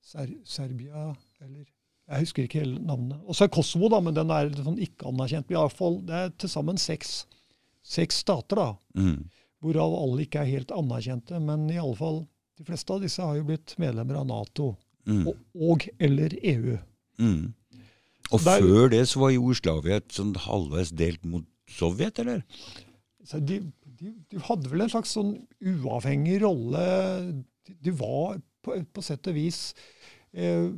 Ser 0.04 0.34
Serbia 0.44 1.14
eller 1.40 1.64
Jeg 2.04 2.20
husker 2.20 2.44
ikke 2.44 2.60
hele 2.60 2.80
navnet. 2.84 3.16
Og 3.24 3.32
så 3.32 3.46
er 3.46 3.52
Kosovo, 3.56 3.88
da, 3.88 3.96
men 4.04 4.12
den 4.12 4.28
er 4.28 4.50
sånn 4.52 4.76
ikke 4.76 5.08
anerkjent. 5.08 5.48
I 5.48 5.56
alle 5.56 5.72
fall, 5.72 6.02
det 6.04 6.18
er 6.18 6.34
til 6.36 6.50
sammen 6.52 6.76
seks, 6.76 7.22
seks 7.80 8.18
stater, 8.20 8.60
da. 8.60 8.66
Mm. 9.00 9.22
Hvorav 9.64 9.94
alle 9.96 10.26
ikke 10.26 10.42
er 10.42 10.50
helt 10.50 10.74
anerkjente. 10.76 11.40
Men 11.40 11.64
i 11.72 11.78
alle 11.80 11.96
fall, 11.96 12.18
de 12.60 12.66
fleste 12.68 12.92
av 12.92 13.00
disse 13.06 13.24
har 13.24 13.38
jo 13.38 13.46
blitt 13.48 13.72
medlemmer 13.80 14.20
av 14.20 14.28
Nato 14.28 14.66
mm. 15.08 15.22
og, 15.22 15.40
og, 15.70 15.88
eller 15.96 16.36
EU. 16.42 16.76
Mm. 17.18 17.52
Og 18.32 18.40
der, 18.44 18.64
før 18.64 18.90
det 18.92 19.02
så 19.10 19.20
var 19.22 19.34
Jugoslavia 19.34 20.00
et 20.00 20.14
sånn 20.16 20.32
halvveis 20.46 20.92
delt 20.96 21.24
mot 21.28 21.46
Sovjet, 21.70 22.18
eller? 22.22 22.42
De, 23.24 23.60
de, 23.84 24.10
de, 24.30 24.40
hadde 24.48 24.70
vel 24.70 24.84
en 24.84 24.92
slags 24.92 25.14
sånn 25.16 25.34
uavhengig 25.60 26.40
rolle. 26.42 26.82
De, 27.64 27.76
de 27.86 27.94
var 27.96 28.38
på, 28.64 28.76
på, 28.92 29.04
sett 29.04 29.30
og 29.30 29.36
vis 29.36 29.60
eh, 30.32 30.68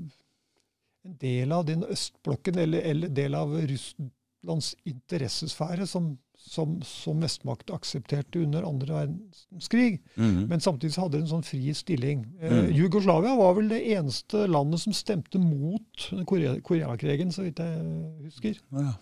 en 1.07 1.17
del 1.23 1.55
av 1.55 1.67
den 1.69 1.85
østblokken, 1.87 2.59
eller, 2.67 2.87
eller 2.93 3.13
del 3.15 3.37
av 3.39 3.55
Russlands 3.71 4.75
interessesfære, 4.87 5.89
som, 5.91 6.15
som, 6.47 6.77
som 6.87 7.19
mestmakt 7.21 7.73
aksepterte 7.75 8.45
under 8.47 8.67
andre 8.69 8.95
verdenskrig. 8.95 9.99
Mm. 10.15 10.45
Men 10.51 10.63
samtidig 10.63 10.95
hadde 11.01 11.19
de 11.19 11.25
en 11.25 11.33
sånn 11.35 11.47
fri 11.47 11.75
stilling. 11.75 12.23
Eh, 12.41 12.53
mm. 12.53 12.71
Jugoslavia 12.77 13.35
var 13.39 13.57
vel 13.59 13.73
det 13.73 13.83
eneste 13.97 14.47
landet 14.51 14.85
som 14.85 14.95
stemte 14.97 15.43
mot 15.43 16.07
Koreakrigen, 16.29 17.35
så 17.35 17.49
vidt 17.49 17.65
jeg 17.65 17.83
husker. 18.29 18.63
Ja 18.79 18.95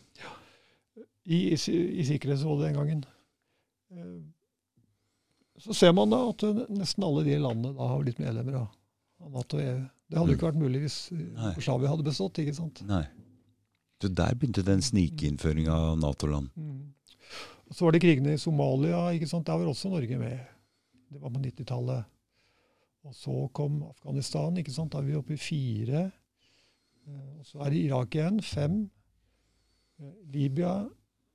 i, 1.24 1.52
i 1.52 2.04
Sikkerhetsrådet 2.04 2.66
den 2.66 2.74
gangen. 2.74 3.04
Eh, 3.90 4.22
så 5.58 5.74
ser 5.74 5.92
man 5.92 6.10
da 6.10 6.20
at 6.28 6.42
nesten 6.68 7.04
alle 7.06 7.24
de 7.24 7.36
landene 7.38 7.74
da 7.76 7.88
har 7.92 8.02
blitt 8.02 8.20
medlemmer 8.20 8.64
av 8.64 9.30
Nato 9.32 9.58
og 9.58 9.62
EU. 9.64 9.84
Det 10.10 10.18
hadde 10.18 10.34
jo 10.34 10.38
ikke 10.38 10.50
vært 10.50 10.60
mulig 10.60 10.82
hvis 10.84 10.98
Jugoslavia 11.14 11.92
hadde 11.92 12.06
bestått. 12.06 12.40
ikke 12.42 12.56
sant? 12.56 12.82
Nei. 12.88 13.04
Så 14.02 14.10
der 14.12 14.34
begynte 14.36 14.66
den 14.66 14.82
snikinnføringa 14.84 15.72
av 15.72 15.94
Nato-land. 16.02 16.50
Mm. 16.58 16.90
Så 17.74 17.86
var 17.86 17.94
det 17.94 18.04
krigene 18.04 18.36
i 18.36 18.38
Somalia. 18.40 19.08
ikke 19.10 19.26
sant? 19.26 19.46
Der 19.46 19.58
var 19.58 19.66
også 19.66 19.90
Norge 19.90 20.18
med. 20.18 20.38
Det 21.10 21.20
var 21.22 21.32
på 21.34 21.40
90-tallet. 21.42 22.04
Og 23.04 23.14
så 23.14 23.48
kom 23.52 23.82
Afghanistan. 23.82 24.56
ikke 24.56 24.72
sant? 24.72 24.92
Da 24.92 25.00
er 25.02 25.08
vi 25.08 25.16
oppe 25.18 25.34
i 25.34 25.40
fire. 25.40 26.04
Eh, 27.08 27.38
og 27.38 27.46
så 27.46 27.64
er 27.64 27.74
det 27.74 27.82
Irak 27.88 28.14
igjen. 28.14 28.40
Fem. 28.42 28.78
Eh, 30.00 30.14
Libya 30.32 30.84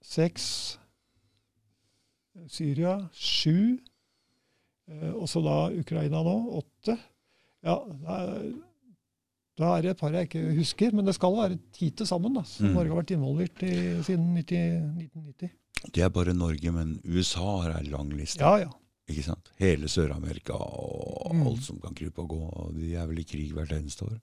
seks. 0.01 0.79
Syria 2.47 2.95
sju. 3.11 3.77
Eh, 4.87 5.13
og 5.13 5.27
så 5.29 5.43
da 5.43 5.59
Ukraina 5.75 6.23
nå 6.23 6.37
åtte. 6.61 6.95
Ja, 7.67 7.75
da 9.59 9.73
er 9.75 9.83
det 9.83 9.91
et 9.91 9.99
par 9.99 10.15
jeg 10.15 10.29
ikke 10.29 10.55
husker, 10.55 10.93
men 10.95 11.03
det 11.03 11.17
skal 11.17 11.35
være 11.35 11.57
ti 11.75 11.89
til 11.91 12.07
sammen 12.07 12.37
da, 12.37 12.45
som 12.47 12.69
mm. 12.69 12.75
Norge 12.77 12.93
har 12.93 13.01
vært 13.01 13.11
involvert 13.11 13.63
i 13.67 13.73
siden 14.07 14.29
1990. 14.39 15.49
Det 15.87 16.03
er 16.03 16.09
bare 16.11 16.33
Norge, 16.35 16.71
men 16.75 16.97
USA 17.07 17.45
har 17.63 17.77
ei 17.79 17.85
lang 17.89 18.09
liste. 18.13 18.43
Ja, 18.43 18.65
ja. 18.65 18.69
Ikke 19.09 19.23
sant? 19.25 19.47
Hele 19.57 19.87
Sør-Amerika 19.89 20.53
og 20.59 21.31
Mm. 21.33 21.47
alt 21.47 21.63
som 21.65 21.79
kan 21.81 21.95
krype 21.95 22.19
og 22.21 22.29
gå. 22.29 22.39
og 22.61 22.75
De 22.75 22.93
er 22.95 23.07
vel 23.07 23.19
i 23.19 23.23
krig 23.23 23.53
hvert 23.53 23.71
eneste 23.71 24.03
år. 24.05 24.19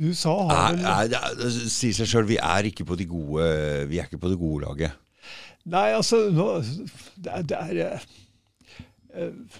USA 0.00 0.34
har 0.48 0.72
Er, 0.72 0.76
vel 0.76 0.86
er, 0.86 1.08
det, 1.08 1.38
det 1.42 1.70
sier 1.72 1.92
seg 1.92 2.06
sjøl, 2.08 2.26
vi 2.28 2.36
er 2.40 2.68
ikke 2.70 2.86
på 2.88 2.96
de 2.96 3.04
gode 3.04 3.48
Vi 3.90 3.98
er 3.98 4.06
ikke 4.08 4.18
på 4.22 4.30
det 4.32 4.38
gode 4.40 4.64
laget. 4.64 4.92
Nei, 5.68 5.90
altså 5.92 6.30
nå, 6.32 6.46
Det 7.18 7.32
er, 7.32 7.42
det 7.42 7.58
er 7.58 8.00
uh, 9.18 9.58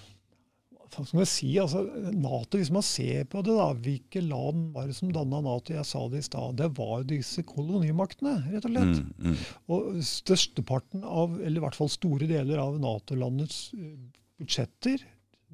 skal 1.06 1.22
jeg 1.22 1.30
si? 1.30 1.48
altså 1.60 1.82
Nato, 2.12 2.58
Hvis 2.58 2.72
man 2.74 2.84
ser 2.86 3.26
på 3.30 3.42
det, 3.46 3.54
da, 3.58 3.68
hvilke 3.84 4.22
land 4.24 4.70
var 4.74 4.88
det 4.88 4.96
som 4.98 5.12
danna 5.14 5.40
Nato? 5.44 5.74
Jeg 5.74 5.86
sa 5.88 6.04
det 6.10 6.22
i 6.22 6.26
stad. 6.26 6.56
Det 6.60 6.70
var 6.78 7.04
disse 7.08 7.44
kolonimaktene, 7.46 8.34
rett 8.48 8.66
og 8.66 8.74
slett. 8.74 9.02
Mm, 9.02 9.28
mm, 9.28 9.44
Og 9.74 10.00
størsteparten 10.08 11.04
av, 11.04 11.38
eller 11.40 11.60
i 11.60 11.64
hvert 11.66 11.78
fall 11.78 11.92
store 11.92 12.30
deler 12.30 12.62
av 12.62 12.78
Nato-landets 12.82 13.60
eh, 13.78 13.92
budsjetter 14.38 15.04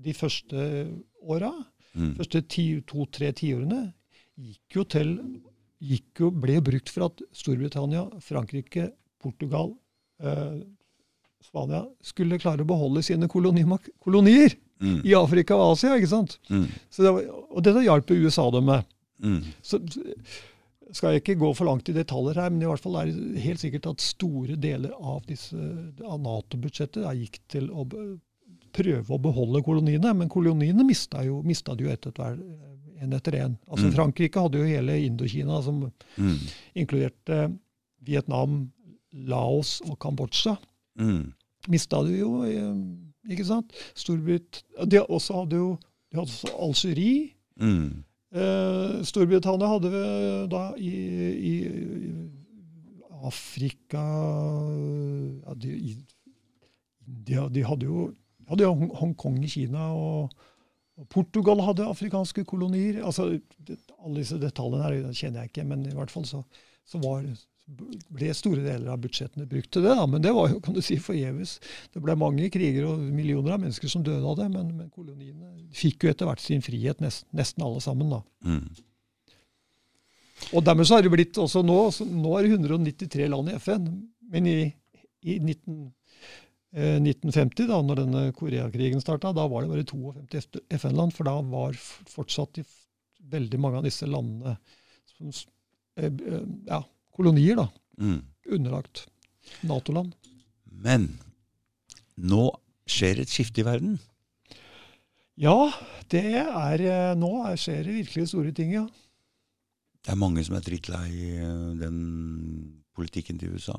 de 0.04 0.14
første 0.16 0.68
åra, 1.22 1.52
mm. 1.94 2.14
første 2.18 2.42
to-tre 2.50 3.30
tiårene, 3.36 3.86
gikk 4.34 4.80
jo 4.80 4.88
til 4.90 5.12
gikk 5.84 6.22
jo, 6.22 6.30
ble 6.32 6.60
brukt 6.64 6.90
for 6.92 7.08
at 7.08 7.22
Storbritannia, 7.36 8.06
Frankrike, 8.24 8.88
Portugal, 9.22 9.74
eh, 10.22 10.62
Spania 11.44 11.84
skulle 12.02 12.38
klare 12.40 12.64
å 12.64 12.68
beholde 12.68 13.02
sine 13.04 13.28
kolonimak- 13.28 13.90
kolonier 14.02 14.56
Mm, 14.80 15.04
i 15.06 15.12
Afrika 15.14 15.54
og 15.54 15.76
Asia. 15.76 15.94
ikke 15.96 16.08
sant? 16.10 16.38
mm, 16.50 16.64
Så 16.90 17.02
det 17.04 17.12
var, 17.14 17.22
og 17.54 17.62
dette 17.62 17.84
hjalp 17.84 18.10
USA 18.10 18.50
dem 18.50 18.64
med. 18.66 18.84
mm. 19.22 19.42
Så 19.62 19.78
skal 20.92 21.12
jeg 21.14 21.22
ikke 21.22 21.38
gå 21.40 21.52
for 21.56 21.64
langt 21.68 21.88
i 21.88 21.94
detaljer 21.94 22.34
her, 22.42 22.50
men 22.50 22.62
i 22.62 22.66
hvert 22.68 22.82
fall 22.82 22.96
er 23.00 23.06
det 23.06 23.40
helt 23.44 23.62
sikkert 23.62 23.86
at 23.92 24.00
store 24.04 24.56
deler 24.60 24.92
av, 24.98 25.22
disse, 25.26 25.54
av 26.04 26.20
Nato-budsjettet 26.20 27.06
gikk 27.20 27.38
til 27.48 27.70
å 27.70 27.86
prøve 28.74 29.14
å 29.14 29.20
beholde 29.22 29.62
koloniene. 29.64 30.12
Men 30.14 30.28
koloniene 30.28 30.84
mista 30.86 31.22
jo, 31.24 31.40
mista 31.46 31.74
de 31.78 31.84
jo 31.86 31.90
etter 31.94 32.12
hver 32.12 32.36
en 33.00 33.12
etter 33.12 33.34
en. 33.44 33.56
Altså 33.70 33.86
Mm. 33.88 33.94
Frankrike 33.94 34.40
hadde 34.42 34.58
jo 34.58 34.64
hele 34.68 34.98
Indokina, 35.06 35.62
som 35.62 35.90
Mm, 36.18 36.38
inkluderte 36.76 37.58
Vietnam, 38.04 38.70
Laos 39.14 39.80
og 39.88 39.98
Kambodsja. 39.98 40.58
Mm, 41.00 41.24
Mista 41.72 42.02
de 42.04 42.18
jo, 42.18 42.42
eh, 42.44 43.32
ikke 43.32 43.46
sant? 43.48 43.72
Storbrit 43.96 44.64
de 44.90 45.00
også 45.04 45.42
hadde 45.42 45.56
jo 45.62 45.70
de 46.12 46.20
hadde 46.20 46.28
også 46.30 46.52
Algerie. 46.54 47.30
mm, 47.56 48.04
Eh, 48.34 48.94
Storbritannia 49.06 49.68
hadde 49.70 49.90
vi 49.92 49.98
da 50.50 50.62
i, 50.74 50.88
i, 50.90 51.52
i 51.70 52.08
Afrika 53.22 54.02
ja, 55.44 55.54
de, 55.54 55.70
i, 55.70 55.92
de, 56.98 57.38
De 57.54 57.62
hadde 57.62 57.86
jo 57.86 58.08
hadde 58.50 58.66
jo 58.66 58.72
Hongkong 58.98 59.38
i 59.46 59.52
Kina, 59.52 59.86
og, 59.94 60.34
og 60.98 61.06
Portugal 61.14 61.62
hadde 61.64 61.86
afrikanske 61.86 62.44
kolonier. 62.44 63.04
altså 63.06 63.38
det, 63.56 63.78
Alle 64.02 64.18
disse 64.18 64.40
detaljene 64.42 64.82
her 64.82 65.14
kjenner 65.14 65.44
jeg 65.44 65.52
ikke, 65.54 65.68
men 65.70 65.86
i 65.86 65.94
hvert 65.94 66.12
fall 66.12 66.26
så, 66.28 66.42
så 66.84 67.00
var, 67.06 67.22
ble 67.65 68.32
store 68.36 68.61
deler 68.61 68.93
av 68.93 69.01
budsjettene 69.01 69.47
brukt 69.49 69.70
til 69.73 69.85
det. 69.86 69.95
da, 69.97 70.07
Men 70.07 70.23
det 70.23 70.35
var 70.36 70.51
jo 70.53 70.61
kan 70.65 70.77
du 70.77 70.82
si, 70.85 70.99
forgjeves. 71.01 71.57
Det 71.95 72.03
ble 72.05 72.16
mange 72.20 72.51
kriger 72.53 72.91
og 72.91 73.01
millioner 73.01 73.57
av 73.57 73.62
mennesker 73.62 73.91
som 73.91 74.05
døde 74.05 74.24
av 74.24 74.36
det, 74.41 74.51
men, 74.53 74.73
men 74.77 74.91
koloniene 74.93 75.55
fikk 75.74 76.05
jo 76.05 76.12
etter 76.12 76.28
hvert 76.28 76.45
sin 76.45 76.65
frihet, 76.65 77.01
nesten, 77.05 77.28
nesten 77.36 77.65
alle 77.65 77.81
sammen. 77.85 78.12
da. 78.12 78.20
mm. 78.45 78.85
Og 80.53 80.65
dermed 80.66 80.85
så 80.85 80.99
har 80.99 81.05
det 81.05 81.12
blitt 81.15 81.39
også 81.41 81.62
nå 81.65 81.77
så 81.95 82.05
Nå 82.05 82.32
er 82.36 82.45
det 82.45 82.57
193 82.59 83.28
land 83.32 83.49
i 83.49 83.59
FN. 83.62 83.86
Men 84.35 84.49
i, 84.51 84.59
i 85.24 85.39
19, 85.39 85.77
eh, 86.74 86.99
1950, 87.01 87.69
da 87.70 87.81
når 87.81 88.03
denne 88.03 88.24
Koreakrigen 88.36 89.01
starta, 89.01 89.32
da 89.32 89.47
var 89.49 89.65
det 89.65 89.73
bare 89.73 89.86
52 89.89 90.65
FN-land. 90.81 91.15
For 91.16 91.31
da 91.31 91.39
var 91.49 91.78
fortsatt 91.78 92.59
de, 92.59 92.66
veldig 93.32 93.61
mange 93.62 93.81
av 93.81 93.86
disse 93.86 94.09
landene 94.11 94.59
som, 95.15 95.31
eh, 95.97 96.11
eh, 96.11 96.43
ja, 96.69 96.82
kolonier, 97.15 97.59
da. 97.62 97.69
Mm. 98.01 98.20
Underlagt 98.55 99.07
Nato-land. 99.65 100.15
Men 100.65 101.09
nå 102.16 102.49
skjer 102.91 103.23
et 103.23 103.32
skifte 103.32 103.62
i 103.62 103.66
verden. 103.66 103.97
Ja, 105.41 105.57
det 106.12 106.23
er 106.39 106.82
eh, 106.85 107.15
Nå 107.19 107.31
er, 107.49 107.57
skjer 107.59 107.82
det 107.86 107.97
virkelig 107.97 108.28
store 108.31 108.53
ting, 108.55 108.74
ja. 108.77 108.85
Det 110.05 110.12
er 110.12 110.20
mange 110.20 110.45
som 110.47 110.55
er 110.59 110.65
drittlei 110.66 111.09
eh, 111.41 111.70
den 111.81 111.99
politikken 112.95 113.41
til 113.41 113.57
USA. 113.57 113.78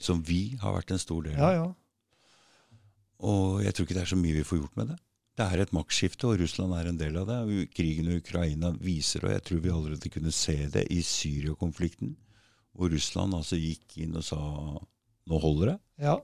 Som 0.00 0.24
vi 0.26 0.58
har 0.60 0.74
vært 0.76 0.92
en 0.92 1.00
stor 1.00 1.24
del 1.24 1.38
av. 1.38 1.40
Ja, 1.40 1.62
ja. 1.62 2.80
Og 3.20 3.60
jeg 3.64 3.76
tror 3.76 3.86
ikke 3.86 3.96
det 3.96 4.04
er 4.04 4.12
så 4.12 4.18
mye 4.20 4.36
vi 4.36 4.46
får 4.48 4.62
gjort 4.62 4.76
med 4.80 4.92
det. 4.92 4.98
Det 5.40 5.46
er 5.48 5.62
et 5.62 5.70
maktskifte, 5.72 6.28
og 6.28 6.40
Russland 6.42 6.74
er 6.76 6.88
en 6.90 6.98
del 7.00 7.14
av 7.16 7.28
det. 7.30 7.68
Krigen 7.72 8.10
i 8.12 8.18
Ukraina 8.20 8.74
viser, 8.76 9.24
og 9.24 9.32
jeg 9.32 9.44
tror 9.46 9.60
vi 9.64 9.70
allerede 9.72 10.10
kunne 10.12 10.32
se 10.36 10.56
det 10.74 10.82
i 10.92 10.98
Syria-konflikten, 11.06 12.10
hvor 12.76 12.92
Russland 12.92 13.32
altså 13.38 13.56
gikk 13.56 13.96
inn 14.04 14.18
og 14.20 14.26
sa 14.26 14.36
nå 15.30 15.40
holder 15.40 15.72
det. 15.72 15.78
ja. 16.04 16.18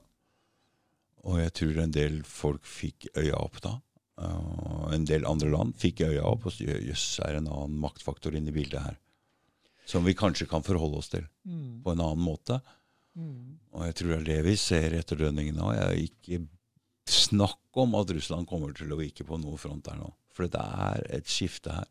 Og 1.27 1.39
jeg 1.41 1.51
tror 1.59 1.79
en 1.81 1.91
del 1.91 2.21
folk 2.23 2.63
fikk 2.69 3.07
øya 3.19 3.35
opp 3.41 3.57
da. 3.65 3.73
Uh, 4.21 4.85
en 4.95 5.03
del 5.09 5.25
andre 5.27 5.49
land 5.51 5.73
fikk 5.81 6.05
øya 6.05 6.21
opp 6.23 6.45
og 6.47 6.53
sa 6.55 6.63
jøss, 6.63 7.07
er 7.25 7.39
en 7.41 7.49
annen 7.51 7.73
maktfaktor 7.83 8.37
inne 8.37 8.53
i 8.53 8.55
bildet 8.55 8.79
her. 8.85 8.95
Som 9.89 10.05
vi 10.07 10.13
kanskje 10.15 10.47
kan 10.47 10.63
forholde 10.63 11.01
oss 11.01 11.09
til 11.11 11.25
Mm. 11.43 11.81
på 11.83 11.91
en 11.91 11.99
annen 12.05 12.23
måte. 12.23 12.61
Mm. 13.17 13.57
Og 13.73 13.83
jeg 13.89 13.95
tror 13.95 14.13
det 14.13 14.17
er 14.19 14.29
det 14.29 14.45
vi 14.45 14.55
ser 14.55 14.93
etter 14.93 15.19
dønningene 15.19 15.59
av. 15.65 15.73
Jeg 15.73 15.83
er 15.89 16.05
ikke 16.05 16.47
snakk 17.11 17.79
om 17.79 17.95
at 17.99 18.11
Russland 18.15 18.47
kommer 18.49 18.73
til 18.75 18.91
å 18.93 18.99
vike 18.99 19.25
på 19.27 19.39
noe 19.41 19.59
front 19.61 19.85
der 19.87 19.99
nå. 19.99 20.09
For 20.35 20.49
det 20.51 20.61
er 20.61 21.05
et 21.19 21.29
skifte 21.31 21.73
her. 21.73 21.87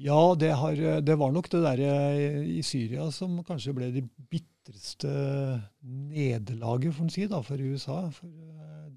Ja, 0.00 0.34
det, 0.34 0.50
har, 0.58 0.80
det 1.06 1.14
var 1.20 1.30
nok 1.30 1.46
det 1.52 1.60
der 1.62 1.80
i 2.42 2.58
Syria 2.66 3.06
som 3.14 3.36
kanskje 3.46 3.74
ble 3.76 3.92
det 3.94 4.02
bitreste 4.30 5.12
nederlaget, 5.82 6.96
får 6.96 7.06
en 7.06 7.12
si, 7.14 7.26
da, 7.30 7.38
for 7.46 7.62
USA. 7.62 8.00
For 8.16 8.26
eh, 8.26 8.88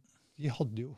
de 0.41 0.53
hadde 0.53 0.87
jo 0.87 0.95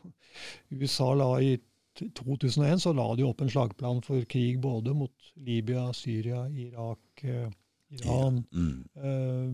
USA 0.72 1.12
la 1.20 1.34
i 1.44 1.58
2001 2.00 2.80
så 2.86 2.94
la 2.96 3.08
de 3.18 3.26
opp 3.28 3.42
en 3.44 3.52
slagplan 3.52 4.00
for 4.06 4.24
krig 4.32 4.60
både 4.64 4.94
mot 4.96 5.32
Libya, 5.36 5.90
Syria, 5.94 6.46
Irak, 6.48 7.24
Iran. 7.24 7.56
Iran. 7.90 8.44
Mm. 8.54 8.86
Uh, 8.96 9.50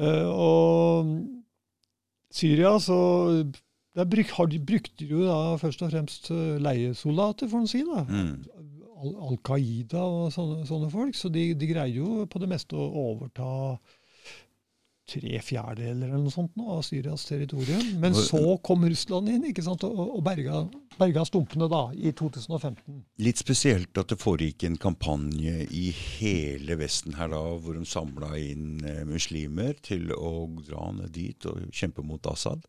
uh, 0.00 0.28
og 0.32 1.12
Syria, 2.34 2.74
så 2.82 2.98
der 3.96 4.06
bruk, 4.06 4.30
har 4.36 4.46
de, 4.46 4.60
brukte 4.60 5.04
de 5.04 5.08
jo 5.10 5.24
da 5.26 5.56
først 5.58 5.82
og 5.82 5.90
fremst 5.90 6.30
eh, 6.30 6.58
leiesoldater, 6.62 7.48
får 7.50 7.64
en 7.64 7.70
si. 7.70 7.80
da. 7.86 8.04
Mm. 8.06 8.34
Al 8.98 9.14
Al 9.28 9.38
Qaida 9.46 10.02
og 10.02 10.32
sånne, 10.34 10.66
sånne 10.66 10.90
folk. 10.90 11.16
Så 11.18 11.30
de, 11.34 11.52
de 11.58 11.70
greide 11.70 11.98
jo 12.00 12.26
på 12.30 12.40
det 12.42 12.50
meste 12.50 12.78
å 12.78 12.88
overta 13.08 13.48
tre 15.08 15.40
fjerdedeler 15.44 16.10
eller 16.10 16.20
noe 16.22 16.32
sånt 16.32 16.54
nå, 16.58 16.66
av 16.76 16.82
Syrias 16.86 17.24
territorium. 17.28 17.94
Men 18.02 18.16
så 18.16 18.42
kom 18.64 18.84
Russland 18.88 19.30
inn 19.32 19.48
ikke 19.50 19.64
sant, 19.64 19.84
og, 19.88 20.00
og 20.18 20.22
berga, 20.26 20.62
berga 20.98 21.24
stumpene 21.28 21.68
da, 21.70 21.82
i 21.96 22.12
2015. 22.16 23.00
Litt 23.24 23.40
spesielt 23.40 24.00
at 24.00 24.12
det 24.12 24.20
foregikk 24.20 24.66
en 24.68 24.78
kampanje 24.80 25.64
i 25.74 25.88
hele 25.96 26.78
Vesten 26.80 27.16
her 27.18 27.32
da, 27.32 27.42
hvor 27.58 27.78
de 27.78 27.84
samla 27.88 28.34
inn 28.40 28.84
eh, 28.84 29.04
muslimer 29.08 29.78
til 29.84 30.12
å 30.14 30.32
dra 30.60 30.90
ned 30.98 31.14
dit 31.16 31.48
og 31.48 31.68
kjempe 31.72 32.04
mot 32.06 32.28
Assad. 32.30 32.66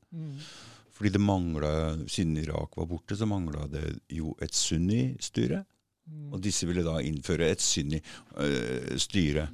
Fordi 1.00 1.14
det 1.16 1.24
mangla, 1.24 1.74
siden 2.12 2.38
Irak 2.42 2.76
var 2.76 2.88
borte, 2.90 3.16
så 3.16 3.28
mangla 3.30 3.68
det 3.72 3.86
jo 4.12 4.34
et 4.44 4.56
sunni-styre. 4.56 5.62
Og 6.34 6.42
disse 6.44 6.68
ville 6.68 6.84
da 6.84 6.98
innføre 7.06 7.48
et 7.54 7.64
sunni-styre. 7.64 9.46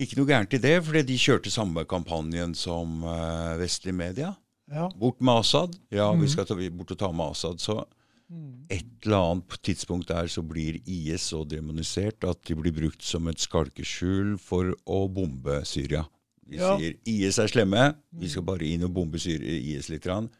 Ikke 0.00 0.16
noe 0.16 0.28
gærent 0.30 0.54
i 0.56 0.60
det, 0.62 0.76
fordi 0.86 1.02
de 1.10 1.16
kjørte 1.20 1.50
samme 1.52 1.84
kampanjen 1.88 2.54
som 2.56 3.02
uh, 3.04 3.56
vestlige 3.60 3.96
media. 3.96 4.30
Ja. 4.70 4.86
Bort 4.96 5.18
med 5.20 5.42
Assad. 5.42 5.74
Ja, 5.92 6.12
mm. 6.14 6.22
vi 6.24 6.28
skal 6.32 6.46
ta, 6.48 6.56
bort 6.70 6.94
og 6.94 6.98
ta 7.02 7.10
med 7.12 7.34
Assad. 7.34 7.60
Så 7.60 7.82
Mm. 8.30 8.66
et 8.70 8.86
eller 9.02 9.16
annet 9.32 9.56
tidspunkt 9.66 10.06
der 10.06 10.28
så 10.30 10.42
blir 10.46 10.76
IS 10.86 11.24
så 11.32 11.40
demonisert 11.42 12.22
at 12.22 12.38
de 12.46 12.54
blir 12.54 12.70
brukt 12.70 13.02
som 13.02 13.26
et 13.26 13.42
skalkeskjul 13.42 14.36
for 14.38 14.70
å 14.86 15.00
bombe 15.10 15.56
Syria. 15.66 16.04
De 16.46 16.56
Ja. 16.60 16.76
sier 16.78 16.94
IS 17.10 17.40
er 17.42 17.48
slemme, 17.50 17.96
vi 18.14 18.28
skal 18.28 18.42
bare 18.46 18.62
inn 18.70 18.84
og 18.84 18.94
bombe 18.94 19.18
Syria, 19.18 19.50
IS 19.50 19.88
litt. 19.90 20.06
Rann. 20.06 20.30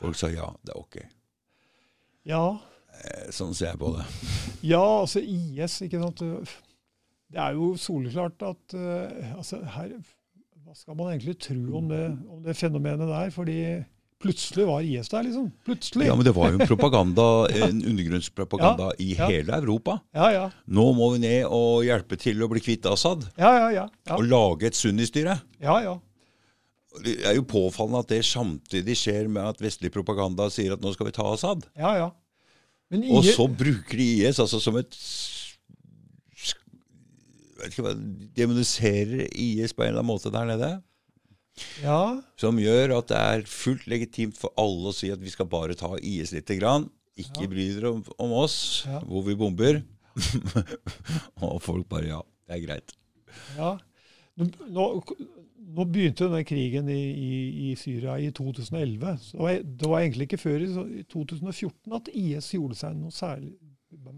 Folk 0.00 0.16
sa 0.18 0.26
ja, 0.26 0.50
det 0.66 0.74
er 0.74 0.80
ok. 0.80 0.96
ja. 2.26 2.58
Eh, 3.04 3.30
Sånn 3.30 3.54
ser 3.54 3.70
jeg 3.70 3.78
på 3.78 3.92
det. 3.96 4.04
Ja, 4.66 4.82
altså 4.82 5.22
IS, 5.22 5.78
ikke 5.86 6.02
sant. 6.02 6.20
Det 7.30 7.38
er 7.38 7.54
jo 7.54 7.74
soleklart 7.78 8.42
at 8.42 8.74
uh, 8.74 9.36
altså 9.36 9.60
her, 9.76 9.94
Hva 10.64 10.74
skal 10.74 10.98
man 10.98 11.12
egentlig 11.12 11.36
tro 11.42 11.78
om 11.78 11.88
det, 11.90 12.04
om 12.30 12.42
det 12.44 12.56
fenomenet 12.58 13.08
der? 13.10 13.30
Fordi 13.34 13.58
plutselig 14.20 14.66
var 14.68 14.84
IS 14.84 15.08
der, 15.08 15.24
liksom. 15.24 15.48
Plutselig. 15.64 16.06
Ja, 16.10 16.16
Men 16.18 16.26
det 16.26 16.34
var 16.36 16.50
jo 16.50 16.58
en 16.58 16.70
propaganda, 16.72 17.26
en 17.48 17.80
undergrunnspropaganda 17.92 18.90
i 18.98 19.14
ja. 19.14 19.30
hele 19.30 19.56
Europa. 19.56 19.98
Ja, 20.14 20.28
ja. 20.34 20.44
Nå 20.66 20.90
må 20.98 21.12
vi 21.14 21.22
ned 21.24 21.48
og 21.48 21.86
hjelpe 21.86 22.18
til 22.20 22.42
å 22.42 22.50
bli 22.50 22.62
kvitt 22.64 22.86
Assad. 22.90 23.24
Ja, 23.40 23.54
ja, 23.56 23.68
ja. 23.78 23.88
Ja, 24.10 24.18
Og 24.18 24.26
lage 24.28 24.70
et 24.70 24.78
sunnistyre. 24.78 25.40
ja. 25.62 25.82
ja. 25.86 25.98
Det 27.04 27.20
er 27.22 27.36
jo 27.36 27.44
påfallende 27.46 28.00
at 28.02 28.08
det 28.10 28.24
samtidig 28.26 28.96
skjer 28.98 29.28
med 29.30 29.46
at 29.46 29.60
vestlig 29.62 29.92
propaganda 29.94 30.48
sier 30.50 30.72
at 30.74 30.82
nå 30.82 30.90
skal 30.90 31.06
vi 31.06 31.12
ta 31.14 31.28
Assad. 31.30 31.62
Ja, 31.78 31.92
ja. 31.94 32.08
Men 32.90 33.04
Og 33.14 33.22
så 33.22 33.46
bruker 33.46 33.94
de 33.94 34.08
IS 34.24 34.40
altså 34.42 34.58
som 34.58 34.74
et 34.80 34.96
hva, 37.80 37.92
Demoniserer 38.36 39.26
IS 39.34 39.72
på 39.76 39.84
en 39.84 39.92
eller 39.92 40.02
annen 40.02 40.10
måte 40.12 40.32
der 40.34 40.48
nede. 40.48 40.70
Ja, 41.82 42.20
Som 42.40 42.56
gjør 42.62 42.94
at 43.00 43.10
det 43.10 43.18
er 43.20 43.42
fullt 43.50 43.86
legitimt 43.90 44.38
for 44.40 44.54
alle 44.60 44.92
å 44.92 44.96
si 44.96 45.10
at 45.12 45.20
vi 45.20 45.32
skal 45.32 45.48
bare 45.50 45.74
ta 45.76 45.92
IS 45.98 46.32
lite 46.36 46.56
grann. 46.60 46.88
Ikke 47.20 47.48
bry 47.50 47.66
dere 47.74 47.90
om, 47.96 48.04
om 48.22 48.32
oss, 48.44 48.84
Ja. 48.88 49.00
hvor 49.04 49.26
vi 49.26 49.34
bomber. 49.36 49.82
og 51.44 51.58
folk 51.62 51.88
bare 51.90 52.08
ja, 52.08 52.20
det 52.48 52.56
er 52.56 52.64
greit. 52.66 52.94
ja. 53.58 53.74
Nå, 54.40 54.46
nå, 54.72 55.84
begynte 55.84 56.24
denne 56.30 56.46
krigen 56.48 56.88
i, 56.88 57.00
i, 57.12 57.40
i 57.68 57.74
Syria 57.76 58.14
i 58.18 58.30
2011. 58.32 59.10
Så 59.20 59.36
det 59.36 59.42
var, 59.44 59.58
det 59.82 59.90
var 59.90 60.00
egentlig 60.00 60.26
ikke 60.30 60.40
før 60.40 60.64
i 60.64 61.02
2014 61.12 61.96
at 61.98 62.08
IS 62.16 62.48
gjorde 62.56 62.78
seg 62.78 62.96
noe 62.96 63.12
særlig 63.12 63.52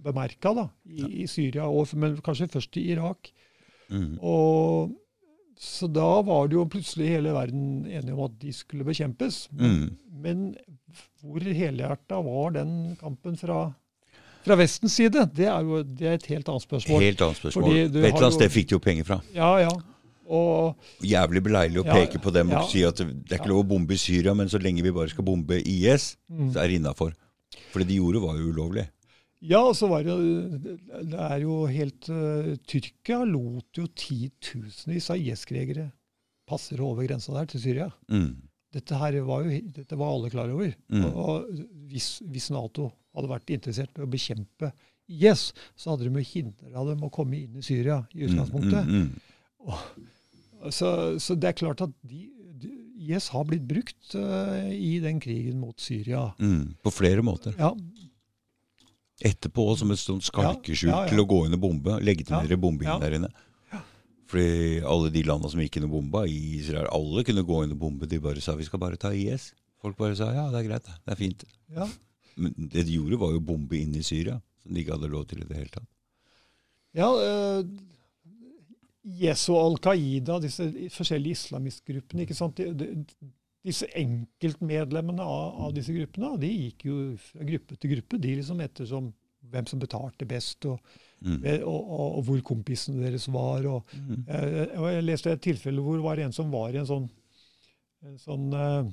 bemerka 0.05 0.53
da, 0.57 0.67
i, 0.89 1.23
i 1.23 1.27
Syria, 1.31 1.67
og, 1.69 1.89
men 1.99 2.17
kanskje 2.25 2.49
først 2.53 2.77
i 2.81 2.87
Irak. 2.95 3.31
Mm. 3.93 4.17
Og, 4.25 4.93
så 5.63 5.87
da 5.93 6.09
var 6.27 6.49
det 6.51 6.57
jo 6.57 6.65
plutselig 6.71 7.11
hele 7.13 7.35
verden 7.37 7.85
enige 7.87 8.15
om 8.17 8.25
at 8.27 8.35
de 8.41 8.53
skulle 8.57 8.87
bekjempes. 8.89 9.45
Mm. 9.53 9.93
Men 10.25 10.43
hvor 11.23 11.45
helhjerta 11.45 12.19
var 12.25 12.57
den 12.57 12.97
kampen 13.01 13.37
fra, 13.39 13.61
fra 14.43 14.57
Vestens 14.59 14.97
side? 14.99 15.27
Det 15.37 15.47
er 15.47 15.63
jo 15.63 15.83
det 15.87 16.09
er 16.09 16.17
et 16.19 16.27
helt 16.33 16.49
annet 16.51 16.65
spørsmål. 16.67 17.05
Helt 17.05 17.23
annet 17.23 17.39
spørsmål. 17.39 17.69
Fordi 17.69 17.81
Et 17.85 17.97
eller 18.01 18.25
annet 18.27 18.39
sted 18.41 18.51
fikk 18.57 18.73
de 18.73 18.79
jo 18.79 18.83
penger 18.83 19.07
fra. 19.13 19.21
Ja, 19.37 19.53
ja. 19.63 19.71
Og 20.33 20.79
Jævlig 21.05 21.43
beleilig 21.45 21.83
å 21.83 21.87
Ja, 21.87 21.95
peke 21.99 22.19
på 22.23 22.33
dem 22.33 22.51
og 22.57 22.71
si 22.71 22.83
at 22.89 22.97
det 23.03 23.35
er 23.35 23.41
ikke 23.43 23.51
lov 23.53 23.65
å 23.67 23.69
bombe 23.75 23.93
i 23.95 24.01
Syria, 24.01 24.33
men 24.39 24.49
så 24.49 24.59
lenge 24.63 24.83
vi 24.83 24.93
bare 24.95 25.11
skal 25.13 25.27
bombe 25.27 25.59
IS, 25.61 26.17
Mm. 26.33 26.53
så 26.55 26.63
er 26.63 26.69
det 26.73 26.79
innafor. 26.81 27.13
For 27.71 27.83
det 27.83 27.89
de 27.91 27.99
gjorde, 28.01 28.23
var 28.23 28.39
jo 28.41 28.49
ulovlig. 28.55 28.87
Ja, 29.43 29.59
og 29.67 29.75
så 29.75 29.89
var 29.91 30.05
det 30.07 30.13
jo 30.13 30.21
Det 31.03 31.19
er 31.19 31.43
jo 31.43 31.57
helt 31.67 32.09
uh, 32.13 32.53
Tyrkia 32.69 33.25
lot 33.27 33.79
jo 33.79 33.89
titusenvis 33.99 35.11
av 35.11 35.19
IS-krigere 35.19 35.91
passe 36.49 36.77
over 36.83 37.07
grensa 37.07 37.35
der 37.35 37.49
til 37.51 37.63
Syria. 37.63 37.89
Mm. 38.11 38.35
Dette 38.73 38.99
her 38.99 39.19
var 39.27 39.45
jo 39.45 39.61
dette 39.77 39.99
var 40.01 40.15
alle 40.15 40.31
klar 40.33 40.51
over. 40.53 40.73
Mm. 40.93 41.05
Og, 41.07 41.17
og 41.23 41.89
hvis, 41.91 42.15
hvis 42.33 42.51
Nato 42.55 42.91
hadde 43.17 43.31
vært 43.31 43.53
interessert 43.55 43.99
i 43.99 44.05
å 44.05 44.11
bekjempe 44.11 44.73
IS, 45.13 45.51
så 45.77 45.93
hadde 45.93 46.09
de 46.09 46.23
jo 46.23 46.31
hindra 46.33 46.85
dem 46.89 47.03
å 47.05 47.13
komme 47.13 47.43
inn 47.43 47.59
i 47.61 47.65
Syria 47.65 48.03
i 48.17 48.27
utgangspunktet. 48.29 48.89
Mm, 48.89 49.11
mm, 49.67 50.71
Så, 50.73 50.89
så 51.21 51.35
det 51.37 51.51
er 51.51 51.59
klart 51.59 51.83
at 51.85 51.93
de, 52.07 52.25
de, 52.63 52.71
IS 53.03 53.29
har 53.35 53.45
blitt 53.49 53.65
brukt 53.67 54.15
uh, 54.15 54.71
i 54.71 54.95
den 55.03 55.19
krigen 55.21 55.59
mot 55.61 55.79
Syria. 55.83 56.31
mm, 56.39 56.53
mm. 56.55 56.67
På 56.87 56.95
flere 56.95 57.25
måter. 57.27 57.57
Ja, 57.59 57.75
Etterpå 59.23 59.65
som 59.79 59.93
et 59.95 60.01
sånt 60.03 60.25
skalkeskjul 60.27 60.91
Ja, 60.91 60.97
ja, 60.97 61.07
ja. 61.07 61.11
til 61.13 61.23
å 61.23 61.27
gå 61.31 61.41
inn 61.47 61.55
og 61.57 61.63
bombe. 61.63 61.99
Legitimere 62.03 62.57
Ja, 62.57 62.61
bombingen 62.61 62.95
ja. 62.97 63.01
der 63.03 63.19
inne. 63.21 63.31
Fordi 64.33 64.81
alle 64.89 65.11
de 65.13 65.23
landene 65.29 65.51
som 65.53 65.61
gikk 65.61 65.77
inn 65.79 65.87
og 65.87 65.93
bomba 65.93 66.23
i 66.27 66.39
Israel, 66.57 66.89
alle 66.91 67.23
kunne 67.29 67.45
gå 67.45 67.59
inn 67.67 67.75
og 67.75 67.83
bombe. 67.83 68.09
De 68.09 68.19
bare 68.23 68.41
sa 68.41 68.55
vi 68.57 68.65
skal 68.65 68.81
bare 68.81 68.97
ta 69.01 69.11
IS. 69.13 69.51
Folk 69.83 69.99
bare 69.99 70.17
sa 70.17 70.31
ja, 70.33 70.47
det 70.51 70.63
er 70.63 70.69
greit, 70.71 70.87
det. 70.89 70.97
er 71.13 71.21
fint. 71.21 71.45
ja. 71.77 71.89
Men 72.41 72.55
det 72.57 72.87
de 72.89 72.95
gjorde, 72.97 73.19
var 73.21 73.35
jo 73.35 73.43
bombe 73.45 73.77
inn 73.77 73.93
i 73.99 74.03
Syria. 74.07 74.39
Som 74.63 74.73
de 74.73 74.81
ikke 74.81 74.95
hadde 74.95 75.11
lov 75.13 75.27
til 75.29 75.43
i 75.43 75.49
det 75.49 75.57
hele 75.59 75.73
tatt. 75.75 75.89
ja 76.97 77.09
eh, 77.21 77.67
IS 79.03 79.43
og 79.51 79.59
Al 79.59 79.77
Qaida, 79.85 80.39
disse 80.41 80.65
forskjellige 80.95 81.37
islamistgruppene 81.37 82.23
ikke 82.25 82.37
sant? 82.39 82.57
De, 82.57 82.71
de, 82.73 83.05
Disse 83.63 83.87
enkeltmedlemmene 83.95 85.23
av, 85.23 85.61
av 85.69 85.75
disse 85.77 85.95
gruppene 85.95 86.33
de 86.43 86.49
gikk 86.51 86.87
jo 86.89 86.97
fra 87.23 87.45
gruppe 87.47 87.77
til 87.79 87.93
gruppe, 87.95 88.19
de 88.19 88.33
liksom 88.41 88.61
ettersom 88.65 89.13
hvem 89.53 89.67
som 89.71 89.81
betalte 89.83 90.27
best, 90.29 90.67
og, 90.71 90.81
Mm. 91.23 91.37
og, 91.63 91.83
og, 91.87 92.07
og 92.19 92.23
hvor 92.27 92.41
kompisene 92.43 92.99
deres 93.05 93.29
var. 93.31 93.63
Mm. 93.95 94.25
Jeg, 94.27 94.65
jeg 94.75 95.03
leste 95.07 95.31
et 95.31 95.43
tilfelle 95.45 95.79
hvor 95.85 95.95
det 95.95 96.03
var 96.03 96.19
en 96.19 96.33
som 96.35 96.49
var 96.51 96.75
i 96.75 96.81
en 96.81 96.89
sånn, 96.89 97.05
en 98.03 98.17
sånn 98.19 98.49
uh, 98.51 98.89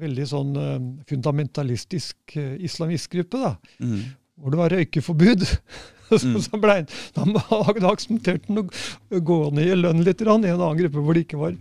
veldig 0.00 0.24
sånn 0.30 0.56
uh, 0.56 0.78
fundamentalistisk 1.10 2.38
uh, 2.40 2.54
islamistgruppe, 2.64 3.36
da, 3.42 3.50
Mm. 3.84 4.00
hvor 4.40 4.50
det 4.54 4.60
var 4.62 4.72
røykeforbud. 4.72 5.44
så, 6.08 6.22
Mm. 6.24 6.40
så 6.40 6.56
ble, 6.62 6.78
da, 7.18 7.24
da 7.28 7.90
aksepterte 7.92 8.48
han 8.48 8.64
å 8.64 9.20
gå 9.20 9.38
ned 9.52 9.68
i 9.68 9.76
lønn 9.76 10.00
litt 10.08 10.24
i 10.24 10.24
en 10.24 10.48
annen 10.48 10.78
gruppe 10.80 11.04
hvor 11.04 11.12
det 11.12 11.26
ikke 11.26 11.42
var 11.42 11.52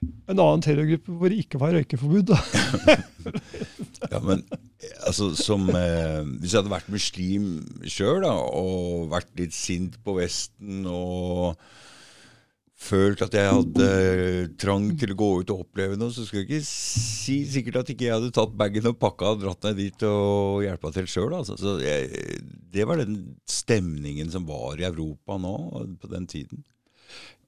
en 0.00 0.38
annen 0.38 0.62
terrorgruppe 0.64 1.12
hvor 1.18 1.32
det 1.32 1.42
ikke 1.44 1.60
var 1.60 1.76
røykeforbud. 1.76 2.32
da. 2.32 2.40
Ja, 4.10 4.16
men 4.24 4.40
altså, 5.04 5.26
som 5.36 5.66
eh, 5.76 6.22
Hvis 6.40 6.54
jeg 6.54 6.62
hadde 6.62 6.72
vært 6.72 6.88
muslim 6.90 7.50
sjøl 7.84 8.24
og 8.24 9.10
vært 9.12 9.28
litt 9.38 9.52
sint 9.54 9.98
på 10.02 10.14
Vesten 10.16 10.86
og 10.88 11.60
følt 12.80 13.20
at 13.26 13.36
jeg 13.36 13.52
hadde 13.52 13.88
trang 14.60 14.86
til 14.98 15.12
å 15.12 15.18
gå 15.20 15.28
ut 15.42 15.52
og 15.52 15.66
oppleve 15.66 15.98
noe, 16.00 16.12
så 16.14 16.24
skulle 16.24 16.46
jeg 16.46 16.48
ikke 16.48 16.68
si 16.70 17.36
sikkert 17.52 17.82
at 17.82 17.92
ikke 17.92 18.06
jeg 18.06 18.16
hadde 18.16 18.32
tatt 18.34 18.56
bagen 18.56 18.88
og 18.88 18.96
pakka 19.02 19.34
og 19.34 19.42
dratt 19.44 19.68
ned 19.68 19.82
dit 19.82 20.06
og 20.08 20.64
hjelpa 20.64 20.94
til 20.96 21.10
sjøl. 21.12 21.36
Altså. 21.42 21.76
Det 21.76 22.88
var 22.88 23.02
den 23.02 23.20
stemningen 23.44 24.32
som 24.32 24.48
var 24.48 24.80
i 24.80 24.88
Europa 24.88 25.36
nå 25.42 25.54
på 26.00 26.12
den 26.14 26.24
tiden. 26.30 26.64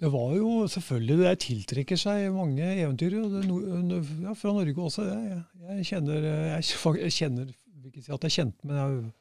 Det 0.03 0.11
var 0.11 0.33
jo 0.35 0.67
selvfølgelig 0.71 1.17
Det 1.21 1.33
tiltrekker 1.45 2.01
seg 2.01 2.29
mange 2.35 2.67
eventyr 2.75 3.19
og 3.21 3.37
det, 3.39 4.01
ja, 4.25 4.35
fra 4.39 4.55
Norge 4.57 4.87
også. 4.89 5.07
Jeg, 5.07 5.43
jeg, 5.69 5.89
kjenner 5.93 6.29
jeg, 6.29 6.71
jeg 7.07 7.17
kjenner 7.19 7.53
vil 7.83 7.91
ikke 7.91 8.05
si 8.05 8.15
at 8.15 8.27
jeg 8.27 8.37
kjente, 8.37 8.69
men 8.69 8.79
jeg, 8.79 9.13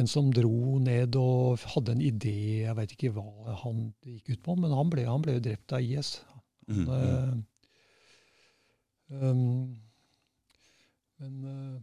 en 0.00 0.08
som 0.08 0.30
dro 0.32 0.78
ned 0.80 1.16
og 1.20 1.60
hadde 1.74 1.96
en 1.96 2.04
idé. 2.04 2.64
Jeg 2.64 2.76
vet 2.78 2.94
ikke 2.94 3.12
hva 3.12 3.56
han 3.62 3.90
gikk 4.06 4.32
ut 4.32 4.44
på, 4.46 4.56
men 4.60 4.72
han 4.72 4.92
ble, 4.92 5.04
han 5.08 5.24
ble 5.24 5.36
drept 5.44 5.74
av 5.76 5.84
IS. 5.84 6.14
Mm, 6.70 6.84
mm. 6.86 6.92
Eh, 6.96 7.32
um, 9.20 9.40
men 11.20 11.34
eh, 11.52 11.80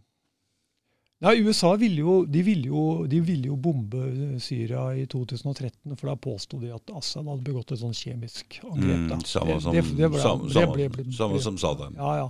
Nei, 1.19 1.33
USA 1.43 1.73
ville 1.75 1.99
jo, 1.99 2.13
de 2.31 2.39
ville 2.47 2.69
jo, 2.71 2.81
de 3.11 3.17
ville 3.19 3.49
jo 3.49 3.57
bombe 3.59 3.99
Syria 4.39 4.85
i 4.95 5.01
2013, 5.11 5.97
for 5.99 6.07
da 6.07 6.13
påsto 6.15 6.55
de 6.61 6.69
at 6.71 6.93
Assad 6.95 7.27
hadde 7.27 7.43
begått 7.43 7.73
et 7.75 7.81
sånn 7.81 7.91
kjemisk 7.91 8.55
angrep. 8.63 9.01
Mm, 9.11 9.25
samme 9.27 9.57
som, 9.59 9.73
det- 9.75 9.83
det 9.97 10.07
ble- 10.13 10.21
samme, 10.23 10.47
det 10.53 10.63
ble- 10.71 10.87
ble- 10.93 11.15
samme 11.17 11.41
som 11.43 11.57
Saddam. 11.59 11.97
Ja, 11.99 12.13
ja. 12.21 12.29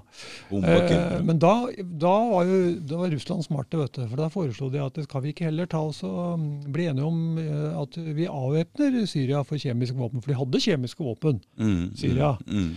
Eh, 0.58 1.22
men 1.22 1.38
da, 1.38 1.54
da 2.02 2.16
var 2.32 2.46
jo 2.50 2.80
da 2.80 2.98
var 3.04 3.14
Russland 3.14 3.46
smarte, 3.46 3.78
vet 3.78 3.94
du. 3.94 4.08
For 4.08 4.16
da 4.24 4.28
foreslo 4.34 4.72
de 4.74 4.82
at 4.82 4.98
skal 5.06 5.22
vi 5.22 5.34
ikke 5.36 5.46
heller 5.52 5.68
ta 5.70 5.84
oss 5.86 6.02
og 6.04 6.40
mm, 6.40 6.72
bli 6.74 6.88
enige 6.90 7.06
om 7.06 7.38
eh, 7.38 7.82
at 7.84 7.94
vi 7.96 8.26
avvæpner 8.26 9.06
Syria 9.06 9.44
for 9.46 9.62
kjemiske 9.62 9.94
våpen? 10.02 10.22
For 10.26 10.34
de 10.34 10.40
hadde 10.42 10.64
kjemiske 10.66 11.06
våpen. 11.06 11.44
Mm, 11.62 11.92
Syria. 11.96 12.34
Mm, 12.48 12.74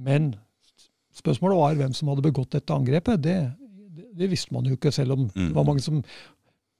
Men 0.00 0.34
spørsmålet 1.12 1.58
var 1.60 1.74
hvem 1.76 1.92
som 1.92 2.08
hadde 2.08 2.24
begått 2.24 2.56
dette 2.56 2.72
angrepet. 2.72 3.20
Det, 3.20 3.36
det, 4.18 4.28
visste 4.30 4.54
man 4.54 4.66
jo 4.68 4.76
ikke, 4.76 4.92
selv 4.92 5.12
om 5.16 5.26
Mm. 5.34 5.48
det 5.48 5.54
var 5.56 5.64
mange 5.64 5.80
som 5.84 6.02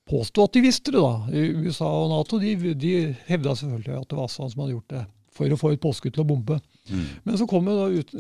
påsto 0.09 0.45
at 0.45 0.53
de 0.53 0.61
visste 0.65 0.93
det. 0.93 1.01
da. 1.01 1.43
USA 1.63 1.87
og 1.87 2.11
Nato 2.11 2.39
de, 2.43 2.75
de 2.75 2.95
hevda 3.29 3.55
selvfølgelig 3.55 4.01
at 4.01 4.09
det 4.11 4.19
var 4.19 4.25
Assad 4.29 4.51
som 4.53 4.63
hadde 4.65 4.75
gjort 4.77 4.89
det, 4.95 5.05
for 5.33 5.49
å 5.49 5.57
få 5.61 5.73
et 5.73 5.81
påskudd 5.81 6.13
til 6.15 6.25
å 6.25 6.29
bombe. 6.29 6.61
mm, 6.91 7.05
Men 7.25 7.39
så 7.39 7.47
kom 7.49 7.65
da 7.65 7.87
ut, 7.89 8.11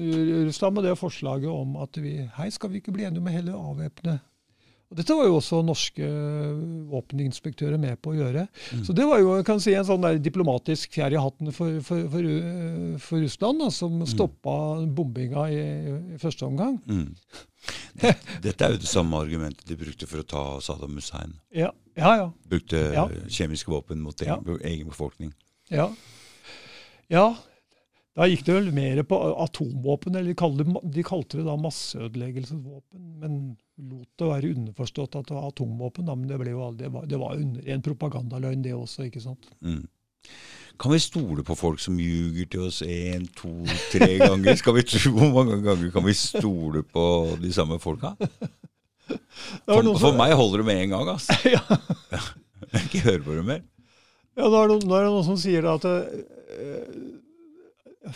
Russland 0.46 0.74
med 0.74 0.84
det 0.84 0.98
forslaget 0.98 1.50
om 1.50 1.76
at 1.82 1.96
vi 2.00 2.28
hei, 2.38 2.50
skal 2.50 2.70
vi 2.70 2.80
ikke 2.80 2.92
bli 2.94 3.04
enige 3.04 3.20
om 3.20 3.26
å 3.28 3.34
heller 3.34 3.52
avvæpne 3.58 4.20
og 4.92 4.98
Dette 4.98 5.14
var 5.16 5.24
jo 5.24 5.38
også 5.38 5.62
norske 5.64 6.04
våpeninspektører 6.92 7.80
med 7.80 7.96
på 8.04 8.12
å 8.12 8.16
gjøre. 8.18 8.44
Mm. 8.76 8.82
Så 8.84 8.94
det 8.96 9.06
var 9.08 9.22
jo 9.22 9.30
jeg 9.38 9.46
kan 9.48 9.60
si, 9.64 9.72
en 9.76 9.86
sånn 9.88 10.04
der 10.04 10.18
diplomatisk 10.22 10.92
fjær 10.98 11.14
i 11.16 11.20
hatten 11.22 11.48
for, 11.56 11.78
for, 11.86 12.04
for, 12.12 12.28
uh, 12.28 12.98
for 13.00 13.24
Russland, 13.24 13.62
da, 13.64 13.70
som 13.72 14.02
stoppa 14.08 14.56
bombinga 14.92 15.46
i, 15.52 15.62
i 16.16 16.20
første 16.22 16.46
omgang. 16.48 16.78
mm. 16.86 17.08
Dette 18.42 18.66
er 18.66 18.72
jo 18.74 18.80
det 18.82 18.88
samme 18.90 19.20
argumentet 19.22 19.62
de 19.68 19.76
brukte 19.78 20.08
for 20.10 20.18
å 20.22 20.26
ta 20.26 20.40
Saddam 20.64 20.96
Hussein. 20.98 21.36
Ja, 21.54 21.68
ja. 21.94 22.12
ja. 22.18 22.26
Brukte 22.50 22.80
Ja. 22.96 23.04
kjemiske 23.30 23.70
våpen 23.70 24.00
mot 24.02 24.18
egen, 24.24 24.56
egen 24.66 24.88
befolkning. 24.90 25.30
Ja. 25.70 25.86
ja. 27.12 27.28
Da 28.18 28.26
gikk 28.28 28.42
det 28.44 28.56
vel 28.58 28.72
mer 28.74 28.98
på 29.08 29.16
atomvåpen, 29.44 30.16
eller 30.18 30.32
de 30.34 30.38
kalte, 30.42 30.66
det- 30.66 30.90
de 30.98 31.04
kalte 31.06 31.38
det 31.38 31.46
da 31.46 31.54
masseødeleggelsesvåpen. 31.56 33.04
Men 33.22 33.38
lot 33.90 34.08
det 34.18 34.28
være 34.28 34.52
underforstått 34.56 35.16
at 35.18 35.28
det 35.28 35.36
var 35.36 35.48
atomvåpen. 35.50 36.06
Da, 36.08 36.16
men 36.18 36.30
det, 36.30 36.38
ble 36.40 36.54
jo, 36.54 36.62
aldri- 36.66 36.86
det 36.86 37.18
var, 37.18 37.34
var 37.34 37.74
en 37.76 37.84
propagandaløgn, 37.84 38.62
det 38.64 38.74
også. 38.76 39.08
ikke 39.08 39.22
sant? 39.24 39.50
Mm. 39.60 39.84
Kan 40.80 40.94
vi 40.94 40.98
stole 41.02 41.44
på 41.46 41.54
folk 41.58 41.80
som 41.82 41.98
ljuger 42.00 42.48
til 42.50 42.66
oss 42.68 42.80
én, 42.82 43.26
to, 43.36 43.50
tre 43.92 44.16
ganger? 44.22 44.56
Skal 44.58 44.74
vi 44.78 44.84
tro 44.88 45.12
Hvor 45.18 45.32
mange 45.34 45.60
ganger 45.62 45.90
kan 45.94 46.06
vi 46.06 46.14
stole 46.16 46.82
på 46.82 47.04
de 47.42 47.52
samme 47.54 47.78
folka? 47.82 48.14
For, 49.66 49.82
for 49.98 50.14
meg 50.16 50.32
holder 50.38 50.62
det 50.62 50.66
med 50.68 50.78
en 50.84 50.92
gang, 50.94 51.08
ass. 51.12 51.26
ja, 51.52 51.60
ikke 52.78 53.02
høre 53.04 53.22
på 53.26 53.34
det 53.36 53.42
mer. 53.44 53.60
ja, 54.38 54.46
nå, 54.46 54.54
er 54.56 54.70
det, 54.70 54.76
nå 54.88 54.96
er 54.96 55.04
det 55.04 55.10
noen 55.12 55.26
som 55.26 55.38
sier 55.40 55.66
da 55.66 55.74
at 55.76 55.84
uh, 55.90 55.98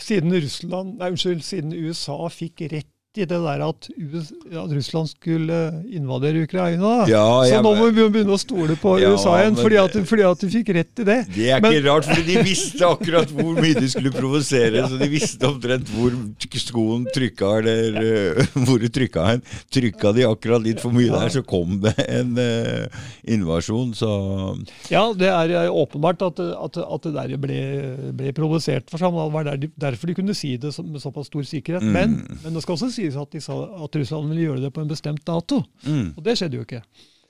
siden 0.01 0.33
Russland, 0.33 0.95
nei, 1.01 1.11
unnskyld, 1.13 1.43
siden 1.45 1.75
USA 1.77 2.17
fikk 2.33 2.65
rett 2.73 2.89
i 3.17 3.25
det 3.27 3.39
der 3.41 3.63
at, 3.67 3.89
US, 3.97 4.31
at 4.51 4.73
Russland 4.77 5.09
skulle 5.11 5.59
invadere 5.93 6.43
Ukraina. 6.45 6.93
Ja, 7.11 7.25
så 7.49 7.61
nå 7.65 7.73
må 7.79 7.89
vi 7.91 8.05
begynne 8.13 8.37
å 8.37 8.41
stole 8.41 8.77
på 8.81 8.97
Ja, 9.01 9.13
USA 9.15 9.37
igjen, 9.41 9.57
fordi 9.59 9.79
at, 9.81 9.97
fordi 10.11 10.27
at 10.29 10.43
de 10.45 10.51
fikk 10.53 10.73
rett 10.77 11.03
i 11.03 11.07
det. 11.09 11.19
Det 11.35 11.49
er 11.51 11.63
Men- 11.65 11.73
ikke 11.77 11.87
rart, 11.89 12.09
for 12.11 12.27
de 12.29 12.37
visste 12.47 12.87
akkurat 12.87 13.33
hvor 13.33 13.57
mye 13.57 13.77
de 13.79 13.89
skulle 13.93 14.13
provosere. 14.15 14.85
Så 14.89 15.01
de 15.01 15.09
visste 15.13 15.49
omtrent 15.49 15.91
hvor 15.95 16.15
skoen 16.57 17.07
trykka, 17.15 17.51
eller 17.61 17.99
uh, 18.37 18.57
hvor 18.67 18.81
de 18.83 18.91
trykka 18.93 19.27
hen. 19.31 19.43
Trykka 19.73 20.13
de 20.17 20.27
akkurat 20.29 20.65
litt 20.65 20.81
for 20.83 20.95
mye 20.97 21.11
der, 21.13 21.33
så 21.33 21.43
kom 21.47 21.79
det 21.85 21.95
en 22.07 22.37
uh, 22.39 23.03
invasjon. 23.29 23.93
Så 23.97 24.11
Ja, 24.93 25.05
det 25.17 25.29
er 25.31 25.53
eh, 25.65 25.73
åpenbart 25.73 26.23
at, 26.27 26.41
at, 26.41 26.79
at 26.83 27.07
det 27.07 27.15
der 27.17 27.37
ble, 27.41 27.59
ble 28.17 28.33
provosert 28.37 28.91
for 28.93 29.03
sammen. 29.03 29.25
Det 29.27 29.35
var 29.37 29.49
der 29.51 29.61
de, 29.65 29.71
derfor 29.81 30.11
de 30.11 30.17
kunne 30.19 30.37
si 30.37 30.55
det 30.61 30.73
med 30.85 31.03
såpass 31.03 31.31
stor 31.31 31.47
sikkerhet. 31.47 31.85
Mm. 31.85 31.93
Men, 31.97 32.17
men 32.45 32.57
det 32.57 32.63
skal 32.65 32.77
også 32.77 32.91
sies 33.07 33.16
at, 33.23 33.31
de 33.33 33.41
sa 33.41 33.57
at 33.87 33.97
Russland 34.03 34.28
ville 34.35 34.49
gjøre 34.51 34.65
det 34.66 34.73
på 34.74 34.83
en 34.85 34.91
bestemt 34.91 35.24
dato. 35.27 35.62
mm, 35.87 36.12
Og 36.16 36.24
det 36.27 36.37
skjedde 36.39 36.59
jo 36.61 36.66
ikke. 36.66 36.83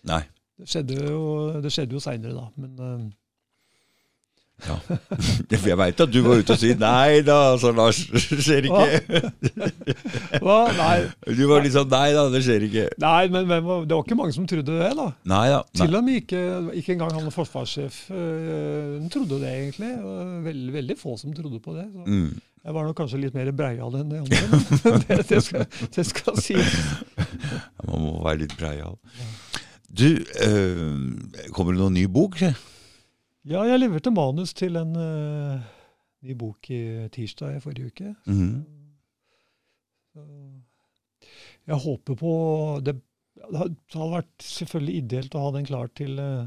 Nei. 0.09 0.23
Det 0.57 0.69
skjedde 0.73 0.97
jo, 1.05 1.23
det 1.61 1.73
skjedde 1.73 1.93
jo 1.97 2.01
seinere, 2.01 2.33
da. 2.35 2.49
Men 2.57 2.75
eh, 2.81 3.07
Ja. 4.65 4.73
Jeg 5.69 5.77
veit 5.77 5.99
at 6.01 6.09
du 6.15 6.23
var 6.25 6.39
ute 6.41 6.55
og 6.55 6.59
si 6.63 6.71
'nei 6.81 7.21
da', 7.21 7.59
sa 7.61 7.69
Lars. 7.77 7.99
Det 8.09 8.39
skjer 8.41 8.65
ikke. 8.71 9.21
hva? 10.41 10.55
Nei, 10.79 10.95
Du 11.37 11.43
var 11.51 11.61
sånn 11.69 11.91
'nei 11.93 12.09
da, 12.17 12.23
det 12.33 12.41
skjer 12.47 12.65
ikke'. 12.65 12.87
nei 13.03 13.29
men 13.29 13.45
det 13.53 13.59
var 13.93 14.01
ikke 14.01 14.17
mange 14.17 14.33
som 14.33 14.47
trodde 14.49 14.79
det, 14.81 14.93
da. 14.97 15.11
Nei 15.29 15.45
da. 15.53 15.61
Nei. 15.61 15.83
Til 15.83 15.99
og 16.01 16.05
med 16.09 16.23
ikke, 16.23 16.41
ikke 16.81 16.97
engang 16.97 17.13
han 17.19 17.29
forsvarssjef 17.37 17.99
øh, 18.17 19.05
trodde 19.13 19.41
det, 19.45 19.53
egentlig. 19.61 19.93
Og 20.01 20.45
Veldig, 20.49 20.97
få 21.05 21.19
som 21.21 21.35
trodde 21.37 21.61
på 21.61 21.77
det. 21.77 21.85
Så 21.93 22.07
Mm. 22.09 22.41
Jeg 22.67 22.75
var 22.75 22.87
nok 22.89 22.97
kanskje 22.99 23.21
litt 23.23 23.35
mer 23.37 23.53
breial 23.55 23.95
enn 23.95 24.09
de 24.11 24.21
andre. 24.25 24.39
det, 25.07 25.21
det, 25.29 25.39
skal, 25.47 25.67
det 25.95 26.05
skal 26.09 26.39
sies. 26.43 26.73
Man 27.87 28.01
må 28.03 28.17
være 28.25 28.41
litt 28.43 28.57
breial. 28.59 28.97
Du, 29.87 30.09
øh, 30.43 30.97
kommer 31.55 31.77
det 31.77 31.79
noen 31.79 31.95
ny 31.95 32.09
bok? 32.11 32.41
Ja, 33.47 33.63
jeg 33.71 33.79
leverte 33.79 34.11
manus 34.11 34.51
til 34.59 34.75
en 34.81 34.99
øh, 34.99 35.63
ny 36.27 36.35
bok 36.35 36.71
i 36.75 37.07
tirsdag 37.15 37.61
i 37.61 37.63
forrige 37.63 37.93
uke. 37.93 38.15
Mm 38.27 38.41
-hmm. 38.43 38.65
jeg 41.67 41.77
håper 41.77 42.15
på 42.15 42.33
det, 42.83 42.95
det 43.35 43.59
hadde 43.95 44.11
vært 44.11 44.43
selvfølgelig 44.43 44.97
ideelt 44.97 45.35
å 45.35 45.39
ha 45.39 45.51
den 45.55 45.67
klar 45.67 45.87
til, 45.87 46.19
øh, 46.19 46.47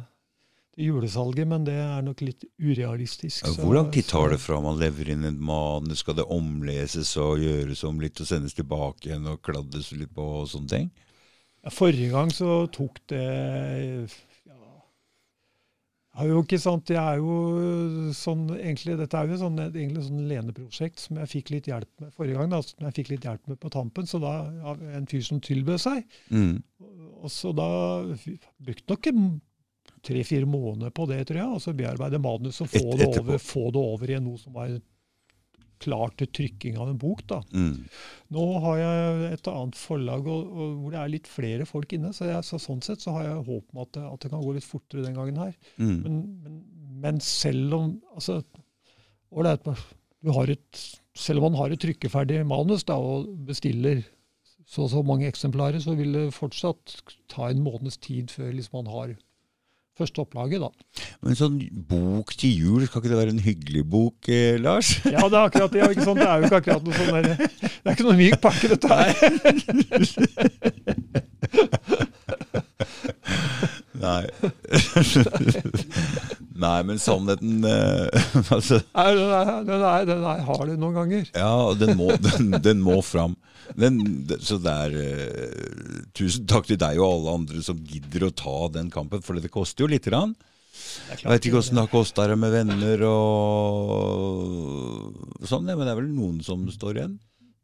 julesalget, 0.80 1.48
men 1.48 1.66
det 1.68 1.76
er 1.76 2.02
nok 2.06 2.22
litt 2.24 2.46
urealistisk. 2.60 3.46
Så- 3.46 3.62
Hvor 3.62 3.76
lang 3.76 3.92
tid 3.92 4.08
tar 4.08 4.30
det 4.30 4.40
fra 4.40 4.62
man 4.62 4.80
lever 4.80 5.10
inn 5.12 5.26
et 5.26 5.40
manus? 5.40 6.00
Skal 6.00 6.16
det 6.16 6.26
omleses 6.26 7.16
og 7.18 7.40
gjøres 7.40 7.84
om 7.84 8.00
litt 8.00 8.20
og 8.22 8.28
sendes 8.28 8.54
tilbake 8.54 9.10
igjen 9.10 9.28
og 9.28 9.42
kladdes 9.42 9.92
litt 9.92 10.14
på 10.14 10.26
og 10.42 10.48
sånne 10.48 10.70
ting? 10.70 10.92
Ja, 11.64 11.70
forrige 11.70 12.12
gang 12.12 12.30
så 12.32 12.66
tok 12.72 13.00
det 13.12 14.10
ja, 14.48 16.26
jeg 16.26 16.26
er 16.26 16.34
jo 16.34 16.42
ikke 16.44 16.60
sant, 16.60 16.90
jeg 16.90 17.00
er 17.00 17.18
jo 17.22 18.12
sånn, 18.18 18.48
egentlig, 18.58 18.98
Dette 18.98 19.20
er 19.20 19.30
jo 19.30 19.38
sånn, 19.40 19.60
egentlig 19.70 20.04
sånn 20.04 20.26
leneprosjekt 20.28 21.00
som 21.00 21.20
jeg 21.22 21.32
fikk 21.32 21.52
litt 21.54 21.70
hjelp 21.70 21.90
med 22.02 22.12
forrige 22.16 22.36
gang. 22.36 22.50
Da, 22.50 22.62
som 22.66 22.88
jeg 22.88 22.96
fikk 22.98 23.12
litt 23.14 23.28
hjelp 23.28 23.48
med 23.48 23.60
på 23.62 23.72
tampen, 23.72 24.10
så 24.10 24.20
da 24.20 24.34
av 24.72 24.82
en 24.82 25.06
fyr 25.08 25.22
som 25.24 25.40
tilbød 25.40 25.80
seg. 25.80 26.04
Mm. 26.34 26.64
Og 27.22 27.30
så 27.32 27.54
da 27.56 27.70
brukte 28.60 28.90
nok 28.90 29.12
tre-fire 30.06 30.48
måneder 30.50 30.94
på 30.96 31.08
det, 31.10 31.24
tror 31.30 31.42
jeg. 31.42 31.58
Og 31.58 31.64
så 31.64 31.74
bearbeide 31.78 32.22
manus 32.22 32.62
og 32.64 32.72
få, 32.72 32.86
Et- 32.94 33.02
det 33.02 33.10
over, 33.20 33.42
få 33.44 33.68
det 33.76 33.84
over 33.84 34.16
i 34.16 34.22
noe 34.24 34.40
som 34.42 34.56
var 34.56 34.78
klart 35.80 36.18
til 36.20 36.28
trykking 36.36 36.76
av 36.78 36.90
en 36.92 36.98
bok. 37.00 37.22
da. 37.28 37.40
Mm. 37.56 37.86
Nå 38.36 38.46
har 38.66 38.80
jeg 38.82 39.30
et 39.34 39.48
annet 39.48 39.78
forlag 39.80 40.28
og, 40.28 40.50
og 40.52 40.74
hvor 40.82 40.96
det 40.96 41.00
er 41.00 41.14
litt 41.14 41.30
flere 41.32 41.68
folk 41.70 41.94
inne. 41.96 42.12
Så, 42.16 42.28
jeg, 42.28 42.44
så 42.44 42.60
sånn 42.60 42.82
sett 42.84 43.06
så 43.06 43.14
har 43.16 43.30
jeg 43.30 43.46
håp 43.48 43.72
om 43.74 43.84
at 43.86 43.94
det, 43.96 44.04
at 44.04 44.26
det 44.26 44.32
kan 44.34 44.44
gå 44.44 44.58
litt 44.58 44.68
fortere 44.68 45.06
den 45.06 45.16
gangen 45.16 45.40
her. 45.40 45.56
Mm. 45.78 45.96
Men, 46.04 46.20
men, 46.44 46.60
men 47.06 47.24
selv 47.24 47.78
om 47.78 47.94
altså, 48.14 48.42
et, 48.42 48.66
Selv 51.20 51.40
om 51.40 51.52
man 51.52 51.60
har 51.60 51.72
et 51.72 51.82
trykkeferdig 51.82 52.42
manus 52.48 52.84
da, 52.88 52.96
og 53.00 53.28
bestiller 53.48 54.04
så 54.70 54.84
og 54.86 54.92
så 54.92 55.02
mange 55.02 55.26
eksemplarer, 55.26 55.82
så 55.82 55.96
vil 55.98 56.14
det 56.14 56.28
fortsatt 56.36 57.00
ta 57.32 57.48
en 57.50 57.64
måneds 57.66 57.98
tid 57.98 58.30
før 58.30 58.52
liksom, 58.54 58.84
man 58.84 58.92
har 58.94 59.14
første 60.00 60.24
opplaget. 60.24 60.60
da. 60.64 60.70
Men 61.26 61.38
sånn 61.40 61.58
bok 61.90 62.34
til 62.40 62.52
jul, 62.56 62.82
skal 62.88 63.00
ikke 63.04 63.12
det 63.12 63.20
være 63.20 63.36
en 63.36 63.44
hyggelig 63.46 63.84
bok, 63.92 64.18
eh, 64.32 64.56
Lars? 64.62 64.90
Ja, 65.14 65.22
det 65.28 65.38
er 65.38 65.46
akkurat 65.46 65.72
det. 65.76 65.84
Ikke 65.92 66.08
sant? 66.08 66.20
Det 66.20 66.30
er 66.30 66.36
jo 66.40 66.44
ikke 66.50 66.62
akkurat 66.64 66.84
noe 66.86 66.96
sånn 66.98 67.14
der, 67.16 67.24
Det 67.60 67.86
er 67.86 67.94
ikke 67.96 68.08
noe 68.08 68.20
myk 68.20 68.38
pakke, 68.44 68.68
dette 68.74 68.88
her. 68.90 69.14
Nei. 74.00 74.24
Nei, 76.64 76.80
men 76.88 77.00
sannheten 77.00 77.64
eh, 77.68 78.08
altså, 78.52 78.80
Nei, 78.96 79.10
Den, 79.16 79.32
er, 79.32 79.52
den, 79.68 79.84
er, 79.84 80.06
den 80.08 80.24
er, 80.24 80.42
har 80.48 80.66
du 80.66 80.76
noen 80.80 80.96
ganger. 81.02 81.30
Ja, 81.36 81.54
den 81.80 81.98
må, 82.00 82.12
den, 82.24 82.52
den 82.64 82.84
må 82.84 83.00
fram. 83.06 83.36
Det- 83.78 84.42
så 84.42 84.58
det 84.62 84.72
er 84.74 84.92
uh, 84.98 86.02
Tusen 86.18 86.46
takk 86.50 86.66
til 86.70 86.78
deg 86.82 86.98
og 87.00 87.12
alle 87.14 87.30
andre 87.42 87.62
som 87.64 87.78
gidder 87.86 88.22
å 88.28 88.32
ta 88.36 88.56
den 88.74 88.90
kampen, 88.94 89.22
for 89.22 89.34
det 89.40 89.52
koster 89.54 89.84
jo 89.86 89.90
lite 89.92 90.10
grann. 90.10 90.34
Jeg 91.12 91.26
vet 91.28 91.46
ikke 91.50 91.60
åssen 91.60 91.76
det 91.76 91.84
har 91.86 91.92
kosta 91.92 92.28
det 92.30 92.38
med 92.40 92.52
venner 92.54 93.00
og 93.10 94.30
sånn, 95.50 95.66
men 95.68 95.84
det 95.86 95.92
er 95.92 96.00
vel 96.00 96.08
noen 96.14 96.40
som 96.46 96.60
står 96.72 96.94
igjen? 97.02 97.16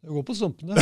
Det 0.06 0.11
går 0.14 0.23
på 0.27 0.36
stumpene. 0.38 0.76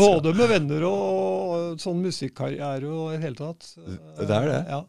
Både 0.00 0.32
med 0.34 0.48
venner 0.50 0.82
og 0.88 1.78
sånn 1.82 2.00
musikkarriere 2.02 2.88
og 2.90 3.12
i 3.12 3.14
det 3.18 3.24
hele 3.28 3.38
tatt. 3.38 3.60
Det 4.18 4.26
er 4.40 4.46
det? 4.50 4.60
Ja. 4.72 4.80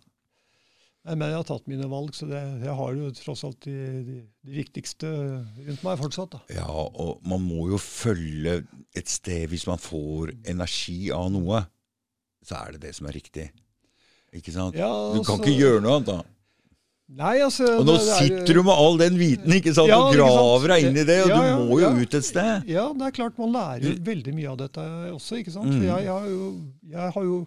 Nei, 1.07 1.15
Men 1.15 1.29
jeg 1.31 1.37
har 1.39 1.45
tatt 1.47 1.67
mine 1.71 1.87
valg, 1.87 2.11
så 2.17 2.27
det, 2.27 2.41
jeg 2.65 2.73
har 2.75 2.95
jo 2.99 3.09
tross 3.15 3.43
alt 3.47 3.61
de, 3.63 3.75
de, 4.03 4.15
de 4.43 4.55
viktigste 4.57 5.07
rundt 5.07 5.83
meg 5.85 5.99
fortsatt. 6.01 6.33
da. 6.35 6.41
Ja, 6.57 6.67
og 6.67 7.21
man 7.23 7.45
må 7.47 7.69
jo 7.71 7.79
følge 7.79 8.57
et 8.97 9.07
sted 9.07 9.47
hvis 9.53 9.63
man 9.69 9.79
får 9.79 10.33
energi 10.51 11.07
av 11.15 11.29
noe. 11.31 11.63
Så 12.43 12.59
er 12.59 12.75
det 12.75 12.81
det 12.89 12.95
som 12.97 13.07
er 13.07 13.15
riktig. 13.15 13.47
Ikke 14.35 14.51
sant? 14.51 14.75
Ja, 14.75 14.89
Du 15.15 15.21
kan 15.23 15.37
altså- 15.37 15.43
ikke 15.45 15.55
gjøre 15.61 15.81
noe 15.85 15.95
annet, 16.01 16.11
da. 16.11 16.23
Nei, 17.07 17.37
altså... 17.39 17.63
Og 17.79 17.85
nå 17.87 17.93
det- 17.95 18.03
det 18.03 18.11
er- 18.11 18.23
sitter 18.27 18.53
du 18.57 18.63
med 18.67 18.75
all 18.75 18.97
den 18.99 19.15
viten 19.17 19.53
ikke 19.55 19.71
sant? 19.73 19.87
Ja, 19.87 20.01
og 20.03 20.11
graver 20.13 20.67
deg 20.73 20.89
inn 20.89 20.97
i 20.99 21.05
det, 21.07 21.21
og 21.23 21.29
Ja, 21.31 21.37
du 21.55 21.63
må 21.71 21.79
jo 21.79 21.91
ut 22.03 22.13
et 22.19 22.25
sted. 22.27 22.67
Ja, 22.67 22.91
det 22.91 23.05
er 23.07 23.15
klart 23.15 23.37
man 23.39 23.53
lærer 23.55 23.79
jo 23.87 23.93
veldig 24.03 24.33
mye 24.35 24.49
av 24.51 24.57
dette 24.59 24.83
også, 25.15 25.39
ikke 25.39 25.53
sant. 25.55 25.71
Mm. 25.71 25.85
Jeg, 25.87 26.03
jeg, 26.03 26.11
har 26.11 26.27
jo, 26.27 26.49
jeg 26.91 27.13
har 27.15 27.23
jo 27.23 27.37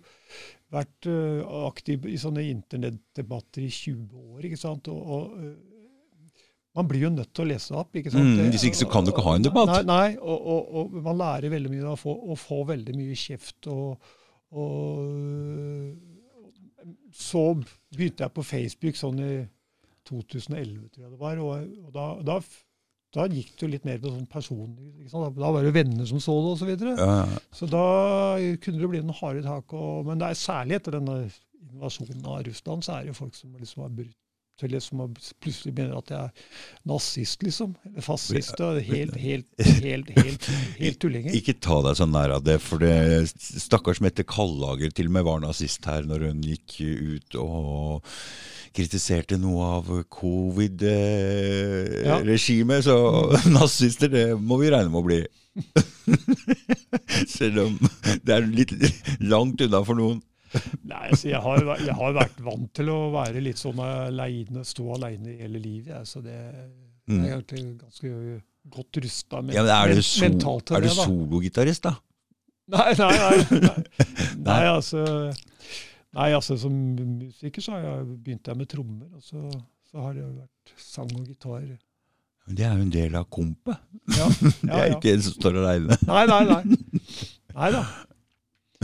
vært 0.70 1.08
øh, 1.10 1.42
aktiv 1.66 2.06
i 2.06 2.18
sånne 2.20 2.44
internettdebatter 2.50 3.64
i 3.66 3.70
20 3.74 4.22
år, 4.36 4.46
ikke 4.46 4.60
sant. 4.60 4.88
Og, 4.92 5.00
og 5.16 5.34
øh, 5.40 5.56
man 6.78 6.88
blir 6.88 7.06
jo 7.08 7.10
nødt 7.14 7.32
til 7.34 7.44
å 7.44 7.50
lese 7.50 7.74
opp, 7.74 7.96
ikke 7.98 8.12
sant. 8.14 8.36
Mm, 8.38 8.50
hvis 8.54 8.66
ikke 8.68 8.82
så 8.84 8.88
kan 8.90 9.06
du 9.06 9.10
ikke 9.12 9.26
ha 9.26 9.34
en 9.38 9.46
debatt. 9.48 9.72
Nei, 9.72 9.82
nei 9.90 10.08
og, 10.20 10.38
og, 10.38 10.70
og 10.80 10.98
man 11.02 11.18
lærer 11.18 11.52
veldig 11.52 11.72
mye 11.72 11.90
av 11.90 12.06
å 12.06 12.38
få, 12.38 12.62
veldig 12.70 12.94
mye 12.98 13.18
kjeft 13.18 13.70
og, 13.72 14.12
og 14.60 14.86
Så 17.14 17.42
begynte 17.90 18.24
jeg 18.24 18.34
på 18.34 18.46
Facebook 18.46 18.98
sånn 18.98 19.18
i 19.22 19.34
2011, 20.08 20.88
tror 20.94 21.04
jeg 21.04 21.10
det 21.10 21.20
var. 21.20 21.42
Og, 21.42 21.50
og 21.86 21.90
da, 21.94 22.06
da, 22.26 22.38
da 23.14 23.26
gikk 23.26 23.54
det 23.56 23.64
jo 23.64 23.70
litt 23.72 23.86
mer 23.88 23.98
på 23.98 24.12
sånn 24.12 24.26
personlig. 24.30 25.08
Da 25.10 25.50
var 25.50 25.64
det 25.66 25.74
venner 25.74 26.06
som 26.06 26.20
så 26.22 26.36
det, 26.44 26.52
osv. 26.54 26.60
Så, 26.62 26.68
videre. 26.68 26.94
Ja, 26.94 27.40
så 27.58 27.66
da 27.70 27.84
kunne 28.62 28.82
det 28.82 28.90
bli 28.92 29.02
noen 29.02 29.18
harde 29.18 29.42
tak. 29.46 29.74
Og, 29.74 30.04
men 30.06 30.20
det 30.20 30.28
er 30.30 30.38
særlig 30.38 30.78
etter 30.78 30.98
denne 30.98 31.16
invasjonen 31.70 32.26
av 32.30 32.44
Russland, 32.46 32.86
så 32.86 32.94
er 32.94 33.06
det 33.06 33.12
jo 33.12 33.18
folk 33.18 33.34
som 33.38 33.56
liksom 33.58 33.82
har 33.86 33.96
brutt 33.98 34.16
eller 34.66 34.80
som 34.84 35.00
har 35.02 35.08
plutselig 35.42 35.72
mener 35.76 35.94
at 35.98 36.10
jeg 36.12 36.20
er 36.20 36.30
nazist, 36.90 37.38
liksom. 37.46 37.70
Eller 37.88 38.02
fascist. 38.04 38.58
Helt, 38.60 39.16
helt, 39.16 39.46
helt, 39.80 40.08
helt, 40.16 40.42
helt 40.78 41.00
tullinger. 41.02 41.32
Ikke 41.36 41.54
ta 41.56 41.76
deg 41.86 41.94
så 41.98 42.06
nær 42.08 42.30
av 42.36 42.42
det, 42.46 42.58
for 42.64 42.76
det 42.82 42.94
stakkars 43.40 44.00
Mette 44.04 44.24
Kallager 44.28 44.90
til 44.94 45.06
og 45.10 45.14
med 45.18 45.24
var 45.28 45.38
nazist 45.44 45.82
her 45.88 46.02
når 46.08 46.18
hun 46.30 46.40
gikk 46.46 46.70
ut 46.80 47.30
og 47.40 48.04
kritiserte 48.76 49.36
noe 49.40 49.62
av 49.78 49.84
covid-regimet. 50.14 52.80
Så 52.86 52.96
nazister, 53.58 54.08
det 54.12 54.26
må 54.38 54.54
vi 54.62 54.72
regne 54.72 54.90
med 54.92 55.02
å 55.02 55.08
bli. 55.08 55.20
Selv 57.36 57.56
om 57.66 57.72
det 58.24 58.32
er 58.36 58.46
litt 58.46 58.72
langt 59.22 59.60
unna 59.66 59.80
for 59.86 59.94
noen. 59.98 60.20
Nei, 60.82 61.06
altså 61.12 61.28
jeg, 61.30 61.40
har, 61.44 61.64
jeg 61.78 61.94
har 61.94 62.14
vært 62.16 62.40
vant 62.42 62.70
til 62.74 62.88
å 62.90 63.00
være 63.14 63.42
litt 63.44 63.60
sånn 63.60 63.78
aleine, 63.84 64.64
stå 64.66 64.86
aleine 64.96 65.36
hele 65.38 65.60
livet. 65.62 65.92
Jeg, 65.94 66.08
så 66.10 66.22
det 66.24 66.38
Mm. 67.10 67.24
er 67.24 67.32
egentlig 67.34 67.62
ganske 67.80 68.10
godt 68.70 68.98
rusta 69.02 69.40
men, 69.42 69.54
Ja, 69.56 69.62
men 69.64 69.72
er 69.74 69.94
du, 69.96 70.02
so 70.04 70.22
mentalt 70.22 70.66
til 70.68 70.76
er 70.76 70.84
du 70.84 70.92
sologitarist, 70.94 71.82
da? 71.88 71.94
Nei, 72.70 72.92
nei, 72.94 73.10
nei. 73.18 73.60
Nei, 73.66 74.44
nei 74.46 74.58
altså, 74.70 75.00
nei, 76.14 76.28
altså 76.36 76.56
som 76.60 76.76
musiker 76.94 77.64
så 77.64 77.74
har 77.74 77.86
jeg 77.88 78.04
begynt 78.22 78.46
jeg 78.52 78.60
med 78.60 78.70
trommer, 78.70 79.08
og 79.16 79.24
så, 79.26 79.42
så 79.90 80.04
har 80.04 80.14
det 80.14 80.22
jo 80.22 80.28
vært 80.36 80.74
sang 80.78 81.10
og 81.18 81.26
gitar 81.26 81.64
Det 82.46 82.66
er 82.68 82.76
jo 82.76 82.84
en 82.86 82.94
del 82.94 83.16
av 83.18 83.26
kompet. 83.26 83.80
Ja, 84.14 84.28
Det 84.38 84.70
ja, 84.70 84.76
er 84.84 84.86
ja. 84.92 84.98
ikke 85.00 85.16
en 85.16 85.26
som 85.26 85.34
står 85.34 85.58
aleine. 85.64 85.98
Nei, 86.06 86.24
nei, 86.30 86.42
nei. 86.46 87.10
Nei 87.56 87.72
da. 87.74 87.82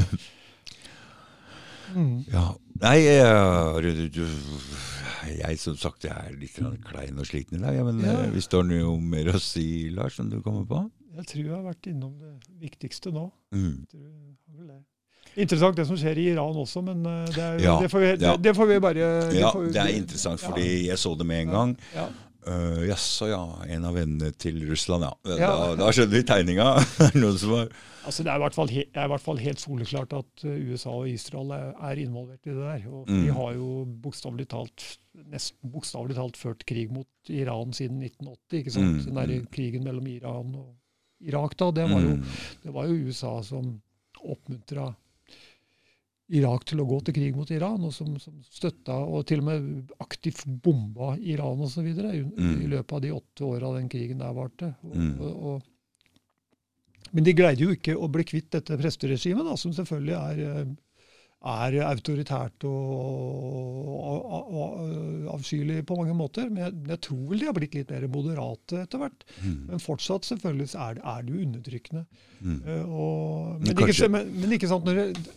Mm. 1.95 2.25
Ja. 2.33 2.47
Nei, 2.81 2.97
jeg, 3.05 4.17
jeg 5.41 5.59
som 5.61 5.77
sagt 5.81 6.05
jeg 6.07 6.13
er 6.13 6.35
litt 6.39 6.57
klein 6.87 7.19
og 7.19 7.27
sliten 7.29 7.59
i 7.59 7.63
dag. 7.65 7.79
Men 7.87 8.01
Ja. 8.05 8.17
vi 8.33 8.41
står 8.45 8.67
nå 8.69 8.81
noe 8.83 9.01
mer 9.01 9.33
å 9.35 9.41
si, 9.41 9.89
Lars, 9.95 10.17
som 10.19 10.29
du 10.31 10.41
kommer 10.45 10.67
på? 10.69 10.83
Jeg 11.17 11.27
tror 11.31 11.45
jeg 11.47 11.55
har 11.55 11.65
vært 11.65 11.87
innom 11.89 12.13
det 12.21 12.35
viktigste 12.61 13.13
nå. 13.15 13.31
Mm. 13.55 13.87
Jeg. 13.97 14.83
Interessant 15.37 15.77
det 15.77 15.85
som 15.89 15.97
skjer 16.01 16.17
i 16.17 16.29
Iran 16.33 16.57
også, 16.57 16.81
men 16.85 17.03
eh, 17.05 17.25
det, 17.33 17.43
er, 17.45 17.59
Ja, 17.61 17.75
det, 17.81 17.91
får, 17.93 18.01
vi, 18.01 18.11
det, 18.17 18.23
ja. 18.25 18.37
det 18.41 18.53
får 18.57 18.67
vi 18.71 18.79
bare 18.81 19.07
Ja, 19.37 19.51
får 19.53 19.67
vi- 19.67 19.73
det 19.73 19.83
er 19.83 19.97
interessant, 19.97 20.41
ja. 20.43 20.49
fordi 20.49 20.69
jeg 20.87 20.97
så 20.99 21.15
det 21.19 21.27
med 21.27 21.41
en 21.47 21.51
gang. 21.53 21.77
Ja. 22.47 22.53
Uh, 22.53 22.83
Jaså, 22.87 23.29
ja. 23.29 23.41
En 23.75 23.85
av 23.89 23.97
vennene 23.99 24.31
til 24.39 24.61
Russland, 24.69 25.03
ja. 25.03 25.13
Da, 25.27 25.37
Ja. 25.41 25.75
da 25.79 25.91
skjønner 25.93 26.15
vi 26.15 26.23
tegninga. 26.23 26.69
Altså, 28.07 28.23
det 28.23 28.31
er 28.31 28.39
i 28.39 28.43
hvert 28.45 28.55
fall, 28.55 28.69
he, 28.71 28.85
fall 29.19 29.41
helt 29.43 29.59
soleklart 29.59 30.13
at 30.15 30.45
eh, 30.47 30.61
USA 30.71 30.93
og 30.95 31.09
Israel 31.11 31.51
er, 31.57 31.73
er 31.91 31.99
involvert 32.05 32.47
i 32.47 32.53
det 32.55 32.63
der. 32.63 32.85
Og 32.87 33.09
Mm. 33.11 33.25
De 33.25 33.33
har 33.35 33.55
jo 33.57 33.71
bokstavelig 34.03 34.47
talt 34.49 34.85
nesten 35.33 35.73
bokstavelig 35.73 36.15
talt 36.15 36.37
ført 36.39 36.63
krig 36.69 36.93
mot 36.93 37.09
Iran 37.33 37.73
siden 37.75 37.99
1980. 38.05 38.61
ikke 38.61 38.71
sant? 38.77 38.93
Mm, 38.93 39.05
Den 39.09 39.15
der 39.19 39.41
mm. 39.41 39.49
krigen 39.51 39.85
mellom 39.85 40.07
Iran 40.07 40.55
og 40.55 40.77
Irak, 41.27 41.57
da, 41.59 41.71
det 41.73 41.89
var 41.91 42.01
jo, 42.05 42.15
Mm. 42.17 42.25
det 42.63 42.73
var 42.75 42.87
jo 42.87 43.09
USA 43.09 43.43
som 43.43 43.81
oppmuntra 44.23 44.95
Irak 46.35 46.65
til 46.67 46.81
å 46.83 46.87
gå 46.89 46.97
til 47.07 47.15
krig 47.15 47.37
mot 47.39 47.51
Iran, 47.55 47.85
og 47.87 47.93
som, 47.95 48.17
som 48.19 48.35
støtta 48.51 48.97
og 48.99 49.21
til 49.29 49.45
og 49.45 49.47
med 49.47 49.93
aktivt 50.03 50.41
bomba 50.65 51.13
Iran 51.23 51.61
osv. 51.63 51.87
Mm. 51.87 52.65
i 52.65 52.71
løpet 52.73 52.97
av 52.97 53.01
de 53.05 53.13
åtte 53.15 53.45
åra 53.47 53.71
den 53.77 53.87
krigen 53.93 54.19
der 54.19 54.35
varte. 54.35 54.73
Og, 54.83 54.97
Mm. 54.97 55.13
og, 55.21 55.47
og, 55.53 55.63
men 57.15 57.23
de 57.25 57.33
greide 57.39 57.63
jo 57.63 57.71
ikke 57.77 57.95
å 57.95 58.09
bli 58.11 58.25
kvitt 58.27 58.51
dette 58.51 58.75
presteregimet, 58.81 59.47
da, 59.47 59.55
som 59.57 59.71
selvfølgelig 59.73 60.17
er, 60.19 60.67
er 61.47 61.77
autoritært 61.87 62.67
og, 62.67 62.75
avskyelig 65.37 65.79
på 65.87 65.97
mange 66.01 66.17
måter. 66.19 66.51
Men 66.51 66.65
jeg, 66.67 66.75
jeg 66.91 67.01
tror 67.07 67.23
vel 67.31 67.43
de 67.43 67.47
har 67.49 67.55
blitt 67.57 67.79
litt 67.79 67.95
mer 67.95 68.09
moderate 68.11 68.83
etter 68.83 69.01
hvert. 69.05 69.23
Mm. 69.39 69.57
Men 69.71 69.85
fortsatt 69.87 70.27
selvfølgelig 70.29 70.69
er 70.75 70.99
er 71.03 71.23
det 71.23 71.31
jo 71.37 71.45
undertrykkende. 71.47 72.05
Og, 72.91 73.63
Men 73.63 73.71
men, 73.71 73.83
ikke, 73.87 74.11
men, 74.13 74.33
men 74.43 74.57
ikke 74.59 74.73
sant, 74.75 74.91
når 74.91 75.05
det, 75.05 75.37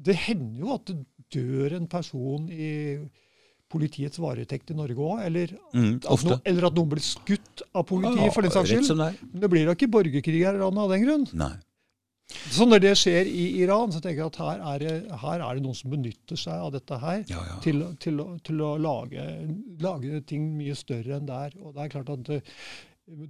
det 0.00 0.16
hender 0.26 0.60
jo 0.64 0.74
at 0.74 0.86
det 0.90 0.98
dør 1.34 1.76
en 1.76 1.86
person 1.90 2.48
i 2.50 2.70
politiets 3.70 4.18
varetekt 4.18 4.72
i 4.72 4.74
Norge 4.74 4.98
òg, 4.98 5.20
eller, 5.28 5.52
Mm. 5.72 6.00
at 6.02 6.24
no, 6.26 6.36
eller 6.44 6.66
at 6.66 6.74
noen 6.74 6.88
blir 6.90 7.04
skutt 7.06 7.62
av 7.72 7.84
politiet, 7.86 8.32
for 8.34 8.42
den 8.42 8.50
saks 8.50 8.68
skyld. 8.72 8.90
Men 9.32 9.40
det 9.44 9.50
blir 9.52 9.66
da 9.68 9.76
ikke 9.76 9.90
borgerkrig 9.94 10.40
her 10.42 10.56
i 10.58 10.62
landet 10.64 10.82
av 10.82 10.90
den 10.90 11.04
grunn. 11.06 11.26
Nei. 11.38 11.52
Så 12.50 12.62
når 12.66 12.78
det 12.82 12.92
skjer 12.98 13.26
i 13.26 13.44
Iran, 13.62 13.90
så 13.90 13.98
tenker 14.02 14.22
jeg 14.22 14.26
at 14.30 14.36
her 14.38 14.60
er 14.74 14.78
det, 14.78 14.92
her 15.18 15.40
er 15.42 15.54
det 15.58 15.62
noen 15.64 15.74
som 15.74 15.90
benytter 15.90 16.38
seg 16.38 16.52
av 16.62 16.70
dette 16.72 16.98
her 17.02 17.24
Ja, 17.28 17.40
ja. 17.46 17.56
til, 17.62 17.80
til, 17.98 18.20
til 18.46 18.60
å 18.62 18.76
lage, 18.78 19.24
lage 19.82 20.20
ting 20.30 20.44
mye 20.58 20.76
større 20.78 21.16
enn 21.18 21.26
det 21.26 21.34
er. 21.48 21.56
Og 21.62 21.74
det 21.74 21.82
er 21.82 21.88
klart 21.96 22.12
at 22.14 22.30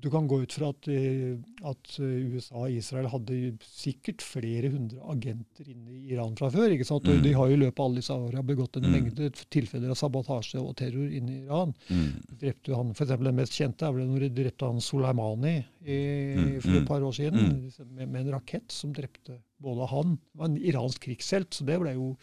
du 0.00 0.10
kan 0.12 0.26
gå 0.28 0.42
ut 0.42 0.52
fra 0.52 0.68
at, 0.74 0.88
eh, 0.92 1.36
at 1.64 1.92
eh, 1.98 2.26
USA 2.34 2.54
og 2.66 2.70
Israel 2.70 3.06
hadde 3.08 3.56
sikkert 3.64 4.20
flere 4.20 4.68
hundre 4.70 5.00
agenter 5.08 5.68
inne 5.72 5.90
i 5.94 6.12
Iran 6.12 6.34
fra 6.36 6.50
før. 6.52 6.68
ikke 6.74 6.84
sant? 6.84 7.08
Og 7.08 7.16
Mm. 7.16 7.22
de 7.22 7.32
har 7.32 7.48
jo 7.48 7.54
i 7.56 7.60
løpet 7.64 7.80
av 7.80 7.86
alle 7.86 8.00
disse 8.02 8.10
åra 8.12 8.42
begått 8.42 8.76
en 8.76 8.82
Mm. 8.82 8.92
mengde 8.92 9.30
tilfeller 9.48 9.90
av 9.90 9.96
sabotasje 9.96 10.60
og 10.60 10.76
terror 10.76 11.08
inne 11.10 11.30
i 11.30 11.44
Iran. 11.46 11.74
Mm. 11.88 12.38
Drepte 12.38 12.74
han, 12.76 12.92
for 12.94 13.04
eksempel 13.06 13.24
Den 13.30 13.36
mest 13.36 13.52
kjente 13.52 13.82
er 13.88 13.92
vel 13.92 14.06
når 14.06 14.20
de 14.20 14.42
drepte 14.44 14.66
han 14.66 14.80
Soleimani 14.80 15.64
i, 15.86 16.34
Mm, 16.36 16.60
for 16.60 16.70
mm, 16.70 16.82
et 16.82 16.86
par 16.88 17.00
år 17.00 17.12
siden. 17.14 17.40
mm. 17.40 17.86
Med, 17.94 18.08
med 18.08 18.26
en 18.26 18.32
rakett 18.34 18.70
som 18.70 18.92
drepte 18.92 19.38
både 19.60 19.88
han 19.88 20.16
Det 20.16 20.38
var 20.38 20.44
en 20.46 20.56
iransk 20.58 21.00
krigshelt, 21.00 21.50
så 21.50 21.64
det 21.64 21.80
ble 21.80 21.94
jo 21.94 22.16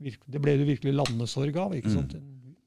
det 0.00 0.40
ble 0.42 0.56
det 0.58 0.66
virkelig 0.66 0.92
landesorg 0.94 1.56
av. 1.56 1.72
ikke 1.72 1.86
Mm. 1.88 1.94
sant? 1.94 2.16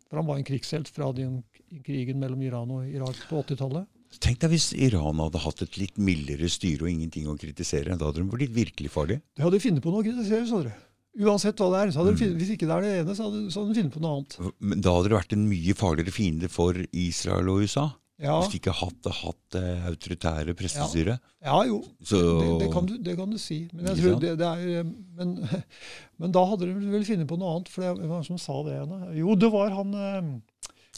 For 0.09 0.17
han 0.17 0.25
var 0.25 0.37
en 0.37 0.43
krigshelt 0.43 0.87
fra 0.87 1.11
den 1.13 1.43
krigen 1.83 2.17
mellom 2.19 2.41
Iran 2.41 2.71
og 2.71 2.83
Irak 2.89 3.15
på 3.29 3.43
80-tallet. 3.45 3.85
Tenk 4.19 4.39
deg 4.41 4.49
hvis 4.55 4.71
Iran 4.73 5.19
hadde 5.21 5.37
hatt 5.43 5.61
et 5.61 5.77
litt 5.77 5.97
mildere 6.01 6.49
styre 6.49 6.87
og 6.87 6.89
ingenting 6.91 7.27
å 7.29 7.37
kritisere. 7.39 7.93
Da 7.95 8.09
hadde 8.09 8.23
de 8.23 8.29
blitt 8.31 8.55
virkelig 8.55 8.89
farlige. 8.91 9.21
Det 9.37 9.45
hadde 9.45 9.59
de 9.59 9.63
funnet 9.67 9.83
på 9.85 9.93
noe 9.93 10.01
å 10.01 10.07
kritisere, 10.07 10.47
så 10.49 10.63
dere. 10.63 10.73
Uansett 11.19 11.57
hva 11.61 11.69
det 11.73 11.79
er. 11.83 11.91
De, 11.93 12.11
Mm. 12.13 12.35
hvis 12.39 12.51
ikke 12.55 12.67
det 12.69 12.75
er 12.75 12.81
det 12.81 12.91
ene, 13.03 13.15
så 13.15 13.29
hadde, 13.29 13.51
så 13.53 13.61
hadde 13.61 13.73
de 13.73 13.79
funnet 13.81 13.93
på 13.93 14.01
noe 14.01 14.17
annet. 14.17 14.53
Men 14.59 14.81
da 14.81 14.93
hadde 14.95 15.09
det 15.09 15.17
vært 15.19 15.33
en 15.37 15.47
mye 15.49 15.73
farligere 15.77 16.11
fiende 16.15 16.49
for 16.49 16.73
Israel 16.93 17.49
og 17.49 17.61
USA. 17.65 17.87
Ja, 18.19 18.33
Hvis 18.41 18.51
de 18.51 18.59
ikke 18.59 18.73
hadde 18.75 19.11
hatt 19.15 19.55
eh, 19.55 19.85
autoritære 19.87 20.53
prestestyre. 20.59 21.13
ja 21.41 21.59
jo. 21.63 21.77
Så 22.03 22.17
Det, 22.19 22.65
det, 22.65 22.73
kan 22.73 22.85
du, 22.85 22.97
det 22.97 23.15
kan 23.15 23.29
du 23.31 23.37
si. 23.39 23.69
Men, 23.71 23.85
jeg 23.85 23.95
tror 24.03 24.19
det, 24.19 24.33
det 24.41 24.45
er, 24.45 24.83
men, 25.15 25.47
men 26.19 26.31
da 26.35 26.43
hadde 26.49 26.67
de 26.67 26.91
vel 26.91 27.05
funnet 27.07 27.29
på 27.29 27.37
noe 27.39 27.53
annet. 27.55 27.69
For 27.71 27.81
det 27.85 27.93
hvem 27.95 28.09
var 28.11 28.19
han 28.19 28.27
som 28.27 28.37
sa 28.41 28.57
det 28.67 28.75
ene? 28.81 29.13
Jo, 29.15 29.35
det 29.39 29.51
var 29.53 29.71
han 29.71 29.93
eh, 29.95 30.27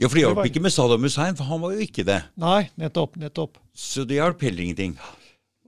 Ja, 0.01 0.09
for 0.09 0.17
det 0.17 0.23
hjalp 0.23 0.47
ikke 0.49 0.63
med 0.65 0.73
Saddam 0.73 1.03
Hussein, 1.05 1.35
for 1.37 1.45
han 1.45 1.61
var 1.61 1.75
jo 1.75 1.83
ikke 1.85 2.05
det. 2.07 2.17
Nei, 2.41 2.63
nettopp. 2.81 3.19
nettopp. 3.21 3.59
Så 3.77 4.05
det 4.09 4.17
hjalp 4.17 4.41
heller 4.41 4.65
ingenting. 4.65 4.95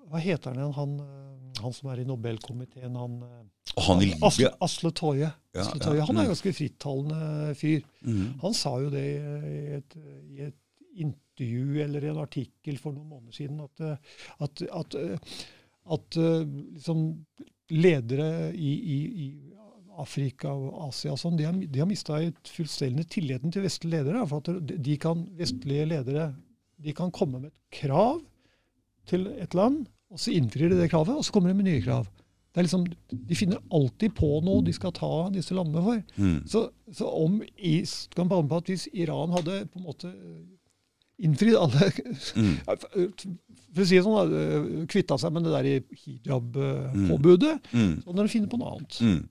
Hva 0.09 0.21
heter 0.21 0.57
han? 0.57 0.73
Han, 0.73 0.95
eh, 1.03 1.61
han 1.61 1.75
som 1.75 1.91
er 1.93 2.01
i 2.01 2.07
Nobelkomiteen? 2.09 2.97
Han, 2.97 3.19
eh, 3.27 3.83
han 3.85 4.01
i 4.01 4.09
Asle, 4.25 4.49
Asle 4.65 4.91
Toje. 4.97 5.29
Ja, 5.53 5.67
Asle 5.67 5.83
Toje. 5.83 6.07
Han 6.09 6.17
er 6.17 6.25
en 6.25 6.33
ganske 6.33 6.53
frittalende 6.57 7.53
fyr. 7.59 7.85
mm. 8.01 8.25
Han 8.41 8.57
sa 8.57 8.73
jo 8.81 8.89
det 8.93 9.05
i 9.05 9.77
et, 9.77 9.97
i 10.33 10.41
et 10.49 10.59
intervju 10.93 11.81
eller 11.83 12.09
en 12.09 12.21
artikkel 12.21 12.77
for 12.81 12.93
noen 12.93 13.09
måneder 13.09 13.37
siden, 13.37 13.61
at, 13.61 13.85
eh, 13.85 13.97
at, 14.45 14.65
at, 14.81 14.95
eh, 14.95 15.41
at 15.93 16.17
eh, 16.17 16.45
liksom 16.73 17.05
ledere 17.73 18.51
i, 18.53 18.73
i, 18.73 18.97
i 19.25 19.27
Afrika 20.01 20.49
og 20.53 20.87
Asia 20.89 21.11
og 21.13 21.19
sånn, 21.21 21.37
de 21.37 21.45
har, 21.47 21.53
de 21.53 21.79
har 21.79 21.87
mista 21.89 22.17
fullstendig 22.49 23.05
tilliten 23.13 23.51
til 23.53 23.63
vestlige 23.65 23.99
ledere. 24.03 24.25
For 24.27 24.41
at 24.43 24.67
de- 24.83 24.97
kan, 24.97 25.25
vestlige 25.37 25.85
ledere 25.91 26.33
de 26.83 26.93
kan 26.97 27.11
komme 27.11 27.39
med 27.41 27.51
et 27.51 27.59
krav 27.81 28.21
til 29.07 29.27
et 29.37 29.53
land, 29.53 29.85
og 30.11 30.19
så 30.19 30.31
innfrir 30.33 30.69
de 30.71 30.77
det 30.81 30.89
kravet, 30.91 31.15
og 31.17 31.23
så 31.25 31.31
kommer 31.35 31.49
de 31.49 31.57
med 31.59 31.65
nye 31.69 31.81
krav. 31.83 32.07
Det 32.53 32.61
er 32.61 32.67
liksom, 32.67 32.83
De 33.09 33.35
finner 33.35 33.57
alltid 33.73 34.13
på 34.15 34.27
noe 34.45 34.61
de 34.61 34.73
skal 34.73 34.91
ta 34.93 35.29
disse 35.33 35.55
landene 35.57 35.81
for. 35.83 36.03
Mm. 36.21 36.35
Så, 36.47 36.67
så 36.93 37.07
om 37.09 37.39
is, 37.57 38.07
kan 38.13 38.29
på 38.29 38.37
at 38.57 38.69
hvis 38.69 38.87
Iran 38.93 39.33
hadde 39.33 39.63
på 39.73 39.79
en 39.81 39.87
måte 39.87 40.11
innfridd 41.23 41.55
alle 41.57 41.91
Mm. 42.35 42.57
For 43.73 43.81
å 43.81 43.85
si 43.89 43.95
det 43.97 44.03
sånn, 44.05 44.29
da, 44.29 44.85
kvitta 44.85 45.17
seg 45.17 45.33
med 45.33 45.47
det 45.47 45.53
der 45.55 45.67
hijab-påbudet, 46.03 47.55
Mm. 47.73 48.01
så 48.03 48.11
hadde 48.11 48.21
de 48.27 48.33
funnet 48.35 48.51
på 48.51 48.59
noe 48.61 48.73
annet. 48.75 48.99
Mm. 49.01 49.29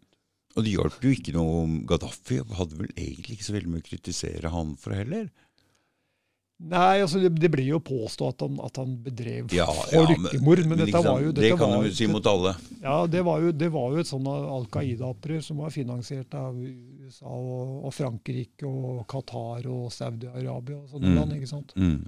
Og 0.56 0.64
det 0.66 0.74
hjalp 0.74 1.00
jo 1.04 1.10
ikke 1.14 1.32
noe 1.36 1.62
om 1.64 1.78
Gaddafi. 1.88 2.40
Hadde 2.58 2.76
vel 2.76 2.90
egentlig 2.96 3.38
ikke 3.38 3.46
så 3.48 3.54
veldig 3.56 3.70
mye 3.72 3.80
å 3.84 3.88
kritisere 3.88 4.50
han 4.52 4.74
for 4.76 4.92
heller. 4.96 5.30
Nei, 6.62 7.00
altså 7.02 7.18
det, 7.18 7.32
det 7.42 7.48
blir 7.50 7.66
jo 7.72 7.80
påstått 7.82 8.36
at 8.36 8.42
han, 8.44 8.58
at 8.62 8.76
han 8.78 8.92
bedrev 9.02 9.50
Ja, 9.50 9.64
ja, 9.90 10.02
men- 10.06 10.68
men, 10.68 10.78
dette 10.78 10.92
sant, 10.94 11.08
var 11.08 11.20
jo 11.24 11.32
det 11.34 11.48
kan 11.58 11.72
du 11.80 11.88
jo 11.88 11.94
si 11.96 12.06
mot 12.06 12.26
alle. 12.30 12.52
Ja, 12.84 13.00
det 13.10 13.24
var 13.26 13.40
jo, 13.42 13.50
det 13.50 13.70
var 13.74 13.88
jo 13.90 13.98
et 13.98 14.06
sånn 14.06 14.28
Al 14.30 14.68
Qaida-opprør 14.70 15.42
som 15.42 15.56
var 15.64 15.70
finansiert 15.74 16.32
av 16.38 16.54
USA 16.54 17.26
og, 17.26 17.80
og 17.88 17.92
Frankrike 17.96 18.62
og 18.68 19.02
Qatar 19.10 19.66
og 19.66 19.88
Saudi-Arabia 19.90 20.76
og 20.84 20.86
sånne 20.92 21.10
Mm. 21.10 21.16
land, 21.18 21.32
ikke 21.40 21.48
sant. 21.50 21.74
Mm. 21.74 22.06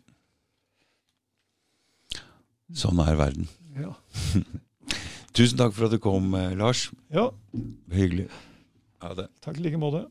Sånn 2.75 3.01
er 3.09 3.17
verden. 3.19 3.49
Ja. 3.75 3.91
Tusen 5.35 5.59
takk 5.59 5.75
for 5.75 5.89
at 5.89 5.95
du 5.95 5.99
kom, 5.99 6.35
eh, 6.39 6.53
Lars. 6.55 6.91
ja, 7.13 7.31
Hyggelig. 7.91 8.29
Ha 9.03 9.15
det. 9.19 9.29
takk 9.43 9.59
i 9.59 9.65
like 9.67 9.79
måte. 9.83 10.05